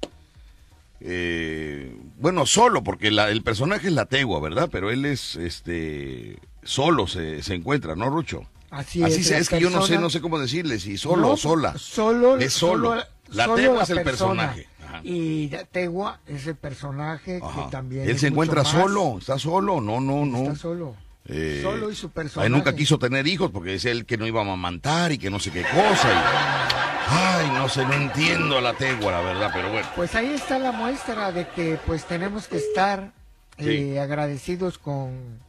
eh, 1.05 1.93
bueno, 2.17 2.45
solo, 2.45 2.81
porque 2.81 3.09
el 3.09 3.43
personaje 3.43 3.87
es 3.87 3.93
la 3.93 4.05
tegua, 4.05 4.39
¿verdad? 4.39 4.69
Pero 4.71 4.89
él 4.89 5.03
es, 5.05 5.35
este, 5.35 6.39
solo 6.63 7.07
se, 7.07 7.41
encuentra, 7.53 7.95
¿no, 7.95 8.09
Rucho? 8.09 8.47
Así, 8.71 9.03
es. 9.03 9.29
es 9.29 9.49
que 9.49 9.59
yo 9.59 9.69
no 9.69 9.85
sé, 9.85 9.99
no 9.99 10.09
sé 10.09 10.21
cómo 10.21 10.39
decirle, 10.39 10.79
si 10.79 10.97
solo 10.97 11.31
o 11.31 11.37
sola. 11.37 11.77
Solo. 11.77 12.37
Es 12.37 12.53
solo. 12.53 12.95
la 13.27 13.53
tegua 13.53 13.83
es 13.83 13.89
el 13.89 14.01
personaje. 14.01 14.67
Y 15.03 15.47
tegua 15.71 16.19
es 16.27 16.45
el 16.47 16.55
personaje 16.55 17.39
que 17.39 17.71
también. 17.71 18.07
Él 18.09 18.19
se 18.19 18.27
encuentra 18.27 18.63
solo, 18.63 19.17
está 19.19 19.39
solo, 19.39 19.81
no, 19.81 19.99
no, 19.99 20.25
no. 20.25 20.43
Está 20.43 20.55
solo. 20.55 20.95
Eh, 21.25 21.61
solo 21.63 21.89
y 21.89 21.95
su 21.95 22.09
personaje. 22.09 22.47
Él 22.47 22.53
nunca 22.53 22.75
quiso 22.75 22.99
tener 22.99 23.25
hijos 23.27 23.49
porque 23.51 23.71
decía 23.71 23.91
él 23.91 24.05
que 24.05 24.17
no 24.17 24.27
iba 24.27 24.41
a 24.41 24.43
amamantar 24.43 25.11
y 25.13 25.17
que 25.17 25.29
no 25.29 25.39
sé 25.39 25.51
qué 25.51 25.63
cosa. 25.63 26.11
Y... 26.11 26.63
Ay, 27.09 27.47
no 27.53 27.69
sé, 27.69 27.85
no 27.85 27.93
entiendo 27.93 28.57
a 28.57 28.61
la 28.61 28.73
tegua, 28.73 29.11
la 29.11 29.21
verdad, 29.21 29.51
pero 29.53 29.71
bueno. 29.71 29.87
Pues 29.95 30.15
ahí 30.15 30.33
está 30.33 30.59
la 30.59 30.71
muestra 30.71 31.31
de 31.31 31.47
que 31.47 31.77
pues 31.85 32.05
tenemos 32.05 32.47
que 32.47 32.57
estar 32.57 33.11
eh, 33.57 33.99
agradecidos 33.99 34.77
con, 34.77 35.39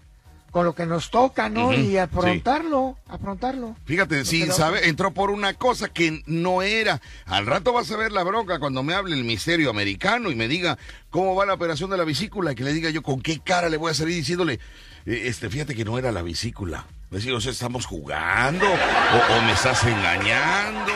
con 0.54 0.64
lo 0.64 0.72
que 0.72 0.86
nos 0.86 1.10
toca, 1.10 1.48
¿no? 1.48 1.72
y 1.72 1.98
afrontarlo, 1.98 2.96
afrontarlo. 3.08 3.74
Fíjate, 3.86 4.24
si 4.24 4.46
sabe, 4.52 4.88
entró 4.88 5.10
por 5.10 5.32
una 5.32 5.54
cosa 5.54 5.88
que 5.88 6.22
no 6.26 6.62
era. 6.62 7.02
Al 7.26 7.44
rato 7.44 7.72
vas 7.72 7.90
a 7.90 7.96
ver 7.96 8.12
la 8.12 8.22
bronca 8.22 8.60
cuando 8.60 8.84
me 8.84 8.94
hable 8.94 9.16
el 9.16 9.24
misterio 9.24 9.68
americano 9.68 10.30
y 10.30 10.36
me 10.36 10.46
diga 10.46 10.78
cómo 11.10 11.34
va 11.34 11.44
la 11.44 11.54
operación 11.54 11.90
de 11.90 11.96
la 11.96 12.04
vesícula 12.04 12.52
y 12.52 12.54
que 12.54 12.62
le 12.62 12.72
diga 12.72 12.90
yo 12.90 13.02
con 13.02 13.20
qué 13.20 13.40
cara 13.40 13.68
le 13.68 13.78
voy 13.78 13.90
a 13.90 13.94
salir 13.94 14.14
diciéndole, 14.14 14.60
eh, 15.06 15.22
este, 15.24 15.50
fíjate 15.50 15.74
que 15.74 15.84
no 15.84 15.98
era 15.98 16.12
la 16.12 16.22
vesícula. 16.22 16.86
Decir, 17.10 17.32
o 17.32 17.40
sea, 17.40 17.50
estamos 17.50 17.84
jugando 17.84 18.64
o 18.64 19.42
me 19.42 19.52
estás 19.54 19.82
engañando 19.82 20.92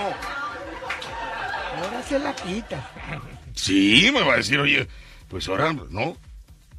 Ahora 1.83 2.01
se 2.09 2.19
la 2.21 2.33
quita. 2.33 2.89
Sí, 3.57 4.09
me 4.15 4.23
va 4.23 4.35
a 4.35 4.37
decir, 4.37 4.61
oye, 4.61 4.87
pues 5.29 5.49
ahora 5.49 5.73
no. 5.91 6.17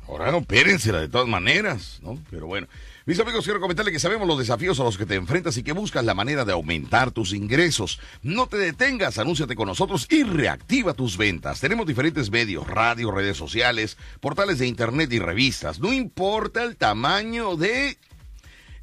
Ahora 0.10 0.36
opérensela 0.36 1.00
de 1.00 1.08
todas 1.08 1.28
maneras, 1.28 2.00
¿no? 2.02 2.18
Pero 2.32 2.48
bueno. 2.48 2.68
Mis 3.06 3.20
amigos, 3.20 3.46
quiero 3.46 3.60
comentarle 3.60 3.92
que 3.92 4.00
sabemos 4.00 4.28
los 4.28 4.40
desafíos 4.40 4.80
a 4.80 4.84
los 4.84 4.98
que 4.98 5.06
te 5.06 5.16
enfrentas 5.16 5.58
y 5.58 5.64
que 5.64 5.72
buscas 5.72 6.04
la 6.04 6.16
manera 6.16 6.46
de 6.46 6.52
aumentar 6.52 7.12
tus 7.12 7.34
ingresos. 7.34 8.00
No 8.24 8.48
te 8.48 8.58
detengas, 8.58 9.20
anúnciate 9.20 9.56
con 9.56 9.68
nosotros 9.68 10.08
y 10.10 10.24
reactiva 10.24 10.94
tus 10.94 11.18
ventas. 11.18 11.60
Tenemos 11.60 11.86
diferentes 11.86 12.32
medios, 12.32 12.68
radio, 12.68 13.12
redes 13.12 13.38
sociales, 13.38 13.98
portales 14.20 14.58
de 14.58 14.68
internet 14.68 15.14
y 15.14 15.20
revistas. 15.20 15.80
No 15.80 15.94
importa 15.94 16.64
el 16.64 16.76
tamaño 16.76 17.56
de... 17.56 17.98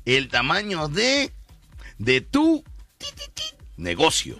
El 0.05 0.29
tamaño 0.29 0.89
de... 0.89 1.33
De 1.99 2.21
tu... 2.21 2.65
Negocio. 3.77 4.39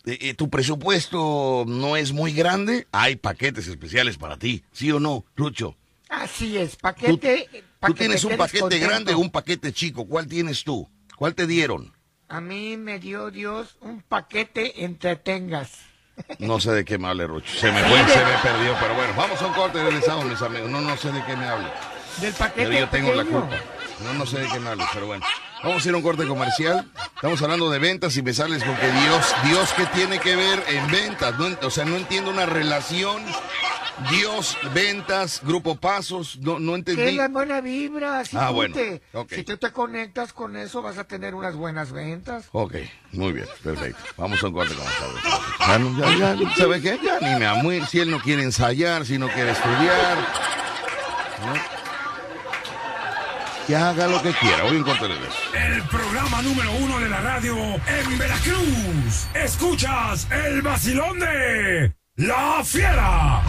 Eh, 0.06 0.18
eh, 0.22 0.34
¿Tu 0.36 0.50
presupuesto 0.50 1.66
no 1.68 1.98
es 1.98 2.14
muy 2.14 2.32
grande? 2.32 2.88
Hay 2.94 3.18
paquetes 3.18 3.68
especiales 3.68 4.18
para 4.18 4.38
ti, 4.38 4.64
¿sí 4.72 4.90
o 4.90 5.02
no, 5.02 5.26
Lucho? 5.36 5.76
Así 6.08 6.58
es, 6.58 6.78
paquete. 6.78 7.50
¿Tú, 7.86 7.94
tienes 7.94 8.24
un 8.24 8.38
paquete 8.38 8.80
grande 8.80 9.14
o 9.14 9.20
un 9.20 9.30
paquete 9.30 9.74
chico? 9.74 10.08
¿Cuál 10.08 10.28
tienes 10.28 10.64
tú? 10.64 10.90
¿Cuál 11.18 11.36
te 11.36 11.46
dieron? 11.46 11.92
A 12.30 12.40
mí 12.40 12.78
me 12.78 13.00
dio 13.00 13.32
Dios 13.32 13.76
un 13.82 14.02
paquete 14.02 14.86
entretengas. 14.86 15.72
No 16.40 16.62
sé 16.62 16.72
de 16.72 16.86
qué 16.86 16.98
me 16.98 17.10
hable, 17.10 17.28
Rucho. 17.28 17.54
Se 17.54 17.70
me 17.70 17.84
fue, 17.84 17.98
se 18.08 18.26
me 18.26 18.38
perdió, 18.42 18.76
pero 18.80 18.96
bueno, 18.96 19.14
vamos 19.18 19.42
a 19.42 19.46
un 19.46 19.54
corte 19.54 19.78
y 19.78 19.84
regresamos, 19.84 20.26
mis 20.26 20.42
amigos. 20.42 20.70
No, 20.70 20.80
no 20.80 20.96
sé 20.96 21.12
de 21.12 21.22
qué 21.26 21.36
me 21.36 21.46
hable. 21.46 21.68
Del 22.22 22.34
paquete. 22.34 22.68
Pero 22.68 22.80
yo 22.80 22.90
tengo 22.90 23.14
la 23.14 23.26
culpa. 23.26 23.60
No, 24.02 24.14
no 24.14 24.26
sé 24.26 24.40
de 24.40 24.48
qué 24.48 24.60
me 24.60 24.70
hable, 24.70 24.86
pero 24.94 25.08
bueno. 25.08 25.26
Vamos 25.64 25.86
a 25.86 25.90
ir 25.90 25.94
a 25.94 25.98
un 25.98 26.04
corte 26.04 26.28
comercial. 26.28 26.92
Estamos 27.16 27.42
hablando 27.42 27.70
de 27.70 27.80
ventas 27.80 28.18
y 28.18 28.22
me 28.22 28.34
sales 28.34 28.64
porque 28.64 28.92
Dios, 28.92 29.36
Dios, 29.46 29.74
¿qué 29.78 29.86
tiene 29.88 30.20
que 30.20 30.36
ver 30.36 30.64
en 30.68 30.92
ventas? 30.92 31.36
o 31.62 31.70
sea, 31.70 31.86
no 31.86 31.96
entiendo 31.96 32.32
una 32.32 32.46
relación 32.46 33.24
Dios, 34.10 34.58
ventas, 34.74 35.42
grupo 35.44 35.76
pasos, 35.76 36.38
no, 36.40 36.60
no 36.60 36.76
entendí. 36.76 37.02
Es 37.02 37.16
la 37.16 37.28
buena 37.28 37.62
vibra. 37.62 38.26
Si, 38.26 38.36
ah, 38.36 38.48
tú 38.48 38.54
bueno, 38.56 38.76
te, 38.76 39.02
si 39.30 39.44
tú 39.44 39.58
te 39.58 39.72
conectas 39.72 40.34
con 40.34 40.58
eso, 40.58 40.82
vas 40.82 40.98
a 40.98 41.04
tener 41.04 41.36
unas 41.36 41.56
buenas 41.56 41.92
ventas. 41.92 42.48
Ok, 42.52 42.76
muy 43.12 43.34
bien, 43.34 43.46
perfecto. 43.64 44.02
Vamos 44.18 44.44
a 44.44 44.48
un 44.48 44.54
corte 44.54 44.74
con 44.74 45.98
ya, 45.98 46.18
ya, 46.18 46.36
ya, 46.36 46.56
¿Sabe 46.56 46.82
qué? 46.82 47.00
Ya 47.04 47.20
ni 47.20 47.40
me 47.40 47.46
amo 47.46 47.70
Si 47.88 48.00
él 48.00 48.10
no 48.10 48.20
quiere 48.20 48.44
ensayar, 48.44 49.06
si 49.06 49.18
no 49.18 49.30
quiere 49.30 49.52
estudiar. 49.52 50.18
Que 53.68 53.76
haga 53.76 54.08
lo 54.08 54.22
que 54.22 54.32
quiera. 54.34 54.64
Voy 54.64 54.76
a 54.76 54.80
encontrar. 54.80 55.12
El 55.12 55.84
programa 55.84 56.42
número 56.42 56.72
uno 56.74 57.00
de 57.00 57.10
la 57.10 57.22
radio 57.22 57.56
en 57.58 58.18
Veracruz. 58.18 59.28
Escuchas 59.34 60.28
el 60.32 60.62
vacilón 60.62 61.20
de 61.20 61.94
La 62.18 62.62
Fiera. 62.64 63.42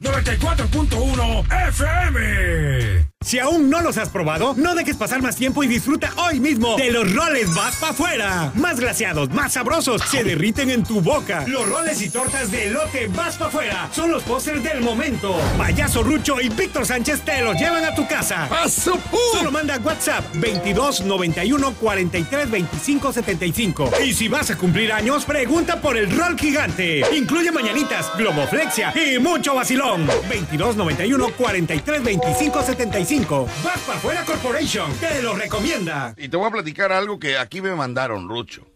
94.1 0.00 1.68
FM. 1.68 3.11
Si 3.24 3.38
aún 3.38 3.70
no 3.70 3.80
los 3.80 3.98
has 3.98 4.08
probado, 4.08 4.54
no 4.56 4.74
dejes 4.74 4.96
pasar 4.96 5.22
más 5.22 5.36
tiempo 5.36 5.62
y 5.62 5.68
disfruta 5.68 6.12
hoy 6.16 6.40
mismo 6.40 6.76
de 6.76 6.90
los 6.90 7.12
roles 7.14 7.54
Vas 7.54 7.76
Pa' 7.76 7.92
Fuera. 7.92 8.50
Más 8.54 8.80
glaciados, 8.80 9.30
más 9.30 9.52
sabrosos, 9.52 10.02
se 10.10 10.24
derriten 10.24 10.70
en 10.70 10.82
tu 10.82 11.00
boca. 11.00 11.44
Los 11.46 11.68
roles 11.68 12.02
y 12.02 12.10
tortas 12.10 12.50
de 12.50 12.68
elote 12.68 13.06
Vas 13.08 13.36
Pa' 13.36 13.48
Fuera 13.48 13.88
son 13.92 14.10
los 14.10 14.22
pósters 14.24 14.62
del 14.64 14.80
momento. 14.80 15.36
Payaso 15.56 16.02
Rucho 16.02 16.40
y 16.40 16.48
Víctor 16.48 16.84
Sánchez 16.84 17.20
te 17.22 17.42
los 17.42 17.56
llevan 17.56 17.84
a 17.84 17.94
tu 17.94 18.06
casa. 18.08 18.48
Solo 18.68 19.50
manda 19.52 19.78
WhatsApp 19.78 20.24
22 20.34 21.02
91 21.02 21.74
43 21.74 22.50
25 22.50 23.12
75. 23.12 23.90
Y 24.04 24.12
si 24.14 24.28
vas 24.28 24.50
a 24.50 24.56
cumplir 24.56 24.92
años, 24.92 25.24
pregunta 25.24 25.80
por 25.80 25.96
el 25.96 26.10
rol 26.10 26.38
gigante. 26.38 27.02
Incluye 27.16 27.52
mañanitas, 27.52 28.10
globoflexia 28.16 28.92
y 28.96 29.18
mucho 29.18 29.54
vacilón. 29.54 30.08
22 30.28 30.76
91 30.76 31.28
43 31.36 32.02
25 32.02 32.62
75. 32.62 33.11
Vas 33.20 33.78
para 33.86 33.98
afuera 33.98 34.24
Corporation, 34.24 34.90
te 34.94 35.20
lo 35.20 35.34
recomienda. 35.34 36.14
Y 36.16 36.28
te 36.28 36.36
voy 36.38 36.48
a 36.48 36.50
platicar 36.50 36.92
algo 36.92 37.18
que 37.18 37.36
aquí 37.36 37.60
me 37.60 37.74
mandaron, 37.74 38.26
Rucho. 38.26 38.66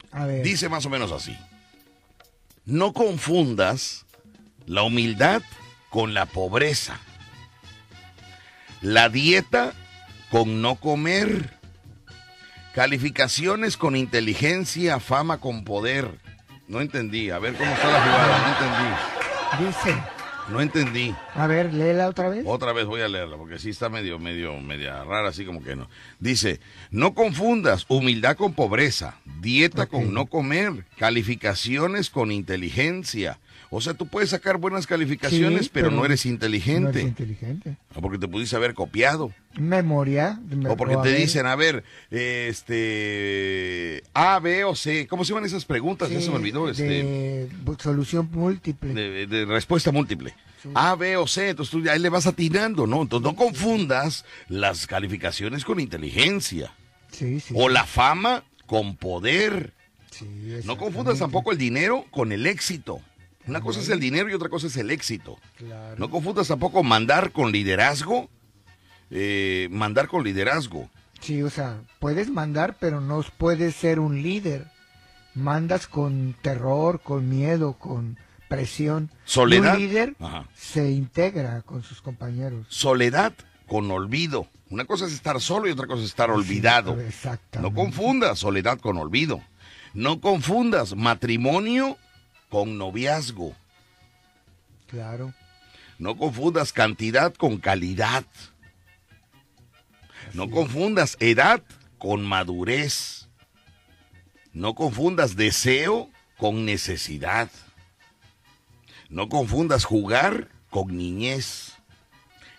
Dice 0.43 0.69
más 0.69 0.85
o 0.85 0.91
menos 0.91 1.11
así. 1.11 1.35
No 2.67 2.93
confundas 2.93 4.05
la 4.67 4.83
humildad 4.83 5.41
con 5.89 6.13
la 6.13 6.27
pobreza. 6.27 7.01
La 8.83 9.09
dieta 9.09 9.73
con 10.31 10.61
no 10.61 10.75
comer. 10.77 11.55
Calificaciones 12.75 13.79
con 13.79 13.97
inteligencia, 13.97 15.01
fama 15.01 15.39
con 15.39 15.65
poder. 15.65 16.11
No 16.69 16.83
entendí. 16.83 17.31
A 17.31 17.39
ver 17.39 17.55
cómo 17.55 17.73
está 17.73 17.91
la 17.91 18.03
jugada. 18.03 18.39
No 18.39 19.65
entendí. 19.65 19.93
Dice. 19.95 20.16
No 20.51 20.61
entendí. 20.61 21.15
A 21.35 21.47
ver, 21.47 21.75
léela 21.75 22.09
otra 22.09 22.29
vez. 22.29 22.45
Otra 22.47 22.73
vez 22.73 22.87
voy 22.87 23.01
a 23.01 23.09
leerla, 23.09 23.37
porque 23.37 23.59
sí 23.59 23.71
está 23.71 23.89
medio, 23.89 24.19
medio, 24.19 24.59
media 24.61 25.03
rara, 25.03 25.29
así 25.31 25.45
como 25.45 25.63
que 25.63 25.75
no. 25.75 25.89
Dice, 26.21 26.61
no 26.91 27.15
confundas 27.15 27.85
humildad 27.89 28.37
con 28.37 28.55
pobreza, 28.55 29.17
dieta 29.41 29.87
con 29.87 30.15
no 30.15 30.27
comer, 30.27 30.85
calificaciones 30.99 32.11
con 32.11 32.31
inteligencia. 32.31 33.39
O 33.77 33.81
sea, 33.83 33.93
tú 33.93 34.07
puedes 34.07 34.31
sacar 34.31 34.57
buenas 34.57 34.87
calificaciones, 34.87 35.69
pero, 35.69 35.91
no 35.91 36.03
eres 36.07 36.25
inteligente. 36.25 36.81
No 36.81 36.89
eres 36.89 37.05
inteligente. 37.05 37.77
O 37.95 38.01
porque 38.01 38.17
te 38.17 38.27
pudiste 38.27 38.57
haber 38.57 38.73
copiado. 38.73 39.35
Memoria. 39.53 40.41
o 40.67 40.79
porque 40.79 40.97
te 41.03 41.15
dicen, 41.15 41.45
a 41.45 41.55
ver, 41.57 41.85
este, 42.11 44.03
A, 44.15 44.39
B 44.39 44.65
o 44.65 44.75
C. 44.75 45.07
¿Cómo 45.07 45.27
se 45.27 45.35
llaman 45.35 45.45
esas 45.45 45.67
preguntas? 45.67 46.09
ya 46.09 46.23
se 46.23 46.31
me 46.31 46.37
olvidó. 46.37 46.71
Este, 46.71 47.51
solución 47.79 48.31
múltiple. 48.33 48.95
De, 49.27 49.45
respuesta 49.45 49.93
múltiple. 49.93 50.35
A, 50.73 50.95
B 50.95 51.19
o 51.19 51.27
C. 51.27 51.51
Entonces 51.51 51.71
tú 51.71 51.91
ahí 51.91 51.99
le 51.99 52.09
vas 52.09 52.27
atinando, 52.27 52.87
¿no? 52.87 53.03
Entonces 53.03 53.31
no 53.31 53.37
confundas 53.37 54.25
las 54.49 54.87
calificaciones 54.87 55.67
con 55.67 55.81
inteligencia. 55.81 56.73
Sí, 57.13 57.41
sí. 57.41 57.53
O 57.55 57.69
la 57.69 57.85
fama 57.85 58.43
con 58.65 58.97
poder. 58.97 59.75
no 60.65 60.79
confundas 60.79 61.19
tampoco 61.19 61.53
el 61.53 61.59
dinero 61.59 62.07
con 62.11 62.33
el 62.33 62.47
éxito. 62.47 63.03
Una 63.47 63.61
cosa 63.61 63.81
es 63.81 63.89
el 63.89 64.01
dinero 64.01 64.29
y 64.29 64.35
otra 64.35 64.49
cosa 64.49 64.67
es 64.67 64.77
el 64.77 64.91
éxito. 64.91 65.39
No 65.97 66.11
confundas 66.11 66.49
tampoco 66.49 66.83
mandar 66.83 67.33
con 67.33 67.53
liderazgo. 67.53 68.29
Eh, 69.11 69.69
mandar 69.71 70.09
con 70.09 70.25
liderazgo. 70.25 70.91
Sí, 71.21 71.43
o 71.43 71.51
sea, 71.51 71.81
puedes 72.01 72.29
mandar, 72.29 72.77
pero 72.81 73.01
no 73.01 73.25
puedes 73.39 73.77
ser 73.77 74.01
un 74.01 74.23
líder. 74.23 74.67
Mandas 75.35 75.87
con 75.87 76.35
terror, 76.43 77.01
con 77.01 77.29
miedo, 77.29 77.75
con 77.75 78.19
presión. 78.49 79.11
Soledad. 79.25 79.75
Un 79.75 79.81
líder 79.81 80.17
se 80.55 80.91
integra 80.91 81.63
con 81.63 81.83
sus 81.83 82.01
compañeros. 82.03 82.67
Soledad 82.69 83.33
con 83.67 83.91
olvido. 83.91 84.49
Una 84.71 84.85
cosa 84.85 85.07
es 85.07 85.13
estar 85.13 85.41
solo 85.41 85.69
y 85.69 85.71
otra 85.71 85.87
cosa 85.87 86.03
es 86.03 86.09
estar 86.09 86.31
olvidado. 86.31 86.97
No 87.61 87.73
confundas 87.73 88.39
soledad 88.39 88.79
con 88.81 88.97
olvido. 88.97 89.41
No 89.95 90.21
confundas 90.21 90.97
matrimonio 90.97 91.97
con 92.49 92.79
noviazgo. 92.79 93.55
Claro. 94.87 95.35
No 95.99 96.17
confundas 96.17 96.73
cantidad 96.73 97.35
con 97.35 97.59
calidad. 97.59 98.25
no 100.35 100.51
confundas 100.51 101.17
edad 101.21 101.63
con 101.99 102.25
madurez. 102.25 103.29
No 104.53 104.75
confundas 104.75 105.37
deseo 105.37 106.11
con 106.37 106.65
necesidad. 106.65 107.51
No 109.09 109.29
confundas 109.29 109.85
jugar 109.85 110.49
con 110.71 110.97
niñez. 110.97 111.75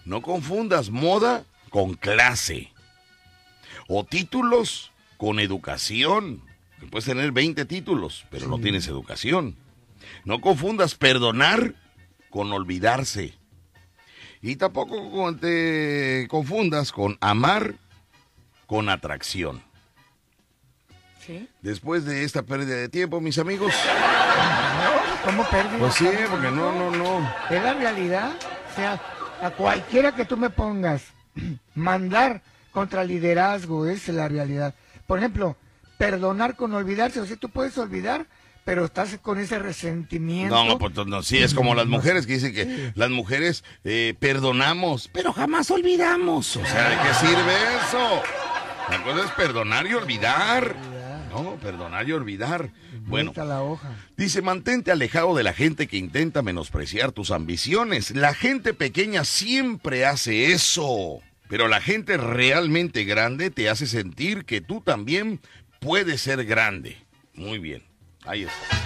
No 0.06 0.22
confundas 0.22 0.90
moda 0.90 1.44
con 1.70 1.96
clase. 1.96 2.72
O 3.88 4.06
títulos 4.06 4.92
con 5.18 5.40
educación. 5.40 6.44
Puedes 6.90 7.06
tener 7.06 7.32
20 7.32 7.66
títulos, 7.66 8.26
pero 8.30 8.48
no 8.48 8.60
tienes 8.60 8.88
educación. 8.88 9.56
No 10.28 10.42
confundas 10.42 10.94
perdonar 10.96 11.74
con 12.30 12.52
olvidarse. 12.52 13.34
Y 14.42 14.58
tampoco 14.58 15.34
te 15.38 16.28
confundas 16.30 16.92
con 16.92 17.18
amar 17.22 17.76
con 18.66 18.90
atracción. 18.90 19.64
¿Sí? 21.26 21.48
Después 21.62 22.04
de 22.04 22.26
esta 22.26 22.44
pérdida 22.44 22.76
de 22.76 22.90
tiempo, 22.90 23.22
mis 23.22 23.38
amigos. 23.38 23.74
¿Cómo 25.24 25.46
pérdida? 25.46 25.80
Pues 25.80 25.94
sí, 25.94 26.10
porque 26.30 26.52
no, 26.52 26.74
no, 26.74 26.92
no. 26.92 27.34
Es 27.50 27.64
la 27.64 27.74
realidad. 27.76 28.34
O 28.70 28.76
sea, 28.76 29.02
a 29.42 29.50
cualquiera 29.52 30.14
que 30.14 30.26
tú 30.26 30.36
me 30.36 30.50
pongas, 30.50 31.06
mandar 31.74 32.42
contra 32.74 33.06
liderazgo 33.06 33.88
es 33.88 34.10
la 34.10 34.28
realidad. 34.28 34.76
Por 35.08 35.20
ejemplo, 35.20 35.56
perdonar 35.98 36.58
con 36.58 36.74
olvidarse. 36.74 37.22
O 37.22 37.26
sea, 37.26 37.38
tú 37.38 37.48
puedes 37.48 37.78
olvidar, 37.78 38.28
pero 38.68 38.84
estás 38.84 39.18
con 39.22 39.39
ese 39.39 39.59
resentimiento. 39.59 40.53
No, 40.65 40.78
pues 40.78 40.93
no, 40.93 41.24
sí, 41.24 41.38
es 41.38 41.53
como 41.53 41.74
las 41.74 41.88
mujeres 41.88 42.28
que 42.28 42.34
dicen 42.34 42.53
que 42.53 42.91
las 42.95 43.09
mujeres 43.09 43.63
eh, 43.86 44.13
perdonamos, 44.20 45.09
pero 45.13 45.32
jamás 45.32 45.72
olvidamos. 45.72 46.57
O 46.57 46.65
sea, 46.65 46.89
¿de 46.89 46.97
qué 46.97 47.13
sirve 47.13 47.53
eso? 47.78 48.22
La 48.89 49.01
cosa 49.05 49.24
es 49.24 49.32
perdonar 49.32 49.88
y 49.88 49.93
olvidar. 49.93 50.76
No, 51.30 51.55
perdonar 51.61 52.09
y 52.09 52.11
olvidar. 52.11 52.70
Bueno, 53.05 53.32
la 53.38 53.63
hoja. 53.63 53.89
dice, 54.18 54.41
mantente 54.41 54.91
alejado 54.91 55.34
de 55.34 55.43
la 55.43 55.53
gente 55.53 55.88
que 55.88 55.95
intenta 55.95 56.41
menospreciar 56.41 57.13
tus 57.13 57.32
ambiciones. 57.32 58.11
La 58.18 58.34
gente 58.34 58.74
pequeña 58.74 59.24
siempre 59.24 60.05
hace 60.05 60.51
eso. 60.51 61.22
Pero 61.47 61.70
la 61.70 61.80
gente 61.80 62.18
realmente 62.18 63.05
grande 63.05 63.49
te 63.49 63.70
hace 63.70 63.88
sentir 63.88 64.43
que 64.43 64.59
tú 64.59 64.82
también 64.82 65.39
puedes 65.80 66.20
ser 66.20 66.43
grande. 66.43 66.97
Muy 67.34 67.59
bien. 67.59 67.87
Ahí 68.28 68.44
está. 68.44 68.78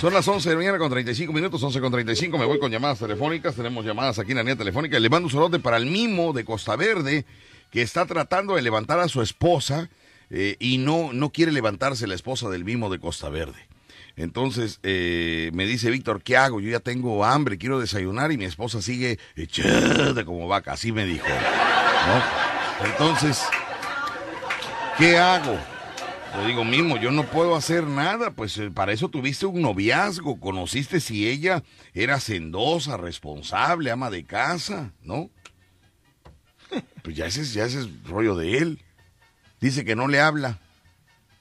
Son 0.00 0.12
las 0.12 0.28
11 0.28 0.48
de 0.48 0.54
la 0.54 0.58
mañana 0.58 0.78
con 0.78 0.90
35 0.90 1.32
minutos, 1.32 1.62
11 1.62 1.80
con 1.80 1.90
35. 1.90 2.36
Me 2.36 2.44
voy 2.44 2.58
con 2.58 2.70
llamadas 2.70 2.98
telefónicas. 2.98 3.54
Tenemos 3.54 3.84
llamadas 3.86 4.18
aquí 4.18 4.32
en 4.32 4.36
la 4.36 4.42
línea 4.42 4.56
telefónica. 4.56 5.00
Le 5.00 5.08
mando 5.08 5.28
un 5.28 5.32
saludo 5.32 5.58
para 5.60 5.78
el 5.78 5.86
mimo 5.86 6.32
de 6.34 6.44
Costa 6.44 6.76
Verde 6.76 7.24
que 7.70 7.80
está 7.80 8.04
tratando 8.04 8.54
de 8.54 8.62
levantar 8.62 9.00
a 9.00 9.08
su 9.08 9.22
esposa 9.22 9.88
eh, 10.30 10.56
y 10.60 10.78
no, 10.78 11.12
no 11.12 11.30
quiere 11.30 11.52
levantarse 11.52 12.06
la 12.06 12.14
esposa 12.14 12.50
del 12.50 12.64
mimo 12.64 12.90
de 12.90 12.98
Costa 12.98 13.30
Verde. 13.30 13.66
Entonces 14.16 14.78
eh, 14.82 15.50
me 15.54 15.66
dice 15.66 15.90
Víctor, 15.90 16.22
¿qué 16.22 16.36
hago? 16.36 16.60
Yo 16.60 16.70
ya 16.70 16.80
tengo 16.80 17.24
hambre, 17.24 17.58
quiero 17.58 17.80
desayunar 17.80 18.30
y 18.30 18.36
mi 18.36 18.44
esposa 18.44 18.82
sigue 18.82 19.18
echada 19.36 20.24
como 20.24 20.46
vaca, 20.46 20.72
así 20.72 20.92
me 20.92 21.06
dijo. 21.06 21.26
Entonces, 22.84 23.42
¿qué 24.98 25.16
hago? 25.16 25.58
Le 26.36 26.48
digo, 26.48 26.64
mismo, 26.64 26.96
yo 26.96 27.10
no 27.12 27.24
puedo 27.24 27.54
hacer 27.54 27.84
nada, 27.84 28.32
pues 28.32 28.58
eh, 28.58 28.70
para 28.70 28.92
eso 28.92 29.08
tuviste 29.08 29.46
un 29.46 29.62
noviazgo, 29.62 30.40
conociste 30.40 31.00
si 31.00 31.28
ella 31.28 31.62
era 31.92 32.18
sendosa, 32.18 32.96
responsable, 32.96 33.90
ama 33.90 34.10
de 34.10 34.24
casa, 34.24 34.92
¿no? 35.02 35.30
Pues 37.02 37.16
ya 37.16 37.26
ese, 37.26 37.44
ya 37.44 37.64
ese 37.64 37.80
es 37.80 38.04
rollo 38.04 38.34
de 38.34 38.58
él. 38.58 38.82
Dice 39.60 39.84
que 39.84 39.94
no 39.94 40.08
le 40.08 40.20
habla. 40.20 40.58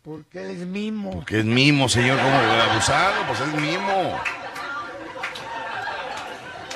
Porque 0.03 0.51
es 0.51 0.59
mimo. 0.59 1.11
Porque 1.11 1.39
es 1.39 1.45
mimo, 1.45 1.89
señor, 1.89 2.19
como 2.19 2.35
abusado, 2.35 3.25
pues 3.27 3.39
es 3.39 3.53
mimo. 3.59 4.19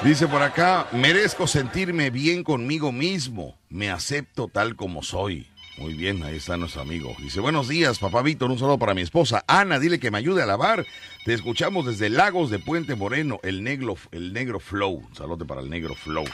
Dice 0.03 0.27
por 0.27 0.41
acá, 0.41 0.87
merezco 0.91 1.47
sentirme 1.47 2.09
bien 2.09 2.43
conmigo 2.43 2.91
mismo. 2.91 3.57
Me 3.69 3.89
acepto 3.89 4.47
tal 4.47 4.75
como 4.75 5.03
soy. 5.03 5.47
Muy 5.77 5.93
bien, 5.93 6.23
ahí 6.23 6.37
está 6.37 6.57
nuestro 6.57 6.81
amigo. 6.81 7.15
Dice, 7.19 7.39
buenos 7.39 7.67
días, 7.67 7.99
papá 7.99 8.23
Víctor, 8.23 8.49
un 8.49 8.57
saludo 8.57 8.79
para 8.79 8.95
mi 8.95 9.01
esposa. 9.01 9.43
Ana, 9.47 9.77
dile 9.77 9.99
que 9.99 10.09
me 10.09 10.17
ayude 10.17 10.41
a 10.41 10.47
lavar. 10.47 10.85
Te 11.23 11.33
escuchamos 11.33 11.85
desde 11.85 12.09
Lagos 12.09 12.49
de 12.49 12.57
Puente 12.57 12.95
Moreno, 12.95 13.39
el 13.43 13.63
negro, 13.63 13.93
el 14.11 14.33
negro 14.33 14.59
Flow. 14.59 15.03
Un 15.07 15.15
saludo 15.15 15.45
para 15.45 15.61
el 15.61 15.69
negro 15.69 15.93
Flow. 15.93 16.25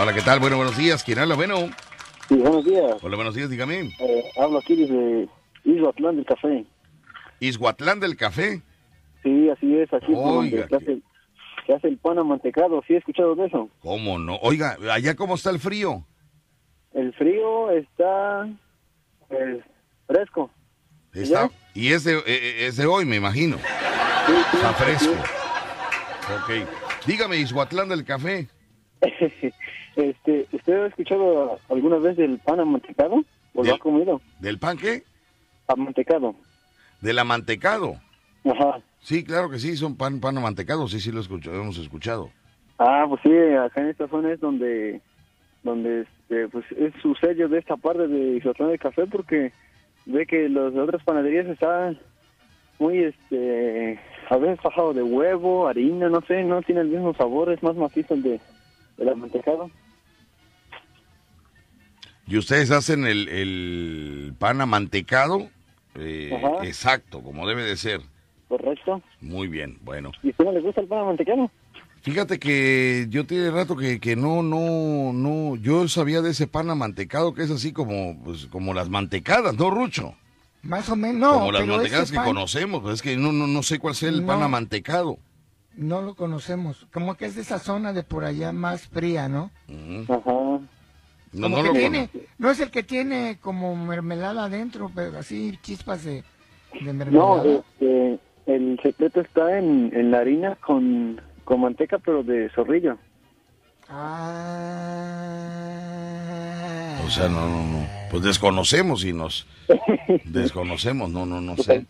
Hola, 0.00 0.14
¿qué 0.14 0.22
tal? 0.22 0.40
Bueno, 0.40 0.56
buenos 0.56 0.76
días. 0.78 1.04
¿Quién 1.04 1.18
habla? 1.18 1.34
Bueno. 1.34 1.68
Sí, 2.28 2.36
buenos 2.36 2.64
días. 2.64 2.96
Hola, 3.02 3.16
buenos 3.16 3.34
días, 3.34 3.50
dígame. 3.50 3.90
Eh, 3.98 4.24
hablo 4.40 4.58
aquí 4.58 4.74
desde 4.74 5.28
Ishuatlán 5.64 6.16
del 6.16 6.24
Café. 6.24 6.64
¿Ishuatlán 7.40 8.00
del 8.00 8.16
Café? 8.16 8.62
Sí, 9.22 9.50
así 9.50 9.76
es, 9.76 9.92
aquí 9.92 10.14
Oiga, 10.14 10.66
se, 10.66 10.76
hace, 10.76 10.98
se 11.66 11.74
hace 11.74 11.88
el 11.88 11.98
pan 11.98 12.18
amantecado. 12.18 12.82
¿Sí 12.86 12.94
he 12.94 12.96
escuchado 12.96 13.34
de 13.34 13.48
eso? 13.48 13.68
¿Cómo 13.80 14.18
no? 14.18 14.36
Oiga, 14.36 14.78
¿allá 14.90 15.14
cómo 15.14 15.34
está 15.34 15.50
el 15.50 15.58
frío? 15.58 16.06
El 16.92 17.12
frío 17.14 17.70
está 17.70 18.48
pues, 19.28 19.62
fresco. 20.06 20.50
Está, 21.12 21.50
y 21.74 21.92
es 21.92 22.04
de, 22.04 22.18
e, 22.26 22.66
es 22.66 22.76
de 22.76 22.86
hoy, 22.86 23.04
me 23.04 23.16
imagino. 23.16 23.56
está 23.56 24.72
fresco. 24.74 25.12
Ok. 26.36 26.68
Dígame, 27.06 27.38
Ishuatlán 27.38 27.88
del 27.88 28.04
Café. 28.04 28.48
este, 29.96 30.46
¿Usted 30.52 30.84
ha 30.84 30.86
escuchado 30.86 31.58
alguna 31.68 31.98
vez 31.98 32.16
del 32.16 32.38
pan 32.38 32.60
amantecado? 32.60 33.24
¿O 33.54 33.64
lo 33.64 33.74
ha 33.74 33.78
comido? 33.78 34.20
¿Del 34.38 34.58
pan 34.58 34.76
qué? 34.76 35.02
Amantecado. 35.66 36.34
¿Del 37.00 37.18
amantecado? 37.18 37.96
Ajá. 38.44 38.80
Sí, 39.00 39.24
claro 39.24 39.50
que 39.50 39.58
sí, 39.58 39.76
son 39.76 39.96
pan, 39.96 40.20
pan 40.20 40.36
amantecado, 40.36 40.86
sí, 40.88 41.00
sí 41.00 41.10
lo 41.10 41.20
escucho, 41.20 41.54
hemos 41.54 41.78
escuchado. 41.78 42.30
Ah, 42.78 43.06
pues 43.08 43.20
sí, 43.22 43.30
acá 43.56 43.80
en 43.80 43.88
esta 43.88 44.08
zona 44.08 44.32
es 44.32 44.40
donde, 44.40 45.00
donde 45.62 46.06
este, 46.30 46.48
pues 46.48 46.64
es 46.78 46.92
su 47.02 47.14
sello 47.16 47.48
de 47.48 47.58
esta 47.58 47.76
parte 47.76 48.06
de 48.06 48.36
Ishuatlán 48.36 48.70
del 48.70 48.78
Café 48.78 49.06
porque 49.06 49.52
ve 50.06 50.26
que 50.26 50.48
las 50.48 50.74
otras 50.74 51.02
panaderías 51.02 51.46
están 51.46 51.98
muy, 52.78 52.98
este, 52.98 53.98
a 54.28 54.36
veces 54.36 54.62
bajado 54.62 54.94
de 54.94 55.02
huevo, 55.02 55.66
harina, 55.66 56.08
no 56.08 56.22
sé, 56.22 56.44
no 56.44 56.62
tiene 56.62 56.82
el 56.82 56.88
mismo 56.88 57.14
sabor, 57.14 57.52
es 57.52 57.62
más 57.62 57.76
macizo 57.76 58.14
el 58.14 58.22
de, 58.22 58.40
el 58.98 59.08
amantecado. 59.08 59.70
¿Y 62.26 62.38
ustedes 62.38 62.70
hacen 62.70 63.06
el, 63.06 63.28
el 63.28 64.32
pan 64.38 64.60
amantecado? 64.60 65.48
Eh, 65.96 66.30
exacto, 66.62 67.22
como 67.22 67.46
debe 67.46 67.64
de 67.64 67.76
ser. 67.76 68.00
Correcto. 68.48 69.02
Muy 69.20 69.48
bien, 69.48 69.78
bueno. 69.82 70.12
¿Y 70.22 70.28
a 70.28 70.30
usted 70.30 70.44
no 70.44 70.52
le 70.52 70.60
gusta 70.60 70.80
el 70.80 70.86
pan 70.86 71.00
amantecado? 71.00 71.50
Fíjate 72.02 72.38
que 72.38 73.06
yo 73.10 73.26
tiene 73.26 73.50
rato 73.50 73.76
que, 73.76 74.00
que 74.00 74.16
no, 74.16 74.42
no, 74.42 75.12
no, 75.12 75.56
yo 75.56 75.86
sabía 75.86 76.22
de 76.22 76.30
ese 76.30 76.46
pan 76.46 76.70
amantecado 76.70 77.34
que 77.34 77.42
es 77.42 77.50
así 77.50 77.72
como, 77.72 78.18
pues, 78.24 78.46
como 78.46 78.72
las 78.72 78.88
mantecadas, 78.88 79.54
¿no, 79.56 79.70
Rucho? 79.70 80.14
Más 80.62 80.88
o 80.88 80.96
menos, 80.96 81.20
no. 81.20 81.34
Como 81.34 81.52
las 81.52 81.66
mantecadas 81.66 82.10
que 82.10 82.16
conocemos, 82.18 82.80
pues 82.82 82.94
es 82.94 83.02
que 83.02 83.16
no, 83.16 83.32
no, 83.32 83.46
no 83.46 83.62
sé 83.62 83.78
cuál 83.78 83.94
sea 83.94 84.08
el 84.08 84.24
pan 84.24 84.42
amantecado. 84.42 85.18
No 85.76 86.00
lo 86.00 86.14
conocemos, 86.14 86.86
como 86.92 87.16
que 87.16 87.26
es 87.26 87.34
de 87.34 87.42
esa 87.42 87.58
zona 87.58 87.92
de 87.92 88.02
por 88.02 88.24
allá 88.24 88.52
más 88.52 88.88
fría, 88.88 89.28
¿no? 89.28 89.50
Ajá. 90.08 90.60
No, 91.32 91.48
no, 91.48 91.62
lo 91.62 91.72
tiene, 91.72 92.10
no 92.38 92.50
es 92.50 92.60
el 92.60 92.70
que 92.70 92.82
tiene 92.82 93.38
como 93.40 93.76
mermelada 93.76 94.46
adentro, 94.46 94.90
pero 94.94 95.18
así 95.18 95.56
chispas 95.62 96.04
de, 96.04 96.24
de 96.84 96.92
mermelada. 96.92 97.44
No, 97.44 97.64
este, 97.78 98.18
el 98.46 98.80
secreto 98.82 99.20
está 99.20 99.58
en, 99.58 99.92
en 99.94 100.10
la 100.10 100.18
harina 100.18 100.56
con 100.56 101.20
con 101.50 101.60
manteca, 101.62 101.98
pero 101.98 102.22
de 102.22 102.48
zorrillo. 102.50 102.96
Ah. 103.88 105.26
O 107.04 107.10
sea, 107.10 107.28
no, 107.28 107.48
no, 107.48 107.64
no. 107.64 107.84
Pues 108.08 108.22
desconocemos 108.22 109.04
y 109.04 109.12
nos 109.12 109.48
desconocemos, 110.26 111.10
no, 111.10 111.26
no, 111.26 111.40
no 111.40 111.56
pues 111.56 111.66
sé. 111.66 111.84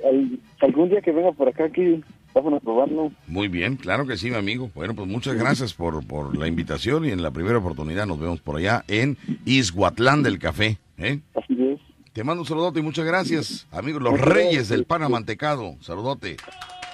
algún 0.62 0.88
día 0.88 1.02
que 1.02 1.12
venga 1.12 1.32
por 1.32 1.46
acá 1.46 1.64
aquí, 1.64 2.02
vamos 2.32 2.54
a 2.54 2.60
probarlo. 2.60 3.12
Muy 3.26 3.48
bien, 3.48 3.76
claro 3.76 4.06
que 4.06 4.16
sí, 4.16 4.30
mi 4.30 4.36
amigo. 4.36 4.70
Bueno, 4.74 4.94
pues 4.94 5.06
muchas 5.06 5.34
gracias 5.34 5.74
por, 5.74 6.06
por 6.06 6.34
la 6.38 6.48
invitación 6.48 7.04
y 7.04 7.10
en 7.10 7.22
la 7.22 7.30
primera 7.30 7.58
oportunidad 7.58 8.06
nos 8.06 8.18
vemos 8.18 8.40
por 8.40 8.56
allá 8.56 8.82
en 8.88 9.18
Isguatlán 9.44 10.22
del 10.22 10.38
Café. 10.38 10.78
¿eh? 10.96 11.20
Así 11.34 11.54
es. 11.68 11.78
Te 12.14 12.24
mando 12.24 12.40
un 12.40 12.48
saludote 12.48 12.80
y 12.80 12.82
muchas 12.82 13.04
gracias, 13.04 13.68
amigos, 13.72 14.00
los 14.00 14.18
reyes 14.18 14.70
del 14.70 14.86
pan 14.86 15.02
amantecado. 15.02 15.76
Saludote. 15.80 16.38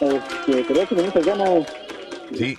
Creo 0.01 0.89
que 0.89 1.21
ganas 1.21 1.65
Sí. 2.35 2.59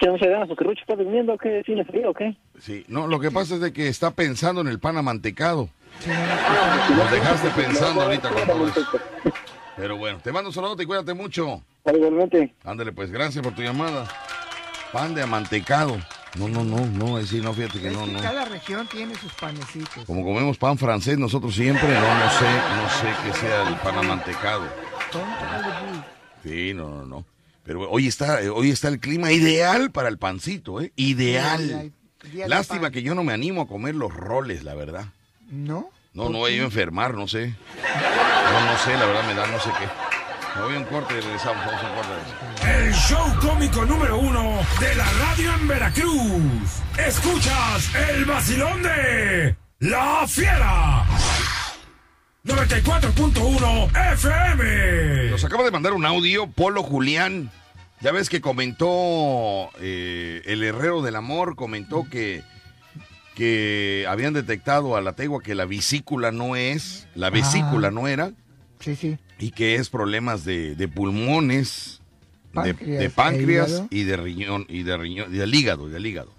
¿Se 0.00 0.06
no 0.06 0.18
se 0.18 0.28
gana 0.28 0.46
porque 0.46 0.64
Rucho 0.64 0.80
está 0.80 0.94
durmiendo 0.94 1.34
o 1.34 1.38
qué? 1.38 1.62
¿Tiene 1.64 1.84
frío 1.84 2.10
o 2.10 2.14
qué? 2.14 2.36
Sí, 2.60 2.84
no, 2.88 3.06
lo 3.06 3.18
que 3.18 3.30
pasa 3.30 3.54
es 3.54 3.60
de 3.60 3.72
que 3.72 3.88
está 3.88 4.10
pensando 4.10 4.60
en 4.60 4.68
el 4.68 4.78
pan 4.78 4.96
amantecado. 4.98 5.70
Nos 6.96 7.10
dejaste 7.10 7.48
pensando 7.50 8.02
ahorita 8.02 8.28
con 8.28 8.46
todo 8.46 8.68
eso. 8.68 8.86
Pero 9.76 9.96
bueno, 9.96 10.18
te 10.22 10.32
mando 10.32 10.50
un 10.50 10.54
saludo 10.54 10.80
y 10.80 10.86
cuídate 10.86 11.14
mucho. 11.14 11.62
Igualmente. 11.84 12.54
Ándale, 12.64 12.92
pues 12.92 13.10
gracias 13.10 13.42
por 13.42 13.54
tu 13.54 13.62
llamada. 13.62 14.06
Pan 14.92 15.14
de 15.14 15.22
amantecado. 15.22 15.96
No, 16.38 16.48
no, 16.48 16.64
no, 16.64 16.84
no, 16.86 17.18
es 17.18 17.30
decir, 17.30 17.42
no, 17.42 17.54
fíjate 17.54 17.80
que 17.80 17.90
no, 17.90 18.06
no. 18.06 18.20
Cada 18.20 18.44
región 18.44 18.86
tiene 18.88 19.14
sus 19.14 19.32
panecitos. 19.34 20.04
Como 20.04 20.22
comemos 20.22 20.58
pan 20.58 20.76
francés 20.76 21.16
nosotros 21.16 21.54
siempre, 21.54 21.88
no, 21.88 22.00
no 22.00 22.30
sé, 22.30 22.44
no 22.44 22.88
sé 22.90 23.08
qué 23.24 23.32
sea 23.32 23.68
el 23.68 23.76
pan 23.76 23.98
amantecado. 23.98 24.64
Sí, 26.42 26.74
no, 26.74 26.90
no, 26.90 27.06
no. 27.06 27.35
Pero 27.66 27.90
hoy 27.90 28.06
está, 28.06 28.38
hoy 28.54 28.70
está 28.70 28.86
el 28.88 29.00
clima 29.00 29.32
ideal 29.32 29.90
para 29.90 30.08
el 30.08 30.18
pancito, 30.18 30.80
¿eh? 30.80 30.92
Ideal. 30.94 31.92
Lástima 32.46 32.92
que 32.92 33.02
yo 33.02 33.14
no 33.16 33.24
me 33.24 33.32
animo 33.32 33.62
a 33.62 33.66
comer 33.66 33.96
los 33.96 34.14
roles, 34.14 34.62
la 34.62 34.74
verdad. 34.74 35.06
¿No? 35.50 35.90
No, 36.14 36.30
no 36.30 36.38
voy 36.38 36.58
a 36.58 36.62
enfermar, 36.62 37.14
no 37.14 37.26
sé. 37.26 37.48
No, 38.52 38.72
no 38.72 38.78
sé, 38.78 38.94
la 38.94 39.04
verdad 39.04 39.26
me 39.26 39.34
da 39.34 39.46
no 39.48 39.60
sé 39.60 39.70
qué. 39.78 39.86
Me 40.56 40.62
voy 40.64 40.76
a 40.76 40.78
un 40.78 40.84
corte 40.84 41.14
y 41.18 41.20
regresamos, 41.20 41.66
vamos 41.66 41.82
a 41.82 41.88
un 41.88 41.94
corte. 41.96 42.86
El 42.86 42.94
show 42.94 43.34
cómico 43.40 43.84
número 43.84 44.16
uno 44.16 44.60
de 44.80 44.94
la 44.94 45.04
radio 45.04 45.52
en 45.54 45.68
Veracruz. 45.68 46.82
Escuchas 46.96 47.94
el 48.10 48.24
vacilón 48.24 48.82
de 48.82 49.56
La 49.80 50.24
Fiera. 50.26 51.04
94.1 52.46 54.12
FM. 54.12 55.30
Nos 55.30 55.44
acaba 55.44 55.64
de 55.64 55.72
mandar 55.72 55.92
un 55.94 56.06
audio, 56.06 56.46
Polo 56.46 56.84
Julián. 56.84 57.50
Ya 58.00 58.12
ves 58.12 58.28
que 58.28 58.40
comentó 58.40 59.70
eh, 59.80 60.42
el 60.46 60.62
Herrero 60.62 61.02
del 61.02 61.16
Amor, 61.16 61.56
comentó 61.56 62.06
que, 62.08 62.44
que 63.34 64.06
habían 64.08 64.32
detectado 64.32 64.96
a 64.96 65.00
la 65.00 65.14
tegua 65.14 65.42
que 65.42 65.56
la 65.56 65.64
vesícula 65.64 66.30
no 66.30 66.54
es, 66.54 67.08
la 67.16 67.30
vesícula 67.30 67.90
no 67.90 68.06
era. 68.06 68.30
Sí, 68.78 68.94
sí. 68.94 69.18
Y 69.40 69.50
que 69.50 69.74
es 69.74 69.90
problemas 69.90 70.44
de, 70.44 70.88
pulmones, 70.94 72.00
de, 72.52 73.10
páncreas 73.10 73.82
y 73.90 74.04
de 74.04 74.16
riñón, 74.16 74.66
y 74.68 74.84
de 74.84 74.96
riñón, 74.96 75.34
y 75.34 75.38
del 75.38 75.52
hígado, 75.52 75.88
y 75.88 75.90
del 75.90 76.06
hígado. 76.06 76.32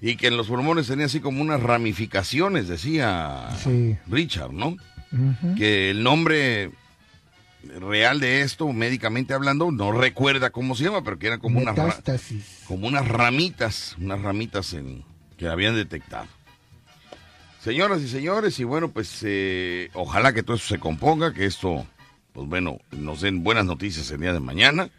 Y 0.00 0.16
que 0.16 0.28
en 0.28 0.38
los 0.38 0.48
pulmones 0.48 0.86
tenía 0.86 1.06
así 1.06 1.20
como 1.20 1.42
unas 1.42 1.62
ramificaciones, 1.62 2.66
decía 2.66 3.50
Richard, 4.08 4.52
¿no? 4.52 4.76
Que 5.56 5.90
el 5.90 6.02
nombre 6.02 6.70
real 7.80 8.20
de 8.20 8.42
esto, 8.42 8.72
médicamente 8.72 9.34
hablando, 9.34 9.70
no 9.70 9.92
recuerda 9.92 10.50
cómo 10.50 10.74
se 10.74 10.84
llama, 10.84 11.04
pero 11.04 11.18
que 11.18 11.28
eran 11.28 11.40
como 11.40 11.60
unas, 11.60 11.76
como 12.66 12.86
unas 12.86 13.08
ramitas, 13.08 13.96
unas 13.98 14.20
ramitas 14.20 14.72
en, 14.72 15.04
que 15.36 15.48
habían 15.48 15.74
detectado. 15.74 16.26
Señoras 17.62 18.02
y 18.02 18.08
señores, 18.08 18.58
y 18.58 18.64
bueno, 18.64 18.90
pues 18.90 19.20
eh, 19.22 19.88
ojalá 19.94 20.32
que 20.32 20.42
todo 20.42 20.56
eso 20.56 20.66
se 20.66 20.80
componga, 20.80 21.32
que 21.32 21.46
esto, 21.46 21.86
pues 22.32 22.48
bueno, 22.48 22.78
nos 22.90 23.20
den 23.20 23.44
buenas 23.44 23.64
noticias 23.64 24.10
el 24.10 24.20
día 24.20 24.32
de 24.32 24.40
mañana. 24.40 24.90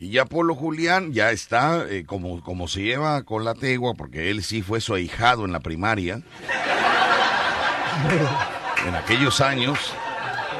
Y 0.00 0.10
ya 0.10 0.24
Polo 0.24 0.54
Julián 0.54 1.12
ya 1.12 1.30
está 1.30 1.86
eh, 1.88 2.04
como, 2.06 2.42
como 2.42 2.68
se 2.68 2.82
lleva 2.82 3.22
con 3.22 3.44
la 3.44 3.54
tegua, 3.54 3.94
porque 3.94 4.30
él 4.30 4.42
sí 4.42 4.62
fue 4.62 4.80
su 4.80 4.94
ahijado 4.94 5.44
en 5.44 5.52
la 5.52 5.60
primaria. 5.60 6.22
en 8.86 8.94
aquellos 8.94 9.40
años 9.40 9.78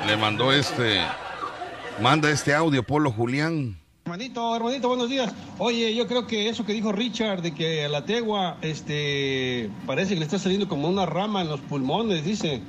le 0.06 0.16
mandó 0.16 0.52
este, 0.52 1.00
manda 2.00 2.30
este 2.30 2.54
audio 2.54 2.82
Polo 2.82 3.12
Julián. 3.12 3.78
Hermanito, 4.04 4.56
hermanito, 4.56 4.88
buenos 4.88 5.08
días. 5.08 5.32
Oye, 5.58 5.94
yo 5.94 6.06
creo 6.06 6.26
que 6.26 6.48
eso 6.48 6.64
que 6.64 6.72
dijo 6.72 6.92
Richard 6.92 7.42
de 7.42 7.54
que 7.54 7.84
a 7.84 7.88
la 7.88 8.04
tegua, 8.04 8.56
este, 8.62 9.70
parece 9.86 10.14
que 10.14 10.20
le 10.20 10.24
está 10.24 10.38
saliendo 10.38 10.68
como 10.68 10.88
una 10.88 11.06
rama 11.06 11.42
en 11.42 11.48
los 11.48 11.60
pulmones, 11.60 12.24
dice. 12.24 12.62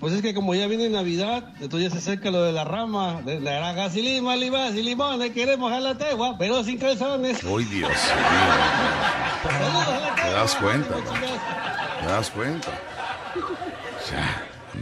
Pues 0.00 0.14
es 0.14 0.22
que 0.22 0.34
como 0.34 0.52
ya 0.52 0.66
viene 0.66 0.88
Navidad, 0.88 1.54
entonces 1.60 1.88
ya 1.88 1.90
se 1.90 1.98
acerca 1.98 2.32
lo 2.32 2.42
de 2.42 2.50
la 2.50 2.64
rama, 2.64 3.22
de 3.22 3.38
libas 3.38 3.94
y 3.94 4.82
limones, 4.82 5.30
queremos 5.30 5.70
a 5.70 5.78
la 5.78 5.96
tegua, 5.96 6.36
pero 6.36 6.64
sin 6.64 6.76
calzones. 6.76 7.44
¡Uy, 7.44 7.62
Dios 7.66 7.88
mío! 7.88 7.98
¿Te 10.16 10.32
das 10.32 10.56
cuenta? 10.56 10.96
¿Te 12.00 12.06
das 12.06 12.30
cuenta? 12.30 12.68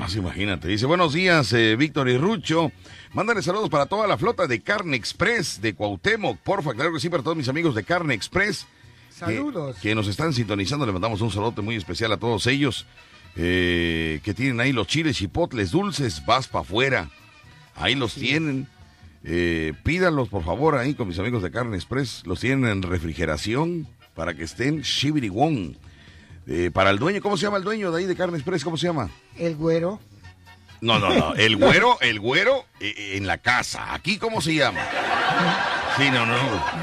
Más 0.00 0.16
imagínate. 0.16 0.66
Dice, 0.66 0.86
buenos 0.86 1.12
días, 1.12 1.52
eh, 1.52 1.76
Víctor 1.76 2.08
y 2.08 2.16
Rucho. 2.16 2.72
Mándale 3.12 3.42
saludos 3.42 3.68
para 3.68 3.84
toda 3.84 4.06
la 4.06 4.16
flota 4.16 4.46
de 4.46 4.62
Carne 4.62 4.96
Express 4.96 5.60
de 5.60 5.74
Cuauhtémoc. 5.74 6.38
Porfa, 6.38 6.72
claro 6.72 6.94
que 6.94 7.00
sí, 7.00 7.10
para 7.10 7.22
todos 7.22 7.36
mis 7.36 7.50
amigos 7.50 7.74
de 7.74 7.84
Carne 7.84 8.14
Express. 8.14 8.66
Saludos. 9.10 9.76
Que, 9.82 9.94
nos 9.94 10.08
están 10.08 10.32
sintonizando. 10.32 10.86
Le 10.86 10.92
mandamos 10.92 11.20
un 11.20 11.30
saludo 11.30 11.62
muy 11.62 11.76
especial 11.76 12.10
a 12.12 12.16
todos 12.16 12.46
ellos. 12.46 12.86
Eh, 13.36 14.20
que 14.24 14.32
tienen 14.32 14.58
ahí 14.60 14.72
los 14.72 14.86
chiles 14.86 15.18
chipotles 15.18 15.70
dulces. 15.70 16.24
Vas 16.24 16.48
para 16.48 16.62
afuera. 16.62 17.10
Ahí 17.74 17.94
los 17.94 18.14
tienen. 18.14 18.68
Eh, 19.22 19.74
pídanlos, 19.82 20.30
por 20.30 20.44
favor, 20.44 20.76
ahí 20.76 20.94
con 20.94 21.08
mis 21.08 21.18
amigos 21.18 21.42
de 21.42 21.50
Carne 21.50 21.76
Express. 21.76 22.22
Los 22.24 22.40
tienen 22.40 22.70
en 22.70 22.80
refrigeración 22.80 23.86
para 24.14 24.32
que 24.32 24.44
estén 24.44 24.80
shibiri 24.80 25.28
eh, 26.52 26.72
para 26.72 26.90
el 26.90 26.98
dueño, 26.98 27.22
¿cómo 27.22 27.36
se 27.36 27.44
llama 27.44 27.58
el 27.58 27.62
dueño 27.62 27.92
de 27.92 28.00
ahí 28.00 28.06
de 28.06 28.16
Carne 28.16 28.36
Express? 28.36 28.64
¿Cómo 28.64 28.76
se 28.76 28.88
llama? 28.88 29.08
El 29.38 29.54
güero. 29.54 30.00
No, 30.80 30.98
no, 30.98 31.14
no. 31.14 31.34
El 31.36 31.56
güero, 31.56 31.96
el 32.00 32.18
güero 32.18 32.64
eh, 32.80 33.12
en 33.14 33.28
la 33.28 33.38
casa. 33.38 33.94
¿Aquí 33.94 34.18
cómo 34.18 34.40
se 34.40 34.54
llama? 34.54 34.80
Sí, 35.96 36.10
no, 36.10 36.26
no. 36.26 36.34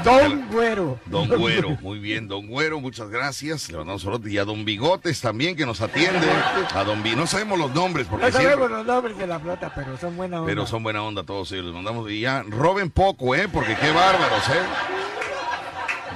Don 0.04 0.48
Güero. 0.50 0.98
Don 1.04 1.28
Güero, 1.28 1.76
muy 1.82 1.98
bien, 1.98 2.28
Don 2.28 2.46
Güero, 2.46 2.80
muchas 2.80 3.10
gracias. 3.10 3.70
Le 3.70 3.76
mandamos 3.76 4.02
saludos. 4.02 4.30
Y 4.30 4.38
a 4.38 4.44
Don 4.46 4.64
Bigotes 4.64 5.20
también, 5.20 5.54
que 5.54 5.66
nos 5.66 5.82
atiende. 5.82 6.26
A 6.72 6.84
Don 6.84 7.02
Bigotes, 7.02 7.18
no 7.18 7.26
sabemos 7.26 7.58
los 7.58 7.74
nombres. 7.74 8.06
Porque 8.06 8.26
no 8.26 8.32
sabemos 8.32 8.70
los 8.70 8.86
nombres 8.86 9.18
de 9.18 9.26
la 9.26 9.38
flota, 9.38 9.70
pero 9.74 9.98
son 9.98 10.16
buena 10.16 10.40
onda. 10.40 10.48
Pero 10.48 10.66
son 10.66 10.82
buena 10.82 11.02
onda 11.02 11.24
todos 11.24 11.52
ellos. 11.52 11.66
Les 11.66 11.74
mandamos. 11.74 12.10
Y 12.10 12.20
ya, 12.20 12.42
roben 12.42 12.90
poco, 12.90 13.34
¿eh? 13.34 13.48
Porque 13.52 13.76
qué 13.76 13.90
bárbaros, 13.90 14.48
¿eh? 14.48 15.07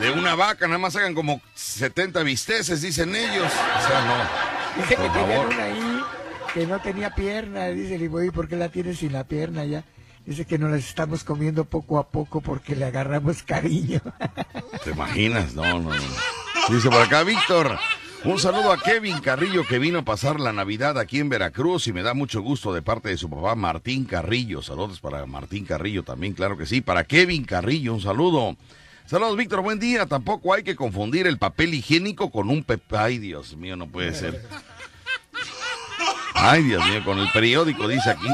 De 0.03 0.11
una 0.11 0.35
vaca 0.35 0.67
nada 0.67 0.79
más 0.79 0.97
hagan 0.97 1.15
como 1.15 1.41
70 1.55 2.25
bisteces, 2.25 2.83
dicen 2.83 3.15
ellos. 3.15 3.47
O 3.47 3.89
sea, 3.89 4.05
no. 4.75 4.83
Dice 4.83 4.97
que 5.01 5.09
tenían 5.09 5.47
una 5.47 5.65
ahí 5.65 6.03
que 6.53 6.67
no 6.67 6.81
tenía 6.81 7.15
pierna. 7.15 7.67
Dice, 7.69 7.97
y 7.97 8.31
¿por 8.31 8.49
qué 8.49 8.57
la 8.57 8.69
tienes 8.69 8.99
sin 8.99 9.13
la 9.13 9.25
pierna 9.25 9.65
ya? 9.65 9.85
Dice 10.27 10.45
que 10.45 10.59
nos 10.59 10.73
las 10.73 10.81
estamos 10.89 11.23
comiendo 11.23 11.65
poco 11.65 11.99
a 11.99 12.09
poco 12.09 12.41
porque 12.41 12.75
le 12.75 12.85
agarramos 12.85 13.43
cariño. 13.45 14.01
¿Te 14.85 14.91
imaginas? 14.91 15.55
No, 15.55 15.81
no, 15.81 15.95
no. 15.95 16.03
Dice 16.69 16.91
por 16.91 17.03
acá, 17.03 17.23
Víctor. 17.23 17.79
Un 18.25 18.39
saludo 18.39 18.73
a 18.73 18.79
Kevin 18.79 19.21
Carrillo 19.21 19.67
que 19.67 19.81
vino 19.81 20.01
a 20.01 20.05
pasar 20.05 20.39
la 20.39 20.53
Navidad 20.53 20.97
aquí 20.97 21.19
en 21.19 21.29
Veracruz 21.29 21.89
y 21.89 21.93
me 21.93 22.03
da 22.03 22.15
mucho 22.15 22.41
gusto 22.41 22.73
de 22.73 22.81
parte 22.81 23.09
de 23.09 23.17
su 23.17 23.29
papá 23.29 23.57
Martín 23.57 24.05
Carrillo. 24.05 24.63
Saludos 24.63 25.01
para 25.01 25.27
Martín 25.27 25.65
Carrillo 25.65 26.05
también, 26.05 26.33
claro 26.33 26.57
que 26.57 26.67
sí. 26.67 26.81
Para 26.81 27.03
Kevin 27.03 27.45
Carrillo, 27.45 27.95
un 27.95 28.01
saludo. 28.01 28.57
Saludos, 29.07 29.37
Víctor, 29.37 29.61
buen 29.63 29.79
día. 29.79 30.07
Tampoco 30.07 30.55
hay 30.55 30.63
que 30.63 30.77
confundir 30.77 31.27
el 31.27 31.39
papel 31.39 31.75
higiénico 31.75 32.31
con 32.31 32.49
un 32.49 32.65
pepe. 32.65 32.97
Ay, 32.97 33.19
Dios 33.19 33.57
mío, 33.57 33.77
no 33.77 33.87
puede 33.87 34.15
ser. 34.15 34.43
Ay, 36.35 36.63
Dios 36.63 36.85
mío, 36.87 37.05
con 37.05 37.19
el 37.19 37.31
periódico, 37.31 37.87
dice 37.89 38.11
aquí. 38.11 38.29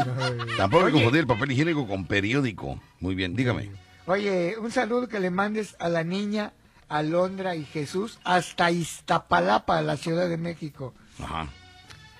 Tampoco 0.56 0.86
hay 0.86 0.92
que 0.92 0.98
confundir 0.98 1.20
el 1.22 1.26
papel 1.26 1.52
higiénico 1.52 1.86
con 1.86 2.06
periódico. 2.06 2.80
Muy 3.00 3.14
bien, 3.14 3.34
dígame. 3.34 3.70
Oye, 4.06 4.56
un 4.58 4.70
saludo 4.70 5.08
que 5.08 5.20
le 5.20 5.30
mandes 5.30 5.76
a 5.78 5.88
la 5.88 6.04
niña 6.04 6.52
Alondra 6.88 7.56
y 7.56 7.64
Jesús 7.64 8.18
hasta 8.24 8.70
Iztapalapa, 8.70 9.82
la 9.82 9.96
Ciudad 9.96 10.28
de 10.28 10.38
México. 10.38 10.94
Ajá. 11.22 11.48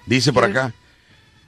Dice 0.07 0.33
por 0.33 0.45
acá, 0.45 0.75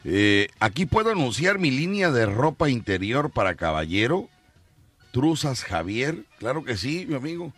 eh, 0.04 0.48
aquí 0.60 0.86
puedo 0.86 1.10
anunciar 1.10 1.58
mi 1.58 1.70
línea 1.70 2.10
de 2.10 2.26
ropa 2.26 2.70
interior 2.70 3.30
para 3.30 3.54
caballero 3.54 4.28
Truzas 5.12 5.64
Javier. 5.64 6.24
Claro 6.38 6.64
que 6.64 6.76
sí, 6.76 7.06
mi 7.08 7.14
amigo. 7.14 7.52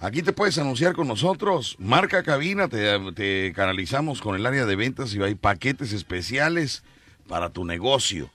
Aquí 0.00 0.22
te 0.22 0.32
puedes 0.32 0.58
anunciar 0.58 0.94
con 0.94 1.08
nosotros. 1.08 1.76
Marca 1.80 2.22
cabina, 2.22 2.68
te, 2.68 3.52
canalizamos 3.54 4.20
con 4.20 4.36
el 4.36 4.46
área 4.46 4.64
de 4.64 4.76
ventas 4.76 5.12
y 5.14 5.22
hay 5.22 5.34
paquetes 5.34 5.92
especiales 5.92 6.84
para 7.26 7.50
tu 7.50 7.64
negocio. 7.64 8.30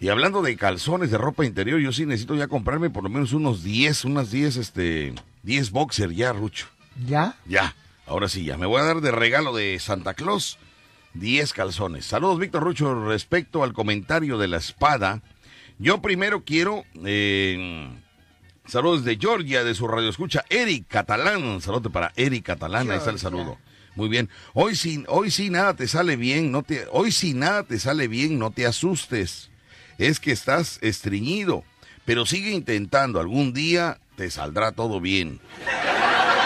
Y 0.00 0.08
hablando 0.08 0.40
de 0.40 0.56
calzones 0.56 1.10
de 1.10 1.18
ropa 1.18 1.44
interior, 1.44 1.78
yo 1.80 1.92
sí 1.92 2.06
necesito 2.06 2.34
ya 2.34 2.48
comprarme 2.48 2.88
por 2.88 3.02
lo 3.04 3.10
menos 3.10 3.34
unos 3.34 3.62
10, 3.62 4.06
unas 4.06 4.30
10, 4.30 4.56
este, 4.56 5.14
10 5.42 5.70
boxer 5.70 6.12
ya, 6.12 6.32
Rucho. 6.32 6.68
¿Ya? 7.06 7.36
Ya, 7.44 7.74
ahora 8.06 8.28
sí, 8.28 8.44
ya. 8.44 8.56
Me 8.56 8.64
voy 8.64 8.80
a 8.80 8.84
dar 8.84 9.02
de 9.02 9.10
regalo 9.10 9.54
de 9.54 9.78
Santa 9.78 10.14
Claus 10.14 10.58
10 11.14 11.52
calzones. 11.52 12.06
Saludos, 12.06 12.38
Víctor 12.38 12.62
Rucho. 12.62 13.06
Respecto 13.06 13.62
al 13.62 13.74
comentario 13.74 14.38
de 14.38 14.48
la 14.48 14.56
espada, 14.56 15.22
yo 15.80 16.00
primero 16.02 16.44
quiero. 16.44 16.84
Eh, 17.04 17.90
saludos 18.66 19.04
de 19.04 19.16
Georgia, 19.16 19.64
de 19.64 19.74
su 19.74 19.88
radio 19.88 20.08
escucha, 20.08 20.44
Eric 20.48 20.86
Catalán. 20.86 21.60
Saludos 21.60 21.90
para 21.90 22.12
Eric 22.16 22.44
Catalán, 22.44 22.90
ahí 22.90 22.98
está 22.98 23.10
el 23.10 23.18
saludo. 23.18 23.58
Muy 23.96 24.08
bien. 24.08 24.28
Hoy 24.54 24.76
sí, 24.76 25.04
hoy 25.08 25.30
sí 25.30 25.50
nada 25.50 25.74
te 25.74 25.88
sale 25.88 26.16
bien, 26.16 26.52
no 26.52 26.62
te, 26.62 26.86
hoy 26.92 27.10
sí 27.10 27.34
nada 27.34 27.64
te 27.64 27.78
sale 27.78 28.06
bien, 28.06 28.38
no 28.38 28.50
te 28.50 28.66
asustes. 28.66 29.50
Es 29.98 30.20
que 30.20 30.32
estás 30.32 30.78
estreñido, 30.82 31.64
pero 32.04 32.24
sigue 32.24 32.50
intentando, 32.52 33.18
algún 33.18 33.52
día 33.52 33.98
te 34.16 34.30
saldrá 34.30 34.72
todo 34.72 35.00
bien. 35.00 35.40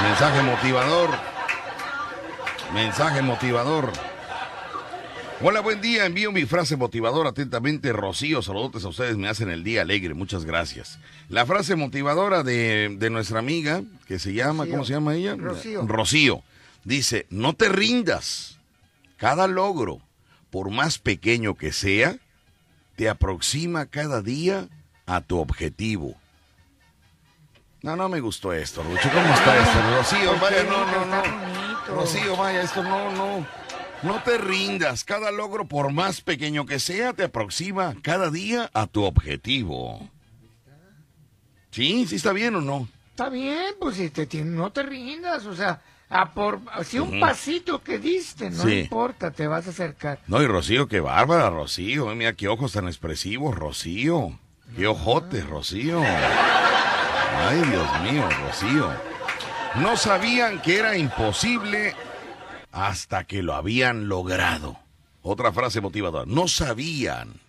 Mensaje 0.03 0.43
motivador. 0.43 1.11
Mensaje 2.73 3.23
motivador. 3.23 3.93
Hola, 5.47 5.61
buen 5.61 5.83
día. 5.83 6.07
Envío 6.07 6.33
mi 6.33 6.47
frase 6.47 6.75
motivadora 6.75 7.29
atentamente. 7.29 7.93
Rocío, 7.93 8.41
saludos 8.41 8.83
a 8.83 8.89
ustedes. 8.89 9.19
Me 9.19 9.29
hacen 9.29 9.51
el 9.51 9.63
día 9.63 9.83
alegre. 9.83 10.15
Muchas 10.15 10.47
gracias. 10.47 10.99
La 11.29 11.45
frase 11.45 11.77
motivadora 11.77 12.43
de, 12.43 12.97
nuestra 13.11 13.41
amiga, 13.41 13.83
que 14.09 14.19
se 14.19 14.33
llama, 14.33 14.65
¿cómo 14.67 14.87
se 14.87 14.95
llama 14.95 15.15
ella? 15.15 15.37
Rocío. 15.37 15.87
Rocío. 15.87 16.43
Dice, 16.85 17.27
no 17.29 17.53
te 17.53 17.69
rindas. 17.69 18.59
Cada 19.19 19.47
logro, 19.47 20.01
por 20.49 20.71
más 20.71 20.99
pequeño 20.99 21.57
que 21.57 21.73
sea, 21.73 22.17
te 22.97 23.11
aproxima 23.11 23.85
cada 23.85 24.23
día 24.23 24.71
a 25.05 25.21
tu 25.21 25.39
objetivo. 25.39 26.15
No, 27.83 27.97
no 27.97 28.09
me 28.09 28.21
gustó 28.21 28.55
esto, 28.55 28.83
Rucho. 28.83 29.11
¿Cómo 29.13 29.35
está 29.35 29.59
esto? 29.59 29.79
Rocío, 29.95 30.41
vaya, 30.41 30.63
no, 30.63 30.87
no, 30.87 31.05
no. 31.05 31.95
Rocío, 31.95 32.35
vaya, 32.35 32.63
esto 32.63 32.83
no, 32.83 33.11
no. 33.11 33.64
No 34.05 34.23
te 34.23 34.37
rindas, 34.37 35.03
cada 35.03 35.31
logro, 35.31 35.67
por 35.67 35.91
más 35.91 36.21
pequeño 36.21 36.67
que 36.67 36.79
sea, 36.79 37.15
te 37.15 37.25
aproxima 37.25 37.95
cada 38.03 38.31
día 38.31 38.71
a 38.75 38.87
tu 38.87 39.03
objetivo. 39.03 40.11
¿Sí? 41.71 42.07
¿Sí 42.07 42.17
está 42.17 42.35
bien 42.35 42.55
o 42.55 42.61
no? 42.61 42.87
Está 43.09 43.31
bien, 43.31 43.75
pues 43.81 43.97
si 43.97 44.11
te, 44.11 44.27
no 44.45 44.71
te 44.71 44.83
rindas, 44.83 45.47
o 45.47 45.57
sea, 45.57 45.81
a 46.11 46.35
por, 46.35 46.61
si 46.85 46.99
un 46.99 47.19
pasito 47.19 47.83
que 47.83 47.99
diste, 47.99 48.51
no 48.51 48.69
importa, 48.69 49.31
te 49.31 49.47
vas 49.47 49.67
a 49.69 49.71
acercar. 49.71 50.19
No, 50.27 50.43
y 50.43 50.47
Rocío, 50.47 50.87
qué 50.87 51.01
bárbara, 51.01 51.49
Rocío, 51.49 52.15
mira 52.15 52.35
qué 52.35 52.49
ojos 52.49 52.73
tan 52.73 52.89
expresivos, 52.89 53.55
Rocío. 53.55 54.39
Qué 54.77 54.87
ojotes, 54.87 55.47
Rocío. 55.47 56.03
Ay, 56.03 57.63
Dios 57.71 58.03
mío, 58.03 58.29
Rocío. 58.45 58.93
No 59.77 59.97
sabían 59.97 60.61
que 60.61 60.79
era 60.79 60.99
imposible 60.99 61.95
hasta 62.75 63.23
que 63.25 63.43
lo 63.43 63.55
habían 63.55 64.09
logrado. 64.09 64.77
Otra 65.23 65.53
frase 65.53 65.81
motivadora. 65.81 66.25
No 66.27 66.49
sabían, 66.49 67.41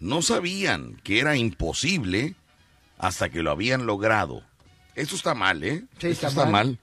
no 0.00 0.22
sabían 0.22 0.96
que 1.04 1.20
era 1.20 1.36
imposible 1.36 2.34
hasta 2.98 3.28
que 3.28 3.42
lo 3.42 3.50
habían 3.50 3.86
logrado. 3.86 4.42
Eso 4.94 5.16
está 5.16 5.34
mal, 5.34 5.62
¿eh? 5.62 5.84
Sí, 5.98 6.08
está, 6.08 6.46
mal. 6.46 6.78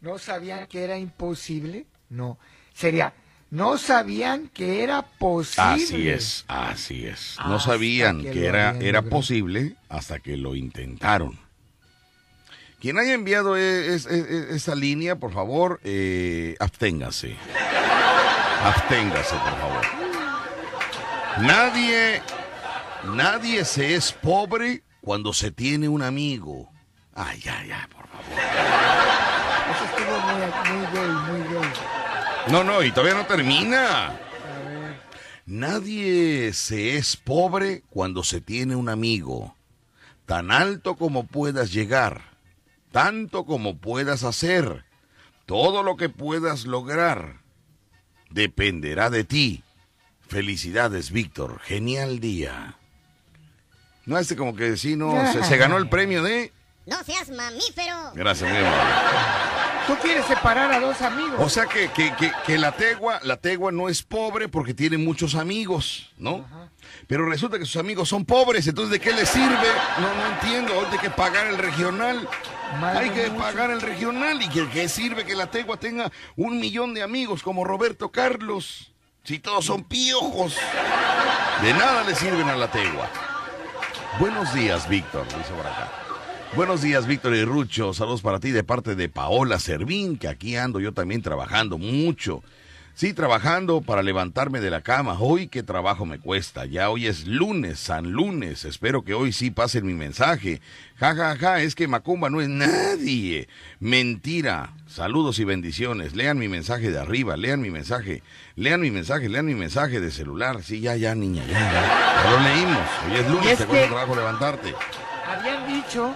No 0.00 0.18
sabían 0.18 0.68
que 0.68 0.84
era 0.84 0.96
imposible. 0.96 1.86
No. 2.08 2.38
Sería, 2.72 3.14
no 3.50 3.78
sabían 3.78 4.48
que 4.48 4.84
era 4.84 5.02
posible. 5.02 5.84
Así 5.84 6.08
es, 6.08 6.44
así 6.46 7.06
es. 7.06 7.36
No 7.46 7.58
sabían 7.58 8.22
que, 8.22 8.46
era, 8.46 8.78
era 8.78 9.02
posible 9.02 9.74
hasta 9.88 10.20
que 10.20 10.36
lo 10.36 10.54
intentaron. 10.54 11.45
Quien 12.86 13.00
haya 13.00 13.14
enviado 13.14 13.56
e, 13.56 13.96
esa 13.96 14.76
línea, 14.76 15.16
por 15.16 15.32
favor, 15.32 15.80
eh, 15.82 16.54
absténgase. 16.60 17.36
Absténgase, 18.62 19.34
por 19.34 19.58
favor. 19.58 19.84
Nadie, 21.40 22.22
nadie 23.12 23.64
se 23.64 23.96
es 23.96 24.12
pobre 24.12 24.84
cuando 25.00 25.32
se 25.32 25.50
tiene 25.50 25.88
un 25.88 26.00
amigo. 26.00 26.70
Ay, 27.12 27.42
ay, 27.50 27.72
ay, 27.72 27.86
por 27.92 28.06
favor. 28.06 28.24
Muy, 31.28 31.40
muy. 31.40 31.68
No, 32.52 32.62
no, 32.62 32.84
y 32.84 32.92
todavía 32.92 33.14
no 33.14 33.26
termina. 33.26 34.16
Nadie 35.44 36.52
se 36.52 36.96
es 36.96 37.16
pobre 37.16 37.82
cuando 37.90 38.22
se 38.22 38.40
tiene 38.40 38.76
un 38.76 38.88
amigo. 38.88 39.56
Tan 40.24 40.52
alto 40.52 40.94
como 40.94 41.26
puedas 41.26 41.72
llegar 41.72 42.35
tanto 42.96 43.44
como 43.44 43.76
puedas 43.76 44.24
hacer, 44.24 44.86
todo 45.44 45.82
lo 45.82 45.98
que 45.98 46.08
puedas 46.08 46.64
lograr, 46.64 47.42
dependerá 48.30 49.10
de 49.10 49.22
ti. 49.22 49.62
Felicidades, 50.26 51.10
Víctor. 51.10 51.60
Genial 51.60 52.20
día. 52.20 52.78
No, 54.06 54.16
este 54.16 54.34
como 54.34 54.56
que 54.56 54.78
sí, 54.78 54.96
no, 54.96 55.12
se, 55.44 55.56
ganó 55.58 55.76
el 55.76 55.90
premio 55.90 56.22
de... 56.22 56.54
No 56.86 57.04
seas 57.04 57.28
mamífero. 57.28 58.12
Gracias, 58.14 58.48
amable. 58.48 58.94
Tú 59.86 59.94
quieres 60.00 60.24
separar 60.24 60.72
a 60.72 60.80
dos 60.80 61.02
amigos. 61.02 61.36
O 61.38 61.50
sea 61.50 61.66
que, 61.66 61.90
que, 61.90 62.14
que, 62.46 62.56
la 62.56 62.72
tegua, 62.72 63.20
la 63.24 63.36
tegua 63.36 63.72
no 63.72 63.90
es 63.90 64.02
pobre 64.02 64.48
porque 64.48 64.72
tiene 64.72 64.96
muchos 64.96 65.34
amigos, 65.34 66.14
¿no? 66.16 66.46
Pero 67.08 67.26
resulta 67.26 67.58
que 67.58 67.66
sus 67.66 67.76
amigos 67.76 68.08
son 68.08 68.24
pobres, 68.24 68.66
entonces 68.66 68.90
¿de 68.90 69.00
qué 69.00 69.12
le 69.12 69.26
sirve? 69.26 69.68
No, 70.00 70.14
no 70.14 70.34
entiendo, 70.34 70.72
hay 70.90 70.98
que 70.98 71.10
pagar 71.10 71.46
el 71.48 71.58
regional. 71.58 72.26
Hay 72.82 73.10
que 73.10 73.30
pagar 73.30 73.70
el 73.70 73.80
regional 73.80 74.42
y 74.42 74.48
que, 74.48 74.68
qué 74.68 74.88
sirve 74.88 75.24
que 75.24 75.34
la 75.34 75.50
tegua 75.50 75.76
tenga 75.76 76.10
un 76.36 76.58
millón 76.58 76.94
de 76.94 77.02
amigos 77.02 77.42
como 77.42 77.64
Roberto 77.64 78.10
Carlos. 78.10 78.92
Si 79.24 79.38
todos 79.38 79.64
son 79.64 79.84
piojos. 79.84 80.56
De 81.62 81.72
nada 81.72 82.04
le 82.04 82.14
sirven 82.14 82.48
a 82.48 82.56
la 82.56 82.70
tegua. 82.70 83.08
Buenos 84.20 84.54
días, 84.54 84.88
Víctor, 84.88 85.26
dice 85.26 85.52
por 85.52 85.66
acá. 85.66 85.90
Buenos 86.54 86.80
días, 86.80 87.06
Víctor 87.06 87.34
y 87.34 87.44
Rucho. 87.44 87.92
Saludos 87.92 88.22
para 88.22 88.40
ti 88.40 88.50
de 88.50 88.64
parte 88.64 88.94
de 88.94 89.08
Paola 89.08 89.58
Servín, 89.58 90.16
que 90.16 90.28
aquí 90.28 90.56
ando 90.56 90.80
yo 90.80 90.92
también 90.92 91.22
trabajando 91.22 91.76
mucho. 91.76 92.42
Sí, 92.96 93.12
trabajando 93.12 93.82
para 93.82 94.02
levantarme 94.02 94.58
de 94.58 94.70
la 94.70 94.80
cama. 94.80 95.18
Hoy 95.20 95.48
qué 95.48 95.62
trabajo 95.62 96.06
me 96.06 96.18
cuesta. 96.18 96.64
Ya 96.64 96.88
hoy 96.88 97.06
es 97.06 97.26
lunes, 97.26 97.78
San 97.78 98.12
Lunes. 98.12 98.64
Espero 98.64 99.04
que 99.04 99.12
hoy 99.12 99.34
sí 99.34 99.50
pasen 99.50 99.84
mi 99.84 99.92
mensaje. 99.92 100.62
Ja, 100.96 101.14
ja, 101.14 101.36
ja, 101.36 101.60
es 101.60 101.74
que 101.74 101.88
Macumba 101.88 102.30
no 102.30 102.40
es 102.40 102.48
nadie. 102.48 103.48
Mentira. 103.80 104.72
Saludos 104.86 105.38
y 105.40 105.44
bendiciones. 105.44 106.16
Lean 106.16 106.38
mi 106.38 106.48
mensaje 106.48 106.90
de 106.90 106.98
arriba, 106.98 107.36
lean 107.36 107.60
mi 107.60 107.68
mensaje. 107.68 108.22
Lean 108.54 108.80
mi 108.80 108.90
mensaje, 108.90 109.28
lean 109.28 109.44
mi 109.44 109.54
mensaje 109.54 110.00
de 110.00 110.10
celular. 110.10 110.62
Sí, 110.62 110.80
ya, 110.80 110.96
ya, 110.96 111.14
niña, 111.14 111.44
ya, 111.44 111.52
ya. 111.52 112.30
lo 112.30 112.40
leímos. 112.40 112.88
Hoy 113.10 113.18
es 113.18 113.30
lunes, 113.30 113.58
te 113.58 113.66
cuesta 113.66 113.88
trabajo 113.88 114.16
levantarte. 114.16 114.74
Habían 115.26 115.66
dicho, 115.66 116.14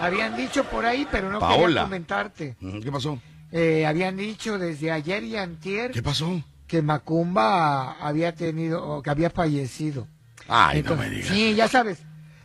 habían 0.00 0.36
dicho 0.36 0.64
por 0.64 0.84
ahí, 0.84 1.06
pero 1.08 1.30
no 1.30 1.38
quería 1.38 1.82
comentarte. 1.84 2.56
¿Qué 2.82 2.90
pasó? 2.90 3.20
Eh, 3.52 3.86
habían 3.86 4.16
dicho 4.16 4.58
desde 4.58 4.90
ayer 4.90 5.22
y 5.24 5.36
antier. 5.36 5.92
¿Qué 5.92 6.02
pasó? 6.02 6.42
Que 6.66 6.80
Macumba 6.80 7.92
había 8.00 8.34
tenido, 8.34 8.82
o 8.82 9.02
que 9.02 9.10
había 9.10 9.28
fallecido. 9.30 10.08
Ay, 10.48 10.82
no 10.82 10.96
me 10.96 11.10
digas. 11.10 11.28
Sí, 11.28 11.54
ya 11.54 11.68
sabes. 11.68 12.02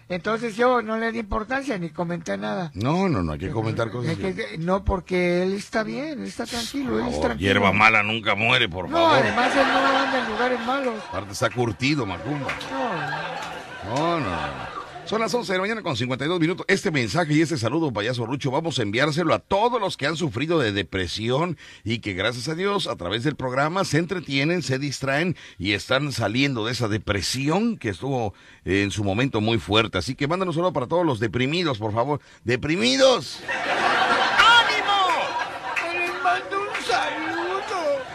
Entonces 0.09 0.55
yo 0.55 0.81
no 0.81 0.97
le 0.97 1.11
di 1.11 1.19
importancia 1.19 1.77
ni 1.77 1.89
comenté 1.89 2.37
nada. 2.37 2.71
No, 2.73 3.09
no, 3.09 3.23
no 3.23 3.33
hay 3.33 3.39
que 3.39 3.49
comentar 3.49 3.91
cosas. 3.91 4.17
no, 4.59 4.83
porque 4.85 5.43
él 5.43 5.53
está 5.53 5.83
bien, 5.83 6.21
él 6.21 6.27
está 6.27 6.45
tranquilo, 6.45 6.99
él 6.99 7.07
está 7.07 7.27
tranquilo. 7.27 7.47
Hierba 7.53 7.73
mala 7.73 8.03
nunca 8.03 8.35
muere, 8.35 8.69
por 8.69 8.89
favor. 8.89 9.09
No, 9.09 9.13
además 9.15 9.51
él 9.55 9.67
no 9.67 9.97
anda 9.97 10.23
en 10.23 10.31
lugares 10.31 10.59
malos. 10.65 11.03
Aparte 11.09 11.33
está 11.33 11.49
curtido, 11.49 12.05
Macumba. 12.05 12.47
No. 12.71 13.95
No, 13.95 14.19
no, 14.19 14.29
no. 14.29 14.76
Son 15.07 15.21
las 15.21 15.33
11 15.33 15.53
de 15.53 15.57
la 15.57 15.61
mañana 15.61 15.81
con 15.83 15.95
52 15.95 16.37
minutos. 16.37 16.65
Este 16.67 16.91
mensaje 16.91 17.33
y 17.33 17.41
este 17.41 17.57
saludo, 17.57 17.93
payaso 17.93 18.25
Rucho, 18.25 18.51
vamos 18.51 18.77
a 18.77 18.81
enviárselo 18.81 19.33
a 19.33 19.39
todos 19.39 19.79
los 19.79 19.95
que 19.95 20.05
han 20.05 20.17
sufrido 20.17 20.59
de 20.59 20.73
depresión 20.73 21.57
y 21.85 21.99
que 21.99 22.13
gracias 22.13 22.49
a 22.49 22.55
Dios 22.55 22.87
a 22.87 22.97
través 22.97 23.23
del 23.23 23.37
programa 23.37 23.85
se 23.85 23.99
entretienen, 23.99 24.63
se 24.63 24.79
distraen 24.79 25.37
y 25.57 25.71
están 25.71 26.11
saliendo 26.11 26.65
de 26.65 26.73
esa 26.73 26.89
depresión 26.89 27.77
que 27.77 27.87
estuvo 27.87 28.33
en 28.65 28.91
su 28.91 29.05
momento 29.05 29.39
muy 29.39 29.59
fuerte. 29.59 29.97
Así 29.97 30.13
que 30.13 30.27
mándanos 30.27 30.55
solo 30.55 30.73
para 30.73 30.87
todos 30.87 31.05
los 31.05 31.21
deprimidos, 31.21 31.77
por 31.77 31.93
favor. 31.93 32.19
¡Deprimidos! 32.43 33.39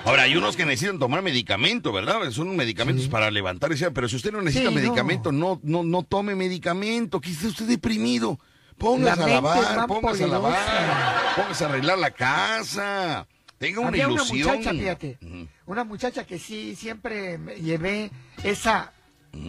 Ahora, 0.05 0.25
hay 0.25 0.37
unos 0.37 0.57
que 0.57 0.65
necesitan 0.65 0.99
tomar 0.99 1.23
medicamento, 1.23 1.93
¿verdad? 1.93 2.31
Son 2.31 2.57
medicamentos 2.57 3.09
para 3.09 3.31
levantarse, 3.31 3.91
pero 3.93 4.09
si 4.09 4.17
usted 4.17 4.33
no 4.33 4.43
necesita 4.43 4.71
medicamento, 4.71 5.31
no. 5.33 5.61
no. 5.63 5.83
no 5.85 6.03
tome 6.03 6.35
medicamento, 6.35 7.21
que 7.21 7.31
esté 7.31 7.47
usted 7.47 7.67
deprimido. 7.67 8.39
Póngase 8.79 9.23
a 9.23 9.27
lavar, 9.29 9.87
póngase 9.87 10.25
a 10.25 10.27
lavar, 10.27 11.35
póngase 11.37 11.65
a 11.65 11.69
arreglar 11.69 11.99
la 11.99 12.11
casa. 12.11 13.27
Tenga 13.59 13.81
una 13.81 13.97
ilusión. 13.97 14.49
Una 14.49 14.57
muchacha, 14.57 14.71
fíjate, 14.73 15.19
una 15.67 15.85
muchacha 15.85 16.25
que 16.25 16.39
sí 16.39 16.75
siempre 16.75 17.39
llevé 17.61 18.11
esa 18.43 18.93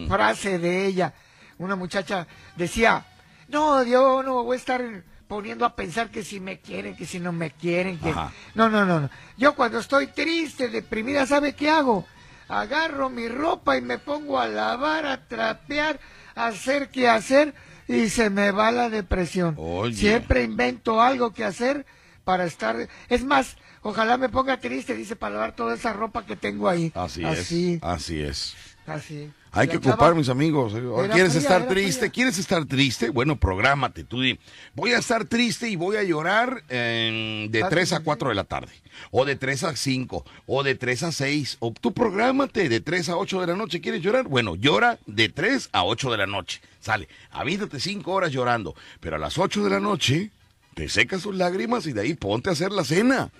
frase 0.08 0.58
de 0.58 0.86
ella. 0.86 1.14
Una 1.58 1.74
muchacha 1.74 2.28
decía, 2.56 3.04
no, 3.48 3.82
yo 3.82 4.22
no 4.22 4.44
voy 4.44 4.54
a 4.54 4.58
estar 4.58 5.04
poniendo 5.26 5.64
a 5.64 5.74
pensar 5.74 6.10
que 6.10 6.22
si 6.22 6.40
me 6.40 6.58
quieren, 6.60 6.96
que 6.96 7.06
si 7.06 7.20
no 7.20 7.32
me 7.32 7.50
quieren, 7.50 7.98
que... 7.98 8.12
No, 8.54 8.68
no, 8.68 8.84
no, 8.84 9.00
no. 9.00 9.10
Yo 9.36 9.54
cuando 9.54 9.78
estoy 9.78 10.08
triste, 10.08 10.68
deprimida, 10.68 11.26
¿sabe 11.26 11.54
qué 11.54 11.70
hago? 11.70 12.06
Agarro 12.48 13.08
mi 13.10 13.28
ropa 13.28 13.76
y 13.76 13.80
me 13.80 13.98
pongo 13.98 14.38
a 14.38 14.46
lavar, 14.46 15.06
a 15.06 15.26
trapear, 15.26 15.98
a 16.34 16.48
hacer 16.48 16.90
qué 16.90 17.08
hacer 17.08 17.54
y 17.88 18.08
se 18.10 18.30
me 18.30 18.50
va 18.50 18.70
la 18.70 18.90
depresión. 18.90 19.56
Siempre 19.92 20.42
invento 20.42 21.00
algo 21.00 21.32
que 21.32 21.44
hacer 21.44 21.86
para 22.24 22.44
estar... 22.44 22.88
Es 23.08 23.24
más, 23.24 23.56
ojalá 23.82 24.16
me 24.16 24.28
ponga 24.28 24.58
triste, 24.58 24.94
dice, 24.94 25.16
para 25.16 25.34
lavar 25.34 25.56
toda 25.56 25.74
esa 25.74 25.92
ropa 25.92 26.26
que 26.26 26.36
tengo 26.36 26.68
ahí. 26.68 26.92
Así, 26.94 27.24
Así. 27.24 27.74
es. 27.74 27.82
Así 27.82 28.22
es. 28.22 28.56
Así. 28.86 29.32
Hay 29.54 29.68
que 29.68 29.76
ocupar, 29.76 30.14
mis 30.14 30.28
amigos. 30.28 30.74
¿Quieres 31.12 31.34
estar 31.34 31.68
triste? 31.68 32.10
¿Quieres 32.10 32.38
estar 32.38 32.64
triste? 32.64 33.10
Bueno, 33.10 33.36
prográmate. 33.36 34.04
Tú 34.04 34.20
di, 34.20 34.38
voy 34.74 34.92
a 34.92 34.98
estar 34.98 35.24
triste 35.24 35.68
y 35.68 35.76
voy 35.76 35.96
a 35.96 36.02
llorar 36.02 36.64
de 36.66 37.66
3 37.68 37.92
a 37.92 38.00
4 38.00 38.28
de 38.30 38.34
la 38.34 38.44
tarde. 38.44 38.72
O 39.10 39.24
de 39.24 39.36
3 39.36 39.64
a 39.64 39.76
5. 39.76 40.24
O 40.46 40.62
de 40.62 40.74
3 40.74 41.02
a 41.04 41.12
6. 41.12 41.56
O 41.60 41.72
tú 41.72 41.92
prográmate 41.92 42.68
de 42.68 42.80
3 42.80 43.08
a 43.10 43.16
8 43.16 43.40
de 43.40 43.46
la 43.46 43.56
noche. 43.56 43.80
¿Quieres 43.80 44.02
llorar? 44.02 44.28
Bueno, 44.28 44.56
llora 44.56 44.98
de 45.06 45.28
3 45.28 45.70
a 45.72 45.84
8 45.84 46.10
de 46.10 46.16
la 46.16 46.26
noche. 46.26 46.60
Sale, 46.80 47.08
avíntate 47.30 47.80
5 47.80 48.10
horas 48.12 48.32
llorando. 48.32 48.74
Pero 49.00 49.16
a 49.16 49.18
las 49.18 49.38
8 49.38 49.64
de 49.64 49.70
la 49.70 49.80
noche 49.80 50.30
te 50.74 50.88
secas 50.88 51.22
tus 51.22 51.34
lágrimas 51.34 51.86
y 51.86 51.92
de 51.92 52.02
ahí 52.02 52.14
ponte 52.14 52.50
a 52.50 52.52
hacer 52.52 52.72
la 52.72 52.84
cena. 52.84 53.30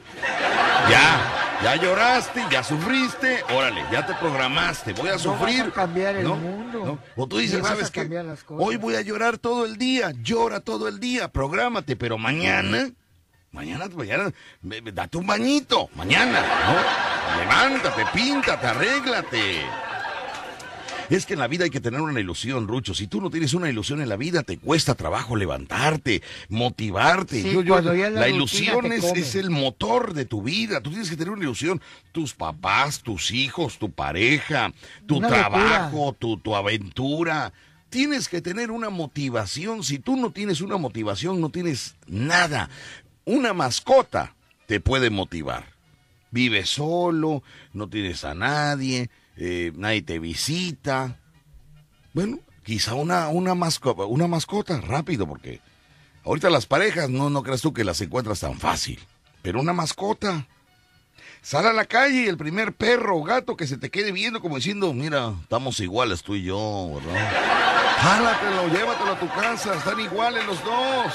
Ya. 0.88 1.40
Ya 1.62 1.76
lloraste, 1.76 2.42
ya 2.50 2.62
sufriste, 2.62 3.42
órale, 3.54 3.82
ya 3.90 4.04
te 4.04 4.12
programaste, 4.14 4.92
voy 4.92 5.08
a 5.08 5.18
sufrir. 5.18 5.60
Vas 5.60 5.68
a 5.68 5.72
cambiar 5.72 6.16
el 6.16 6.28
mundo. 6.28 6.98
O 7.16 7.26
tú 7.26 7.38
dices, 7.38 7.66
¿sabes 7.66 7.90
qué? 7.90 8.06
Hoy 8.48 8.76
voy 8.76 8.96
a 8.96 9.00
llorar 9.00 9.38
todo 9.38 9.64
el 9.64 9.78
día, 9.78 10.12
llora 10.22 10.60
todo 10.60 10.88
el 10.88 11.00
día, 11.00 11.28
prográmate, 11.28 11.96
pero 11.96 12.18
mañana, 12.18 12.90
mañana, 13.50 13.86
mañana, 13.94 14.30
date 14.92 15.16
un 15.16 15.26
bañito, 15.26 15.88
mañana, 15.94 16.40
¿no? 16.40 17.38
Levántate, 17.40 18.04
píntate, 18.12 18.66
arréglate. 18.66 19.62
Es 21.10 21.26
que 21.26 21.34
en 21.34 21.40
la 21.40 21.48
vida 21.48 21.64
hay 21.64 21.70
que 21.70 21.80
tener 21.80 22.00
una 22.00 22.18
ilusión, 22.18 22.66
Rucho. 22.66 22.94
Si 22.94 23.06
tú 23.06 23.20
no 23.20 23.30
tienes 23.30 23.52
una 23.54 23.68
ilusión 23.68 24.00
en 24.00 24.08
la 24.08 24.16
vida, 24.16 24.42
te 24.42 24.58
cuesta 24.58 24.94
trabajo 24.94 25.36
levantarte, 25.36 26.22
motivarte. 26.48 27.42
la, 28.10 28.28
ilusión 28.28 28.92
es, 28.92 29.34
el 29.34 29.50
motor 29.50 30.14
de 30.14 30.24
tu 30.24 30.42
vida. 30.42 30.80
Tú 30.80 30.90
tienes 30.90 31.10
que 31.10 31.16
tener 31.16 31.32
una 31.32 31.42
ilusión. 31.42 31.80
Tus 32.12 32.32
papás, 32.34 33.00
tus 33.00 33.30
hijos, 33.32 33.78
tu 33.78 33.90
pareja, 33.90 34.72
tu 35.06 35.20
trabajo, 35.20 36.14
tu, 36.18 36.38
tu 36.38 36.56
aventura. 36.56 37.52
Tienes 37.90 38.28
que 38.28 38.40
tener 38.40 38.70
una 38.70 38.90
motivación. 38.90 39.84
Si 39.84 39.98
tú 39.98 40.16
no 40.16 40.30
tienes 40.30 40.60
una 40.60 40.78
motivación, 40.78 41.40
no 41.40 41.50
tienes 41.50 41.96
nada. 42.06 42.70
Una 43.24 43.52
mascota 43.52 44.34
te 44.66 44.80
puede 44.80 45.10
motivar. 45.10 45.74
Vives 46.30 46.70
solo, 46.70 47.42
no 47.72 47.88
tienes 47.88 48.24
a 48.24 48.34
nadie 48.34 49.10
eh, 49.36 49.72
nadie 49.74 50.02
te 50.02 50.18
visita. 50.18 51.18
Bueno, 52.12 52.38
quizá 52.62 52.94
una, 52.94 53.28
una, 53.28 53.54
mascota, 53.54 54.04
una 54.04 54.26
mascota, 54.26 54.80
rápido, 54.80 55.26
porque 55.26 55.60
ahorita 56.24 56.50
las 56.50 56.66
parejas 56.66 57.10
no, 57.10 57.30
no 57.30 57.42
creas 57.42 57.60
tú 57.60 57.72
que 57.72 57.84
las 57.84 58.00
encuentras 58.00 58.40
tan 58.40 58.58
fácil. 58.58 59.00
Pero 59.42 59.60
una 59.60 59.72
mascota. 59.72 60.46
Sal 61.42 61.66
a 61.66 61.74
la 61.74 61.84
calle 61.84 62.22
y 62.22 62.26
el 62.26 62.38
primer 62.38 62.72
perro 62.72 63.18
o 63.18 63.22
gato 63.22 63.54
que 63.56 63.66
se 63.66 63.76
te 63.76 63.90
quede 63.90 64.12
viendo 64.12 64.40
como 64.40 64.56
diciendo, 64.56 64.94
mira, 64.94 65.34
estamos 65.42 65.78
iguales 65.80 66.22
tú 66.22 66.34
y 66.34 66.44
yo, 66.44 66.92
¿verdad? 66.94 67.32
Jálatelo, 67.98 68.68
llévatelo 68.68 69.12
a 69.12 69.20
tu 69.20 69.28
casa, 69.28 69.74
están 69.74 70.00
iguales 70.00 70.46
los 70.46 70.64
dos. 70.64 71.12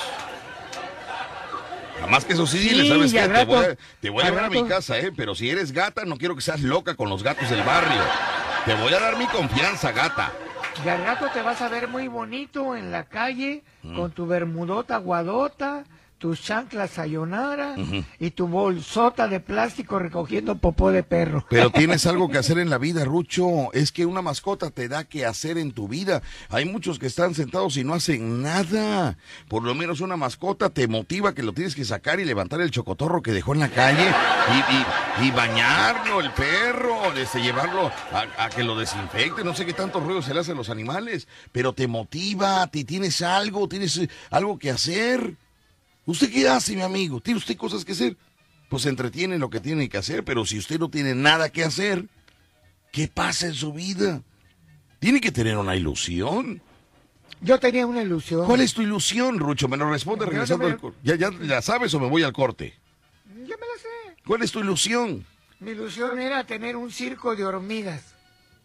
Nada 1.99 2.11
más 2.11 2.25
que 2.25 2.33
eso 2.33 2.47
sí, 2.47 2.69
le 2.69 2.87
sabes 2.87 3.13
que 3.13 3.19
te 3.19 3.45
voy 3.45 3.65
a, 3.65 3.77
te 3.99 4.09
voy 4.09 4.23
a 4.23 4.29
llevar 4.29 4.45
a 4.45 4.49
mi 4.49 4.65
casa, 4.65 4.97
¿eh? 4.97 5.11
Pero 5.15 5.35
si 5.35 5.49
eres 5.49 5.71
gata, 5.71 6.05
no 6.05 6.17
quiero 6.17 6.35
que 6.35 6.41
seas 6.41 6.61
loca 6.61 6.95
con 6.95 7.09
los 7.09 7.23
gatos 7.23 7.49
del 7.49 7.61
barrio. 7.63 8.01
Te 8.65 8.73
voy 8.75 8.93
a 8.93 8.99
dar 8.99 9.17
mi 9.17 9.25
confianza, 9.27 9.91
gata. 9.91 10.31
Y 10.85 10.87
al 10.87 11.03
rato 11.03 11.27
te 11.33 11.41
vas 11.41 11.61
a 11.61 11.67
ver 11.67 11.87
muy 11.87 12.07
bonito 12.07 12.75
en 12.75 12.91
la 12.91 13.03
calle, 13.03 13.63
mm. 13.83 13.95
con 13.95 14.11
tu 14.11 14.27
bermudota 14.27 14.97
guadota, 14.97 15.83
tus 16.19 16.41
chanclas 16.41 16.91
sayonara 16.91 17.75
y 18.19 18.31
tu 18.31 18.47
bolsota 18.47 19.27
de 19.27 19.39
plástico 19.39 19.99
recogiendo 19.99 20.57
popó 20.57 20.91
de 20.91 21.01
perro. 21.01 21.45
Pero 21.49 21.69
tienes 21.71 22.05
algo 22.05 22.29
que 22.29 22.37
hacer 22.37 22.59
en 22.59 22.69
la 22.69 22.77
vida, 22.77 23.05
Rucho. 23.05 23.71
Es 23.73 23.91
que 23.91 24.05
una 24.05 24.21
mascota 24.21 24.69
te 24.69 24.89
da 24.89 25.05
que 25.05 25.25
hacer 25.25 25.57
en 25.57 25.71
tu 25.71 25.87
vida. 25.87 26.21
Hay 26.49 26.65
muchos 26.65 26.99
que 26.99 27.07
están 27.07 27.33
sentados 27.33 27.77
y 27.77 27.85
no 27.85 27.93
hacen 27.93 28.41
nada. 28.41 29.17
Por 29.47 29.63
lo 29.63 29.73
menos 29.73 30.01
una 30.01 30.17
mascota 30.17 30.69
te 30.69 30.87
motiva 30.87 31.33
que 31.33 31.41
lo 31.41 31.53
tienes 31.53 31.73
que 31.73 31.85
sacar 31.85 32.19
y 32.19 32.25
levantar 32.25 32.59
el 32.59 32.71
chocotorro 32.71 33.21
que 33.21 33.31
dejó 33.31 33.53
en 33.53 33.61
la 33.61 33.69
calle 33.69 34.13
y, 35.21 35.31
bañarlo, 35.31 36.19
el 36.19 36.31
perro, 36.31 37.13
desde 37.15 37.41
llevarlo 37.41 37.91
a, 38.11 38.49
que 38.49 38.63
lo 38.63 38.77
desinfecte. 38.77 39.43
No 39.45 39.55
sé 39.55 39.65
qué 39.65 39.73
tantos 39.73 40.03
ruidos 40.03 40.25
se 40.25 40.33
le 40.33 40.41
hacen 40.41 40.55
a 40.55 40.57
los 40.57 40.69
animales, 40.69 41.27
pero 41.53 41.71
te 41.71 41.87
motiva, 41.87 42.67
te 42.67 42.83
tienes 42.83 43.21
algo, 43.21 43.69
tienes 43.69 44.01
algo 44.31 44.59
que 44.59 44.71
hacer. 44.71 45.37
¿Usted 46.09 46.31
qué 46.31 46.49
hace, 46.49 46.75
mi 46.75 46.81
amigo? 46.81 47.21
¿Tiene 47.21 47.37
usted 47.37 47.55
cosas 47.55 47.85
que 47.85 47.91
hacer? 47.91 48.17
Pues 48.67 48.81
se 48.81 48.89
entretiene 48.89 49.37
lo 49.37 49.51
que 49.51 49.59
tiene 49.59 49.87
que 49.89 49.99
hacer, 49.99 50.23
pero 50.23 50.43
si 50.43 50.57
usted 50.57 50.79
no 50.79 50.89
tiene 50.89 51.13
nada 51.13 51.49
que 51.49 51.63
hacer, 51.63 52.05
¿qué 52.91 53.07
pasa 53.07 53.45
en 53.45 53.53
su 53.53 53.73
vida? 53.73 54.23
Tiene 54.97 55.21
que 55.21 55.31
tener 55.31 55.55
una 55.55 55.75
ilusión. 55.75 56.63
Yo 57.41 57.59
tenía 57.59 57.85
una 57.85 58.01
ilusión. 58.01 58.47
¿Cuál 58.47 58.61
es 58.61 58.73
tu 58.73 58.81
ilusión, 58.81 59.37
Rucho? 59.37 59.67
Me 59.67 59.77
lo 59.77 59.87
responde 59.87 60.25
regresando 60.25 60.65
al 60.65 60.79
corte. 60.79 60.97
¿Ya, 61.03 61.13
ya, 61.13 61.29
¿Ya 61.43 61.61
sabes 61.61 61.93
o 61.93 61.99
me 61.99 62.09
voy 62.09 62.23
al 62.23 62.33
corte? 62.33 62.73
Ya 63.27 63.55
me 63.55 63.67
la 63.67 63.79
sé. 63.79 64.17
¿Cuál 64.25 64.41
es 64.41 64.51
tu 64.51 64.61
ilusión? 64.61 65.23
Mi 65.59 65.71
ilusión 65.71 66.17
era 66.19 66.43
tener 66.43 66.75
un 66.75 66.89
circo 66.89 67.35
de 67.35 67.45
hormigas. 67.45 68.15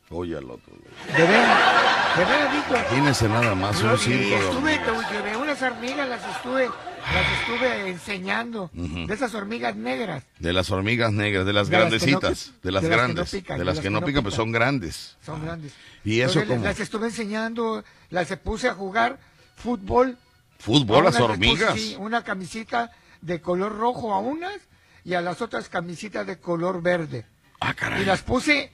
Oye 0.09 0.34
al 0.38 0.51
otro. 0.51 0.72
De 1.14 1.22
veras, 1.22 2.16
de 2.16 2.24
veras, 2.24 2.55
Víctor. 2.55 2.78
Imagínese 2.78 3.28
nada 3.28 3.55
más 3.55 3.82
un 3.82 3.99
circo 3.99 4.38
de 4.38 4.47
hormigas. 4.47 5.36
unas 5.36 5.62
hormigas, 5.62 6.09
las 6.09 6.36
estuve, 6.36 6.70
las 7.12 7.40
estuve 7.40 7.88
enseñando. 7.88 8.70
De 8.72 9.12
esas 9.12 9.34
hormigas 9.34 9.76
negras. 9.76 10.24
De 10.38 10.52
las 10.52 10.70
hormigas 10.70 11.12
negras, 11.12 11.46
de 11.46 11.52
las 11.52 11.68
grandecitas, 11.68 12.52
de 12.62 12.72
las 12.72 12.84
grandes. 12.84 13.30
de 13.32 13.64
las 13.64 13.80
que 13.80 13.90
no 13.90 14.05
pican, 14.05 14.22
pues 14.22 14.34
son 14.34 14.52
grandes. 14.52 15.16
Son 15.24 15.44
grandes. 15.44 15.74
Y 16.05 16.20
eso 16.20 16.44
como... 16.46 16.64
Las 16.64 16.80
estuve 16.80 17.07
enseñando, 17.07 17.84
las 18.11 18.34
puse 18.36 18.68
a 18.68 18.74
jugar 18.74 19.18
fútbol. 19.57 20.16
¿Fútbol, 20.59 21.05
las 21.05 21.20
hormigas? 21.20 21.74
sí, 21.74 21.96
una 21.98 22.24
camisita 22.24 22.90
de 23.20 23.40
color 23.40 23.76
rojo 23.76 24.14
a 24.14 24.18
unas 24.18 24.57
y 25.05 25.14
a 25.14 25.20
las 25.20 25.42
otras 25.42 25.68
camisitas 25.68 26.26
de 26.26 26.38
color 26.38 26.82
verde. 26.82 27.26
Ah, 27.61 27.74
caray. 27.74 28.02
Y 28.02 28.05
las 28.05 28.22
puse 28.22 28.70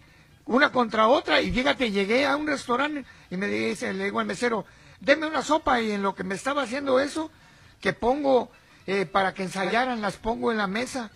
una 0.46 0.72
contra 0.72 1.08
otra 1.08 1.40
y 1.40 1.50
fíjate, 1.50 1.90
llegué 1.90 2.26
a 2.26 2.36
un 2.36 2.46
restaurante 2.46 3.04
y 3.30 3.36
me 3.36 3.46
dice, 3.46 3.92
le 3.92 4.04
digo 4.04 4.20
al 4.20 4.26
mesero, 4.26 4.64
deme 5.00 5.26
una 5.26 5.42
sopa 5.42 5.80
y 5.80 5.92
en 5.92 6.02
lo 6.02 6.14
que 6.14 6.24
me 6.24 6.34
estaba 6.34 6.62
haciendo 6.62 7.00
eso, 7.00 7.30
que 7.80 7.92
pongo 7.92 8.50
eh, 8.86 9.06
para 9.06 9.34
que 9.34 9.42
ensayaran, 9.42 10.00
las 10.00 10.16
pongo 10.16 10.50
en 10.50 10.58
la 10.58 10.66
mesa. 10.66 11.10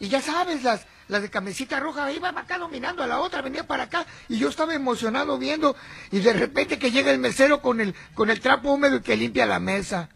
Y 0.00 0.08
ya 0.08 0.20
sabes, 0.20 0.62
las, 0.62 0.86
las 1.08 1.22
de 1.22 1.30
camisita 1.30 1.80
roja 1.80 2.10
iba 2.12 2.28
acá 2.28 2.58
dominando 2.58 3.02
a 3.02 3.06
la 3.06 3.20
otra, 3.20 3.42
venía 3.42 3.66
para 3.66 3.84
acá 3.84 4.06
y 4.28 4.38
yo 4.38 4.48
estaba 4.48 4.74
emocionado 4.74 5.38
viendo 5.38 5.74
y 6.12 6.20
de 6.20 6.32
repente 6.32 6.78
que 6.78 6.90
llega 6.90 7.10
el 7.10 7.18
mesero 7.18 7.60
con 7.60 7.80
el, 7.80 7.94
con 8.14 8.30
el 8.30 8.40
trapo 8.40 8.70
húmedo 8.72 8.96
y 8.96 9.00
que 9.00 9.16
limpia 9.16 9.46
la 9.46 9.58
mesa. 9.58 10.08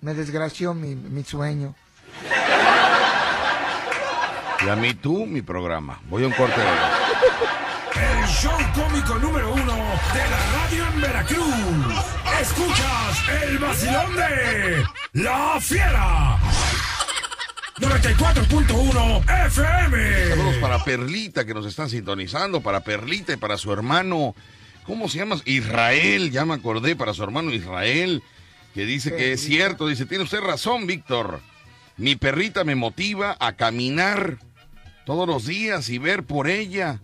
Me 0.00 0.14
desgració 0.14 0.74
mi, 0.74 0.94
mi 0.94 1.24
sueño. 1.24 1.74
Y 4.64 4.68
a 4.68 4.76
mí 4.76 4.94
tú, 4.94 5.26
mi 5.26 5.42
programa. 5.42 6.00
Voy 6.08 6.24
a 6.24 6.26
un 6.26 6.32
corte 6.32 6.60
de 6.60 6.66
El 7.96 8.26
show 8.28 8.58
cómico 8.74 9.14
número 9.18 9.54
uno 9.54 9.74
de 10.12 10.30
la 10.30 10.52
radio 10.52 10.86
en 10.92 11.00
Veracruz. 11.00 12.04
Escuchas 12.40 13.28
el 13.42 13.58
vacilón 13.58 14.16
de 14.16 14.84
La 15.14 15.58
Fiera. 15.60 16.38
94.1 17.78 19.46
FM. 19.46 20.28
Saludos 20.28 20.56
para 20.56 20.84
Perlita 20.84 21.46
que 21.46 21.54
nos 21.54 21.64
están 21.64 21.88
sintonizando, 21.88 22.60
para 22.60 22.80
Perlita 22.80 23.32
y 23.32 23.36
para 23.36 23.56
su 23.56 23.72
hermano, 23.72 24.34
¿cómo 24.84 25.08
se 25.08 25.18
llama? 25.18 25.36
Israel, 25.46 26.30
ya 26.30 26.44
me 26.44 26.54
acordé, 26.54 26.96
para 26.96 27.14
su 27.14 27.22
hermano 27.22 27.52
Israel, 27.52 28.22
que 28.74 28.84
dice 28.84 29.16
que 29.16 29.32
es 29.32 29.42
cierto, 29.42 29.88
dice, 29.88 30.04
tiene 30.04 30.24
usted 30.24 30.40
razón, 30.40 30.86
Víctor. 30.86 31.40
Mi 31.96 32.16
perrita 32.16 32.62
me 32.64 32.74
motiva 32.74 33.36
a 33.40 33.54
caminar 33.54 34.38
todos 35.06 35.26
los 35.26 35.46
días 35.46 35.88
y 35.88 35.96
ver 35.96 36.24
por 36.24 36.48
ella. 36.48 37.00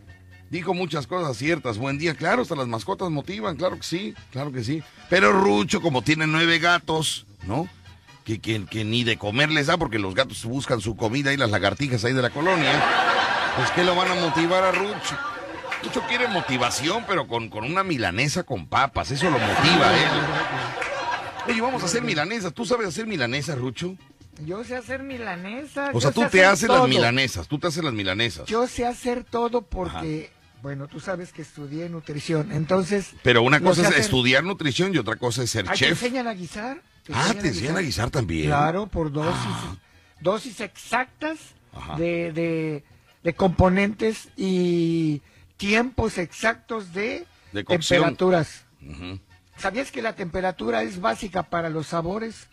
Dijo 0.53 0.75
muchas 0.75 1.07
cosas 1.07 1.39
ciertas. 1.39 1.79
Buen 1.79 1.97
día, 1.97 2.15
claro, 2.15 2.43
hasta 2.43 2.55
las 2.55 2.69
mascotas 2.69 3.09
motivan, 3.09 3.57
claro 3.57 3.77
que 3.79 3.85
sí, 3.85 4.15
claro 4.31 4.53
que 4.53 4.63
sí. 4.63 4.83
Pero 5.09 5.33
Rucho, 5.33 5.81
como 5.81 6.03
tiene 6.03 6.27
nueve 6.27 6.59
gatos, 6.59 7.27
¿no? 7.47 7.67
Que, 8.27 8.39
que, 8.39 8.85
ni 8.85 9.03
de 9.03 9.17
comer 9.17 9.51
les 9.51 9.69
da 9.69 9.79
porque 9.79 9.99
los 9.99 10.15
gatos 10.15 10.45
buscan 10.45 10.83
su 10.83 10.95
comida 10.95 11.33
y 11.33 11.39
las 11.39 11.51
lagartijas 11.51 12.05
ahí 12.05 12.13
de 12.13 12.21
la 12.21 12.29
colonia. 12.29 12.71
Pues 13.57 13.71
que 13.71 13.83
lo 13.83 13.97
van 13.97 14.13
a 14.13 14.15
motivar 14.15 14.63
a 14.63 14.73
Rucho. 14.73 15.17
Rucho 15.85 16.03
quiere 16.07 16.29
motivación, 16.29 17.05
pero 17.09 17.27
con, 17.27 17.49
con 17.49 17.65
una 17.65 17.83
milanesa 17.83 18.43
con 18.43 18.67
papas. 18.67 19.11
Eso 19.11 19.31
lo 19.31 19.39
motiva 19.39 19.89
a 19.89 19.97
él. 19.97 20.11
Oye, 21.49 21.63
vamos 21.63 21.83
a 21.83 21.87
hacer 21.87 22.03
milanesas. 22.03 22.53
¿Tú 22.53 22.67
sabes 22.67 22.89
hacer 22.89 23.07
milanesas, 23.07 23.57
Rucho? 23.57 23.97
Yo 24.45 24.65
sé 24.65 24.77
hacer 24.77 25.03
milanesas. 25.03 25.91
O 25.95 26.01
sea, 26.01 26.11
tú 26.11 26.25
te 26.31 26.45
haces 26.45 26.69
las 26.69 26.87
milanesas, 26.89 27.49
tú 27.49 27.59
te 27.59 27.69
haces 27.69 27.83
las 27.83 27.95
milanesas. 27.95 28.47
Yo 28.47 28.67
sé 28.67 28.85
hacer 28.85 29.25
todo 29.25 29.63
porque, 29.63 30.31
bueno, 30.63 30.87
tú 30.87 31.01
sabes 31.01 31.33
que 31.33 31.43
estudié 31.43 31.89
nutrición, 31.89 32.53
entonces... 32.53 33.11
Pero 33.25 33.43
una 33.43 33.61
cosa 33.61 33.89
es 33.89 33.97
estudiar 33.97 34.45
nutrición 34.45 34.95
y 34.95 34.99
otra 34.99 35.17
cosa 35.17 35.43
es 35.43 35.51
ser 35.51 35.67
chef. 35.67 35.81
¿Te 35.81 35.89
enseñan 35.89 36.29
a 36.29 36.35
guisar? 36.35 36.81
ah, 37.13 37.35
te 37.39 37.49
enseñan 37.49 37.77
a 37.77 37.81
guisar 37.81 38.11
también. 38.11 38.47
Claro, 38.47 38.87
por 38.87 39.11
dosis, 39.11 39.35
ah. 39.35 39.77
dosis 40.21 40.61
exactas 40.61 41.39
de, 41.99 42.85
de, 43.23 43.35
componentes 43.35 44.29
y 44.37 45.21
tiempos 45.57 46.19
exactos 46.19 46.93
de, 46.93 47.27
temperaturas. 47.67 48.65
¿Sabías 49.57 49.91
que 49.91 50.01
la 50.01 50.15
temperatura 50.15 50.83
es 50.83 51.01
básica 51.01 51.43
para 51.43 51.71
los 51.71 51.89
sabores? 51.89 52.49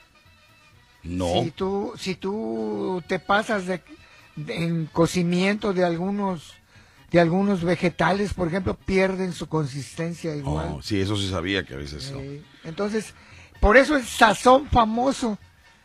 No. 1.04 1.44
Si 1.44 1.52
tú, 1.52 1.94
si 1.96 2.16
tú 2.16 3.04
te 3.08 3.20
pasas 3.20 3.68
de, 3.68 3.82
en 4.48 4.88
cocimiento 4.88 5.74
de 5.74 5.86
algunos 5.86 6.59
de 7.12 7.20
algunos 7.20 7.64
vegetales, 7.64 8.34
por 8.34 8.48
ejemplo, 8.48 8.76
pierden 8.76 9.34
su 9.34 9.48
consistencia 9.48 10.36
igual. 10.36 10.76
Oh, 10.76 10.82
sí, 10.82 11.00
eso 11.00 11.16
sí 11.16 11.30
sabía 11.30 11.64
que 11.64 11.74
a 11.74 11.78
veces. 11.78 12.14
Entonces, 12.64 13.14
por 13.60 13.78
eso 13.78 13.96
el 13.96 14.06
sazón 14.06 14.68
famoso, 14.68 15.38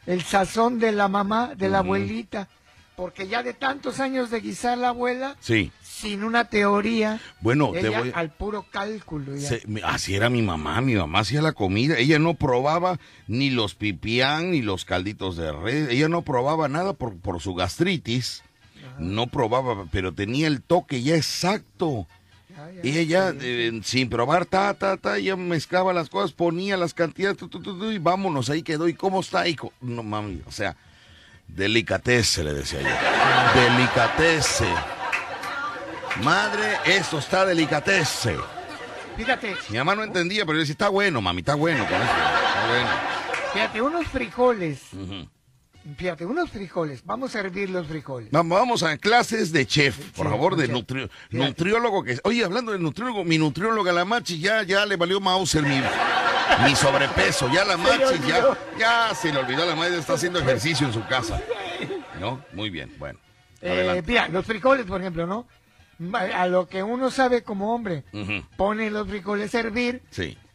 el 0.06 0.22
sazón 0.22 0.78
de 0.78 0.92
la 0.92 1.08
mamá, 1.08 1.54
de 1.56 1.68
la 1.68 1.78
abuelita, 1.78 2.48
porque 2.96 3.26
ya 3.26 3.42
de 3.42 3.54
tantos 3.54 4.00
años 4.00 4.30
de 4.30 4.40
guisar 4.40 4.78
la 4.78 4.90
abuela, 4.90 5.36
sí 5.40 5.72
sin 5.94 6.24
una 6.24 6.44
teoría. 6.44 7.20
Bueno, 7.40 7.72
te 7.72 7.88
voy... 7.88 8.12
al 8.14 8.30
puro 8.30 8.66
cálculo. 8.70 9.32
así 9.84 10.14
era 10.14 10.28
mi 10.28 10.42
mamá, 10.42 10.80
mi 10.80 10.94
mamá 10.94 11.20
hacía 11.20 11.40
la 11.40 11.52
comida, 11.52 11.96
ella 11.98 12.18
no 12.18 12.34
probaba 12.34 12.98
ni 13.26 13.48
los 13.50 13.74
pipián 13.74 14.50
ni 14.50 14.60
los 14.60 14.84
calditos 14.84 15.36
de 15.36 15.52
red, 15.52 15.88
ella 15.88 16.08
no 16.08 16.22
probaba 16.22 16.68
nada 16.68 16.92
por, 16.92 17.16
por 17.16 17.40
su 17.40 17.54
gastritis, 17.54 18.42
no 18.98 19.26
probaba, 19.26 19.86
pero 19.90 20.12
tenía 20.12 20.46
el 20.46 20.62
toque 20.62 21.02
ya 21.02 21.16
exacto. 21.16 22.06
y 22.82 22.98
ella, 22.98 23.34
eh, 23.40 23.80
sin 23.84 24.08
probar, 24.08 24.46
ta, 24.46 24.74
ta, 24.74 24.96
ta, 24.96 25.16
ella 25.16 25.36
mezclaba 25.36 25.92
las 25.92 26.08
cosas, 26.08 26.32
ponía 26.32 26.76
las 26.76 26.94
cantidades, 26.94 27.38
y 27.92 27.98
vámonos, 27.98 28.50
ahí 28.50 28.62
quedó. 28.62 28.88
¿Y 28.88 28.94
cómo 28.94 29.20
está? 29.20 29.46
hijo? 29.48 29.72
no 29.80 30.02
mami, 30.02 30.42
o 30.46 30.52
sea, 30.52 30.76
delicatece, 31.48 32.44
le 32.44 32.54
decía 32.54 32.80
yo. 32.80 32.88
Delicatece. 33.60 34.68
Madre, 36.22 36.78
esto 36.86 37.18
está 37.18 37.44
delicatese. 37.44 38.36
Fíjate. 39.16 39.56
Mi 39.68 39.78
mamá 39.78 39.94
no 39.94 40.04
entendía, 40.04 40.44
pero 40.44 40.54
yo 40.54 40.60
decía, 40.60 40.72
está 40.72 40.88
bueno, 40.88 41.20
mami, 41.20 41.40
está 41.40 41.54
bueno 41.54 41.84
con 41.84 41.94
eso. 41.94 42.04
Está 42.04 42.66
bueno. 42.68 42.88
Fíjate, 43.52 43.82
unos 43.82 44.06
frijoles. 44.08 44.80
Fíjate, 45.96 46.24
unos 46.24 46.50
frijoles. 46.50 47.04
Vamos 47.04 47.36
a 47.36 47.40
hervir 47.40 47.68
los 47.68 47.86
frijoles. 47.86 48.30
Vamos, 48.30 48.82
a 48.82 48.96
clases 48.96 49.52
de 49.52 49.66
chef, 49.66 49.96
por 50.12 50.28
favor, 50.28 50.56
de 50.56 50.68
nutriólogo. 51.30 52.04
Que, 52.04 52.18
oye, 52.24 52.44
hablando 52.44 52.72
de 52.72 52.78
nutriólogo, 52.78 53.22
mi 53.24 53.36
nutrióloga, 53.36 53.92
la 53.92 54.04
machi, 54.04 54.38
ya, 54.38 54.62
ya 54.62 54.86
le 54.86 54.96
valió 54.96 55.20
Mauser 55.20 55.62
mi, 55.62 55.80
mi 56.66 56.74
sobrepeso. 56.74 57.50
Ya 57.52 57.64
la 57.64 57.76
machi, 57.76 58.18
ya, 58.26 58.56
ya 58.78 59.14
se 59.14 59.32
le 59.32 59.40
olvidó. 59.40 59.66
La 59.66 59.76
madre 59.76 59.98
está 59.98 60.14
haciendo 60.14 60.38
ejercicio 60.38 60.86
en 60.86 60.92
su 60.92 61.06
casa. 61.06 61.42
¿No? 62.18 62.42
Muy 62.52 62.70
bien, 62.70 62.90
bueno. 62.98 63.18
Eh, 63.60 64.02
mira, 64.06 64.28
los 64.28 64.46
frijoles, 64.46 64.86
por 64.86 65.00
ejemplo, 65.00 65.26
¿no? 65.26 65.46
a 66.12 66.46
lo 66.46 66.68
que 66.68 66.82
uno 66.82 67.10
sabe 67.10 67.42
como 67.42 67.74
hombre, 67.74 68.04
pone 68.56 68.90
los 68.90 69.08
frijoles 69.08 69.54
a 69.54 69.60
hervir, 69.60 70.02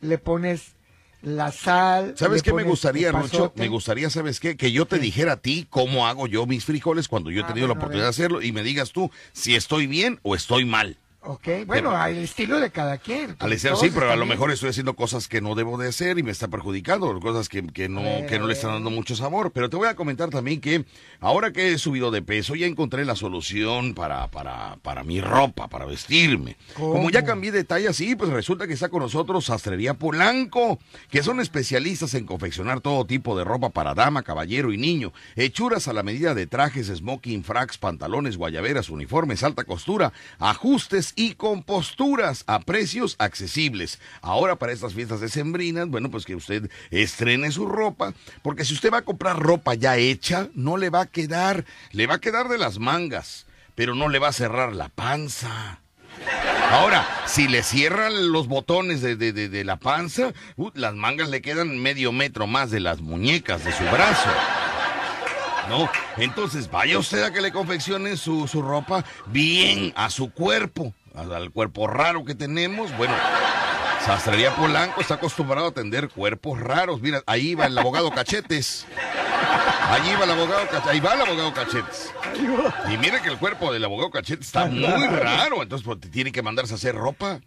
le 0.02 0.18
pones 0.18 0.76
la 1.22 1.52
sal. 1.52 2.14
¿Sabes 2.18 2.44
qué 2.44 2.54
me 2.54 2.64
gustaría, 2.64 3.12
Rocho? 3.12 3.52
Me 3.56 3.68
gustaría, 3.68 4.10
¿sabes 4.10 4.40
qué? 4.40 4.56
Que 4.56 4.72
yo 4.72 4.86
te 4.86 5.00
dijera 5.00 5.34
a 5.34 5.38
ti 5.38 5.68
cómo 5.70 6.08
hago 6.08 6.28
yo 6.28 6.46
mis 6.46 6.66
frijoles 6.66 7.08
cuando 7.08 7.32
yo 7.32 7.42
he 7.42 7.44
ah, 7.44 7.48
tenido 7.48 7.68
la 7.68 7.74
oportunidad 7.74 8.06
de 8.06 8.10
hacerlo 8.10 8.42
y 8.42 8.52
me 8.52 8.64
digas 8.64 8.92
tú 8.92 9.12
si 9.34 9.56
estoy 9.56 9.88
bien 9.88 10.20
o 10.24 10.36
estoy 10.36 10.66
mal. 10.66 10.98
Ok, 11.22 11.48
bueno, 11.68 11.92
al 11.92 12.18
estilo 12.18 12.62
de 12.62 12.72
cada 12.72 12.98
quien. 12.98 13.36
Al 13.40 13.60
sí, 13.60 13.92
pero 13.94 14.10
a 14.10 14.16
lo 14.16 14.26
mejor 14.26 14.52
estoy 14.52 14.70
haciendo 14.70 14.96
cosas 14.96 15.28
que 15.28 15.42
no 15.42 15.54
debo 15.54 15.78
de 15.78 15.90
hacer 15.90 16.18
y 16.18 16.24
me 16.24 16.32
está 16.32 16.48
perjudicando, 16.48 17.20
cosas 17.20 17.50
que, 17.50 17.68
que 17.68 17.90
no, 17.90 18.02
que 18.28 18.40
no 18.40 18.48
le 18.48 18.54
están 18.54 18.72
dando 18.72 18.90
mucho 18.90 19.18
sabor. 19.18 19.52
Pero 19.52 19.70
te 19.70 19.76
voy 19.76 19.90
a 19.90 19.96
comentar 19.96 20.30
también 20.30 20.62
que 20.62 20.86
ahora 21.20 21.52
que 21.52 21.74
he 21.74 21.78
subido 21.78 22.10
de 22.10 22.22
peso, 22.22 22.56
ya 22.56 22.68
encontré 22.68 23.04
la 23.04 23.18
solución 23.18 23.96
para, 23.96 24.28
para, 24.28 24.78
para 24.82 25.04
mi 25.04 25.20
ropa, 25.20 25.68
para 25.68 25.86
vestirme. 25.86 26.56
Como 26.74 27.10
ya 27.10 27.26
cambié 27.26 27.52
de 27.52 27.66
talla, 27.66 27.92
sí, 27.92 28.16
pues 28.16 28.32
resulta 28.32 28.66
que 28.66 28.74
está 28.74 28.88
con 28.88 29.02
nosotros 29.02 29.46
Sastrería 29.46 29.96
Polanco, 29.96 30.80
que 31.10 31.22
son 31.22 31.42
especialistas 31.42 32.14
en 32.14 32.26
confeccionar 32.26 32.80
todo 32.80 33.06
tipo 33.06 33.38
de 33.38 33.44
ropa 33.44 33.72
para 33.72 33.94
dama, 33.94 34.24
caballero 34.24 34.72
y 34.72 34.78
niño. 34.78 35.12
Hechuras 35.36 35.90
a 35.90 35.94
la 35.94 36.04
medida 36.04 36.34
de 36.34 36.48
trajes, 36.48 36.88
smoking, 36.88 37.44
fracs, 37.44 37.78
pantalones, 37.78 38.38
guayaberas, 38.38 38.90
uniformes, 38.90 39.44
alta 39.44 39.66
costura, 39.66 40.14
ajustes 40.40 41.10
y 41.20 41.34
con 41.34 41.64
posturas 41.64 42.46
a 42.48 42.62
precios 42.62 43.18
accesibles. 43.20 44.00
Ahora 44.22 44.56
para 44.56 44.72
estas 44.72 44.94
fiestas 44.94 45.20
decembrinas, 45.20 45.90
bueno, 45.90 46.10
pues 46.10 46.24
que 46.24 46.34
usted 46.34 46.72
estrene 46.92 47.52
su 47.52 47.66
ropa, 47.66 48.14
porque 48.42 48.64
si 48.64 48.74
usted 48.74 48.90
va 48.90 49.00
a 49.00 49.02
comprar 49.02 49.38
ropa 49.38 49.74
ya 49.74 49.98
hecha, 49.98 50.48
no 50.54 50.78
le 50.78 50.90
va 50.90 51.02
a 51.02 51.06
quedar, 51.08 51.66
le 51.92 52.08
va 52.08 52.16
a 52.16 52.22
quedar 52.22 52.48
de 52.48 52.58
las 52.58 52.80
mangas, 52.80 53.48
pero 53.76 53.96
no 53.96 54.08
le 54.08 54.20
va 54.20 54.30
a 54.30 54.34
cerrar 54.34 54.72
la 54.72 54.88
panza. 54.88 55.82
Ahora, 56.72 57.06
si 57.26 57.50
le 57.50 57.64
cierran 57.64 58.32
los 58.32 58.48
botones 58.48 59.02
de, 59.02 59.18
de, 59.18 59.64
la 59.66 59.76
panza, 59.76 60.32
uh, 60.56 60.72
las 60.74 60.96
mangas 60.96 61.28
le 61.28 61.42
quedan 61.42 61.80
medio 61.80 62.14
metro 62.14 62.48
más 62.48 62.72
de 62.72 62.80
las 62.80 63.02
muñecas 63.02 63.66
de 63.66 63.74
su 63.74 63.84
brazo. 63.84 64.30
¿no? 65.70 65.90
Entonces 66.18 66.70
vaya 66.70 66.98
usted 66.98 67.24
a 67.24 67.32
que 67.32 67.42
le 67.42 67.52
confeccionen 67.52 68.18
su, 68.18 68.48
su 68.48 68.62
ropa 68.62 69.06
bien 69.28 69.94
a 69.96 70.10
su 70.10 70.32
cuerpo, 70.32 70.94
al 71.20 71.52
cuerpo 71.52 71.88
raro 71.88 72.26
que 72.26 72.36
tenemos. 72.36 72.96
Bueno, 72.98 73.14
Sastrería 74.06 74.56
Polanco 74.56 75.02
está 75.02 75.16
acostumbrado 75.16 75.68
a 75.68 75.70
atender 75.70 76.10
cuerpos 76.10 76.60
raros. 76.60 77.02
Mira, 77.02 77.22
ahí 77.26 77.56
va 77.56 77.66
el 77.66 77.78
abogado 77.78 78.12
Cachetes. 78.12 78.86
Allí 79.90 80.14
va 80.16 80.24
el 80.24 80.32
abogado 80.32 80.66
Cachetes. 80.66 80.88
Ahí 80.88 81.00
va 81.00 81.14
el 81.14 81.22
abogado 81.22 81.54
Cachetes. 81.54 82.14
Y 82.92 82.98
mire 82.98 83.22
que 83.22 83.30
el 83.30 83.38
cuerpo 83.38 83.72
del 83.74 83.84
abogado 83.84 84.10
Cachetes 84.10 84.48
está 84.48 84.66
muy 84.66 85.08
raro. 85.08 85.62
Entonces 85.62 85.86
pues, 85.86 86.00
tiene 86.12 86.32
que 86.32 86.42
mandarse 86.42 86.74
a 86.74 86.78
hacer 86.78 86.96
ropa. 86.96 87.42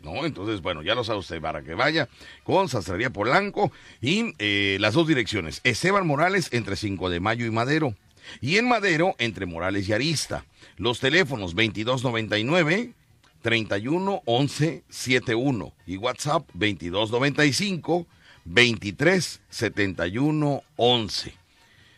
¿no? 0.00 0.24
Entonces, 0.24 0.60
bueno, 0.60 0.82
ya 0.82 0.94
lo 0.94 1.04
sabe 1.04 1.18
usted, 1.18 1.40
para 1.40 1.62
que 1.62 1.74
vaya 1.74 2.08
con 2.44 2.68
Sastrería 2.68 3.10
Polanco 3.10 3.72
y 4.00 4.34
eh, 4.38 4.78
las 4.80 4.94
dos 4.94 5.06
direcciones. 5.06 5.60
Esteban 5.64 6.06
Morales 6.06 6.48
entre 6.52 6.76
5 6.76 7.10
de 7.10 7.20
Mayo 7.20 7.46
y 7.46 7.50
Madero. 7.50 7.94
Y 8.40 8.58
en 8.58 8.68
Madero 8.68 9.14
entre 9.18 9.46
Morales 9.46 9.88
y 9.88 9.92
Arista. 9.92 10.44
Los 10.78 11.00
teléfonos 11.00 11.54
2299 11.56 12.94
31 13.42 14.22
11 14.24 14.84
71 14.88 15.72
y 15.86 15.96
WhatsApp 15.96 16.48
2295 16.54 18.06
23 18.44 19.40
71 19.48 20.62
11. 20.76 21.34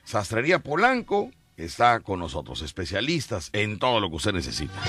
Sastrería 0.05 0.59
Polanco 0.61 1.31
está 1.57 2.01
con 2.01 2.21
nosotros, 2.21 2.63
especialistas 2.63 3.51
en 3.53 3.79
todo 3.79 4.01
lo 4.01 4.09
que 4.09 4.17
usted 4.17 4.33
necesita. 4.33 4.81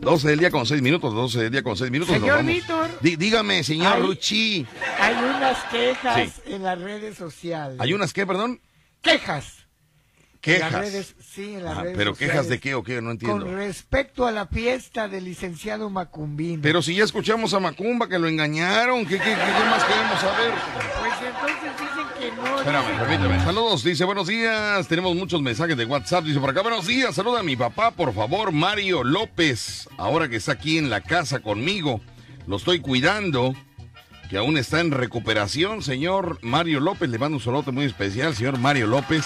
12 0.00 0.28
del 0.28 0.38
día 0.40 0.50
con 0.50 0.66
6 0.66 0.82
minutos, 0.82 1.14
12 1.14 1.38
del 1.40 1.52
día 1.52 1.62
con 1.62 1.76
6 1.76 1.90
minutos. 1.90 2.14
Señor 2.14 2.44
Víctor. 2.44 2.90
dígame, 3.00 3.62
señor 3.62 4.00
Ruchi. 4.00 4.66
Hay 5.00 5.14
unas 5.14 5.64
quejas 5.64 6.42
en 6.46 6.62
las 6.62 6.80
redes 6.80 7.16
sociales. 7.16 7.78
¿Hay 7.80 7.92
unas 7.92 8.12
qué, 8.12 8.26
perdón? 8.26 8.60
Quejas. 9.02 9.57
Quejas. 10.40 10.72
Las 10.72 10.80
redes, 10.80 11.14
sí, 11.20 11.54
en 11.54 11.64
las 11.64 11.78
redes 11.78 11.96
Pero 11.96 12.14
quejas 12.14 12.48
de 12.48 12.60
qué 12.60 12.74
o 12.74 12.84
qué, 12.84 13.02
no 13.02 13.10
entiendo. 13.10 13.44
Con 13.44 13.56
respecto 13.56 14.26
a 14.26 14.30
la 14.30 14.46
fiesta 14.46 15.08
del 15.08 15.24
licenciado 15.24 15.90
Macumbín. 15.90 16.60
Pero 16.60 16.80
si 16.80 16.94
ya 16.94 17.04
escuchamos 17.04 17.54
a 17.54 17.60
Macumba 17.60 18.08
que 18.08 18.18
lo 18.18 18.28
engañaron, 18.28 19.04
¿qué, 19.04 19.18
qué, 19.18 19.24
qué 19.24 19.34
más 19.34 19.84
queremos 19.84 20.20
saber? 20.20 20.52
Pues 21.00 21.12
entonces 21.26 21.80
dicen 21.80 22.06
que 22.18 22.36
no. 22.36 22.58
Espérame, 22.58 22.98
permíteme. 22.98 23.40
Saludos, 23.40 23.82
dice 23.82 24.04
buenos 24.04 24.28
días. 24.28 24.86
Tenemos 24.86 25.16
muchos 25.16 25.42
mensajes 25.42 25.76
de 25.76 25.84
WhatsApp. 25.84 26.24
Dice 26.24 26.38
por 26.38 26.50
acá, 26.50 26.62
buenos 26.62 26.86
días. 26.86 27.16
Saluda 27.16 27.40
a 27.40 27.42
mi 27.42 27.56
papá, 27.56 27.90
por 27.90 28.14
favor, 28.14 28.52
Mario 28.52 29.02
López. 29.02 29.88
Ahora 29.98 30.28
que 30.28 30.36
está 30.36 30.52
aquí 30.52 30.78
en 30.78 30.88
la 30.88 31.00
casa 31.00 31.40
conmigo, 31.40 32.00
lo 32.46 32.56
estoy 32.56 32.78
cuidando 32.78 33.54
que 34.30 34.36
aún 34.36 34.56
está 34.56 34.80
en 34.80 34.92
recuperación, 34.92 35.82
señor 35.82 36.38
Mario 36.42 36.78
López. 36.78 37.10
Le 37.10 37.18
mando 37.18 37.38
un 37.38 37.42
saludo 37.42 37.72
muy 37.72 37.86
especial, 37.86 38.36
señor 38.36 38.58
Mario 38.58 38.86
López. 38.86 39.24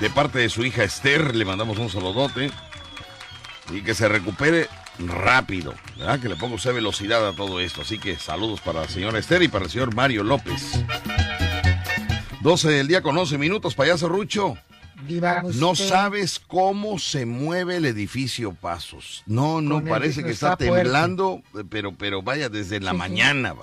De 0.00 0.10
parte 0.10 0.38
de 0.38 0.50
su 0.50 0.64
hija 0.64 0.84
Esther, 0.84 1.34
le 1.34 1.44
mandamos 1.44 1.78
un 1.78 1.88
saludote. 1.88 2.50
Y 3.72 3.82
que 3.82 3.94
se 3.94 4.08
recupere 4.08 4.68
rápido, 4.98 5.74
¿verdad? 5.96 6.20
Que 6.20 6.28
le 6.28 6.36
ponga 6.36 6.54
usted 6.54 6.74
velocidad 6.74 7.26
a 7.26 7.32
todo 7.32 7.60
esto. 7.60 7.82
Así 7.82 7.98
que 7.98 8.16
saludos 8.16 8.60
para 8.60 8.82
la 8.82 8.88
señora 8.88 9.18
Esther 9.18 9.42
y 9.42 9.48
para 9.48 9.64
el 9.64 9.70
señor 9.70 9.94
Mario 9.94 10.22
López. 10.22 10.84
12 12.42 12.68
del 12.68 12.88
día 12.88 13.02
con 13.02 13.16
11 13.16 13.38
minutos, 13.38 13.74
payaso 13.74 14.08
Rucho. 14.08 14.56
No 15.54 15.74
sabes 15.74 16.38
cómo 16.38 16.98
se 16.98 17.26
mueve 17.26 17.76
el 17.76 17.86
edificio 17.86 18.54
Pasos. 18.54 19.22
No, 19.26 19.60
no, 19.60 19.82
parece 19.84 20.22
que 20.22 20.30
está, 20.30 20.56
temblando, 20.56 21.42
pero, 21.70 21.92
pero 21.92 22.22
vaya, 22.22 22.48
desde 22.48 22.80
la 22.80 22.92
mañana. 22.92 23.54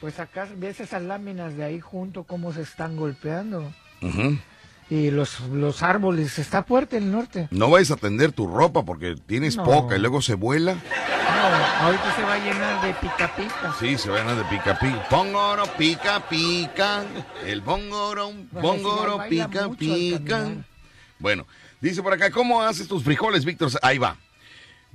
Pues 0.00 0.18
acá 0.18 0.48
ves 0.56 0.80
esas 0.80 1.02
láminas 1.02 1.56
de 1.56 1.64
ahí 1.64 1.80
junto, 1.80 2.24
cómo 2.24 2.52
se 2.52 2.62
están 2.62 2.96
golpeando 2.96 3.72
y 4.90 5.10
los, 5.10 5.40
los 5.40 5.82
árboles. 5.82 6.38
Está 6.38 6.62
fuerte 6.62 6.96
el 6.96 7.10
norte. 7.10 7.48
No 7.50 7.70
vais 7.70 7.90
a 7.90 7.96
tender 7.96 8.32
tu 8.32 8.46
ropa 8.46 8.84
porque 8.84 9.16
tienes 9.26 9.56
poca 9.56 9.96
y 9.96 10.00
luego 10.00 10.22
se 10.22 10.34
vuela. 10.34 10.74
No, 10.74 11.84
ahorita 11.84 12.16
se 12.16 12.22
va 12.22 12.34
a 12.34 12.38
llenar 12.38 12.84
de 12.84 12.94
pica 12.94 13.36
pica. 13.36 13.74
Sí, 13.78 13.98
se 13.98 14.10
va 14.10 14.16
a 14.16 14.20
llenar 14.20 14.36
de 14.36 14.44
pica 14.44 14.78
pica. 14.78 15.08
Pongoro 15.08 15.64
pica 15.76 16.28
pica. 16.28 17.04
El 17.44 17.60
bongoro, 17.60 18.32
bongoro 18.52 19.20
pica 19.28 19.68
pica. 19.70 20.48
Bueno, 21.18 21.46
dice 21.80 22.02
por 22.02 22.12
acá, 22.12 22.30
¿cómo 22.30 22.62
haces 22.62 22.88
tus 22.88 23.04
frijoles, 23.04 23.44
Víctor? 23.44 23.70
Ahí 23.82 23.98
va. 23.98 24.16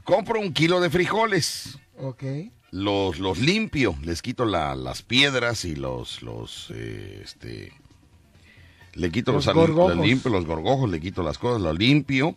Compro 0.04 0.40
un 0.40 0.54
kilo 0.54 0.82
de 0.82 0.90
frijoles. 0.90 1.78
Ok. 1.98 2.24
Los, 2.72 3.20
los 3.20 3.38
limpio, 3.38 3.96
les 4.02 4.24
quito 4.24 4.46
la, 4.46 4.74
las 4.74 5.04
piedras 5.04 5.64
y 5.64 5.76
los, 5.76 6.24
los, 6.24 6.72
eh, 6.74 7.22
este, 7.24 7.72
le 8.96 9.12
quito 9.12 9.32
los, 9.32 9.46
los 9.46 9.98
limpio, 9.98 10.32
los 10.32 10.46
gorgojos, 10.46 10.90
le 10.90 11.00
quito 11.00 11.24
las 11.24 11.38
cosas, 11.38 11.62
lo 11.62 11.74
limpio, 11.74 12.36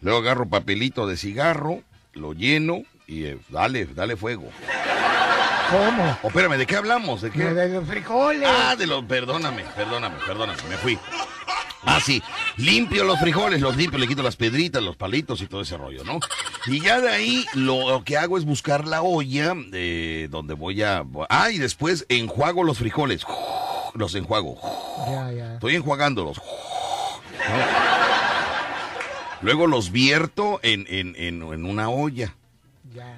luego 0.00 0.18
agarro 0.20 0.48
papelito 0.48 1.06
de 1.06 1.16
cigarro, 1.16 1.82
lo 2.14 2.32
lleno 2.32 2.82
y 3.06 3.24
eh, 3.24 3.38
dale, 3.48 3.86
dale 3.86 4.16
fuego. 4.16 4.48
¿Cómo? 5.70 6.18
Oh, 6.22 6.28
espérame, 6.28 6.58
¿de 6.58 6.66
qué 6.66 6.76
hablamos? 6.76 7.22
¿De 7.22 7.30
qué? 7.30 7.44
De 7.44 7.68
los 7.68 7.86
frijoles. 7.86 8.48
Ah, 8.48 8.76
de 8.76 8.86
los, 8.86 9.04
perdóname, 9.04 9.64
perdóname, 9.74 10.16
perdóname, 10.24 10.62
me 10.68 10.76
fui. 10.76 10.98
Ah, 11.82 12.00
sí, 12.04 12.22
limpio 12.56 13.04
los 13.04 13.18
frijoles, 13.20 13.60
los 13.60 13.76
limpio, 13.76 13.98
le 13.98 14.08
quito 14.08 14.22
las 14.22 14.36
piedritas, 14.36 14.82
los 14.82 14.96
palitos 14.96 15.40
y 15.40 15.46
todo 15.46 15.60
ese 15.60 15.76
rollo, 15.76 16.02
¿no? 16.04 16.18
Y 16.66 16.80
ya 16.80 17.00
de 17.00 17.10
ahí 17.10 17.46
lo, 17.54 18.02
que 18.04 18.16
hago 18.16 18.38
es 18.38 18.44
buscar 18.44 18.86
la 18.86 19.02
olla 19.02 19.54
de 19.54 20.26
donde 20.30 20.54
voy 20.54 20.82
a... 20.82 21.04
Ah, 21.28 21.50
y 21.50 21.58
después 21.58 22.04
enjuago 22.08 22.64
los 22.64 22.78
frijoles 22.78 23.24
los 23.96 24.14
enjuago. 24.14 24.58
Estoy 25.54 25.76
enjuagándolos. 25.76 26.40
Luego 29.42 29.66
los 29.66 29.92
vierto 29.92 30.60
en, 30.62 30.86
en, 30.88 31.42
una 31.42 31.88
olla. 31.88 32.34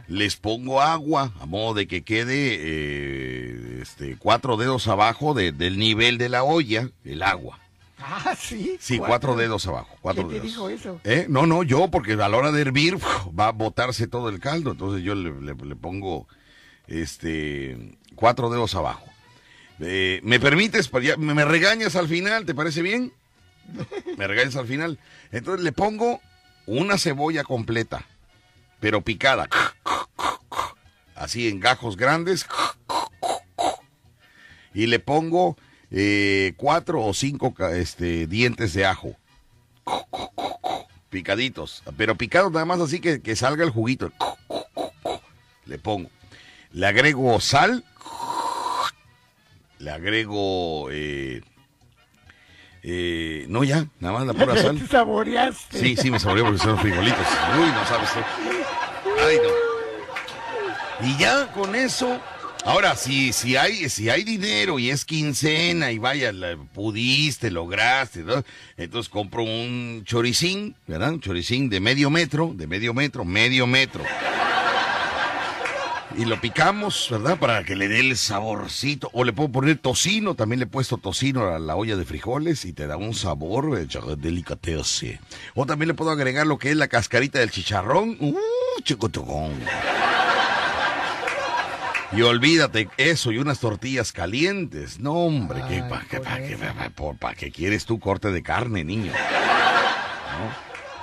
Les 0.09 0.37
pongo 0.37 0.81
agua 0.81 1.33
a 1.41 1.47
modo 1.47 1.75
de 1.75 1.87
que 1.87 2.03
quede 2.03 2.57
eh, 2.59 3.79
este, 3.83 4.17
cuatro 4.19 4.57
dedos 4.57 4.89
abajo 4.89 5.35
del 5.35 5.79
nivel 5.79 6.19
de 6.19 6.29
la 6.29 6.43
olla, 6.43 6.91
el 7.05 7.23
agua. 7.23 7.61
Ah, 8.01 8.35
sí. 8.39 8.77
Sí, 8.81 8.99
cuatro, 8.99 9.37
dedos 9.37 9.67
abajo. 9.67 9.97
Cuatro 10.01 10.29
¿Quién 10.29 10.41
te 10.41 10.47
dijo 10.47 10.69
eso? 10.69 11.01
¿Eh? 11.05 11.27
No, 11.29 11.47
no, 11.47 11.63
yo, 11.63 11.89
porque 11.89 12.13
a 12.13 12.29
la 12.29 12.37
hora 12.37 12.53
de 12.53 12.63
hervir 12.63 12.97
va 13.39 13.49
a 13.49 13.53
botarse 13.53 14.07
todo 14.07 14.29
el 14.29 14.41
caldo. 14.41 14.73
Entonces 14.73 15.03
yo 15.03 15.15
le, 15.15 15.33
le 15.33 15.77
pongo 15.77 16.29
este 16.87 17.99
cuatro 18.15 18.51
dedos 18.51 18.75
abajo. 18.75 19.08
Eh, 19.81 20.21
¿Me 20.25 20.41
permites? 20.41 20.91
¿Me 21.19 21.45
regañas 21.45 21.97
al 21.97 22.09
final? 22.09 22.45
¿Te 22.47 22.55
parece 22.55 22.83
bien? 22.83 23.13
Me 24.17 24.27
regañas 24.27 24.57
al 24.57 24.67
final. 24.67 24.99
Entonces 25.31 25.65
le 25.65 25.73
pongo 25.73 26.21
una 26.67 26.99
cebolla 26.99 27.45
completa, 27.45 28.05
pero 28.81 29.03
picada. 29.03 29.49
Así 31.15 31.49
en 31.49 31.61
gajos 31.61 31.97
grandes. 31.97 32.47
Y 34.75 34.87
le 34.87 34.99
pongo 34.99 35.57
eh, 35.91 36.55
cuatro 36.57 37.03
o 37.03 37.15
cinco 37.15 37.55
este, 37.73 38.27
dientes 38.27 38.75
de 38.75 38.87
ajo. 38.87 39.17
Picaditos. 41.11 41.83
Pero 41.97 42.17
picados 42.17 42.53
nada 42.53 42.65
más 42.65 42.81
así 42.81 43.01
que, 43.01 43.23
que 43.23 43.37
salga 43.37 43.65
el 43.65 43.71
juguito. 43.71 44.13
Le 45.67 45.79
pongo. 45.79 46.11
Le 46.73 46.87
agrego 46.87 47.41
sal 47.41 47.85
le 49.79 49.91
agrego 49.91 50.89
eh, 50.91 51.43
eh, 52.83 53.47
no 53.49 53.65
ya, 53.65 53.87
nada 54.01 54.15
más 54.19 54.27
la 54.27 54.35
pura 54.35 54.57
sal. 54.63 54.79
¿Te 54.79 54.87
saboreaste? 54.87 55.79
Sí, 55.79 55.97
sí, 55.97 56.11
me 56.11 56.19
saboreé 56.19 56.45
porque 56.45 56.59
son 56.59 56.79
frijolitos. 56.79 57.27
Uy, 57.59 57.67
no 57.67 57.87
sabes 57.87 58.11
tú. 58.13 58.21
Ay, 59.27 59.37
no. 59.43 61.07
Y 61.07 61.17
ya 61.17 61.53
con 61.53 61.75
eso, 61.75 62.21
ahora 62.65 62.97
si, 62.97 63.33
si 63.33 63.57
hay, 63.57 63.89
si 63.89 64.11
hay 64.11 64.25
dinero 64.25 64.79
y 64.79 64.91
es 64.91 65.05
quincena 65.05 65.93
y 65.93 65.99
vaya, 65.99 66.33
pudiste, 66.73 67.51
lograste, 67.51 68.25
¿no? 68.25 68.43
entonces 68.77 69.09
compro 69.09 69.45
un 69.45 70.03
choricín, 70.05 70.75
¿verdad? 70.89 71.13
Un 71.13 71.21
choricín 71.21 71.69
de 71.69 71.79
medio 71.79 72.11
metro, 72.11 72.53
de 72.53 72.67
medio 72.67 72.95
metro, 72.95 73.25
medio 73.25 73.69
metro. 73.69 74.03
Y 76.19 76.25
lo 76.25 76.41
picamos, 76.41 77.07
¿verdad? 77.13 77.39
Para 77.39 77.63
que 77.63 77.77
le 77.77 77.87
dé 77.87 78.01
el 78.01 78.17
saborcito. 78.17 79.09
O 79.13 79.23
le 79.23 79.33
puedo 79.33 79.53
poner 79.53 79.79
tocino, 79.79 80.35
también 80.35 80.59
le 80.59 80.65
he 80.65 80.69
puesto 80.69 80.99
tocino 80.99 81.55
a 81.55 81.61
la 81.61 81.77
olla 81.77 81.97
de 81.97 82.05
frijoles 82.05 82.65
y 82.65 82.73
te 82.73 82.89
da 82.89 82.97
un 82.97 83.15
sabor 83.15 83.79
de 83.79 84.17
delicatese. 84.17 85.21
O 85.55 85.65
también 85.65 85.87
le 85.87 85.95
puedo 85.95 86.11
agregar 86.11 86.45
lo 86.45 86.59
que 86.59 86.73
es 86.73 86.77
la 86.77 86.89
cascarita 86.89 87.39
del 87.39 87.53
chicharrón. 87.53 88.17
¡Uh, 88.19 88.37
chicotogón! 88.83 89.53
Y 92.11 92.23
olvídate 92.23 92.89
eso 92.97 93.31
y 93.31 93.39
unas 93.39 93.61
tortillas 93.61 94.11
calientes. 94.11 94.99
No, 94.99 95.13
hombre, 95.13 95.61
¿para 95.89 96.05
qué, 96.07 96.19
pa, 96.21 97.35
qué 97.35 97.53
quieres 97.53 97.85
tú 97.85 98.01
corte 98.01 98.33
de 98.33 98.43
carne, 98.43 98.83
niño? 98.83 99.13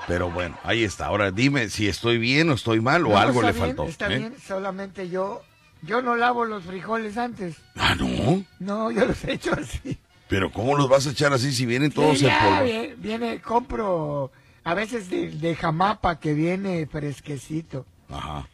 Pero 0.08 0.30
bueno, 0.30 0.58
ahí 0.64 0.84
está. 0.84 1.08
Ahora 1.08 1.32
dime 1.32 1.70
si 1.70 1.88
estoy 1.88 2.18
bien 2.18 2.50
o 2.50 2.54
estoy 2.54 2.80
mal 2.82 3.06
o 3.06 3.18
algo 3.18 3.42
le 3.42 3.54
faltó. 3.54 3.86
Está 3.86 4.12
¿eh? 4.14 4.18
bien, 4.18 4.36
solamente 4.46 5.10
yo, 5.10 5.42
yo 5.82 6.02
no 6.02 6.16
lavo 6.16 6.46
los 6.46 6.64
frijoles 6.64 7.18
antes. 7.18 7.56
Ah, 7.76 7.96
¿no? 7.96 8.44
No, 8.60 8.92
yo 8.92 9.06
los 9.06 9.24
he 9.24 9.34
hecho 9.34 9.54
así. 9.54 9.98
Pero 10.28 10.52
¿cómo 10.52 10.76
los 10.76 10.90
vas 10.90 11.06
a 11.08 11.12
echar 11.12 11.34
así 11.34 11.52
si 11.52 11.66
vienen 11.66 11.92
todos 11.92 12.22
en 12.22 12.30
polvo? 12.30 12.64
Viene, 12.64 12.96
viene, 12.98 13.42
compro 13.42 14.32
a 14.64 14.74
veces 14.74 15.10
de, 15.10 15.30
de 15.32 15.56
jamapa 15.56 16.20
que 16.20 16.34
viene 16.34 16.88
fresquecito. 16.88 17.86
Ajá. 18.10 18.48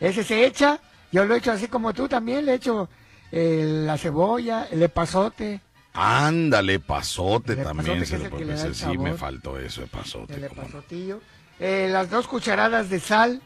Ese 0.00 0.22
se 0.22 0.44
echa 0.44 0.80
yo 1.14 1.24
lo 1.24 1.36
he 1.36 1.38
hecho 1.38 1.52
así 1.52 1.68
como 1.68 1.94
tú 1.94 2.08
también, 2.08 2.44
le 2.44 2.50
he 2.50 2.54
hecho 2.56 2.88
eh, 3.30 3.82
la 3.86 3.96
cebolla, 3.96 4.66
el 4.68 4.82
epazote. 4.82 5.60
Ándale, 5.94 6.80
pasote 6.80 7.56
también. 7.56 8.04
se 8.04 8.18
lo 8.18 8.74
sí, 8.74 8.98
me 8.98 9.14
faltó 9.14 9.58
eso, 9.58 9.80
de 9.80 9.86
pasote. 9.86 10.34
El 10.34 10.44
epazotillo. 10.44 11.20
Eh, 11.60 11.88
las 11.90 12.10
dos 12.10 12.26
cucharadas 12.26 12.90
de 12.90 13.00
sal. 13.00 13.40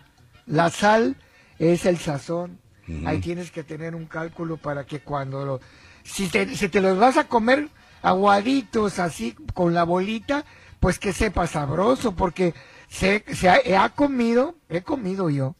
La 0.46 0.70
sal 0.70 1.16
es 1.58 1.84
el 1.84 1.98
sazón. 1.98 2.58
Ahí 3.04 3.20
tienes 3.20 3.50
que 3.50 3.64
tener 3.64 3.94
un 3.94 4.06
cálculo 4.06 4.56
para 4.56 4.86
que 4.86 5.00
cuando 5.00 5.44
lo... 5.44 5.60
Si 6.04 6.28
te, 6.28 6.56
si 6.56 6.70
te 6.70 6.80
los 6.80 6.98
vas 6.98 7.18
a 7.18 7.24
comer 7.24 7.68
aguaditos 8.00 8.98
así 8.98 9.36
con 9.52 9.74
la 9.74 9.84
bolita, 9.84 10.46
pues 10.80 10.98
que 10.98 11.12
sepa 11.12 11.46
sabroso, 11.46 12.14
porque 12.16 12.54
se, 12.88 13.24
se 13.34 13.50
ha, 13.50 13.84
ha 13.84 13.90
comido, 13.90 14.54
he 14.70 14.80
comido 14.80 15.28
yo, 15.28 15.54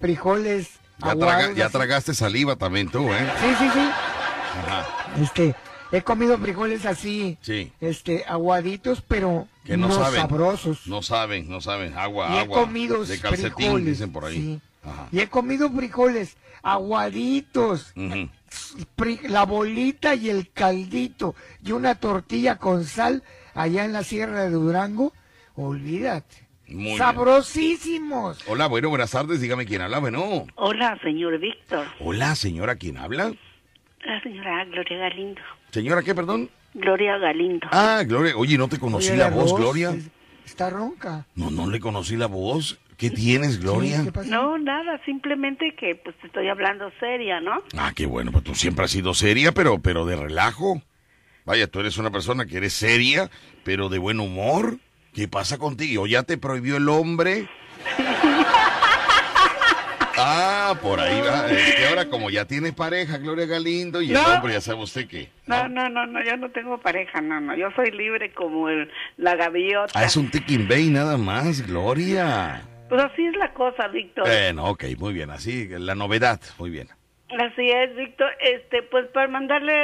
frijoles 0.00 0.70
ya, 1.54 1.68
tragaste 1.68 2.14
saliva 2.14 2.56
también 2.56 2.88
tú, 2.88 3.12
¿eh? 3.12 3.30
Sí, 3.40 3.54
sí, 3.58 3.70
sí. 3.74 3.90
Ajá. 4.58 4.86
Este, 5.20 5.54
he 5.92 6.02
comido 6.02 6.38
frijoles 6.38 6.86
así, 6.86 7.38
sí. 7.40 7.72
este, 7.80 8.24
aguaditos, 8.26 9.02
pero 9.02 9.48
que 9.64 9.76
no, 9.76 9.90
sabrosos. 9.90 10.86
No 10.86 11.02
saben, 11.02 11.48
no 11.48 11.60
saben. 11.60 11.96
Agua, 11.96 12.28
y 12.30 12.38
agua. 12.38 12.60
He 12.60 12.64
comido 12.64 13.04
de 13.04 13.18
calcetín, 13.18 13.54
frijoles, 13.54 13.86
dicen 13.86 14.12
por 14.12 14.24
ahí. 14.24 14.36
Sí. 14.36 14.60
Ajá. 14.84 15.08
Y 15.12 15.20
he 15.20 15.28
comido 15.28 15.70
frijoles 15.70 16.36
aguaditos. 16.62 17.92
La 19.24 19.44
bolita 19.44 20.14
y 20.14 20.30
el 20.30 20.50
caldito 20.50 21.34
y 21.62 21.72
una 21.72 21.96
tortilla 21.96 22.56
con 22.56 22.84
sal 22.84 23.22
allá 23.54 23.84
en 23.84 23.92
la 23.92 24.02
Sierra 24.02 24.44
de 24.44 24.50
Durango. 24.50 25.12
Olvídate. 25.56 26.46
Sabrosísimos. 26.96 28.42
Hola, 28.48 28.66
bueno, 28.66 28.88
buenas 28.88 29.12
tardes. 29.12 29.40
Dígame 29.40 29.66
quién 29.66 29.82
habla, 29.82 30.00
bueno. 30.00 30.46
Hola, 30.56 30.98
señor 31.02 31.38
Víctor. 31.38 31.86
Hola, 32.00 32.34
señora, 32.34 32.76
¿quién 32.76 32.96
habla? 32.96 33.32
La 34.04 34.20
señora 34.22 34.64
Gloria 34.64 34.98
Galindo. 34.98 35.40
¿Señora 35.76 36.02
qué, 36.02 36.14
perdón? 36.14 36.48
Gloria 36.72 37.18
Galindo. 37.18 37.66
Ah, 37.70 38.02
Gloria. 38.06 38.34
Oye, 38.34 38.56
¿no 38.56 38.66
te 38.66 38.78
conocí 38.78 39.14
la, 39.14 39.28
voz, 39.28 39.54
Gloria? 39.54 39.94
Está 40.46 40.70
ronca. 40.70 41.26
No, 41.34 41.50
no 41.50 41.68
le 41.68 41.80
conocí 41.80 42.16
la 42.16 42.28
voz. 42.28 42.78
¿Qué 42.96 43.10
tienes, 43.10 43.60
Gloria? 43.60 44.02
no, 44.24 44.56
nada, 44.56 44.98
simplemente 45.04 45.74
que 45.78 45.94
pues 45.96 46.16
estoy 46.24 46.48
hablando 46.48 46.90
seria, 46.98 47.42
¿no? 47.42 47.62
Ah, 47.76 47.92
qué 47.94 48.06
bueno, 48.06 48.32
pues 48.32 48.42
tú 48.42 48.54
siempre 48.54 48.86
has 48.86 48.90
sido 48.90 49.12
seria, 49.12 49.52
pero, 49.52 49.78
pero 49.78 50.06
de 50.06 50.16
relajo. 50.16 50.80
Vaya, 51.44 51.66
tú 51.66 51.80
eres 51.80 51.98
una 51.98 52.10
persona 52.10 52.46
que 52.46 52.56
eres 52.56 52.72
seria, 52.72 53.30
pero 53.62 53.90
de 53.90 53.98
buen 53.98 54.18
humor. 54.18 54.78
¿Qué 55.12 55.28
pasa 55.28 55.58
contigo? 55.58 56.06
¿Ya 56.06 56.22
te 56.22 56.38
prohibió 56.38 56.78
el 56.78 56.88
hombre? 56.88 57.50
Ah, 60.18 60.74
por 60.80 61.00
ahí 61.00 61.20
va. 61.20 61.46
Es 61.50 61.74
que 61.74 61.86
ahora 61.86 62.06
como 62.08 62.30
ya 62.30 62.46
tiene 62.46 62.72
pareja, 62.72 63.18
Gloria 63.18 63.46
Galindo, 63.46 64.02
y 64.02 64.10
el 64.10 64.16
hombre 64.16 64.54
ya 64.54 64.60
sabe 64.60 64.82
usted 64.82 65.06
qué. 65.08 65.28
¿no? 65.46 65.68
no, 65.68 65.88
no, 65.88 66.06
no, 66.06 66.24
yo 66.24 66.36
no 66.36 66.50
tengo 66.50 66.78
pareja, 66.78 67.20
no, 67.20 67.40
no. 67.40 67.56
Yo 67.56 67.68
soy 67.76 67.90
libre 67.90 68.32
como 68.32 68.68
el, 68.68 68.90
la 69.16 69.34
gaviota. 69.36 69.98
Ah, 69.98 70.04
es 70.04 70.16
un 70.16 70.30
Tekin 70.30 70.68
Bay 70.68 70.88
nada 70.90 71.16
más, 71.16 71.66
Gloria. 71.66 72.62
Pues 72.88 73.02
así 73.02 73.26
es 73.26 73.36
la 73.36 73.52
cosa, 73.52 73.88
Víctor. 73.88 74.26
Bueno, 74.26 74.66
ok, 74.66 74.84
muy 74.98 75.12
bien, 75.12 75.30
así, 75.30 75.68
la 75.68 75.94
novedad, 75.94 76.40
muy 76.58 76.70
bien. 76.70 76.88
Así 77.30 77.68
es, 77.68 77.94
Víctor. 77.96 78.30
Este, 78.40 78.82
pues 78.84 79.06
para 79.08 79.28
mandarle 79.28 79.74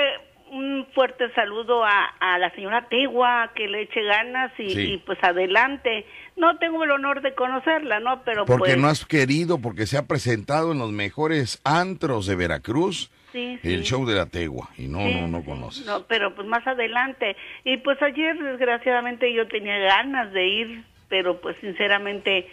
un 0.53 0.87
fuerte 0.95 1.33
saludo 1.35 1.83
a, 1.83 2.05
a, 2.21 2.39
la 2.39 2.51
señora 2.55 2.87
Tegua, 2.89 3.53
que 3.55 3.67
le 3.69 3.83
eche 3.83 4.03
ganas 4.03 4.53
y, 4.59 4.99
pues 4.99 5.19
adelante. 5.23 6.07
No 6.37 6.57
tengo 6.59 6.83
el 6.85 6.91
honor 6.91 7.21
de 7.23 7.35
conocerla, 7.35 8.01
¿no? 8.01 8.23
Pero 8.25 8.47
Porque 8.47 8.73
pues 8.73 8.79
no 8.79 8.89
has 8.89 9.05
querido, 9.05 9.59
porque 9.59 9.87
se 9.87 9.99
ha 9.99 10.07
presentado 10.07 10.73
en 10.73 10.79
los 10.79 10.91
mejores 10.91 11.61
antros 11.65 12.27
de 12.27 12.37
Veracruz. 12.37 13.11
el 13.35 13.83
show 13.83 14.07
de 14.07 14.15
la 14.15 14.27
Tegua 14.27 14.69
y 14.77 14.89
no 14.89 15.01
no 15.09 15.27
no 15.29 15.45
conoces. 15.45 15.87
No, 15.87 16.05
pero 16.07 16.35
pues 16.35 16.47
más 16.49 16.67
adelante. 16.67 17.37
Y 17.65 17.79
pues 17.79 18.01
ayer 18.03 18.39
desgraciadamente 18.39 19.33
yo 19.33 19.47
tenía 19.49 19.79
ganas 19.79 20.33
de 20.33 20.47
ir, 20.47 20.85
pero 21.09 21.41
pues 21.41 21.57
sinceramente 21.61 22.49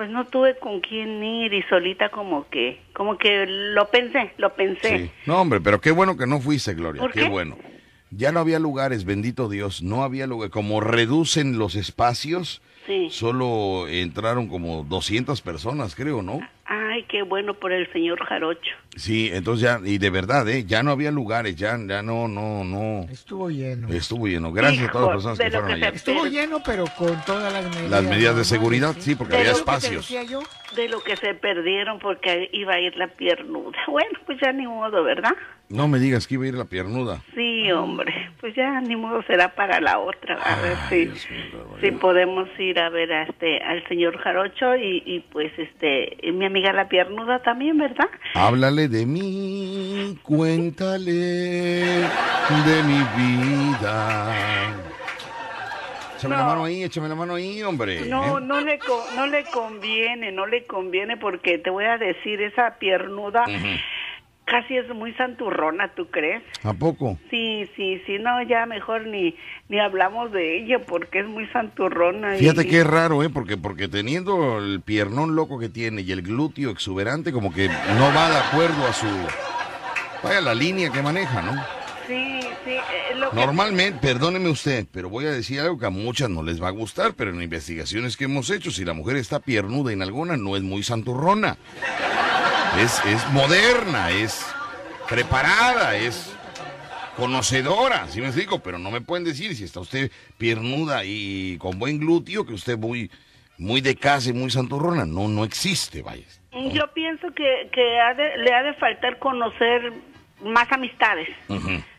pues 0.00 0.08
no 0.08 0.24
tuve 0.26 0.56
con 0.58 0.80
quién 0.80 1.22
ir 1.22 1.52
y 1.52 1.62
solita 1.64 2.08
como 2.08 2.48
que, 2.48 2.80
como 2.94 3.18
que 3.18 3.44
lo 3.46 3.90
pensé, 3.90 4.32
lo 4.38 4.54
pensé. 4.54 4.98
Sí. 4.98 5.10
No, 5.26 5.40
hombre, 5.42 5.60
pero 5.60 5.80
qué 5.80 5.90
bueno 5.90 6.16
que 6.16 6.26
no 6.26 6.40
fuiste, 6.40 6.72
Gloria, 6.74 7.02
qué? 7.12 7.28
bueno. 7.28 7.58
Ya 8.10 8.32
no 8.32 8.40
había 8.40 8.58
lugares, 8.58 9.04
bendito 9.04 9.48
Dios, 9.48 9.82
no 9.82 10.02
había 10.02 10.26
lugar, 10.26 10.48
como 10.48 10.80
reducen 10.80 11.58
los 11.58 11.74
espacios, 11.74 12.62
solo 13.10 13.88
entraron 13.88 14.48
como 14.48 14.84
200 14.84 15.40
personas, 15.42 15.94
creo, 15.94 16.22
¿no? 16.22 16.40
Ay, 16.64 17.04
qué 17.04 17.22
bueno 17.22 17.54
por 17.54 17.72
el 17.72 17.90
señor 17.92 18.24
Jarocho. 18.24 18.70
Sí, 18.96 19.30
entonces 19.32 19.62
ya, 19.62 19.80
y 19.84 19.98
de 19.98 20.10
verdad, 20.10 20.48
¿eh? 20.48 20.64
Ya 20.66 20.82
no 20.82 20.90
había 20.90 21.10
lugares, 21.10 21.54
ya, 21.56 21.78
ya 21.86 22.02
no, 22.02 22.28
no, 22.28 22.64
no. 22.64 23.06
Estuvo 23.10 23.48
lleno. 23.48 23.88
Estuvo 23.88 24.26
lleno. 24.26 24.52
Gracias 24.52 24.88
a 24.88 24.92
todas 24.92 25.06
las 25.06 25.14
personas 25.14 25.38
que 25.38 25.50
fueron 25.50 25.70
allá. 25.70 25.88
Estuvo 25.88 26.26
lleno, 26.26 26.62
pero 26.64 26.84
con 26.98 27.24
todas 27.24 27.52
las 27.52 27.64
medidas. 27.64 27.90
Las 27.90 28.02
medidas 28.04 28.36
de 28.36 28.44
seguridad, 28.44 28.94
sí, 28.98 29.14
porque 29.14 29.36
había 29.36 29.52
espacios. 29.52 30.12
De 30.76 30.88
lo 30.88 31.00
que 31.02 31.16
se 31.16 31.34
perdieron 31.34 31.98
porque 31.98 32.48
iba 32.52 32.74
a 32.74 32.80
ir 32.80 32.96
la 32.96 33.08
piernuda. 33.08 33.78
Bueno, 33.90 34.18
pues 34.24 34.38
ya 34.40 34.52
ni 34.52 34.66
modo, 34.66 35.02
¿verdad? 35.02 35.32
No 35.68 35.88
me 35.88 35.98
digas 35.98 36.26
que 36.26 36.34
iba 36.34 36.44
a 36.44 36.48
ir 36.48 36.54
la 36.54 36.64
piernuda. 36.64 37.22
Sí, 37.34 37.70
hombre, 37.70 38.12
pues 38.40 38.54
ya 38.54 38.80
ni 38.80 38.96
modo 38.96 39.22
será 39.22 39.54
para 39.54 39.80
la 39.80 39.98
otra. 39.98 40.36
A 40.36 40.60
ver 40.60 40.76
si, 40.88 41.12
si 41.80 41.90
podemos 41.92 42.48
ir 42.58 42.78
a 42.80 42.88
ver 42.88 43.12
a 43.12 43.22
este, 43.24 43.60
al 43.62 43.86
señor 43.88 44.18
Jarocho 44.18 44.74
y, 44.76 45.02
y 45.06 45.20
pues 45.32 45.52
este, 45.58 46.16
mi 46.32 46.46
amiga 46.46 46.72
la 46.72 46.88
piernuda 46.88 47.40
también, 47.42 47.78
¿verdad? 47.78 48.08
Háblale 48.34 48.79
de 48.88 49.06
mí, 49.06 50.18
cuéntale 50.22 51.00
de 52.64 52.82
mi 52.84 53.02
vida. 53.16 54.74
Échame 56.16 56.36
la 56.36 56.44
mano 56.44 56.64
ahí, 56.64 56.82
échame 56.82 57.08
la 57.08 57.14
mano 57.14 57.34
ahí, 57.34 57.62
hombre. 57.62 58.02
No, 58.02 58.38
¿eh? 58.38 58.42
no 58.42 58.60
le, 58.60 58.78
no 59.16 59.26
le 59.26 59.44
conviene, 59.44 60.32
no 60.32 60.46
le 60.46 60.66
conviene 60.66 61.16
porque 61.16 61.58
te 61.58 61.70
voy 61.70 61.84
a 61.84 61.96
decir, 61.96 62.42
esa 62.42 62.76
piernuda 62.78 63.44
casi 64.44 64.76
es 64.76 64.88
muy 64.94 65.12
santurrona, 65.14 65.94
¿tú 65.94 66.08
crees? 66.10 66.42
¿A 66.64 66.72
poco? 66.72 67.18
Sí, 67.30 67.68
sí, 67.76 68.02
sí, 68.06 68.18
no, 68.18 68.42
ya 68.42 68.66
mejor 68.66 69.06
ni, 69.06 69.36
ni 69.68 69.78
hablamos 69.78 70.32
de 70.32 70.58
ella 70.58 70.80
porque 70.86 71.20
es 71.20 71.26
muy 71.26 71.46
santurrona. 71.48 72.34
Fíjate 72.34 72.66
que 72.66 72.80
es 72.80 72.86
raro, 72.86 73.22
¿eh? 73.22 73.30
Porque, 73.30 73.56
porque 73.56 73.88
teniendo 73.88 74.58
el 74.58 74.80
piernón 74.80 75.36
loco 75.36 75.58
que 75.58 75.68
tiene 75.68 76.02
y 76.02 76.10
el 76.12 76.22
glúteo 76.22 76.70
exuberante, 76.70 77.32
como 77.32 77.52
que 77.52 77.68
no 77.68 78.14
va 78.14 78.30
de 78.30 78.38
acuerdo 78.38 78.86
a 78.86 78.92
su... 78.92 79.06
Vaya 80.22 80.40
la 80.40 80.54
línea 80.54 80.90
que 80.90 81.00
maneja, 81.00 81.40
¿no? 81.42 81.52
Sí, 82.06 82.40
sí. 82.64 82.72
Eh, 82.72 83.14
Normalmente, 83.32 84.00
perdóneme 84.02 84.48
usted, 84.50 84.86
pero 84.92 85.08
voy 85.08 85.26
a 85.26 85.30
decir 85.30 85.60
algo 85.60 85.78
que 85.78 85.86
a 85.86 85.90
muchas 85.90 86.28
no 86.28 86.42
les 86.42 86.60
va 86.60 86.68
a 86.68 86.72
gustar, 86.72 87.14
pero 87.14 87.30
en 87.30 87.40
investigaciones 87.40 88.16
que 88.16 88.24
hemos 88.24 88.50
hecho, 88.50 88.70
si 88.72 88.84
la 88.84 88.92
mujer 88.92 89.16
está 89.16 89.38
piernuda 89.38 89.92
en 89.92 90.02
alguna, 90.02 90.36
no 90.36 90.56
es 90.56 90.62
muy 90.62 90.82
santurrona. 90.82 91.56
Es, 92.78 93.04
es 93.04 93.28
moderna, 93.32 94.10
es 94.10 94.46
preparada, 95.08 95.96
es 95.96 96.36
conocedora, 97.16 98.06
¿sí 98.08 98.20
me 98.20 98.28
explico? 98.28 98.60
Pero 98.60 98.78
no 98.78 98.90
me 98.90 99.00
pueden 99.00 99.24
decir 99.24 99.54
si 99.54 99.64
está 99.64 99.80
usted 99.80 100.10
piernuda 100.38 101.04
y 101.04 101.58
con 101.58 101.78
buen 101.78 101.98
glúteo, 101.98 102.46
que 102.46 102.54
usted 102.54 102.78
muy, 102.78 103.10
muy 103.58 103.80
de 103.80 103.96
casa 103.96 104.30
y 104.30 104.32
muy 104.32 104.50
santurrona. 104.50 105.04
No, 105.04 105.28
no 105.28 105.44
existe, 105.44 106.02
vaya. 106.02 106.24
Yo 106.52 106.92
pienso 106.94 107.28
que, 107.34 107.68
que 107.72 107.98
le 108.38 108.54
ha 108.54 108.62
de 108.62 108.74
faltar 108.74 109.18
conocer 109.18 109.92
más 110.42 110.70
amistades. 110.72 111.28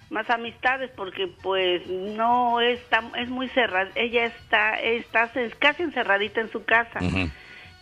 Más 0.09 0.29
amistades 0.29 0.91
porque 0.95 1.27
pues 1.41 1.85
no 1.87 2.59
está 2.59 3.01
es 3.17 3.29
muy 3.29 3.47
cerrada, 3.49 3.89
ella 3.95 4.25
está 4.25 4.73
está 4.81 5.31
casi 5.57 5.83
encerradita 5.83 6.41
en 6.41 6.51
su 6.51 6.65
casa. 6.65 6.99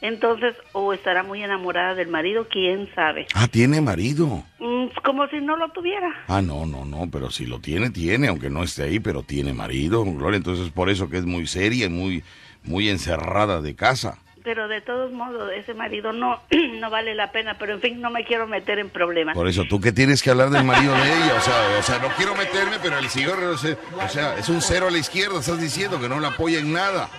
Entonces, 0.01 0.55
o 0.73 0.93
estará 0.93 1.23
muy 1.23 1.43
enamorada 1.43 1.95
del 1.95 2.07
marido, 2.07 2.47
quién 2.49 2.89
sabe. 2.95 3.27
Ah, 3.33 3.47
tiene 3.47 3.81
marido. 3.81 4.43
Mm, 4.59 4.87
como 5.03 5.27
si 5.27 5.41
no 5.41 5.57
lo 5.57 5.69
tuviera. 5.69 6.09
Ah, 6.27 6.41
no, 6.41 6.65
no, 6.65 6.85
no, 6.85 7.09
pero 7.11 7.29
si 7.29 7.45
lo 7.45 7.59
tiene, 7.59 7.89
tiene, 7.89 8.27
aunque 8.27 8.49
no 8.49 8.63
esté 8.63 8.83
ahí, 8.83 8.99
pero 8.99 9.23
tiene 9.23 9.53
marido, 9.53 10.03
Gloria. 10.05 10.37
Entonces, 10.37 10.69
por 10.69 10.89
eso 10.89 11.09
que 11.09 11.17
es 11.17 11.25
muy 11.25 11.47
seria 11.47 11.87
y 11.87 11.89
muy, 11.89 12.23
muy 12.63 12.89
encerrada 12.89 13.61
de 13.61 13.75
casa 13.75 14.19
pero 14.43 14.67
de 14.67 14.81
todos 14.81 15.11
modos 15.11 15.51
ese 15.53 15.73
marido 15.73 16.11
no 16.13 16.41
no 16.79 16.89
vale 16.89 17.15
la 17.15 17.31
pena, 17.31 17.57
pero 17.57 17.73
en 17.73 17.81
fin, 17.81 18.01
no 18.01 18.09
me 18.09 18.23
quiero 18.23 18.47
meter 18.47 18.79
en 18.79 18.89
problemas. 18.89 19.35
Por 19.35 19.47
eso, 19.47 19.65
¿tú 19.65 19.79
qué 19.79 19.91
tienes 19.91 20.21
que 20.21 20.29
hablar 20.29 20.49
del 20.49 20.63
marido 20.63 20.93
de 20.93 21.03
ella? 21.03 21.35
O 21.37 21.41
sea, 21.41 21.77
o 21.79 21.83
sea 21.83 21.99
no 21.99 22.09
quiero 22.15 22.35
meterme, 22.35 22.77
pero 22.81 22.97
el 22.97 23.09
cigarro, 23.09 23.51
o 23.51 23.57
sea, 23.57 24.37
es 24.37 24.49
un 24.49 24.61
cero 24.61 24.87
a 24.87 24.91
la 24.91 24.97
izquierda, 24.97 25.39
estás 25.39 25.61
diciendo 25.61 25.99
que 25.99 26.09
no 26.09 26.19
la 26.19 26.29
apoya 26.29 26.59
en 26.59 26.73
nada. 26.73 27.09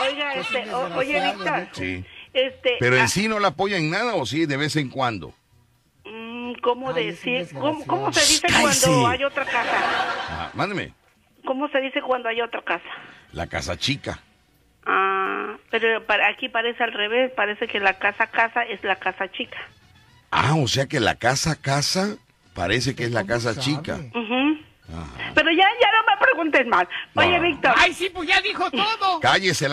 Oiga, 0.00 0.34
este, 0.34 0.74
oye, 0.74 1.32
Víctor. 1.32 1.68
Sí. 1.72 2.04
Este, 2.32 2.76
pero 2.78 2.96
en 2.96 3.02
ah, 3.02 3.08
sí 3.08 3.28
no 3.28 3.38
la 3.38 3.48
apoya 3.48 3.78
en 3.78 3.90
nada 3.90 4.14
o 4.14 4.26
sí 4.26 4.44
de 4.44 4.58
vez 4.58 4.76
en 4.76 4.90
cuando. 4.90 5.32
Mm, 6.04 6.52
¿Cómo 6.62 6.92
decir? 6.92 7.48
¿Cómo, 7.54 8.12
se 8.12 8.20
dice 8.20 8.46
cuando 8.60 9.06
hay 9.06 9.24
otra 9.24 9.44
casa? 9.44 9.76
Ah, 10.28 10.50
mándeme. 10.52 10.92
¿Cómo 11.46 11.68
se 11.68 11.80
dice 11.80 12.02
cuando 12.02 12.28
hay 12.28 12.42
otra 12.42 12.60
casa? 12.62 12.84
La 13.32 13.46
casa 13.46 13.78
chica. 13.78 14.20
Ah, 14.86 15.56
pero 15.70 16.04
para, 16.06 16.28
aquí 16.28 16.48
parece 16.48 16.82
al 16.84 16.92
revés, 16.92 17.32
parece 17.36 17.66
que 17.66 17.80
la 17.80 17.98
casa 17.98 18.28
casa 18.28 18.62
es 18.62 18.82
la 18.84 18.96
casa 18.96 19.30
chica. 19.30 19.58
Ah, 20.30 20.54
o 20.56 20.68
sea 20.68 20.86
que 20.86 21.00
la 21.00 21.16
casa 21.16 21.56
casa 21.60 22.16
parece 22.54 22.94
que 22.94 23.04
es 23.04 23.10
la 23.10 23.26
casa 23.26 23.58
chica. 23.58 23.98
Pero 25.34 25.50
ya, 25.50 25.64
ya 25.80 25.88
no 25.92 26.04
me 26.08 26.24
preguntes 26.24 26.66
más. 26.66 26.86
Oye, 27.14 27.40
Víctor. 27.40 27.74
Ay, 27.76 27.92
sí, 27.92 28.10
pues 28.12 28.28
ya 28.28 28.40
dijo 28.40 28.70
todo. 28.70 29.20
Cállese, 29.20 29.68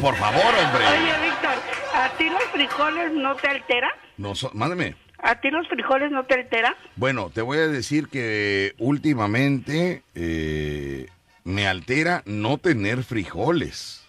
por 0.00 0.16
favor, 0.16 0.54
hombre. 0.64 0.86
Oye, 0.86 1.28
Víctor, 1.28 1.54
¿a 1.94 2.08
ti 2.16 2.30
los 2.30 2.44
frijoles 2.44 3.12
no 3.12 3.36
te 3.36 3.48
alteran? 3.48 3.90
No, 4.16 4.32
mándeme. 4.54 4.94
¿A 5.18 5.40
ti 5.40 5.50
los 5.50 5.68
frijoles 5.68 6.10
no 6.10 6.24
te 6.24 6.34
alteran? 6.34 6.74
Bueno, 6.96 7.30
te 7.30 7.42
voy 7.42 7.58
a 7.58 7.68
decir 7.68 8.08
que 8.08 8.74
últimamente 8.78 10.02
eh, 10.14 11.08
me 11.44 11.66
altera 11.66 12.22
no 12.26 12.58
tener 12.58 13.02
frijoles. 13.02 14.05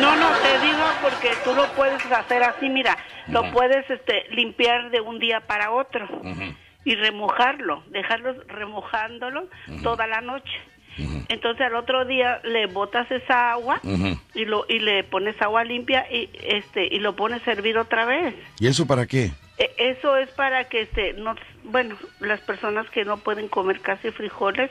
No, 0.00 0.16
no, 0.16 0.28
te 0.42 0.66
digo 0.66 0.84
porque 1.02 1.30
tú 1.44 1.54
lo 1.54 1.66
puedes 1.74 2.04
hacer 2.10 2.42
así, 2.42 2.68
mira, 2.68 2.96
lo 3.28 3.50
puedes 3.52 3.88
este, 3.90 4.26
limpiar 4.30 4.90
de 4.90 5.00
un 5.00 5.18
día 5.18 5.40
para 5.40 5.70
otro 5.70 6.06
y 6.84 6.94
remojarlo, 6.94 7.82
dejarlo 7.88 8.34
remojándolo 8.48 9.48
toda 9.82 10.06
la 10.06 10.20
noche. 10.20 10.52
Entonces 11.28 11.66
al 11.66 11.74
otro 11.74 12.04
día 12.04 12.40
le 12.44 12.66
botas 12.66 13.10
esa 13.10 13.52
agua 13.52 13.80
y 14.34 14.44
lo 14.44 14.64
y 14.68 14.78
le 14.78 15.04
pones 15.04 15.40
agua 15.42 15.64
limpia 15.64 16.06
y 16.10 16.30
este 16.42 16.86
y 16.86 17.00
lo 17.00 17.14
pones 17.14 17.46
a 17.46 17.52
hervir 17.52 17.76
otra 17.78 18.06
vez. 18.06 18.34
¿Y 18.58 18.66
eso 18.66 18.86
para 18.86 19.06
qué? 19.06 19.32
E, 19.58 19.70
eso 19.76 20.16
es 20.16 20.30
para 20.30 20.64
que 20.64 20.82
este 20.82 21.12
no 21.14 21.34
bueno, 21.64 21.96
las 22.20 22.40
personas 22.40 22.88
que 22.90 23.04
no 23.04 23.18
pueden 23.18 23.48
comer 23.48 23.80
casi 23.80 24.10
frijoles, 24.10 24.70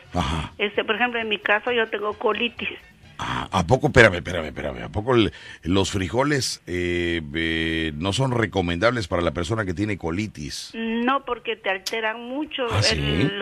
este 0.57 0.83
por 0.83 0.95
ejemplo 0.95 1.19
en 1.19 1.29
mi 1.29 1.37
caso 1.37 1.71
yo 1.71 1.87
tengo 1.89 2.13
colitis. 2.13 2.69
Ah, 3.17 3.47
¿A 3.51 3.65
poco, 3.65 3.87
espérame, 3.87 4.15
espérame, 4.15 4.47
espérame, 4.47 4.83
a 4.83 4.89
poco 4.89 5.15
los 5.63 5.91
frijoles 5.91 6.61
eh, 6.67 7.21
eh, 7.33 7.91
no 7.95 8.13
son 8.13 8.31
recomendables 8.31 9.07
para 9.07 9.21
la 9.21 9.31
persona 9.31 9.65
que 9.65 9.73
tiene 9.73 9.97
colitis? 9.97 10.71
No, 10.75 11.23
porque 11.23 11.55
te 11.55 11.69
alteran 11.69 12.21
mucho. 12.21 12.65
¿Ah, 12.71 12.81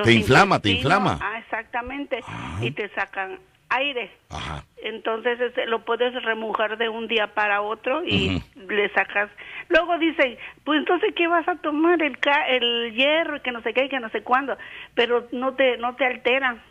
te 0.03 0.11
inflama, 0.13 0.59
te 0.59 0.69
inflama. 0.69 1.19
Ah, 1.21 1.39
exactamente. 1.39 2.19
Ah. 2.27 2.59
Y 2.61 2.71
te 2.71 2.89
sacan 2.89 3.39
aire. 3.69 4.11
Ajá. 4.29 4.63
Entonces 4.83 5.39
este, 5.39 5.65
lo 5.65 5.83
puedes 5.85 6.13
remojar 6.23 6.77
de 6.77 6.89
un 6.89 7.07
día 7.07 7.33
para 7.33 7.61
otro 7.61 8.03
y 8.05 8.43
le 8.67 8.89
sacas. 8.93 9.29
Luego 9.69 9.97
dicen, 9.97 10.37
pues 10.63 10.79
entonces 10.79 11.13
qué 11.15 11.27
vas 11.27 11.47
a 11.47 11.55
tomar 11.55 12.01
el 12.01 12.17
el 12.49 12.93
hierro 12.93 13.41
que 13.41 13.51
no 13.51 13.61
sé 13.63 13.73
qué 13.73 13.89
que 13.89 13.99
no 13.99 14.09
sé 14.09 14.21
cuándo, 14.21 14.57
pero 14.93 15.27
no 15.31 15.53
te 15.53 15.77
no 15.77 15.95
te 15.95 16.05
alteran 16.05 16.61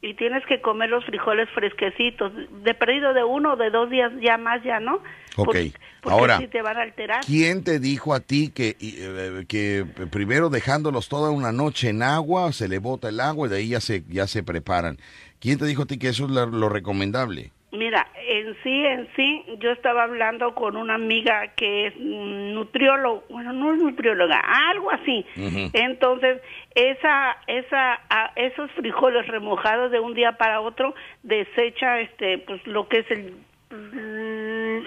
y 0.00 0.14
tienes 0.14 0.44
que 0.46 0.60
comer 0.60 0.90
los 0.90 1.04
frijoles 1.04 1.48
fresquecitos, 1.50 2.32
de 2.62 2.74
perdido 2.74 3.12
de 3.14 3.24
uno 3.24 3.54
o 3.54 3.56
de 3.56 3.70
dos 3.70 3.90
días 3.90 4.12
ya 4.20 4.36
más 4.38 4.62
ya, 4.62 4.78
¿no? 4.78 5.02
Ok, 5.36 5.56
ahora, 6.04 6.38
te 6.38 6.62
van 6.62 6.76
a 6.76 6.82
alterar. 6.82 7.20
¿quién 7.24 7.64
te 7.64 7.80
dijo 7.80 8.14
a 8.14 8.20
ti 8.20 8.50
que, 8.50 8.76
eh, 8.80 9.44
que 9.48 9.84
primero 10.10 10.50
dejándolos 10.50 11.08
toda 11.08 11.30
una 11.30 11.52
noche 11.52 11.90
en 11.90 12.02
agua, 12.02 12.52
se 12.52 12.68
le 12.68 12.78
bota 12.78 13.08
el 13.08 13.20
agua 13.20 13.46
y 13.46 13.50
de 13.50 13.56
ahí 13.56 13.68
ya 13.68 13.80
se, 13.80 14.04
ya 14.08 14.26
se 14.26 14.42
preparan? 14.42 14.98
¿Quién 15.40 15.58
te 15.58 15.66
dijo 15.66 15.82
a 15.82 15.86
ti 15.86 15.98
que 15.98 16.08
eso 16.08 16.26
es 16.26 16.30
lo 16.30 16.68
recomendable? 16.68 17.52
Mira, 17.70 18.06
en 18.26 18.56
sí, 18.62 18.86
en 18.86 19.08
sí, 19.14 19.44
yo 19.58 19.70
estaba 19.72 20.04
hablando 20.04 20.54
con 20.54 20.74
una 20.74 20.94
amiga 20.94 21.48
que 21.48 21.88
es 21.88 21.96
nutriólogo, 21.98 23.24
bueno, 23.28 23.52
no 23.52 23.74
es 23.74 23.78
nutrióloga, 23.78 24.40
algo 24.70 24.90
así. 24.90 25.26
Entonces, 25.74 26.40
esa, 26.74 27.36
esa, 27.46 28.00
esos 28.36 28.70
frijoles 28.72 29.26
remojados 29.26 29.90
de 29.90 30.00
un 30.00 30.14
día 30.14 30.32
para 30.32 30.62
otro 30.62 30.94
desecha, 31.22 32.00
este, 32.00 32.38
pues 32.38 32.66
lo 32.66 32.88
que 32.88 33.00
es 33.00 33.10
el, 33.10 33.34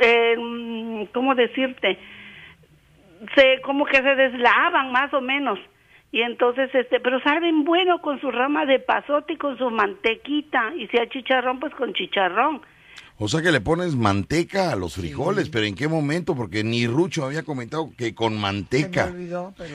el 0.02 1.10
¿cómo 1.14 1.36
decirte? 1.36 2.00
Se, 3.36 3.62
como 3.62 3.86
que 3.86 3.98
se 3.98 4.16
deslavan 4.16 4.92
más 4.92 5.14
o 5.14 5.22
menos 5.22 5.60
y 6.12 6.22
entonces 6.22 6.70
este 6.74 7.00
pero 7.00 7.20
saben 7.22 7.64
bueno 7.64 8.02
con 8.02 8.20
su 8.20 8.32
rama 8.32 8.66
de 8.66 8.80
pasote 8.80 9.34
y 9.34 9.38
con 9.38 9.58
su 9.58 9.70
mantequita 9.70 10.74
y 10.76 10.88
si 10.88 10.98
hay 10.98 11.08
chicharrón 11.10 11.60
pues 11.60 11.74
con 11.76 11.94
chicharrón 11.94 12.62
o 13.24 13.28
sea 13.28 13.44
que 13.44 13.52
le 13.52 13.62
pones 13.62 13.96
manteca 13.96 14.72
a 14.72 14.76
los 14.76 14.96
frijoles, 14.96 15.50
pero 15.50 15.66
¿en 15.66 15.76
qué 15.76 15.88
momento? 15.88 16.36
Porque 16.36 16.64
ni 16.64 16.88
Rucho 16.88 17.24
había 17.24 17.44
comentado 17.44 17.92
que 17.96 18.16
con 18.16 18.36
manteca. 18.36 19.14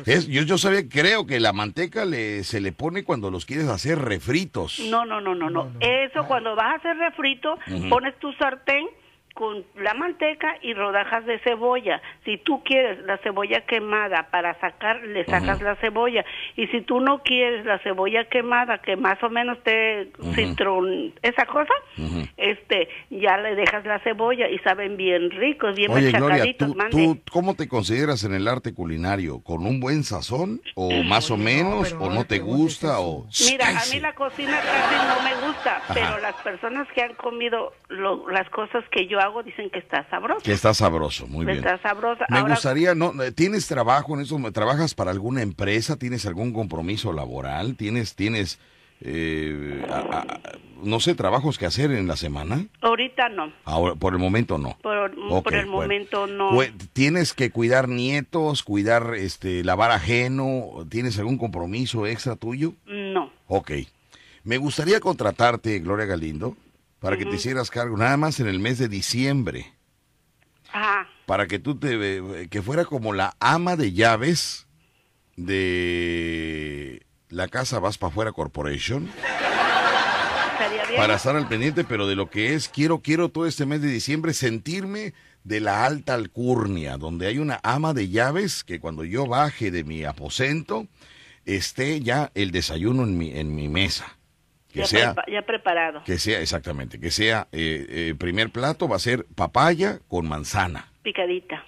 es, 0.05 0.27
yo, 0.27 0.43
yo 0.43 0.59
sabía, 0.59 0.89
creo 0.89 1.27
que 1.27 1.39
la 1.39 1.53
manteca 1.53 2.05
le, 2.05 2.43
se 2.43 2.61
le 2.61 2.73
pone 2.73 3.05
cuando 3.05 3.31
los 3.31 3.47
quieres 3.47 3.69
hacer 3.69 4.01
refritos. 4.01 4.81
No, 4.91 5.05
no, 5.05 5.21
no, 5.21 5.37
no, 5.37 5.49
no. 5.49 5.71
Eso 5.79 6.27
cuando 6.27 6.57
vas 6.57 6.73
a 6.73 6.77
hacer 6.79 6.97
refrito, 6.97 7.57
pones 7.89 8.19
tu 8.19 8.33
sartén 8.33 8.89
con 9.37 9.65
la 9.77 9.93
manteca 9.93 10.57
y 10.63 10.73
rodajas 10.73 11.27
de 11.27 11.39
cebolla. 11.41 12.01
Si 12.25 12.39
tú 12.39 12.65
quieres 12.65 13.05
la 13.05 13.19
cebolla 13.19 13.61
quemada 13.67 14.29
para 14.31 14.59
sacar, 14.61 15.03
le 15.03 15.27
sacas 15.27 15.61
la 15.61 15.77
cebolla. 15.77 16.25
Y 16.57 16.67
si 16.69 16.81
tú 16.81 17.01
no 17.01 17.23
quieres 17.23 17.67
la 17.67 17.79
cebolla 17.81 18.25
quemada, 18.25 18.79
que 18.79 18.97
más 18.97 19.23
o 19.23 19.29
menos 19.29 19.63
te 19.63 20.09
uh 20.19 20.47
esa 21.23 21.45
cosa, 21.47 21.73
este, 22.37 22.89
ya 23.11 23.37
le 23.37 23.55
dejas 23.55 23.85
la 23.85 23.99
cebolla 24.01 24.49
y 24.49 24.59
saben 24.61 24.97
bien 24.97 25.31
ricos, 25.31 25.77
bien 25.77 25.91
Oye, 25.91 26.13
Gloria, 26.13 26.45
¿tú, 26.57 26.75
¿tú, 26.91 27.19
cómo 27.31 27.55
te 27.55 27.69
consideras 27.69 28.25
en 28.25 28.33
el 28.33 28.49
arte 28.49 28.73
culinario? 28.73 29.41
¿Con 29.41 29.67
un 29.67 29.81
buen 29.81 30.03
sazón? 30.03 30.63
¿O 30.75 31.03
más 31.03 31.31
o 31.31 31.37
menos? 31.37 31.93
¿O 31.99 32.11
no 32.11 32.25
te 32.25 32.39
gusta? 32.39 33.01
o 33.01 33.27
Mira, 33.51 33.69
a 33.69 33.85
mí 33.93 34.01
la 34.01 34.15
cocina 34.15 34.59
casi 34.61 34.95
no 35.09 35.23
me 35.23 35.47
gusta, 35.47 35.83
pero 35.93 36.19
las 36.21 36.35
personas 36.37 36.89
que 36.95 37.03
han 37.03 37.15
comido 37.15 37.73
las 38.31 38.49
cosas 38.51 38.85
que 38.91 39.07
yo 39.07 39.21
dicen 39.45 39.71
que 39.71 39.79
está 39.79 40.09
sabroso. 40.09 40.43
Que 40.43 40.53
está 40.53 40.75
sabroso, 40.75 41.27
muy 41.27 41.45
bien. 41.45 41.59
Está 41.59 41.81
sabroso. 41.83 42.25
Me 42.29 42.43
gustaría, 42.43 42.95
no, 42.95 43.13
¿tienes 43.35 43.67
trabajo 43.67 44.15
en 44.15 44.23
eso? 44.23 44.39
¿Trabajas 44.53 44.95
para 44.95 45.11
alguna 45.11 45.43
empresa? 45.43 45.97
¿Tienes 45.97 46.27
algún 46.27 46.53
compromiso 46.53 47.13
laboral? 47.13 47.77
¿Tienes, 47.77 48.15
tienes, 48.15 48.59
eh, 49.01 49.85
no 50.83 51.01
sé, 51.01 51.15
trabajos 51.15 51.59
que 51.59 51.67
hacer 51.67 51.91
en 51.91 52.07
la 52.07 52.17
semana? 52.17 52.67
Ahorita 52.81 53.29
no. 53.29 53.53
Ahora, 53.65 53.95
por 53.95 54.13
el 54.13 54.19
momento 54.19 54.59
no. 54.59 54.77
Por, 54.83 55.55
el 55.55 55.67
momento 55.67 56.27
no. 56.27 56.51
¿Tienes 56.93 57.33
que 57.33 57.51
cuidar 57.51 57.89
nietos, 57.89 58.63
cuidar, 58.63 59.15
este, 59.17 59.65
lavar 59.65 59.91
ajeno? 59.91 60.87
¿Tienes 60.89 61.19
algún 61.19 61.39
compromiso 61.39 62.07
extra 62.07 62.37
tuyo? 62.37 62.73
No. 62.87 63.31
Ok. 63.49 63.73
Me 64.45 64.59
gustaría 64.59 65.01
contratarte, 65.01 65.81
Gloria 65.81 66.07
Galindo, 66.07 66.57
para 67.07 67.19
que 67.19 67.25
te 67.25 67.37
hicieras 67.37 67.71
cargo, 67.71 67.97
nada 67.97 68.17
más 68.17 68.41
en 68.41 68.49
el 68.49 68.59
mes 68.59 68.79
de 68.79 68.89
diciembre. 68.89 69.73
Ajá. 70.73 71.09
Para 71.25 71.47
que 71.47 71.61
tú 71.61 71.79
te, 71.79 72.49
que 72.51 72.63
fuera 72.63 72.85
como 72.85 73.13
la 73.13 73.37
ama 73.39 73.77
de 73.77 73.93
llaves 73.93 74.67
de 75.37 77.07
la 77.29 77.47
casa 77.47 77.79
Vas 77.79 77.97
para 77.97 78.11
afuera 78.11 78.33
Corporation. 78.33 79.09
Para 80.97 81.15
estar 81.15 81.37
al 81.37 81.47
pendiente, 81.47 81.85
pero 81.85 82.09
de 82.09 82.17
lo 82.17 82.29
que 82.29 82.55
es, 82.55 82.69
quiero, 82.69 82.99
quiero 82.99 83.29
todo 83.29 83.47
este 83.47 83.67
mes 83.67 83.83
de 83.83 83.89
diciembre 83.89 84.35
sentirme 84.35 85.15
de 85.45 85.61
la 85.61 85.85
alta 85.85 86.15
alcurnia, 86.15 86.97
donde 86.97 87.29
hay 87.29 87.39
una 87.39 87.61
ama 87.63 87.95
de 87.95 88.09
llaves 88.09 88.65
que 88.65 88.81
cuando 88.81 89.05
yo 89.05 89.29
baje 89.29 89.71
de 89.71 89.85
mi 89.85 90.03
aposento, 90.03 90.89
esté 91.45 92.01
ya 92.01 92.33
el 92.35 92.51
desayuno 92.51 93.05
en 93.05 93.17
mi, 93.17 93.31
en 93.31 93.55
mi 93.55 93.69
mesa 93.69 94.17
que 94.77 94.83
ya 94.83 94.87
sea 94.87 95.15
ya 95.27 95.43
preparado. 95.43 96.03
Que 96.05 96.19
sea 96.19 96.41
exactamente, 96.41 97.01
que 97.01 97.11
sea 97.11 97.49
eh, 97.53 97.87
eh, 97.89 98.15
primer 98.19 98.51
plato 98.51 98.89
va 98.89 98.97
a 98.97 99.01
ser 99.01 99.25
papaya 99.35 100.01
con 100.09 100.29
manzana. 100.29 100.93
Picadita. 101.03 101.65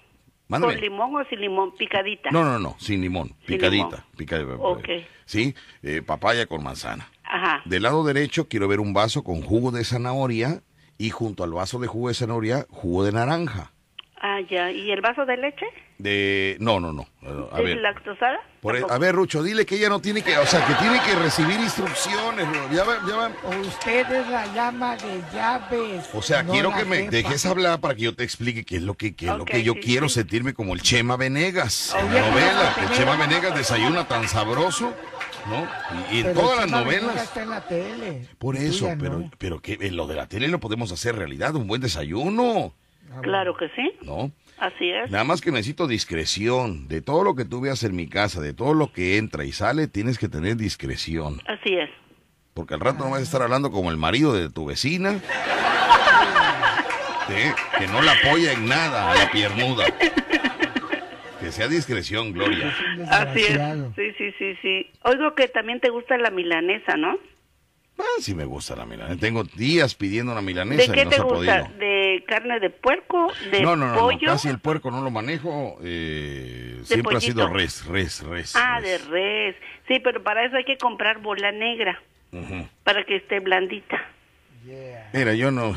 ¿Con 0.48 0.80
limón 0.80 1.16
o 1.16 1.24
sin 1.28 1.40
limón? 1.40 1.76
Picadita. 1.76 2.30
No, 2.30 2.42
no, 2.42 2.58
no, 2.58 2.76
sin 2.78 3.02
limón, 3.02 3.34
picadita. 3.46 4.06
Picadita. 4.16 4.54
Okay. 4.54 5.06
Sí, 5.26 5.54
eh, 5.82 6.02
papaya 6.02 6.46
con 6.46 6.62
manzana. 6.62 7.10
Ajá. 7.22 7.62
Del 7.66 7.82
lado 7.82 8.02
derecho 8.04 8.48
quiero 8.48 8.66
ver 8.68 8.80
un 8.80 8.94
vaso 8.94 9.22
con 9.22 9.42
jugo 9.42 9.70
de 9.70 9.84
zanahoria 9.84 10.62
y 10.96 11.10
junto 11.10 11.44
al 11.44 11.52
vaso 11.52 11.78
de 11.78 11.86
jugo 11.86 12.08
de 12.08 12.14
zanahoria, 12.14 12.66
jugo 12.70 13.04
de 13.04 13.12
naranja. 13.12 13.72
Ah, 14.20 14.40
ya. 14.50 14.70
¿Y 14.70 14.90
el 14.90 15.00
vaso 15.00 15.24
de 15.24 15.36
leche? 15.36 15.66
De... 15.98 16.56
No, 16.60 16.80
no, 16.80 16.92
no. 16.92 17.06
A 17.52 17.60
¿Es 17.60 17.76
lactosada? 17.76 18.38
E, 18.62 18.84
a 18.88 18.98
ver, 18.98 19.14
Rucho, 19.14 19.42
dile 19.42 19.64
que 19.64 19.76
ella 19.76 19.88
no 19.88 20.00
tiene 20.00 20.22
que... 20.22 20.36
O 20.38 20.46
sea, 20.46 20.64
que 20.66 20.74
tiene 20.74 21.00
que 21.02 21.14
recibir 21.14 21.58
instrucciones. 21.60 22.46
Ya 22.72 22.84
va, 22.84 22.98
ya 23.08 23.16
va. 23.16 23.32
Usted 23.60 24.10
es 24.10 24.28
la 24.28 24.52
llama 24.54 24.96
de 24.96 25.22
llaves. 25.32 26.10
O 26.12 26.22
sea, 26.22 26.44
quiero 26.44 26.74
que 26.74 26.84
me 26.84 27.08
dejes 27.10 27.46
hablar 27.46 27.80
para 27.80 27.94
que 27.94 28.02
yo 28.02 28.14
te 28.14 28.24
explique 28.24 28.64
qué 28.64 28.76
es 28.76 28.82
lo 28.82 28.94
que, 28.94 29.14
qué 29.14 29.26
es 29.26 29.36
lo 29.36 29.44
que 29.44 29.62
yo 29.62 29.74
quiero 29.74 30.08
sentirme 30.08 30.54
como 30.54 30.74
el 30.74 30.82
Chema 30.82 31.16
Venegas. 31.16 31.94
En 31.98 32.12
la 32.12 32.28
novela, 32.28 32.74
el 32.82 32.90
Chema 32.96 33.16
Venegas 33.16 33.56
desayuna 33.56 34.06
tan 34.06 34.28
sabroso. 34.28 34.94
¿no? 35.48 35.66
Y, 36.12 36.20
en 36.20 36.34
todas 36.34 36.58
las 36.58 36.70
novelas. 36.70 37.22
Está 37.22 37.42
en 37.42 37.50
la 37.50 37.66
tele. 37.66 38.28
Por 38.38 38.56
eso, 38.56 38.88
pero, 38.98 39.30
pero 39.38 39.60
que 39.60 39.76
lo 39.90 40.06
de 40.06 40.14
la 40.14 40.26
tele 40.26 40.48
lo 40.48 40.60
podemos 40.60 40.92
hacer 40.92 41.16
realidad, 41.16 41.54
un 41.54 41.66
buen 41.66 41.80
desayuno. 41.80 42.74
Ah, 43.12 43.20
claro 43.22 43.56
que 43.56 43.68
sí. 43.70 43.92
¿No? 44.02 44.30
Así 44.58 44.90
es. 44.90 45.10
Nada 45.10 45.24
más 45.24 45.40
que 45.40 45.50
necesito 45.50 45.86
discreción. 45.86 46.88
De 46.88 47.00
todo 47.00 47.22
lo 47.24 47.34
que 47.34 47.44
tú 47.44 47.60
veas 47.60 47.82
en 47.84 47.94
mi 47.96 48.08
casa, 48.08 48.40
de 48.40 48.52
todo 48.52 48.74
lo 48.74 48.92
que 48.92 49.16
entra 49.16 49.44
y 49.44 49.52
sale, 49.52 49.88
tienes 49.88 50.18
que 50.18 50.28
tener 50.28 50.56
discreción. 50.56 51.40
Así 51.46 51.74
es. 51.74 51.90
Porque 52.54 52.74
al 52.74 52.80
rato 52.80 53.04
no 53.04 53.10
vas 53.10 53.20
a 53.20 53.22
estar 53.22 53.42
hablando 53.42 53.70
como 53.70 53.90
el 53.90 53.96
marido 53.96 54.32
de 54.32 54.50
tu 54.50 54.66
vecina. 54.66 55.20
que 57.78 57.86
no 57.88 58.02
la 58.02 58.12
apoya 58.12 58.52
en 58.52 58.66
nada 58.66 59.12
a 59.12 59.14
la 59.14 59.30
piernuda. 59.30 59.86
Que 61.40 61.52
sea 61.52 61.68
discreción, 61.68 62.32
Gloria. 62.32 62.74
Así 63.10 63.40
es. 63.40 63.60
Sí, 63.94 64.12
sí, 64.18 64.32
sí, 64.38 64.56
sí. 64.60 64.90
Oigo 65.04 65.36
que 65.36 65.46
también 65.46 65.78
te 65.78 65.88
gusta 65.88 66.18
la 66.18 66.30
milanesa, 66.30 66.96
¿no? 66.96 67.16
Ah, 67.96 68.20
sí 68.20 68.34
me 68.34 68.44
gusta 68.44 68.74
la 68.74 68.84
milanesa. 68.84 69.20
Tengo 69.20 69.44
días 69.44 69.94
pidiendo 69.94 70.32
una 70.32 70.42
milanesa 70.42 70.90
¿De 70.90 70.98
qué 70.98 71.06
te 71.06 71.20
gusta? 71.20 71.70
¿De 71.78 71.97
carne 72.24 72.60
de 72.60 72.70
puerco? 72.70 73.32
¿De 73.50 73.62
no, 73.62 73.76
no, 73.76 73.92
no, 73.92 73.98
pollo? 73.98 74.26
No, 74.26 74.32
casi 74.32 74.48
el 74.48 74.58
puerco 74.58 74.90
no 74.90 75.02
lo 75.02 75.10
manejo. 75.10 75.78
Eh, 75.82 76.80
siempre 76.84 77.16
ha 77.16 77.20
sido 77.20 77.48
res, 77.48 77.86
res, 77.86 78.22
res. 78.22 78.54
Ah, 78.56 78.80
de 78.80 78.98
res. 78.98 79.56
Sí, 79.86 80.00
pero 80.00 80.22
para 80.22 80.44
eso 80.44 80.56
hay 80.56 80.64
que 80.64 80.78
comprar 80.78 81.18
bola 81.18 81.52
negra. 81.52 82.00
Para 82.84 83.04
que 83.04 83.16
esté 83.16 83.40
blandita. 83.40 83.98
Mira, 85.12 85.34
yo 85.34 85.50
no... 85.50 85.74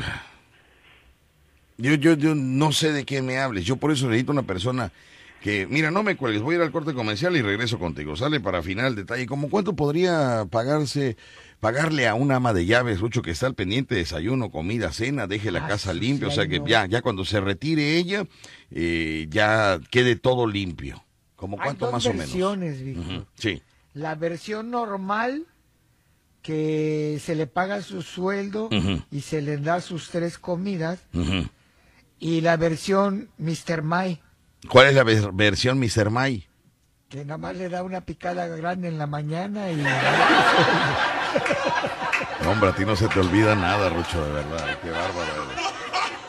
Yo, 1.78 1.94
yo, 1.94 2.14
yo 2.14 2.34
no 2.34 2.70
sé 2.70 2.92
de 2.92 3.04
qué 3.04 3.22
me 3.22 3.38
hables. 3.38 3.64
Yo 3.64 3.76
por 3.76 3.90
eso 3.90 4.06
necesito 4.06 4.32
una 4.32 4.42
persona 4.42 4.92
que, 5.42 5.66
mira, 5.66 5.90
no 5.90 6.02
me 6.04 6.16
cuelgues, 6.16 6.40
voy 6.40 6.54
a 6.54 6.58
ir 6.58 6.62
al 6.62 6.70
corte 6.70 6.94
comercial 6.94 7.36
y 7.36 7.42
regreso 7.42 7.78
contigo. 7.78 8.16
Sale 8.16 8.38
para 8.40 8.62
final 8.62 8.94
detalle. 8.94 9.26
¿Cómo 9.26 9.50
cuánto 9.50 9.74
podría 9.74 10.46
pagarse, 10.48 11.16
pagarle 11.58 12.06
a 12.06 12.14
una 12.14 12.36
ama 12.36 12.52
de 12.52 12.64
llaves, 12.64 13.00
Rucho, 13.00 13.22
que 13.22 13.32
está 13.32 13.46
al 13.46 13.54
pendiente 13.54 13.94
de 13.94 14.02
desayuno, 14.02 14.50
comida, 14.50 14.92
cena, 14.92 15.26
deje 15.26 15.50
la 15.50 15.64
ah, 15.64 15.68
casa 15.68 15.92
limpia? 15.92 16.28
o 16.28 16.30
sea 16.30 16.46
que 16.46 16.62
ya, 16.64 16.86
ya 16.86 17.02
cuando 17.02 17.24
se 17.24 17.40
retire 17.40 17.96
ella, 17.96 18.24
eh, 18.70 19.26
ya 19.30 19.80
quede 19.90 20.14
todo 20.16 20.46
limpio. 20.46 21.04
¿Cómo 21.34 21.56
cuánto 21.56 21.90
más 21.90 22.06
o 22.06 22.14
menos? 22.14 22.32
Víctor. 22.32 23.26
Sí. 23.34 23.62
La 23.94 24.14
versión 24.14 24.70
normal 24.70 25.46
que 26.40 27.18
se 27.20 27.34
le 27.34 27.48
paga 27.48 27.82
su 27.82 28.02
sueldo 28.02 28.68
y 29.10 29.22
se 29.22 29.42
le 29.42 29.56
da 29.58 29.80
sus 29.80 30.10
tres 30.10 30.38
comidas. 30.38 31.00
Y 32.20 32.42
la 32.42 32.56
versión 32.56 33.28
Mr. 33.38 33.82
Mai 33.82 34.20
¿Cuál 34.68 34.88
es 34.88 34.94
la 34.94 35.04
versión 35.04 35.78
Mr. 35.78 36.10
May? 36.10 36.48
Que 37.08 37.24
nada 37.24 37.38
más 37.38 37.56
le 37.56 37.68
da 37.68 37.82
una 37.82 38.00
picada 38.00 38.46
grande 38.46 38.88
en 38.88 38.98
la 38.98 39.06
mañana 39.06 39.70
y... 39.70 39.84
hombre, 42.46 42.70
a 42.70 42.74
ti 42.74 42.84
no 42.84 42.96
se 42.96 43.08
te 43.08 43.20
olvida 43.20 43.54
nada, 43.54 43.90
Rucho, 43.90 44.24
de 44.24 44.32
verdad. 44.32 44.78
Qué 44.80 44.90
bárbaro. 44.90 45.32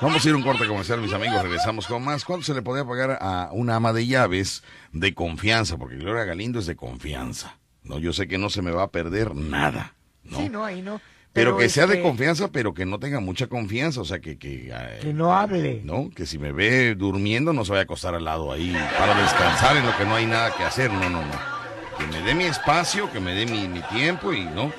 Vamos 0.02 0.26
a 0.26 0.28
ir 0.28 0.34
a 0.34 0.38
un 0.38 0.44
corte 0.44 0.68
comercial, 0.68 1.00
mis 1.00 1.14
amigos. 1.14 1.42
Regresamos 1.42 1.88
con 1.88 2.04
más. 2.04 2.26
¿Cuánto 2.26 2.46
se 2.46 2.54
le 2.54 2.62
podía 2.62 2.84
pagar 2.84 3.18
a 3.22 3.50
una 3.54 3.78
ama 3.78 3.94
de 3.94 4.06
llaves 4.06 4.62
de 4.92 5.14
confianza? 5.14 5.78
Porque 5.78 5.96
Gloria 5.96 6.26
Galindo 6.26 6.60
es 6.60 6.66
de 6.66 6.76
confianza. 6.76 7.58
No, 7.84 8.00
yo 8.00 8.12
sé 8.12 8.28
que 8.28 8.38
no 8.38 8.50
se 8.50 8.62
me 8.62 8.72
va 8.72 8.84
a 8.84 8.92
perder 8.92 9.34
nada. 9.34 9.94
¿no? 10.24 10.40
Sí, 10.40 10.50
no, 10.50 10.66
ahí 10.66 10.82
no. 10.82 11.00
Pero, 11.34 11.58
que 11.58 11.68
sea 11.68 11.88
de 11.88 11.96
este 11.96 12.04
confianza, 12.04 12.50
pero 12.52 12.76
que 12.76 12.86
no 12.86 13.00
tenga 13.00 13.20
mucha 13.20 13.48
confianza, 13.48 14.02
o 14.02 14.06
sea, 14.06 14.20
que... 14.20 14.38
Que, 14.38 14.72
que 15.02 15.14
no 15.14 15.34
hable. 15.34 15.82
¿No? 15.84 16.12
Que 16.16 16.28
si 16.28 16.38
me 16.38 16.52
ve 16.52 16.94
durmiendo 16.94 17.54
no 17.54 17.66
se 17.66 17.72
vaya 17.72 17.82
a 17.82 17.84
acostar 17.86 18.14
al 18.14 18.24
lado 18.24 18.52
ahí 18.52 18.72
para 19.00 19.20
descansar 19.20 19.76
en 19.78 19.86
lo 19.86 19.98
que 19.98 20.06
no 20.06 20.14
hay 20.16 20.28
nada 20.28 20.56
que 20.56 20.64
hacer, 20.64 20.92
no, 20.92 21.10
no, 21.10 21.22
no. 21.22 21.54
Que 21.98 22.06
me 22.06 22.22
dé 22.22 22.36
mi 22.36 22.44
espacio, 22.44 23.12
que 23.12 23.20
me 23.20 23.34
dé 23.34 23.48
mi, 23.48 23.68
mi 23.68 23.82
tiempo 23.82 24.32
y 24.32 24.46
no... 24.46 24.72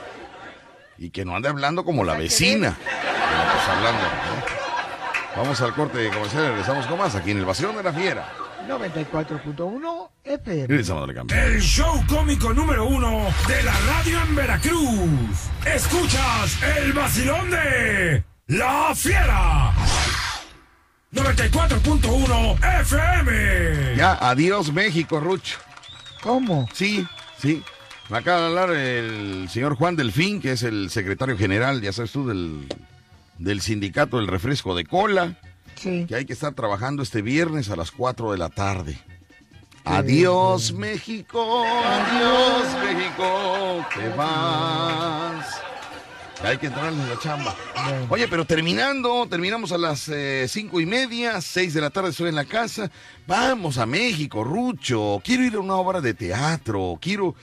Y 0.97 1.11
que 1.11 1.25
no 1.25 1.35
ande 1.35 1.49
hablando 1.49 1.85
como 1.85 2.05
la 2.05 2.15
vecina. 2.15 2.77
hablando, 3.69 4.01
Vamos 5.37 5.61
al 5.61 5.75
corte 5.75 5.99
de 5.99 6.11
comercial 6.11 6.47
regresamos 6.47 6.87
con 6.87 6.99
más 6.99 7.17
aquí 7.17 7.33
en 7.33 7.39
el 7.39 7.45
Vacilón 7.45 7.77
de 7.77 7.83
la 7.83 7.93
Fiera. 7.93 8.33
94.1 8.69 10.11
FM. 10.25 10.75
El 10.75 11.61
show 11.61 12.03
cómico 12.09 12.53
número 12.55 12.87
uno 12.87 13.27
de 13.47 13.63
la 13.63 13.75
radio 13.81 14.23
en 14.23 14.35
Veracruz. 14.35 15.51
Escuchas 15.67 16.63
el 16.77 16.93
vacilón 16.93 17.51
de 17.51 18.25
La 18.47 18.93
Fiera. 18.95 19.73
94.1 21.13 22.81
FM. 22.81 23.97
Ya, 23.97 24.15
adiós 24.15 24.73
México, 24.73 25.21
Rucho. 25.21 25.59
¿Cómo? 26.23 26.69
Sí, 26.73 27.07
sí. 27.39 27.63
Me 28.09 28.19
acaba 28.19 28.41
de 28.41 28.47
hablar 28.47 28.71
el 28.71 29.49
señor 29.51 29.77
Juan 29.77 29.97
Delfín, 29.97 30.41
que 30.41 30.53
es 30.53 30.63
el 30.63 30.91
secretario 30.91 31.37
general, 31.39 31.81
ya 31.81 31.93
sabes 31.93 32.13
tú, 32.13 32.27
del, 32.27 32.67
del 33.39 33.61
sindicato 33.61 34.17
del 34.17 34.27
refresco 34.27 34.75
de 34.75 34.85
cola. 34.85 35.37
Que 35.85 36.15
hay 36.15 36.25
que 36.25 36.33
estar 36.33 36.55
trabajando 36.55 37.03
este 37.03 37.21
viernes 37.21 37.69
a 37.71 37.77
las 37.77 37.91
4 37.91 38.33
de 38.33 38.39
la 38.39 38.49
tarde. 38.49 38.99
Adiós 39.85 40.73
México, 40.73 41.63
adiós 41.67 42.67
México, 42.83 43.87
te 43.95 44.09
vas. 44.17 45.61
Hay 46.43 46.57
que 46.57 46.67
entrar 46.67 46.91
en 46.91 47.09
la 47.09 47.19
chamba. 47.19 47.55
Oye, 48.09 48.27
pero 48.29 48.47
terminando, 48.47 49.27
terminamos 49.29 49.73
a 49.73 49.79
las 49.79 50.09
eh, 50.09 50.47
cinco 50.49 50.81
y 50.81 50.87
media, 50.87 51.41
seis 51.43 51.75
de 51.75 51.83
la 51.83 51.91
tarde 51.91 52.11
estoy 52.11 52.31
en 52.31 52.35
la 52.35 52.47
casa. 52.47 52.91
Vamos 53.27 53.77
a 53.77 53.85
México, 53.85 54.43
Rucho. 54.43 55.21
Quiero 55.23 55.45
ir 55.45 55.55
a 55.55 55.61
una 55.61 55.77
obra 55.77 56.01
de 56.01 56.15
teatro. 56.15 56.99
Quiero, 57.01 57.35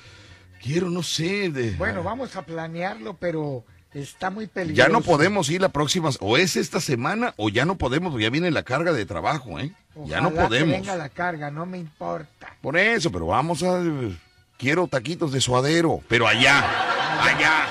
quiero, 0.61 0.89
no 0.89 1.03
sé. 1.03 1.49
De... 1.51 1.71
Bueno, 1.71 2.03
vamos 2.03 2.35
a 2.35 2.43
planearlo, 2.43 3.17
pero 3.17 3.65
Está 3.93 4.29
muy 4.29 4.47
peligroso. 4.47 4.87
Ya 4.87 4.91
no 4.91 5.01
podemos 5.01 5.49
ir 5.49 5.61
la 5.61 5.69
próxima, 5.69 6.09
o 6.21 6.37
es 6.37 6.55
esta 6.55 6.79
semana, 6.79 7.33
o 7.37 7.49
ya 7.49 7.65
no 7.65 7.77
podemos, 7.77 8.19
ya 8.19 8.29
viene 8.29 8.49
la 8.49 8.63
carga 8.63 8.93
de 8.93 9.05
trabajo, 9.05 9.59
¿eh? 9.59 9.73
ya 10.05 10.21
no 10.21 10.31
podemos. 10.31 10.69
Que 10.69 10.79
venga 10.79 10.95
la 10.95 11.09
carga, 11.09 11.51
no 11.51 11.65
me 11.65 11.77
importa. 11.77 12.55
Por 12.61 12.77
eso, 12.77 13.11
pero 13.11 13.27
vamos 13.27 13.63
a. 13.63 13.81
Quiero 14.57 14.87
taquitos 14.87 15.31
de 15.31 15.41
suadero, 15.41 16.01
pero 16.07 16.27
allá, 16.27 16.63
allá. 17.21 17.65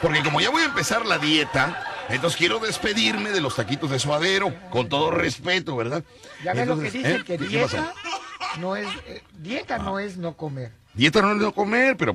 Porque 0.00 0.22
como 0.22 0.40
ya 0.40 0.48
voy 0.50 0.62
a 0.62 0.66
empezar 0.66 1.04
la 1.04 1.18
dieta, 1.18 2.06
entonces 2.08 2.38
quiero 2.38 2.58
despedirme 2.60 3.30
de 3.30 3.40
los 3.40 3.56
taquitos 3.56 3.90
de 3.90 3.98
suadero, 3.98 4.54
con 4.70 4.88
todo 4.88 5.10
respeto, 5.10 5.76
¿verdad? 5.76 6.04
Ya 6.44 6.54
ves 6.54 6.68
lo 6.68 6.78
que 6.78 6.90
dicen, 6.90 7.20
¿eh? 7.20 7.24
que 7.24 7.36
dieta 7.36 7.92
no 8.58 8.76
es, 8.76 8.88
eh, 9.06 9.22
dieta 9.38 9.78
no 9.78 9.98
es 9.98 10.16
no 10.16 10.36
comer. 10.36 10.72
Dieta 10.94 11.22
no 11.22 11.32
es 11.32 11.36
no 11.38 11.52
comer, 11.52 11.96
pero, 11.96 12.14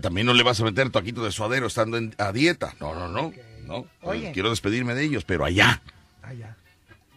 también 0.00 0.26
no 0.26 0.34
le 0.34 0.42
vas 0.42 0.60
a 0.60 0.64
meter 0.64 0.90
taquito 0.90 1.24
de 1.24 1.32
suadero 1.32 1.66
estando 1.66 1.98
a 2.18 2.32
dieta. 2.32 2.74
No, 2.80 2.94
no, 2.94 3.08
no. 3.08 3.32
no. 3.66 3.86
Quiero 4.32 4.50
despedirme 4.50 4.94
de 4.94 5.04
ellos, 5.04 5.24
pero 5.24 5.44
allá. 5.44 5.80
Allá. 6.22 6.56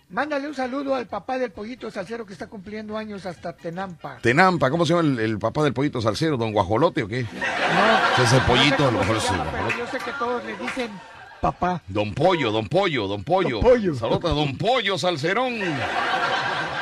Mándale 0.10 0.48
un 0.48 0.56
saludo 0.56 0.96
al 0.96 1.06
papá 1.08 1.38
del 1.38 1.52
pollito 1.52 1.92
salsero 1.92 2.26
que 2.26 2.32
está 2.32 2.48
cumpliendo 2.48 2.98
años 2.98 3.26
hasta 3.26 3.52
Tenampa. 3.52 4.20
Tenampa, 4.22 4.70
¿cómo 4.70 4.86
se 4.86 4.94
llama 4.94 5.22
el, 5.22 5.38
papá 5.38 5.64
del 5.64 5.74
pollito 5.74 6.00
salsero? 6.00 6.38
¿Don 6.38 6.54
Guajolote 6.54 7.04
o 7.04 7.08
qué? 7.10 7.24
No. 7.24 8.24
Es 8.24 8.32
el 8.32 8.42
pollito, 8.44 8.90
lo 8.90 9.00
mejor 9.00 9.18
es 9.18 9.30
el 9.30 9.78
Yo 9.78 9.88
sé 9.92 9.98
que 9.98 10.12
todos 10.18 10.46
le 10.46 10.56
dicen 10.56 10.92
papá. 11.42 11.82
Don 11.88 12.14
Pollo, 12.14 12.52
Don 12.52 12.68
Pollo, 12.70 13.08
Don 13.08 13.24
Pollo. 13.26 13.60
Don 13.60 14.26
a 14.26 14.30
Don 14.30 14.58
Pollo 14.58 14.98
Salcerón. 14.98 15.56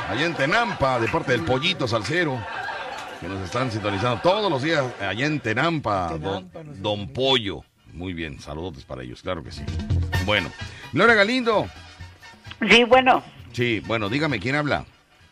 Allá 0.07 0.25
en 0.25 0.35
Tenampa, 0.35 0.99
de 0.99 1.07
parte 1.07 1.31
del 1.31 1.41
pollito 1.41 1.87
salsero 1.87 2.39
que 3.25 3.33
nos 3.33 3.43
están 3.43 3.71
sintonizando 3.71 4.21
todos 4.21 4.51
los 4.51 4.61
días 4.61 4.85
allá 5.01 5.25
en 5.25 5.39
Tenampa, 5.39 6.15
don, 6.77 7.07
Pollo. 7.09 7.63
Muy 7.93 8.13
bien, 8.13 8.39
saludos 8.39 8.85
para 8.85 9.01
ellos, 9.01 9.23
claro 9.23 9.43
que 9.43 9.51
sí. 9.51 9.63
Bueno, 10.25 10.51
Gloria 10.91 11.15
Galindo. 11.15 11.67
Sí, 12.69 12.83
bueno. 12.83 13.23
Sí, 13.51 13.81
bueno, 13.87 14.09
dígame, 14.09 14.39
¿quién 14.39 14.55
habla? 14.55 14.85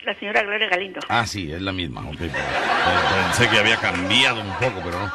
La 0.06 0.18
señora 0.18 0.42
Gloria 0.42 0.70
Galindo. 0.70 1.02
Ah, 1.08 1.28
sí, 1.28 1.52
es 1.52 1.62
la 1.62 1.72
misma. 1.72 2.04
Pensé 2.10 3.50
que 3.50 3.60
había 3.60 3.78
cambiado 3.78 4.42
un 4.42 4.54
poco, 4.54 4.82
pero 4.84 5.00
no. 5.00 5.12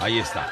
Ahí 0.00 0.20
está. 0.20 0.48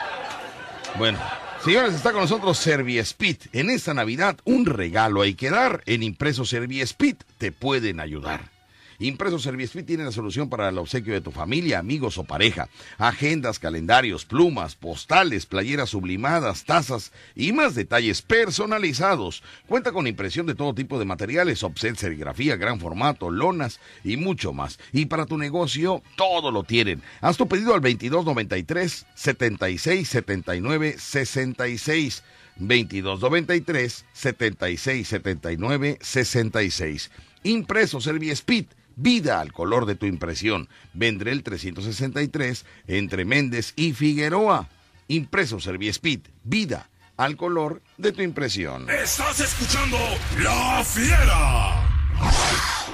Bueno, 0.98 1.18
señores, 1.62 1.94
está 1.94 2.10
con 2.10 2.22
nosotros 2.22 2.58
Serviespit. 2.58 3.54
En 3.54 3.70
esta 3.70 3.94
Navidad, 3.94 4.38
un 4.44 4.66
regalo 4.66 5.22
hay 5.22 5.34
que 5.34 5.50
dar. 5.50 5.82
En 5.86 6.02
Impreso 6.02 6.44
Serviespit 6.44 7.22
te 7.38 7.52
pueden 7.52 8.00
ayudar. 8.00 8.59
Impreso 9.00 9.38
Serviespit 9.38 9.86
tiene 9.86 10.04
la 10.04 10.12
solución 10.12 10.50
para 10.50 10.68
el 10.68 10.76
obsequio 10.76 11.14
de 11.14 11.22
tu 11.22 11.30
familia, 11.30 11.78
amigos 11.78 12.18
o 12.18 12.24
pareja. 12.24 12.68
Agendas, 12.98 13.58
calendarios, 13.58 14.26
plumas, 14.26 14.76
postales, 14.76 15.46
playeras 15.46 15.88
sublimadas, 15.88 16.64
tazas 16.64 17.10
y 17.34 17.52
más 17.52 17.74
detalles 17.74 18.20
personalizados. 18.20 19.42
Cuenta 19.66 19.92
con 19.92 20.06
impresión 20.06 20.44
de 20.44 20.54
todo 20.54 20.74
tipo 20.74 20.98
de 20.98 21.06
materiales, 21.06 21.62
offset, 21.62 21.96
serigrafía, 21.96 22.56
gran 22.56 22.78
formato, 22.78 23.30
lonas 23.30 23.80
y 24.04 24.18
mucho 24.18 24.52
más. 24.52 24.78
Y 24.92 25.06
para 25.06 25.24
tu 25.24 25.38
negocio, 25.38 26.02
todo 26.16 26.50
lo 26.50 26.62
tienen. 26.64 27.02
Haz 27.22 27.38
tu 27.38 27.48
pedido 27.48 27.74
al 27.74 27.80
2293 27.80 29.06
76 29.14 30.08
79 30.08 30.96
66. 30.98 32.22
2293 32.56 34.04
76 34.12 35.08
79 35.08 35.98
66. 36.02 37.10
Impreso 37.42 38.02
Serviespit, 38.02 38.68
vida 39.00 39.40
al 39.40 39.52
color 39.52 39.86
de 39.86 39.94
tu 39.94 40.06
impresión. 40.06 40.68
el 40.98 41.42
363 41.42 42.64
entre 42.86 43.24
Méndez 43.24 43.72
y 43.76 43.92
Figueroa. 43.92 44.68
Impreso 45.08 45.58
Serviespit, 45.58 46.28
vida 46.44 46.88
al 47.16 47.36
color 47.36 47.82
de 47.98 48.12
tu 48.12 48.22
impresión. 48.22 48.88
Estás 48.88 49.40
escuchando 49.40 49.98
La 50.42 50.82
Fiera. 50.84 51.86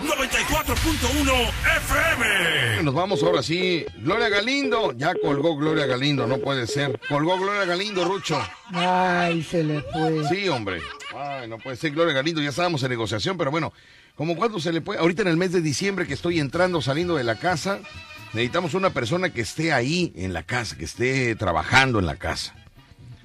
94.1 0.03 1.51
FM. 1.77 2.83
Nos 2.83 2.95
vamos 2.95 3.23
ahora 3.23 3.43
sí. 3.43 3.85
Gloria 3.99 4.29
Galindo. 4.29 4.93
Ya 4.97 5.15
colgó 5.15 5.57
Gloria 5.57 5.87
Galindo, 5.87 6.27
no 6.27 6.39
puede 6.39 6.67
ser. 6.67 7.01
Colgó 7.09 7.39
Gloria 7.39 7.65
Galindo, 7.65 8.05
Rucho. 8.05 8.41
Ay, 8.73 9.43
se 9.43 9.65
le 9.65 9.83
fue. 9.83 10.25
Sí, 10.29 10.49
hombre. 10.49 10.81
Ay, 11.15 11.49
no 11.49 11.59
puede 11.59 11.77
ser 11.77 11.93
Gloria 11.93 12.15
Galindo. 12.15 12.41
Ya 12.43 12.51
estábamos 12.51 12.83
en 12.83 12.91
negociación, 12.91 13.37
pero 13.39 13.51
bueno, 13.51 13.73
como 14.17 14.37
cuánto 14.37 14.59
se 14.59 14.73
le 14.73 14.81
puede. 14.81 14.99
Ahorita 14.99 15.23
en 15.23 15.29
el 15.29 15.37
mes 15.37 15.53
de 15.53 15.61
diciembre 15.61 16.07
que 16.07 16.15
estoy 16.15 16.41
entrando, 16.41 16.81
saliendo 16.81 17.17
de 17.17 17.25
la 17.25 17.37
casa, 17.37 17.81
necesitamos 18.33 18.75
una 18.75 18.91
persona 18.91 19.31
que 19.31 19.43
esté 19.43 19.73
ahí 19.73 20.13
en 20.17 20.33
la 20.33 20.43
casa, 20.43 20.77
que 20.77 20.85
esté 20.85 21.37
trabajando 21.37 21.99
en 21.99 22.07
la 22.07 22.17
casa. 22.17 22.55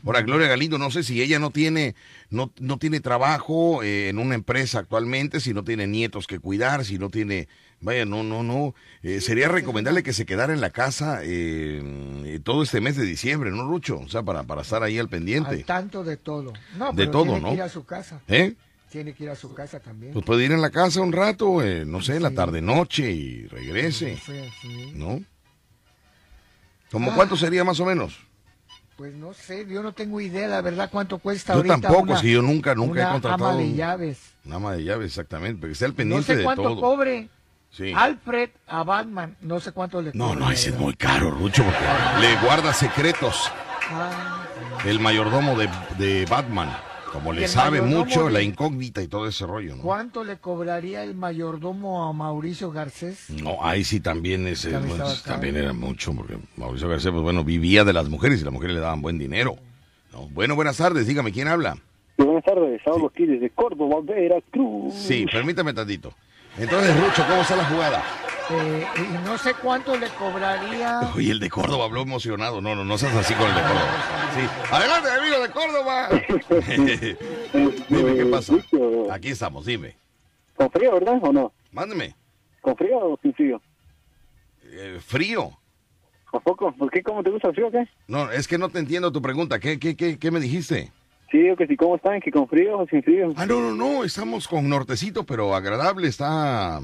Ahora, 0.05 0.21
Gloria 0.23 0.47
Galindo, 0.47 0.77
no 0.77 0.89
sé 0.89 1.03
si 1.03 1.21
ella 1.21 1.37
no 1.37 1.51
tiene, 1.51 1.95
no, 2.31 2.51
no 2.59 2.77
tiene 2.77 3.01
trabajo 3.01 3.83
eh, 3.83 4.09
en 4.09 4.17
una 4.17 4.33
empresa 4.35 4.79
actualmente, 4.79 5.39
si 5.39 5.53
no 5.53 5.63
tiene 5.63 5.85
nietos 5.85 6.25
que 6.25 6.39
cuidar, 6.39 6.85
si 6.85 6.97
no 6.97 7.09
tiene, 7.09 7.47
vaya, 7.81 8.03
no, 8.03 8.23
no, 8.23 8.41
no. 8.41 8.73
Eh, 9.03 9.21
sería 9.21 9.47
recomendable 9.47 10.01
que 10.01 10.11
se 10.11 10.25
quedara 10.25 10.53
en 10.53 10.61
la 10.61 10.71
casa 10.71 11.19
eh, 11.23 12.39
todo 12.43 12.63
este 12.63 12.81
mes 12.81 12.97
de 12.97 13.05
diciembre, 13.05 13.51
¿no, 13.51 13.63
Rucho? 13.63 13.99
O 13.99 14.09
sea, 14.09 14.23
para, 14.23 14.41
para 14.43 14.63
estar 14.63 14.81
ahí 14.81 14.97
al 14.97 15.07
pendiente. 15.07 15.51
Al 15.51 15.65
tanto 15.65 16.03
de 16.03 16.17
todo. 16.17 16.51
No, 16.77 16.91
de 16.93 17.05
todo, 17.05 17.25
tiene 17.25 17.49
Que 17.49 17.55
ir 17.55 17.61
a 17.61 17.69
su 17.69 17.85
casa. 17.85 18.21
¿Eh? 18.27 18.55
Tiene 18.91 19.13
que 19.13 19.23
ir 19.23 19.29
a 19.29 19.35
su 19.35 19.53
casa 19.53 19.79
también. 19.79 20.11
Pues 20.11 20.25
puede 20.25 20.43
ir 20.43 20.51
en 20.51 20.59
la 20.59 20.69
casa 20.69 20.99
un 20.99 21.13
rato, 21.13 21.61
no 21.85 22.01
sé, 22.01 22.19
la 22.19 22.31
tarde-noche 22.31 23.09
y 23.09 23.47
regrese. 23.47 24.17
Sí, 24.17 24.91
¿No? 24.93 25.21
¿Cómo 26.91 27.11
ah. 27.11 27.13
cuánto 27.15 27.37
sería 27.37 27.63
más 27.63 27.79
o 27.79 27.85
menos? 27.85 28.19
Pues 28.97 29.13
no 29.13 29.33
sé, 29.33 29.65
yo 29.65 29.81
no 29.81 29.93
tengo 29.93 30.19
idea, 30.19 30.45
la 30.49 30.61
verdad, 30.61 30.89
cuánto 30.91 31.19
cuesta 31.19 31.53
yo 31.53 31.59
ahorita. 31.59 31.75
Yo 31.75 31.81
tampoco, 31.81 32.17
si 32.17 32.33
yo 32.33 32.41
nunca, 32.41 32.75
nunca 32.75 33.07
he 33.07 33.11
contratado. 33.13 33.51
Una 33.51 33.59
ama 33.59 33.61
de 33.61 33.73
llaves. 33.75 34.19
Una 34.43 34.55
ama 34.57 34.73
de 34.73 34.83
llaves, 34.83 35.07
exactamente, 35.07 35.61
porque 35.61 35.71
está 35.71 35.85
al 35.85 35.93
pendiente 35.93 36.35
de 36.35 36.43
todo. 36.43 36.53
No 36.53 36.59
sé 36.59 36.65
cuánto 36.65 36.81
cobre. 36.81 37.29
Sí. 37.71 37.93
Alfred 37.95 38.49
a 38.67 38.83
Batman, 38.83 39.37
no 39.39 39.61
sé 39.61 39.71
cuánto 39.71 40.01
le 40.01 40.11
No, 40.13 40.35
no, 40.35 40.51
ese 40.51 40.71
es 40.71 40.77
muy 40.77 40.95
caro, 40.95 41.31
Rucho, 41.31 41.63
porque 41.63 41.79
le 42.19 42.35
guarda 42.41 42.73
secretos. 42.73 43.49
Ah, 43.89 44.45
el 44.83 44.99
mayordomo 44.99 45.57
de, 45.57 45.69
de 45.97 46.25
Batman. 46.25 46.69
Como 47.11 47.33
le 47.33 47.47
sabe 47.47 47.81
mucho 47.81 48.29
la 48.29 48.41
incógnita 48.41 49.01
y 49.01 49.07
todo 49.07 49.27
ese 49.27 49.45
rollo, 49.45 49.75
¿no? 49.75 49.83
¿Cuánto 49.83 50.23
le 50.23 50.37
cobraría 50.37 51.03
el 51.03 51.13
mayordomo 51.13 52.07
a 52.07 52.13
Mauricio 52.13 52.71
Garcés? 52.71 53.29
No, 53.29 53.57
ahí 53.63 53.83
sí 53.83 53.99
también 53.99 54.47
ese 54.47 54.71
pues, 54.79 55.23
también 55.23 55.57
era 55.57 55.73
mucho, 55.73 56.13
porque 56.13 56.37
Mauricio 56.55 56.87
Garcés, 56.87 57.11
pues 57.11 57.23
bueno, 57.23 57.43
vivía 57.43 57.83
de 57.83 57.93
las 57.93 58.07
mujeres 58.07 58.41
y 58.41 58.43
las 58.45 58.53
mujeres 58.53 58.75
le 58.75 58.81
daban 58.81 59.01
buen 59.01 59.19
dinero. 59.19 59.57
Bueno, 60.31 60.55
buenas 60.55 60.77
tardes, 60.77 61.07
dígame, 61.07 61.31
¿quién 61.31 61.47
habla? 61.47 61.77
buenas 62.17 62.43
tardes, 62.43 62.77
estamos 62.77 63.11
aquí 63.11 63.25
desde 63.25 63.49
Córdoba, 63.49 63.97
Veracruz. 64.03 64.93
Sí, 64.93 65.25
permítame 65.31 65.73
tantito. 65.73 66.13
Entonces, 66.57 66.95
Rucho, 66.99 67.25
¿cómo 67.27 67.41
está 67.41 67.55
la 67.55 67.65
jugada? 67.65 68.03
Eh, 68.53 68.85
y 68.97 69.25
no 69.25 69.37
sé 69.37 69.53
cuánto 69.53 69.95
le 69.97 70.07
cobraría. 70.09 70.99
Oye, 71.15 71.31
el 71.31 71.39
de 71.39 71.49
Córdoba 71.49 71.85
habló 71.85 72.01
emocionado. 72.01 72.59
No, 72.59 72.75
no, 72.75 72.83
no 72.83 72.97
seas 72.97 73.15
así 73.15 73.33
con 73.33 73.47
el 73.47 73.55
de 73.55 73.61
Córdoba. 73.61 73.91
Sí. 74.35 74.73
Adelante, 74.73 75.09
amigo 75.09 75.39
de 75.39 75.49
Córdoba. 75.51 76.09
dime, 77.89 78.15
¿qué 78.15 78.25
pasa? 78.25 78.53
Aquí 79.11 79.29
estamos, 79.29 79.65
dime. 79.65 79.95
¿Con 80.55 80.69
frío, 80.71 80.91
verdad, 80.93 81.19
o 81.21 81.31
no? 81.31 81.53
Mándeme. 81.71 82.15
¿Con 82.59 82.75
frío 82.75 82.99
o 82.99 83.19
sin 83.21 83.33
frío? 83.33 83.61
Eh, 84.65 84.99
frío. 85.05 85.51
¿A 86.33 86.39
poco? 86.39 86.73
¿Por 86.73 86.91
qué? 86.91 87.01
¿Cómo 87.01 87.23
te 87.23 87.29
gusta 87.29 87.49
el 87.49 87.55
frío 87.55 87.67
o 87.67 87.71
qué? 87.71 87.87
No, 88.07 88.31
es 88.31 88.47
que 88.47 88.57
no 88.57 88.69
te 88.69 88.79
entiendo 88.79 89.11
tu 89.11 89.21
pregunta. 89.21 89.59
¿Qué, 89.59 89.79
qué, 89.79 89.95
qué, 89.95 90.19
qué 90.19 90.31
me 90.31 90.39
dijiste? 90.39 90.91
Sí, 91.31 91.39
que 91.57 91.67
sí, 91.67 91.77
¿cómo 91.77 91.95
están? 91.95 92.19
¿Que 92.19 92.31
con 92.31 92.47
frío 92.47 92.79
o 92.79 92.87
sin 92.87 93.01
frío? 93.01 93.33
Ah, 93.37 93.45
no, 93.45 93.61
no, 93.61 93.73
no, 93.73 94.03
estamos 94.03 94.49
con 94.49 94.67
nortecito, 94.67 95.25
pero 95.25 95.55
agradable, 95.55 96.09
está 96.09 96.81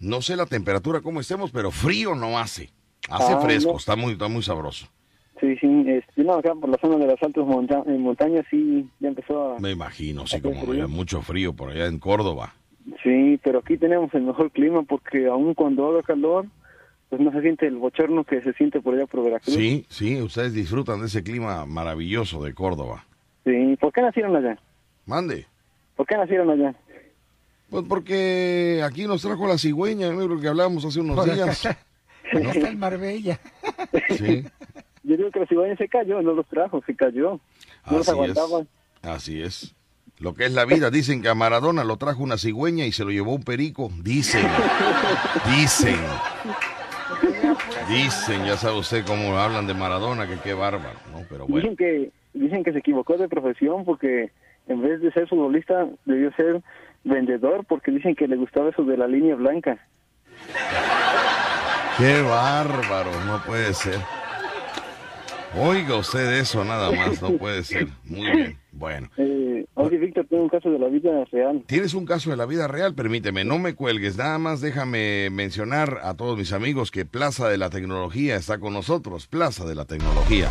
no 0.00 0.22
sé 0.22 0.36
la 0.36 0.46
temperatura 0.46 1.00
cómo 1.00 1.20
estemos, 1.20 1.50
pero 1.50 1.70
frío 1.70 2.14
no 2.14 2.38
hace. 2.38 2.70
Hace 3.08 3.32
ah, 3.32 3.40
fresco, 3.40 3.76
está 3.76 3.96
muy 3.96 4.12
está 4.12 4.28
muy 4.28 4.42
sabroso. 4.42 4.86
Sí, 5.40 5.56
sí, 5.56 5.84
este, 5.86 6.22
no, 6.22 6.34
acá 6.34 6.54
por 6.54 6.68
la 6.68 6.76
zona 6.78 6.96
de 6.98 7.06
las 7.06 7.22
altas 7.22 7.46
montañas 7.46 8.44
sí 8.50 8.86
ya 8.98 9.08
empezó 9.08 9.54
a... 9.54 9.58
Me 9.58 9.70
imagino, 9.70 10.26
sí, 10.26 10.40
como 10.40 10.60
había 10.60 10.86
mucho 10.86 11.22
frío 11.22 11.54
por 11.54 11.70
allá 11.70 11.86
en 11.86 11.98
Córdoba. 11.98 12.54
Sí, 13.02 13.40
pero 13.42 13.60
aquí 13.60 13.78
tenemos 13.78 14.12
el 14.14 14.22
mejor 14.22 14.50
clima 14.50 14.82
porque 14.82 15.26
aún 15.28 15.54
cuando 15.54 15.88
haga 15.88 16.02
calor, 16.02 16.46
pues 17.08 17.22
no 17.22 17.32
se 17.32 17.40
siente 17.40 17.66
el 17.66 17.76
bochorno 17.76 18.24
que 18.24 18.42
se 18.42 18.52
siente 18.52 18.80
por 18.80 18.94
allá 18.94 19.06
por 19.06 19.24
Veracruz. 19.24 19.54
Sí, 19.54 19.86
sí, 19.88 20.20
ustedes 20.20 20.52
disfrutan 20.52 21.00
de 21.00 21.06
ese 21.06 21.22
clima 21.22 21.64
maravilloso 21.64 22.42
de 22.44 22.52
Córdoba. 22.52 23.06
Sí, 23.44 23.76
¿por 23.80 23.92
qué 23.92 24.02
nacieron 24.02 24.36
allá? 24.36 24.58
Mande. 25.06 25.46
¿Por 25.96 26.06
qué 26.06 26.16
nacieron 26.16 26.50
allá? 26.50 26.74
Pues 27.70 27.84
porque 27.88 28.82
aquí 28.84 29.06
nos 29.06 29.22
trajo 29.22 29.46
la 29.46 29.56
cigüeña, 29.56 30.10
lo 30.10 30.40
que 30.40 30.48
hablábamos 30.48 30.84
hace 30.84 31.00
unos 31.00 31.24
días. 31.24 31.68
¿No? 32.32 32.50
Está 32.50 32.68
en 32.68 32.78
Marbella. 32.78 33.40
Sí. 34.16 34.44
Yo 35.02 35.16
digo 35.16 35.30
que 35.30 35.40
la 35.40 35.46
cigüeña 35.46 35.76
se 35.76 35.88
cayó, 35.88 36.20
no 36.20 36.32
los 36.32 36.46
trajo, 36.46 36.82
se 36.84 36.94
cayó. 36.94 37.40
No 37.90 37.98
los 37.98 38.08
aguantaban. 38.08 38.68
Así 39.02 39.40
es. 39.40 39.74
Lo 40.18 40.34
que 40.34 40.44
es 40.44 40.52
la 40.52 40.66
vida, 40.66 40.90
dicen 40.90 41.22
que 41.22 41.28
a 41.28 41.34
Maradona 41.34 41.82
lo 41.82 41.96
trajo 41.96 42.22
una 42.22 42.36
cigüeña 42.36 42.84
y 42.84 42.92
se 42.92 43.04
lo 43.04 43.10
llevó 43.10 43.34
un 43.34 43.42
perico. 43.42 43.90
Dicen. 44.02 44.46
Dicen. 45.56 45.96
Dicen, 47.88 48.44
ya 48.44 48.56
sabe 48.56 48.78
usted 48.78 49.04
cómo 49.06 49.38
hablan 49.38 49.66
de 49.66 49.74
Maradona, 49.74 50.28
que 50.28 50.36
qué 50.38 50.52
bárbaro, 50.54 50.98
¿no? 51.12 51.22
Pero 51.28 51.46
bueno. 51.46 51.70
Dicen 51.70 51.76
que, 51.76 52.10
dicen 52.34 52.62
que 52.62 52.72
se 52.72 52.80
equivocó 52.80 53.16
de 53.16 53.28
profesión 53.28 53.84
porque 53.84 54.30
en 54.68 54.82
vez 54.82 55.00
de 55.00 55.10
ser 55.12 55.26
futbolista 55.26 55.88
debió 56.04 56.30
ser 56.34 56.62
vendedor 57.04 57.64
porque 57.66 57.90
dicen 57.90 58.14
que 58.14 58.28
le 58.28 58.36
gustaba 58.36 58.70
eso 58.70 58.84
de 58.84 58.96
la 58.96 59.06
línea 59.06 59.34
blanca. 59.34 59.78
Qué 61.98 62.22
bárbaro, 62.22 63.10
no 63.26 63.42
puede 63.44 63.74
ser. 63.74 63.98
Oiga 65.56 65.96
usted 65.96 66.38
eso 66.38 66.64
nada 66.64 66.92
más, 66.92 67.20
no 67.20 67.36
puede 67.36 67.64
ser. 67.64 67.88
Muy 68.04 68.30
bien, 68.30 68.58
bueno. 68.72 69.10
Eh, 69.52 69.66
oye, 69.74 69.98
Víctor, 69.98 70.26
tengo 70.30 70.44
un 70.44 70.48
caso 70.48 70.70
de 70.70 70.78
la 70.78 70.88
vida 70.88 71.24
real. 71.30 71.64
¿Tienes 71.66 71.92
un 71.92 72.06
caso 72.06 72.30
de 72.30 72.36
la 72.36 72.46
vida 72.46 72.66
real? 72.66 72.94
Permíteme, 72.94 73.44
no 73.44 73.58
me 73.58 73.74
cuelgues. 73.74 74.16
Nada 74.16 74.38
más 74.38 74.62
déjame 74.62 75.28
mencionar 75.30 75.98
a 76.02 76.14
todos 76.14 76.38
mis 76.38 76.54
amigos 76.54 76.90
que 76.90 77.04
Plaza 77.04 77.48
de 77.48 77.58
la 77.58 77.68
Tecnología 77.68 78.36
está 78.36 78.58
con 78.58 78.72
nosotros. 78.72 79.26
Plaza 79.26 79.66
de 79.66 79.74
la 79.74 79.84
Tecnología. 79.84 80.48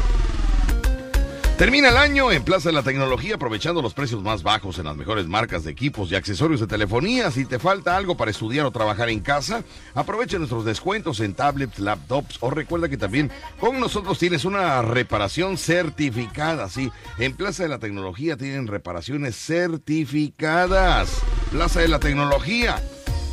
Termina 1.60 1.90
el 1.90 1.98
año 1.98 2.32
en 2.32 2.42
Plaza 2.46 2.70
de 2.70 2.74
la 2.74 2.84
Tecnología 2.84 3.36
aprovechando 3.36 3.82
los 3.82 3.94
precios 3.94 4.24
más 4.24 4.44
bajos 4.44 4.80
en 4.80 4.86
las 4.86 4.96
mejores 4.96 5.28
marcas 5.28 5.66
de 5.66 5.72
equipos 5.72 6.10
y 6.10 6.16
accesorios 6.16 6.62
de 6.62 6.68
telefonía. 6.68 7.32
Si 7.32 7.44
te 7.44 7.60
falta 7.60 7.98
algo 7.98 8.16
para 8.16 8.32
estudiar 8.32 8.66
o 8.66 8.72
trabajar 8.72 9.10
en 9.10 9.20
casa, 9.20 9.66
aprovecha 9.94 10.38
nuestros 10.38 10.64
descuentos 10.64 11.20
en 11.20 11.34
tablets, 11.34 11.80
laptops 11.80 12.38
o 12.40 12.50
recuerda 12.50 12.88
que 12.88 12.96
también 12.96 13.30
con 13.60 13.78
nosotros 13.78 14.18
tienes 14.18 14.46
una 14.46 14.82
reparación 14.84 15.58
certificada. 15.58 16.70
Sí, 16.70 16.94
en 17.18 17.36
Plaza 17.36 17.64
de 17.64 17.70
la 17.70 17.80
Tecnología 17.80 18.38
tienen 18.38 18.66
reparaciones 18.66 19.36
certificadas. 19.36 21.22
Plaza 21.52 21.82
de 21.82 21.90
la 21.90 22.00
Tecnología. 22.00 22.82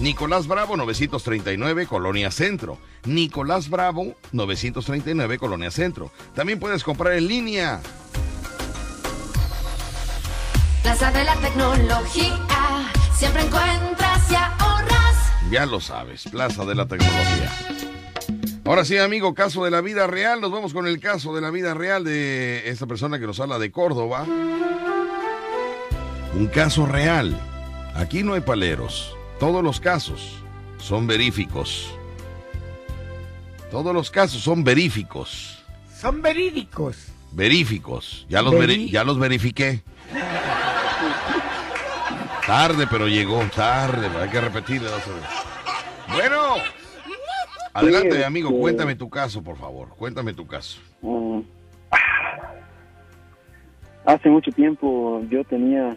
Nicolás 0.00 0.46
Bravo 0.46 0.76
939, 0.76 1.86
Colonia 1.86 2.30
Centro. 2.30 2.78
Nicolás 3.04 3.70
Bravo 3.70 4.14
939, 4.32 5.38
Colonia 5.38 5.70
Centro. 5.70 6.10
También 6.34 6.58
puedes 6.58 6.84
comprar 6.84 7.14
en 7.14 7.28
línea 7.28 7.80
Plaza 10.82 11.10
de 11.10 11.24
la 11.24 11.34
Tecnología, 11.36 12.92
siempre 13.12 13.42
encuentras 13.42 14.30
y 14.30 14.34
ahorras. 14.36 15.32
Ya 15.50 15.66
lo 15.66 15.80
sabes, 15.80 16.24
Plaza 16.30 16.64
de 16.64 16.76
la 16.76 16.86
Tecnología. 16.86 17.50
Ahora 18.64 18.84
sí, 18.84 18.96
amigo, 18.98 19.34
caso 19.34 19.64
de 19.64 19.72
la 19.72 19.80
vida 19.80 20.06
real. 20.06 20.40
Nos 20.40 20.52
vamos 20.52 20.72
con 20.72 20.86
el 20.86 21.00
caso 21.00 21.34
de 21.34 21.40
la 21.40 21.50
vida 21.50 21.74
real 21.74 22.04
de 22.04 22.68
esta 22.68 22.86
persona 22.86 23.18
que 23.18 23.26
nos 23.26 23.40
habla 23.40 23.58
de 23.58 23.72
Córdoba. 23.72 24.26
Un 26.34 26.46
caso 26.52 26.86
real. 26.86 27.36
Aquí 27.94 28.22
no 28.22 28.34
hay 28.34 28.42
paleros. 28.42 29.15
Todos 29.38 29.62
los 29.62 29.80
casos 29.80 30.38
son 30.78 31.06
veríficos. 31.06 31.92
Todos 33.70 33.92
los 33.92 34.10
casos 34.10 34.40
son 34.40 34.64
veríficos. 34.64 35.62
Son 35.94 36.22
verídicos. 36.22 37.08
Veríficos. 37.32 38.24
Ya 38.30 38.40
los, 38.40 38.54
ya 38.90 39.04
los 39.04 39.18
verifiqué. 39.18 39.82
Tarde, 42.46 42.86
pero 42.90 43.08
llegó. 43.08 43.42
Tarde, 43.54 44.08
hay 44.18 44.30
que 44.30 44.40
repetirle 44.40 44.88
Bueno. 46.08 46.54
Adelante, 47.74 48.24
amigo, 48.24 48.48
este, 48.48 48.60
cuéntame 48.60 48.94
tu 48.94 49.10
caso, 49.10 49.42
por 49.42 49.58
favor. 49.58 49.88
Cuéntame 49.98 50.32
tu 50.32 50.46
caso. 50.46 50.80
Mm. 51.02 51.40
hace 54.06 54.30
mucho 54.30 54.50
tiempo 54.50 55.20
yo 55.28 55.44
tenía 55.44 55.94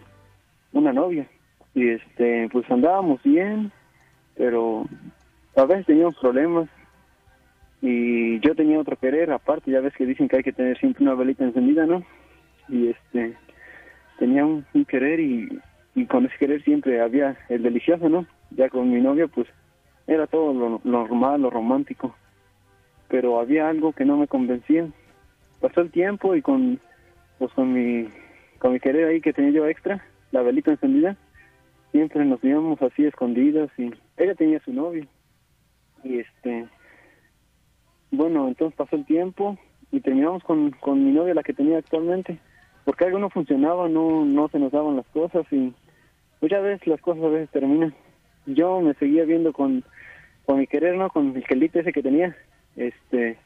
una 0.73 0.91
novia 0.91 1.25
y 1.73 1.89
este 1.89 2.49
pues 2.51 2.69
andábamos 2.69 3.21
bien, 3.23 3.71
pero 4.35 4.85
a 5.55 5.65
veces 5.65 5.85
teníamos 5.85 6.17
problemas 6.17 6.69
y 7.81 8.39
yo 8.39 8.55
tenía 8.55 8.79
otro 8.79 8.97
querer 8.97 9.31
aparte, 9.31 9.71
ya 9.71 9.79
ves 9.79 9.93
que 9.95 10.05
dicen 10.05 10.27
que 10.27 10.37
hay 10.37 10.43
que 10.43 10.53
tener 10.53 10.77
siempre 10.79 11.03
una 11.03 11.15
velita 11.15 11.43
encendida, 11.43 11.85
¿no? 11.85 12.03
Y 12.67 12.89
este 12.89 13.35
tenía 14.17 14.45
un, 14.45 14.65
querer 14.87 15.19
y, 15.19 15.47
y, 15.95 16.05
con 16.05 16.25
ese 16.25 16.37
querer 16.37 16.61
siempre 16.63 17.01
había 17.01 17.37
el 17.47 17.63
delicioso, 17.63 18.09
¿no? 18.09 18.25
Ya 18.51 18.69
con 18.69 18.91
mi 18.91 18.99
novia 18.99 19.27
pues 19.27 19.47
era 20.07 20.27
todo 20.27 20.53
lo, 20.53 20.81
normal, 20.83 21.41
lo 21.41 21.49
romántico, 21.49 22.15
pero 23.07 23.39
había 23.39 23.69
algo 23.69 23.93
que 23.93 24.05
no 24.05 24.17
me 24.17 24.27
convencía. 24.27 24.87
Pasó 25.61 25.81
el 25.81 25.91
tiempo 25.91 26.35
y 26.35 26.41
con 26.41 26.79
pues 27.37 27.51
con 27.53 27.71
mi 27.71 28.09
con 28.57 28.73
mi 28.73 28.79
querer 28.81 29.07
ahí 29.07 29.21
que 29.21 29.31
tenía 29.31 29.51
yo 29.51 29.67
extra, 29.67 30.03
la 30.31 30.41
velita 30.41 30.71
encendida, 30.71 31.15
siempre 31.91 32.25
nos 32.25 32.43
íbamos 32.43 32.81
así 32.81 33.05
escondidas 33.05 33.69
y 33.77 33.91
ella 34.17 34.35
tenía 34.35 34.59
su 34.63 34.73
novio. 34.73 35.05
Y 36.03 36.19
este 36.19 36.67
bueno 38.11 38.47
entonces 38.47 38.75
pasó 38.75 38.95
el 38.95 39.05
tiempo 39.05 39.57
y 39.91 39.99
terminamos 39.99 40.43
con, 40.43 40.71
con 40.71 41.03
mi 41.03 41.11
novia 41.11 41.33
la 41.33 41.43
que 41.43 41.53
tenía 41.53 41.77
actualmente 41.77 42.39
porque 42.85 43.05
algo 43.05 43.19
no 43.19 43.29
funcionaba 43.29 43.87
no 43.87 44.25
no 44.25 44.49
se 44.49 44.59
nos 44.59 44.71
daban 44.71 44.95
las 44.95 45.05
cosas 45.07 45.45
y 45.51 45.73
muchas 46.41 46.63
veces 46.63 46.87
las 46.87 47.01
cosas 47.01 47.23
a 47.23 47.27
veces 47.27 47.49
terminan. 47.51 47.93
Yo 48.45 48.81
me 48.81 48.93
seguía 48.95 49.25
viendo 49.25 49.53
con 49.53 49.83
con 50.45 50.59
mi 50.59 50.67
querer 50.67 50.95
no 50.95 51.09
con 51.09 51.35
el 51.35 51.43
quelite 51.43 51.81
ese 51.81 51.91
que 51.91 52.01
tenía 52.01 52.35
este 52.75 53.37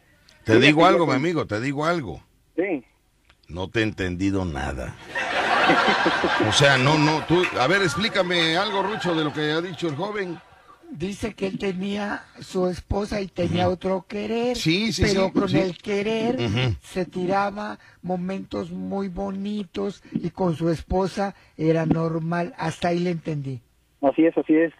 te 0.45 0.59
digo 0.59 0.85
algo 0.85 1.07
mi 1.07 1.13
amigo 1.13 1.45
te 1.45 1.59
digo 1.59 1.85
algo. 1.85 2.21
Sí. 2.55 2.83
No 3.49 3.67
te 3.67 3.81
he 3.81 3.83
entendido 3.83 4.45
nada 4.45 4.95
o 6.47 6.51
sea, 6.51 6.77
no, 6.77 6.97
no, 6.97 7.23
tú, 7.25 7.43
a 7.59 7.67
ver, 7.67 7.81
explícame 7.81 8.57
algo, 8.57 8.83
Rucho, 8.83 9.15
de 9.15 9.23
lo 9.23 9.33
que 9.33 9.51
ha 9.51 9.61
dicho 9.61 9.87
el 9.87 9.95
joven. 9.95 10.37
Dice 10.89 11.33
que 11.33 11.47
él 11.47 11.57
tenía 11.57 12.23
su 12.39 12.67
esposa 12.67 13.19
y 13.19 13.27
tenía 13.27 13.67
otro 13.67 14.05
querer, 14.07 14.55
sí, 14.55 14.93
sí, 14.93 15.01
pero 15.01 15.31
con 15.33 15.55
el 15.55 15.75
querer 15.77 16.37
se 16.81 17.05
tiraba 17.05 17.79
momentos 18.03 18.69
muy 18.69 19.07
bonitos 19.07 20.03
y 20.11 20.29
con 20.29 20.55
su 20.55 20.69
esposa 20.69 21.33
era 21.57 21.87
normal, 21.87 22.53
hasta 22.57 22.89
ahí 22.89 22.99
le 22.99 23.09
entendí. 23.09 23.59
Así 24.01 24.25
es, 24.25 24.37
así 24.37 24.53
es. 24.53 24.71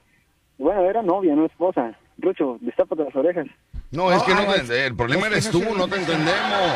Bueno, 0.60 0.84
era 0.84 1.02
novia, 1.02 1.36
no 1.36 1.46
esposa. 1.46 1.98
Rucho, 2.18 2.58
destápate 2.62 3.04
las 3.04 3.16
orejas. 3.16 3.48
No, 3.92 4.12
es 4.12 4.24
que 4.24 4.34
no 4.34 4.42
el 4.54 4.96
problema 4.96 5.28
eres 5.28 5.50
tú, 5.52 5.62
no 5.78 5.88
te 5.88 5.98
entendemos. 5.98 6.72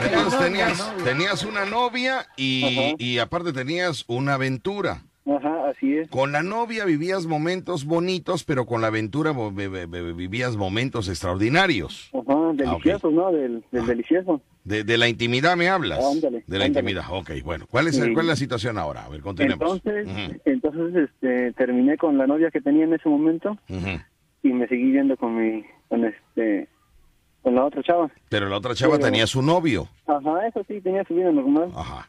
Entonces 0.04 0.38
tenías, 0.40 0.96
tenías 1.04 1.44
una 1.44 1.64
novia 1.64 2.26
y, 2.36 2.94
y 2.98 3.18
aparte 3.18 3.52
tenías 3.52 4.04
una 4.08 4.34
aventura. 4.34 5.02
Ajá, 5.24 5.68
así 5.68 5.98
es. 5.98 6.08
Con 6.08 6.32
la 6.32 6.42
novia 6.42 6.84
vivías 6.84 7.26
momentos 7.26 7.84
bonitos, 7.84 8.42
pero 8.42 8.66
con 8.66 8.80
la 8.80 8.88
aventura 8.88 9.32
vivías 9.32 10.56
momentos 10.56 11.08
extraordinarios. 11.08 12.10
Ajá, 12.12 12.24
ah, 12.28 12.52
deliciosos, 12.54 13.12
¿no? 13.12 13.30
Del, 13.30 13.62
delicioso. 13.70 14.42
De, 14.64 14.82
de, 14.82 14.98
la 14.98 15.08
intimidad 15.08 15.56
me 15.56 15.68
hablas. 15.68 16.20
de 16.20 16.58
la 16.58 16.66
intimidad, 16.66 17.04
ok. 17.10 17.30
Bueno, 17.44 17.66
¿cuál 17.70 17.86
es, 17.86 17.98
¿cuál 17.98 18.20
es 18.20 18.26
la 18.26 18.36
situación 18.36 18.78
ahora? 18.78 19.04
A 19.04 19.08
ver, 19.08 19.20
continuemos. 19.20 19.80
Entonces, 19.84 20.40
entonces 20.44 21.08
este, 21.08 21.52
terminé 21.52 21.96
con 21.96 22.18
la 22.18 22.26
novia 22.26 22.50
que 22.50 22.60
tenía 22.60 22.84
en 22.84 22.94
ese 22.94 23.08
momento 23.08 23.56
y 24.42 24.52
me 24.52 24.66
seguí 24.68 24.90
viendo 24.90 25.16
con 25.16 25.36
mi 25.36 25.64
con 25.88 26.04
este 26.04 26.68
con 27.42 27.54
la 27.54 27.64
otra 27.64 27.82
chava. 27.82 28.10
Pero 28.28 28.48
la 28.48 28.56
otra 28.56 28.74
chava 28.74 28.98
tenía 28.98 29.26
su 29.26 29.42
novio. 29.42 29.88
Ajá, 30.06 30.46
eso 30.46 30.62
sí, 30.68 30.80
tenía 30.80 31.04
su 31.04 31.14
vida 31.14 31.32
normal. 31.32 31.70
Ajá. 31.74 32.08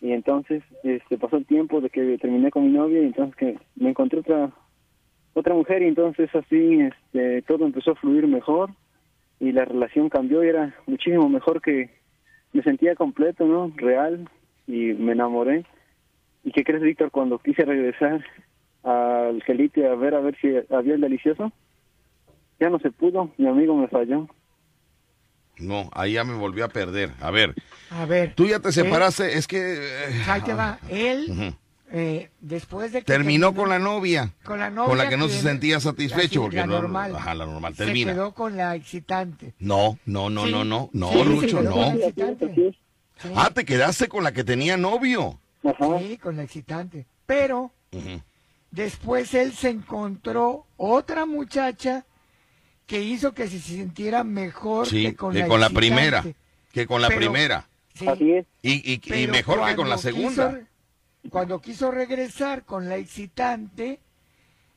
Y 0.00 0.12
entonces 0.12 0.62
este 0.82 1.18
pasó 1.18 1.36
el 1.36 1.46
tiempo 1.46 1.80
de 1.80 1.90
que 1.90 2.18
terminé 2.18 2.50
con 2.50 2.64
mi 2.64 2.72
novia 2.72 3.02
y 3.02 3.06
entonces 3.06 3.36
que 3.36 3.58
me 3.76 3.90
encontré 3.90 4.20
otra 4.20 4.50
otra 5.34 5.54
mujer 5.54 5.82
y 5.82 5.86
entonces 5.86 6.28
así 6.34 6.80
este 6.80 7.42
todo 7.42 7.64
empezó 7.64 7.92
a 7.92 7.96
fluir 7.96 8.26
mejor 8.26 8.70
y 9.40 9.52
la 9.52 9.64
relación 9.64 10.08
cambió 10.08 10.44
y 10.44 10.48
era 10.48 10.74
muchísimo 10.86 11.28
mejor 11.28 11.60
que 11.60 11.90
me 12.52 12.62
sentía 12.62 12.94
completo, 12.94 13.44
¿no? 13.46 13.72
Real 13.76 14.28
y 14.66 14.92
me 14.94 15.12
enamoré. 15.12 15.64
¿Y 16.44 16.52
qué 16.52 16.64
crees, 16.64 16.82
Víctor, 16.82 17.10
cuando 17.10 17.38
quise 17.38 17.64
regresar 17.64 18.24
al 18.82 19.42
gelite 19.44 19.86
a 19.86 19.94
ver 19.94 20.14
a 20.14 20.20
ver 20.20 20.36
si 20.40 20.48
había 20.74 20.94
el 20.94 21.00
delicioso? 21.00 21.52
ya 22.62 22.70
no 22.70 22.78
se 22.78 22.92
pudo, 22.92 23.32
mi 23.38 23.48
amigo 23.48 23.74
me 23.76 23.88
falló. 23.88 24.28
No, 25.58 25.90
ahí 25.92 26.12
ya 26.12 26.24
me 26.24 26.34
volvió 26.34 26.64
a 26.64 26.68
perder. 26.68 27.10
A 27.20 27.30
ver. 27.30 27.54
A 27.90 28.06
ver. 28.06 28.34
Tú 28.34 28.46
ya 28.46 28.60
te 28.60 28.70
separaste, 28.70 29.36
es 29.36 29.48
que... 29.48 29.58
Eh, 29.58 30.22
ahí 30.28 30.40
te 30.42 30.54
va. 30.54 30.78
Él, 30.88 31.54
eh, 31.90 32.30
después 32.40 32.92
de 32.92 33.00
que... 33.00 33.04
Terminó, 33.04 33.52
con 33.52 33.68
la 33.68 33.80
novia. 33.80 34.32
Con 34.44 34.60
la 34.60 34.70
novia. 34.70 34.88
Con 34.88 34.98
la 34.98 35.08
que 35.08 35.16
no 35.16 35.28
se 35.28 35.40
sentía 35.40 35.80
satisfecho. 35.80 36.42
porque 36.42 36.58
la 36.58 36.66
no, 36.66 36.80
normal. 36.80 37.16
Ajá, 37.16 37.34
la 37.34 37.46
normal. 37.46 37.74
Termina. 37.74 38.12
Se 38.12 38.16
quedó 38.16 38.32
con 38.32 38.56
la 38.56 38.76
excitante. 38.76 39.54
No, 39.58 39.98
no, 40.06 40.30
no, 40.30 40.46
no, 40.46 40.64
no. 40.64 40.88
No, 40.92 41.24
Lucho, 41.24 41.62
no. 41.62 41.74
Ah, 43.34 43.50
te 43.52 43.64
quedaste 43.64 44.08
con 44.08 44.22
la 44.22 44.32
que 44.32 44.44
tenía 44.44 44.76
novio. 44.76 45.38
Sí, 45.98 46.16
con 46.18 46.36
la 46.36 46.44
excitante. 46.44 47.06
Pero... 47.26 47.72
Después 48.72 49.34
él 49.34 49.52
se 49.52 49.68
encontró 49.68 50.66
otra 50.78 51.26
muchacha 51.26 52.06
que 52.86 53.02
hizo 53.02 53.32
que 53.32 53.46
se 53.46 53.60
sintiera 53.60 54.24
mejor 54.24 54.88
que 54.88 55.14
con, 55.14 55.38
la, 55.38 55.46
con 55.46 55.60
la 55.60 55.68
primera. 55.70 56.24
Que 56.72 56.86
con 56.86 57.02
la 57.02 57.08
primera. 57.08 57.68
Así 58.06 58.32
es. 58.32 58.46
Y, 58.62 58.94
y, 58.94 59.26
mejor 59.28 59.64
que 59.66 59.76
con 59.76 59.90
la 59.90 59.98
segunda. 59.98 60.58
cuando 61.28 61.60
quiso 61.60 61.90
regresar 61.90 62.64
con 62.64 62.88
la 62.88 62.96
excitante, 62.96 64.00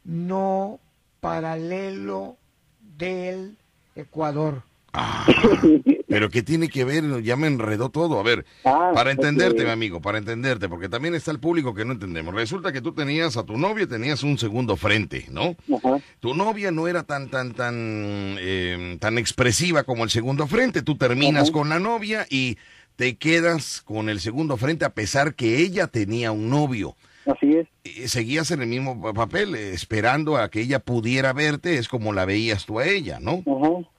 no 0.04 0.82
paralelo 1.22 2.38
del 2.82 3.58
Ecuador. 3.96 4.64
Ah, 4.98 5.28
pero 6.08 6.30
¿qué 6.30 6.42
tiene 6.42 6.70
que 6.70 6.86
ver? 6.86 7.22
Ya 7.22 7.36
me 7.36 7.48
enredó 7.48 7.90
todo. 7.90 8.18
A 8.18 8.24
ver, 8.24 8.46
ah, 8.64 8.92
para 8.94 9.12
entenderte, 9.12 9.66
mi 9.66 9.70
amigo, 9.70 10.02
para 10.02 10.18
entenderte, 10.18 10.70
porque 10.70 10.88
también 10.88 11.16
está 11.16 11.32
el 11.32 11.40
público 11.40 11.74
que 11.74 11.84
no 11.84 11.92
entendemos. 11.92 12.34
Resulta 12.34 12.72
que 12.72 12.82
tú 12.82 12.94
tenías 12.94 13.36
a 13.36 13.44
tu 13.44 13.58
novia, 13.58 13.88
tenías 13.88 14.24
un 14.24 14.38
segundo 14.38 14.78
frente, 14.78 15.26
¿no? 15.30 15.58
Tu 16.22 16.34
novia 16.34 16.72
no 16.72 16.88
era 16.88 17.04
tan, 17.04 17.30
tan, 17.30 17.54
tan, 17.54 18.38
em, 18.40 18.98
tan 19.00 19.18
expresiva 19.18 19.84
como 19.84 20.06
el 20.06 20.10
segundo 20.10 20.48
frente. 20.48 20.82
Tú 20.82 20.96
terminas 20.96 21.52
con 21.52 21.68
la 21.68 21.80
novia 21.80 22.26
y 22.30 22.58
te 22.96 23.18
quedas 23.18 23.82
con 23.82 24.08
el 24.08 24.22
segundo 24.22 24.56
frente 24.56 24.86
a 24.86 24.94
pesar 24.94 25.36
que 25.36 25.60
ella 25.60 25.88
tenía 25.88 26.32
un 26.32 26.50
novio. 26.50 26.96
Así 27.26 27.56
es. 27.56 28.12
seguías 28.12 28.52
en 28.52 28.62
el 28.62 28.68
mismo 28.68 29.14
papel, 29.14 29.56
esperando 29.56 30.38
a 30.38 30.50
que 30.50 30.62
ella 30.62 30.80
pudiera 30.80 31.34
verte, 31.34 31.80
es 31.80 31.90
como 31.90 32.14
la 32.14 32.24
veías 32.24 32.66
tú 32.66 32.80
a 32.80 32.86
ella, 32.86 33.20
¿no? 33.20 33.44
Ajá 33.48 33.90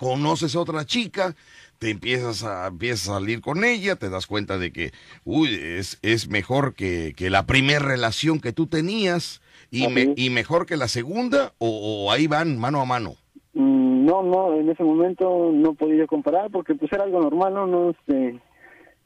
conoces 0.00 0.56
a 0.56 0.60
otra 0.60 0.86
chica, 0.86 1.36
te 1.78 1.90
empiezas 1.90 2.42
a, 2.42 2.68
empiezas 2.68 3.10
a 3.10 3.12
salir 3.18 3.42
con 3.42 3.64
ella, 3.64 3.96
te 3.96 4.08
das 4.08 4.26
cuenta 4.26 4.56
de 4.56 4.72
que, 4.72 4.92
uy, 5.24 5.54
es, 5.54 5.98
es 6.00 6.28
mejor 6.28 6.74
que, 6.74 7.12
que 7.14 7.28
la 7.28 7.44
primera 7.44 7.80
relación 7.80 8.40
que 8.40 8.54
tú 8.54 8.66
tenías 8.66 9.42
y, 9.70 9.84
y 10.16 10.30
mejor 10.30 10.64
que 10.64 10.78
la 10.78 10.88
segunda, 10.88 11.52
o, 11.58 12.10
ahí 12.10 12.26
van 12.26 12.58
mano 12.58 12.80
a 12.80 12.86
mano. 12.86 13.14
Mm, 13.52 14.06
no, 14.06 14.22
no, 14.22 14.54
en 14.54 14.70
ese 14.70 14.82
momento 14.82 15.50
no 15.52 15.74
podía 15.74 16.06
comparar 16.06 16.50
porque 16.50 16.74
pues 16.74 16.90
era 16.92 17.04
algo 17.04 17.20
normal, 17.20 17.52
no, 17.52 17.66
no, 17.66 17.90
este, 17.90 18.40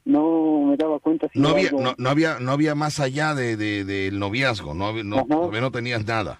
no 0.05 0.61
me 0.61 0.77
daba 0.77 0.99
cuenta 0.99 1.27
si 1.27 1.39
no 1.39 1.49
había, 1.49 1.71
no, 1.71 2.09
había, 2.09 2.39
no 2.39 2.51
había 2.53 2.73
más 2.73 3.01
allá 3.01 3.35
de, 3.35 3.57
del 3.57 4.17
noviazgo, 4.17 4.73
no, 4.73 4.93
no, 5.03 5.25
no 5.25 5.71
tenías 5.71 6.05
nada. 6.05 6.39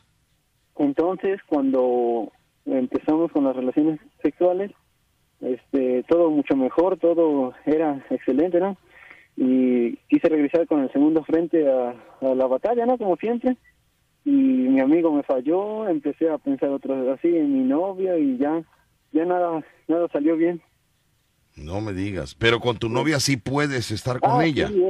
Entonces, 0.78 1.40
cuando 1.48 2.32
empezamos 2.66 3.32
con 3.32 3.44
las 3.44 3.56
relaciones 3.56 4.00
sexuales, 4.22 4.72
este, 5.42 6.04
todo 6.08 6.30
mucho 6.30 6.56
mejor, 6.56 6.98
todo 6.98 7.54
era 7.66 8.04
excelente, 8.10 8.60
¿no? 8.60 8.78
Y 9.38 9.98
quise 10.08 10.30
regresar 10.30 10.66
con 10.68 10.82
el 10.82 10.92
segundo 10.92 11.24
frente 11.24 11.70
a, 11.70 11.94
la 12.22 12.48
batalla, 12.48 12.86
¿no? 12.86 12.98
Como 12.98 13.18
siempre. 13.18 13.58
Y 14.24 14.32
mi 14.32 14.80
amigo 14.80 15.12
me 15.12 15.24
falló, 15.24 15.88
empecé 15.88 16.30
a 16.30 16.38
pensar 16.38 16.70
otra 16.70 16.96
vez 16.96 17.20
así 17.20 17.28
en 17.28 17.54
mi 17.54 17.64
novia 17.68 18.18
y 18.18 18.38
ya, 18.38 18.64
ya 19.12 19.26
nada, 19.26 19.64
nada 19.88 20.08
salió 20.12 20.36
bien. 20.36 20.62
No 21.56 21.80
me 21.80 21.94
digas, 21.94 22.34
pero 22.34 22.60
con 22.60 22.78
tu 22.78 22.90
novia 22.90 23.20
sí 23.20 23.38
puedes 23.38 23.92
estar 23.92 24.20
con 24.20 24.42
ah, 24.42 24.46
ella. 24.46 24.68
Sí, 24.68 24.84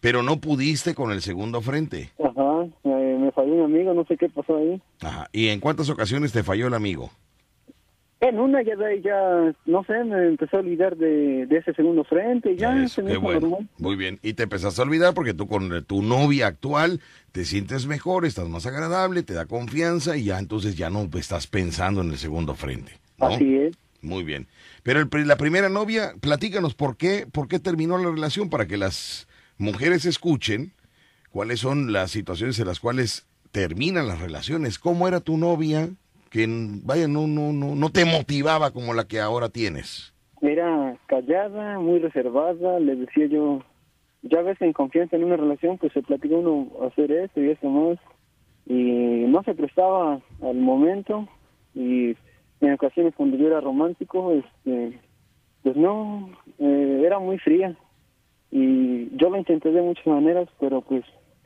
Pero 0.00 0.22
no 0.22 0.40
pudiste 0.40 0.94
con 0.94 1.10
el 1.12 1.22
segundo 1.22 1.60
frente. 1.60 2.10
Ajá, 2.22 2.66
me 2.84 3.32
falló 3.32 3.54
un 3.54 3.64
amigo, 3.64 3.94
no 3.94 4.04
sé 4.04 4.16
qué 4.16 4.28
pasó 4.28 4.56
ahí. 4.56 4.80
Ajá. 5.00 5.28
¿Y 5.32 5.48
en 5.48 5.60
cuántas 5.60 5.90
ocasiones 5.90 6.32
te 6.32 6.42
falló 6.42 6.68
el 6.68 6.74
amigo? 6.74 7.10
En 8.20 8.38
una 8.38 8.62
ya 8.62 8.76
de 8.76 9.00
ya, 9.00 9.54
no 9.64 9.82
sé, 9.84 10.04
me 10.04 10.28
empezó 10.28 10.58
a 10.58 10.60
olvidar 10.60 10.94
de, 10.94 11.44
ese 11.50 11.72
segundo 11.72 12.04
frente 12.04 12.52
y 12.52 12.56
ya. 12.56 12.82
Eso, 12.82 13.02
qué 13.02 13.16
bueno. 13.16 13.60
Muy 13.78 13.96
bien. 13.96 14.18
Y 14.22 14.34
te 14.34 14.42
empezaste 14.42 14.82
a 14.82 14.84
olvidar 14.84 15.14
porque 15.14 15.32
tú 15.32 15.46
con 15.46 15.84
tu 15.84 16.02
novia 16.02 16.46
actual 16.46 17.00
te 17.32 17.46
sientes 17.46 17.86
mejor, 17.86 18.26
estás 18.26 18.46
más 18.50 18.66
agradable, 18.66 19.22
te 19.22 19.32
da 19.32 19.46
confianza 19.46 20.18
y 20.18 20.24
ya 20.24 20.38
entonces 20.38 20.76
ya 20.76 20.90
no 20.90 21.08
estás 21.14 21.46
pensando 21.46 22.02
en 22.02 22.10
el 22.10 22.18
segundo 22.18 22.54
frente. 22.54 22.92
Así 23.18 23.56
es. 23.56 23.74
Muy 24.02 24.22
bien. 24.22 24.48
Pero 24.82 25.08
la 25.24 25.36
primera 25.36 25.70
novia, 25.70 26.12
platícanos 26.20 26.74
por 26.74 26.98
qué, 26.98 27.26
por 27.30 27.48
qué 27.48 27.58
terminó 27.58 27.96
la 27.96 28.10
relación 28.10 28.50
para 28.50 28.66
que 28.66 28.76
las 28.76 29.28
mujeres 29.60 30.04
escuchen 30.04 30.72
cuáles 31.30 31.60
son 31.60 31.92
las 31.92 32.10
situaciones 32.10 32.58
en 32.58 32.66
las 32.66 32.80
cuales 32.80 33.26
terminan 33.52 34.08
las 34.08 34.20
relaciones. 34.20 34.78
¿Cómo 34.78 35.06
era 35.06 35.20
tu 35.20 35.36
novia? 35.36 35.90
que 36.30 36.46
vaya 36.84 37.08
no 37.08 37.26
no 37.26 37.52
no 37.52 37.74
no 37.74 37.90
te 37.90 38.04
motivaba 38.04 38.70
como 38.70 38.94
la 38.94 39.04
que 39.04 39.20
ahora 39.20 39.48
tienes 39.48 40.14
era 40.40 40.96
callada 41.06 41.78
muy 41.78 41.98
reservada 41.98 42.78
le 42.78 42.96
decía 42.96 43.26
yo 43.26 43.62
ya 44.22 44.40
ves 44.42 44.60
en 44.62 44.72
confianza 44.72 45.16
en 45.16 45.24
una 45.24 45.36
relación 45.36 45.76
pues 45.76 45.92
se 45.92 46.02
platica 46.02 46.36
uno 46.36 46.68
hacer 46.86 47.10
esto 47.10 47.40
y 47.42 47.50
esto 47.50 47.68
más 47.68 47.98
y 48.66 49.24
no 49.26 49.42
se 49.42 49.54
prestaba 49.54 50.20
al 50.42 50.56
momento 50.56 51.28
y 51.74 52.16
en 52.60 52.72
ocasiones 52.74 53.14
cuando 53.16 53.36
yo 53.36 53.48
era 53.48 53.60
romántico 53.60 54.32
este 54.32 55.00
pues 55.62 55.76
no 55.76 56.30
eh, 56.58 57.02
era 57.04 57.18
muy 57.18 57.38
fría 57.38 57.76
y 58.50 59.16
yo 59.16 59.30
lo 59.30 59.36
intenté 59.36 59.70
de 59.70 59.82
muchas 59.82 60.06
maneras 60.06 60.48
pero 60.58 60.80
pues 60.80 61.04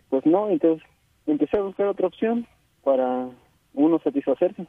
pues 0.09 0.24
no 0.26 0.48
entonces 0.48 0.86
empecé 1.26 1.56
a 1.56 1.62
buscar 1.62 1.86
otra 1.86 2.06
opción 2.06 2.47
para 2.82 3.28
uno 3.72 3.98
satisfacerse. 4.02 4.66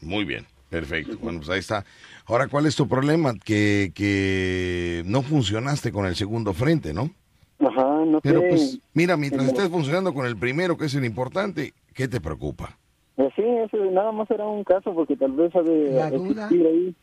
Muy 0.00 0.24
bien, 0.24 0.46
perfecto. 0.70 1.18
Bueno, 1.20 1.40
pues 1.40 1.50
ahí 1.50 1.58
está. 1.58 1.84
Ahora, 2.26 2.48
¿cuál 2.48 2.66
es 2.66 2.76
tu 2.76 2.88
problema? 2.88 3.34
Que, 3.44 3.92
que 3.94 5.02
no 5.06 5.22
funcionaste 5.22 5.92
con 5.92 6.06
el 6.06 6.14
segundo 6.14 6.54
frente, 6.54 6.94
¿no? 6.94 7.10
Ajá, 7.58 8.04
no 8.06 8.20
Pero 8.20 8.40
pues, 8.40 8.78
mira, 8.94 9.16
mientras 9.16 9.48
estés 9.48 9.68
funcionando 9.68 10.14
con 10.14 10.26
el 10.26 10.36
primero, 10.36 10.76
que 10.76 10.86
es 10.86 10.94
el 10.94 11.04
importante, 11.04 11.74
¿qué 11.92 12.06
te 12.06 12.20
preocupa? 12.20 12.78
Pues 13.16 13.32
sí, 13.34 13.42
eso 13.42 13.76
nada 13.90 14.12
más 14.12 14.30
era 14.30 14.46
un 14.46 14.62
caso 14.62 14.94
porque 14.94 15.16
tal 15.16 15.32
vez 15.32 15.52
sabe 15.52 15.90
la 15.90 16.10
duda, 16.10 16.48
ahí. 16.48 16.94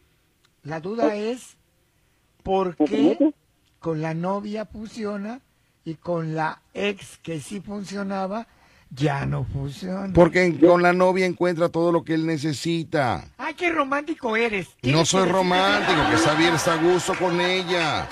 La 0.64 0.80
duda 0.80 1.14
es 1.14 1.58
por 2.42 2.78
qué 2.78 3.34
con 3.86 4.02
la 4.02 4.16
novia 4.16 4.66
funciona 4.66 5.42
y 5.84 5.94
con 5.94 6.34
la 6.34 6.60
ex 6.74 7.20
que 7.22 7.40
sí 7.40 7.62
funcionaba 7.62 8.48
ya 8.90 9.28
no 9.28 9.44
funciona. 9.44 10.12
Porque 10.12 10.58
con 10.60 10.82
la 10.82 10.92
novia 10.92 11.28
encuentra 11.28 11.70
todo 11.70 11.92
lo 11.92 12.04
que 12.04 12.16
él 12.16 12.26
necesita. 12.26 13.26
Ay, 13.38 13.54
qué 13.54 13.72
romántico 13.72 14.36
eres. 14.36 14.70
No 14.82 15.06
soy 15.06 15.30
romántico, 15.30 16.02
que 16.10 16.16
está 16.16 16.34
bien, 16.34 16.56
está 16.56 16.74
a 16.74 16.78
gusto 16.78 17.14
con 17.14 17.40
ella. 17.40 18.08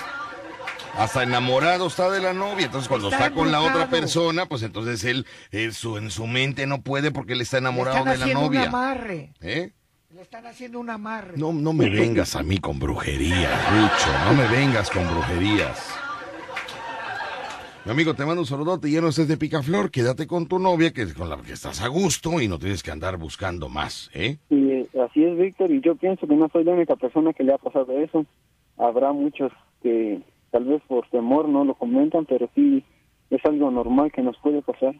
Hasta 0.96 1.24
enamorado 1.24 1.88
está 1.88 2.08
de 2.08 2.20
la 2.20 2.32
novia. 2.32 2.66
Entonces, 2.66 2.88
cuando 2.88 3.08
está, 3.10 3.32
con 3.32 3.50
la 3.50 3.60
otra 3.60 3.90
persona, 3.90 4.46
pues 4.46 4.62
entonces 4.62 5.02
él, 5.02 5.26
su, 5.72 5.96
en 5.96 6.12
su 6.12 6.28
mente 6.28 6.68
no 6.68 6.82
puede 6.82 7.10
porque 7.10 7.32
él 7.32 7.40
está 7.40 7.58
enamorado 7.58 8.04
de 8.04 8.16
la 8.16 8.26
novia. 8.28 8.60
Un 8.60 8.68
amarre. 8.68 9.32
¿Eh? 9.40 9.72
Le 10.14 10.22
están 10.22 10.46
haciendo 10.46 10.78
un 10.78 10.88
amarre. 10.90 11.36
No, 11.36 11.52
no 11.52 11.72
me 11.72 11.90
vengas 11.90 12.36
a 12.36 12.44
mí 12.44 12.58
con 12.58 12.78
brujería, 12.78 13.50
Rucho. 13.68 14.12
No 14.26 14.34
me 14.34 14.46
vengas 14.46 14.88
con 14.88 15.02
brujerías. 15.02 15.92
Mi 17.84 17.90
amigo, 17.90 18.14
te 18.14 18.24
mando 18.24 18.42
un 18.42 18.46
saludote 18.46 18.88
lleno 18.88 19.08
estés 19.08 19.26
de 19.26 19.36
picaflor. 19.36 19.90
Quédate 19.90 20.28
con 20.28 20.46
tu 20.46 20.60
novia, 20.60 20.92
que 20.92 21.12
con 21.14 21.28
la 21.28 21.36
que 21.38 21.54
estás 21.54 21.82
a 21.82 21.88
gusto 21.88 22.40
y 22.40 22.46
no 22.46 22.60
tienes 22.60 22.84
que 22.84 22.92
andar 22.92 23.16
buscando 23.16 23.68
más, 23.68 24.08
¿eh? 24.14 24.38
Y 24.50 24.86
así 25.00 25.24
es, 25.24 25.36
Víctor, 25.36 25.72
y 25.72 25.80
yo 25.80 25.96
pienso 25.96 26.28
que 26.28 26.36
no 26.36 26.48
soy 26.48 26.62
la 26.62 26.74
única 26.74 26.94
persona 26.94 27.32
que 27.32 27.42
le 27.42 27.52
ha 27.52 27.58
pasado 27.58 27.98
eso. 27.98 28.24
Habrá 28.78 29.12
muchos 29.12 29.50
que 29.82 30.22
tal 30.52 30.64
vez 30.66 30.80
por 30.86 31.08
temor 31.10 31.48
no 31.48 31.64
lo 31.64 31.74
comentan, 31.74 32.24
pero 32.24 32.48
sí 32.54 32.84
es 33.30 33.44
algo 33.44 33.68
normal 33.72 34.12
que 34.12 34.22
nos 34.22 34.38
puede 34.38 34.62
pasar. 34.62 34.94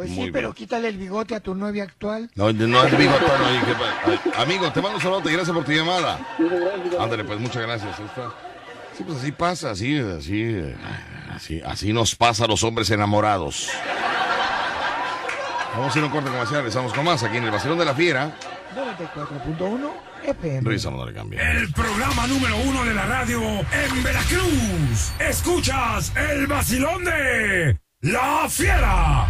Pues 0.00 0.12
sí, 0.12 0.30
pero 0.32 0.54
quítale 0.54 0.88
el 0.88 0.96
bigote 0.96 1.34
a 1.34 1.40
tu 1.40 1.54
novia 1.54 1.82
actual. 1.82 2.30
No, 2.34 2.50
no 2.50 2.84
es 2.84 2.96
bigote. 2.96 3.24
No, 3.26 4.40
amigo, 4.40 4.72
te 4.72 4.80
mando 4.80 4.96
un 4.96 5.02
saludo 5.02 5.28
y 5.28 5.32
gracias 5.34 5.54
por 5.54 5.62
tu 5.62 5.72
llamada. 5.72 6.18
Ándale, 6.98 7.22
pues 7.22 7.38
muchas 7.38 7.60
gracias. 7.60 7.96
Sí, 8.96 9.04
pues 9.04 9.18
así 9.18 9.32
pasa, 9.32 9.72
así, 9.72 9.98
así, 9.98 10.74
así, 11.34 11.60
así 11.60 11.92
nos 11.92 12.16
pasa 12.16 12.46
a 12.46 12.48
los 12.48 12.64
hombres 12.64 12.90
enamorados. 12.90 13.68
Vamos 15.76 15.94
a 15.94 15.98
ir 15.98 16.02
a 16.02 16.06
un 16.06 16.12
corte 16.12 16.30
comercial, 16.30 16.66
estamos 16.66 16.94
con 16.94 17.04
más 17.04 17.22
aquí 17.22 17.36
en 17.36 17.44
el 17.44 17.50
Vacilón 17.50 17.76
de 17.76 17.84
la 17.84 17.94
Fiera. 17.94 18.34
94.1 18.74 19.90
FM. 20.24 20.60
Revisamos, 20.62 21.00
no 21.00 21.06
le 21.06 21.12
cambia. 21.12 21.52
El 21.52 21.70
programa 21.74 22.26
número 22.26 22.56
uno 22.56 22.84
de 22.86 22.94
la 22.94 23.04
radio 23.04 23.42
en 23.42 24.02
Veracruz. 24.02 25.12
Escuchas 25.18 26.10
el 26.16 26.46
Vacilón 26.46 27.04
de 27.04 27.78
la 28.00 28.46
Fiera. 28.48 29.26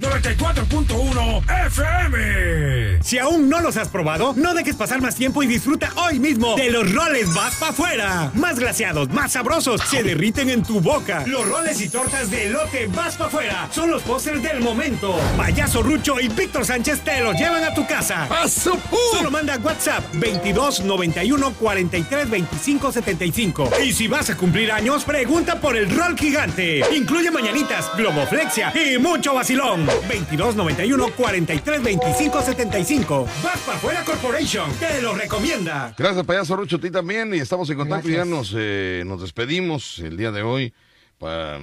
94.1 0.00 1.42
FM. 1.66 3.02
Si 3.02 3.18
aún 3.18 3.48
no 3.50 3.60
los 3.60 3.76
has 3.76 3.88
probado, 3.88 4.32
no 4.36 4.54
dejes 4.54 4.74
pasar 4.74 5.02
más 5.02 5.14
tiempo 5.16 5.42
y 5.42 5.46
disfruta 5.46 5.92
hoy 5.96 6.18
mismo 6.18 6.56
de 6.56 6.70
los 6.70 6.90
roles 6.92 7.32
vas 7.34 7.54
para 7.56 7.72
afuera. 7.72 8.30
Más 8.34 8.58
glaciados, 8.58 9.10
más 9.10 9.32
sabrosos, 9.32 9.82
se 9.82 10.02
derriten 10.02 10.48
en 10.48 10.62
tu 10.62 10.80
boca. 10.80 11.24
Los 11.26 11.46
roles 11.46 11.80
y 11.82 11.90
tortas 11.90 12.30
de 12.30 12.46
elote 12.46 12.86
vas 12.86 13.16
para 13.16 13.28
afuera 13.28 13.68
son 13.70 13.90
los 13.90 14.02
pósters 14.02 14.42
del 14.42 14.60
momento. 14.60 15.14
Payaso 15.36 15.82
Rucho 15.82 16.18
y 16.18 16.28
Víctor 16.28 16.64
Sánchez 16.64 17.00
te 17.00 17.20
los 17.20 17.36
llevan 17.36 17.62
a 17.62 17.74
tu 17.74 17.86
casa. 17.86 18.26
¡Paso! 18.28 18.78
Solo 19.12 19.30
manda 19.30 19.58
WhatsApp 19.58 20.04
22 20.14 20.84
91 20.84 21.52
43 21.52 22.30
25 22.30 22.92
75. 22.92 23.70
Y 23.84 23.92
si 23.92 24.08
vas 24.08 24.30
a 24.30 24.36
cumplir 24.36 24.72
años, 24.72 25.04
pregunta 25.04 25.60
por 25.60 25.76
el 25.76 25.94
rol 25.94 26.16
gigante. 26.18 26.82
Incluye 26.96 27.30
mañanitas, 27.30 27.90
globoflexia 27.96 28.72
y 28.74 28.96
mucho 28.98 29.34
vacilón. 29.34 29.81
22 30.08 30.56
91 30.56 31.10
43 31.12 31.82
25 31.82 32.42
75. 32.42 33.28
Vas 33.42 33.58
para 33.60 33.76
afuera 33.78 34.04
Corporation. 34.04 34.70
Te 34.78 35.00
lo 35.02 35.14
recomienda. 35.14 35.94
Gracias, 35.96 36.24
payaso 36.24 36.56
Rucho, 36.56 36.76
a 36.76 36.80
ti 36.80 36.90
también. 36.90 37.34
Y 37.34 37.38
estamos 37.38 37.68
en 37.70 37.76
contacto. 37.76 38.08
Ya 38.08 38.24
nos, 38.24 38.54
eh, 38.56 39.02
nos 39.06 39.20
despedimos 39.20 39.98
el 39.98 40.16
día 40.16 40.30
de 40.30 40.42
hoy 40.42 40.72
para, 41.18 41.58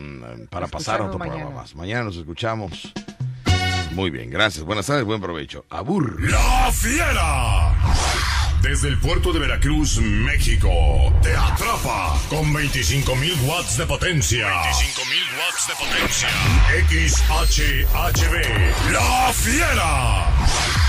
para 0.50 0.68
pasar 0.68 1.02
otro 1.02 1.20
programa 1.20 1.50
más. 1.52 1.76
Mañana 1.76 2.06
nos 2.06 2.18
escuchamos. 2.18 2.94
Muy 3.92 4.10
bien, 4.10 4.30
gracias. 4.30 4.64
Buenas 4.64 4.86
tardes, 4.86 5.04
buen 5.04 5.20
provecho. 5.20 5.66
Abur. 5.70 6.22
La 6.30 6.72
fiera. 6.72 8.29
Desde 8.62 8.90
el 8.90 8.98
puerto 8.98 9.32
de 9.32 9.40
Veracruz, 9.40 10.00
México, 10.00 10.70
te 11.22 11.34
atrapa 11.36 12.20
con 12.30 12.54
25.000 12.54 13.42
watts 13.48 13.78
de 13.78 13.86
potencia. 13.86 14.48
25.000 14.48 15.40
watts 15.40 15.68
de 15.68 15.76
potencia. 15.76 16.30
XHHB. 16.90 18.34
La 18.92 19.32
Fiera. 19.34 20.89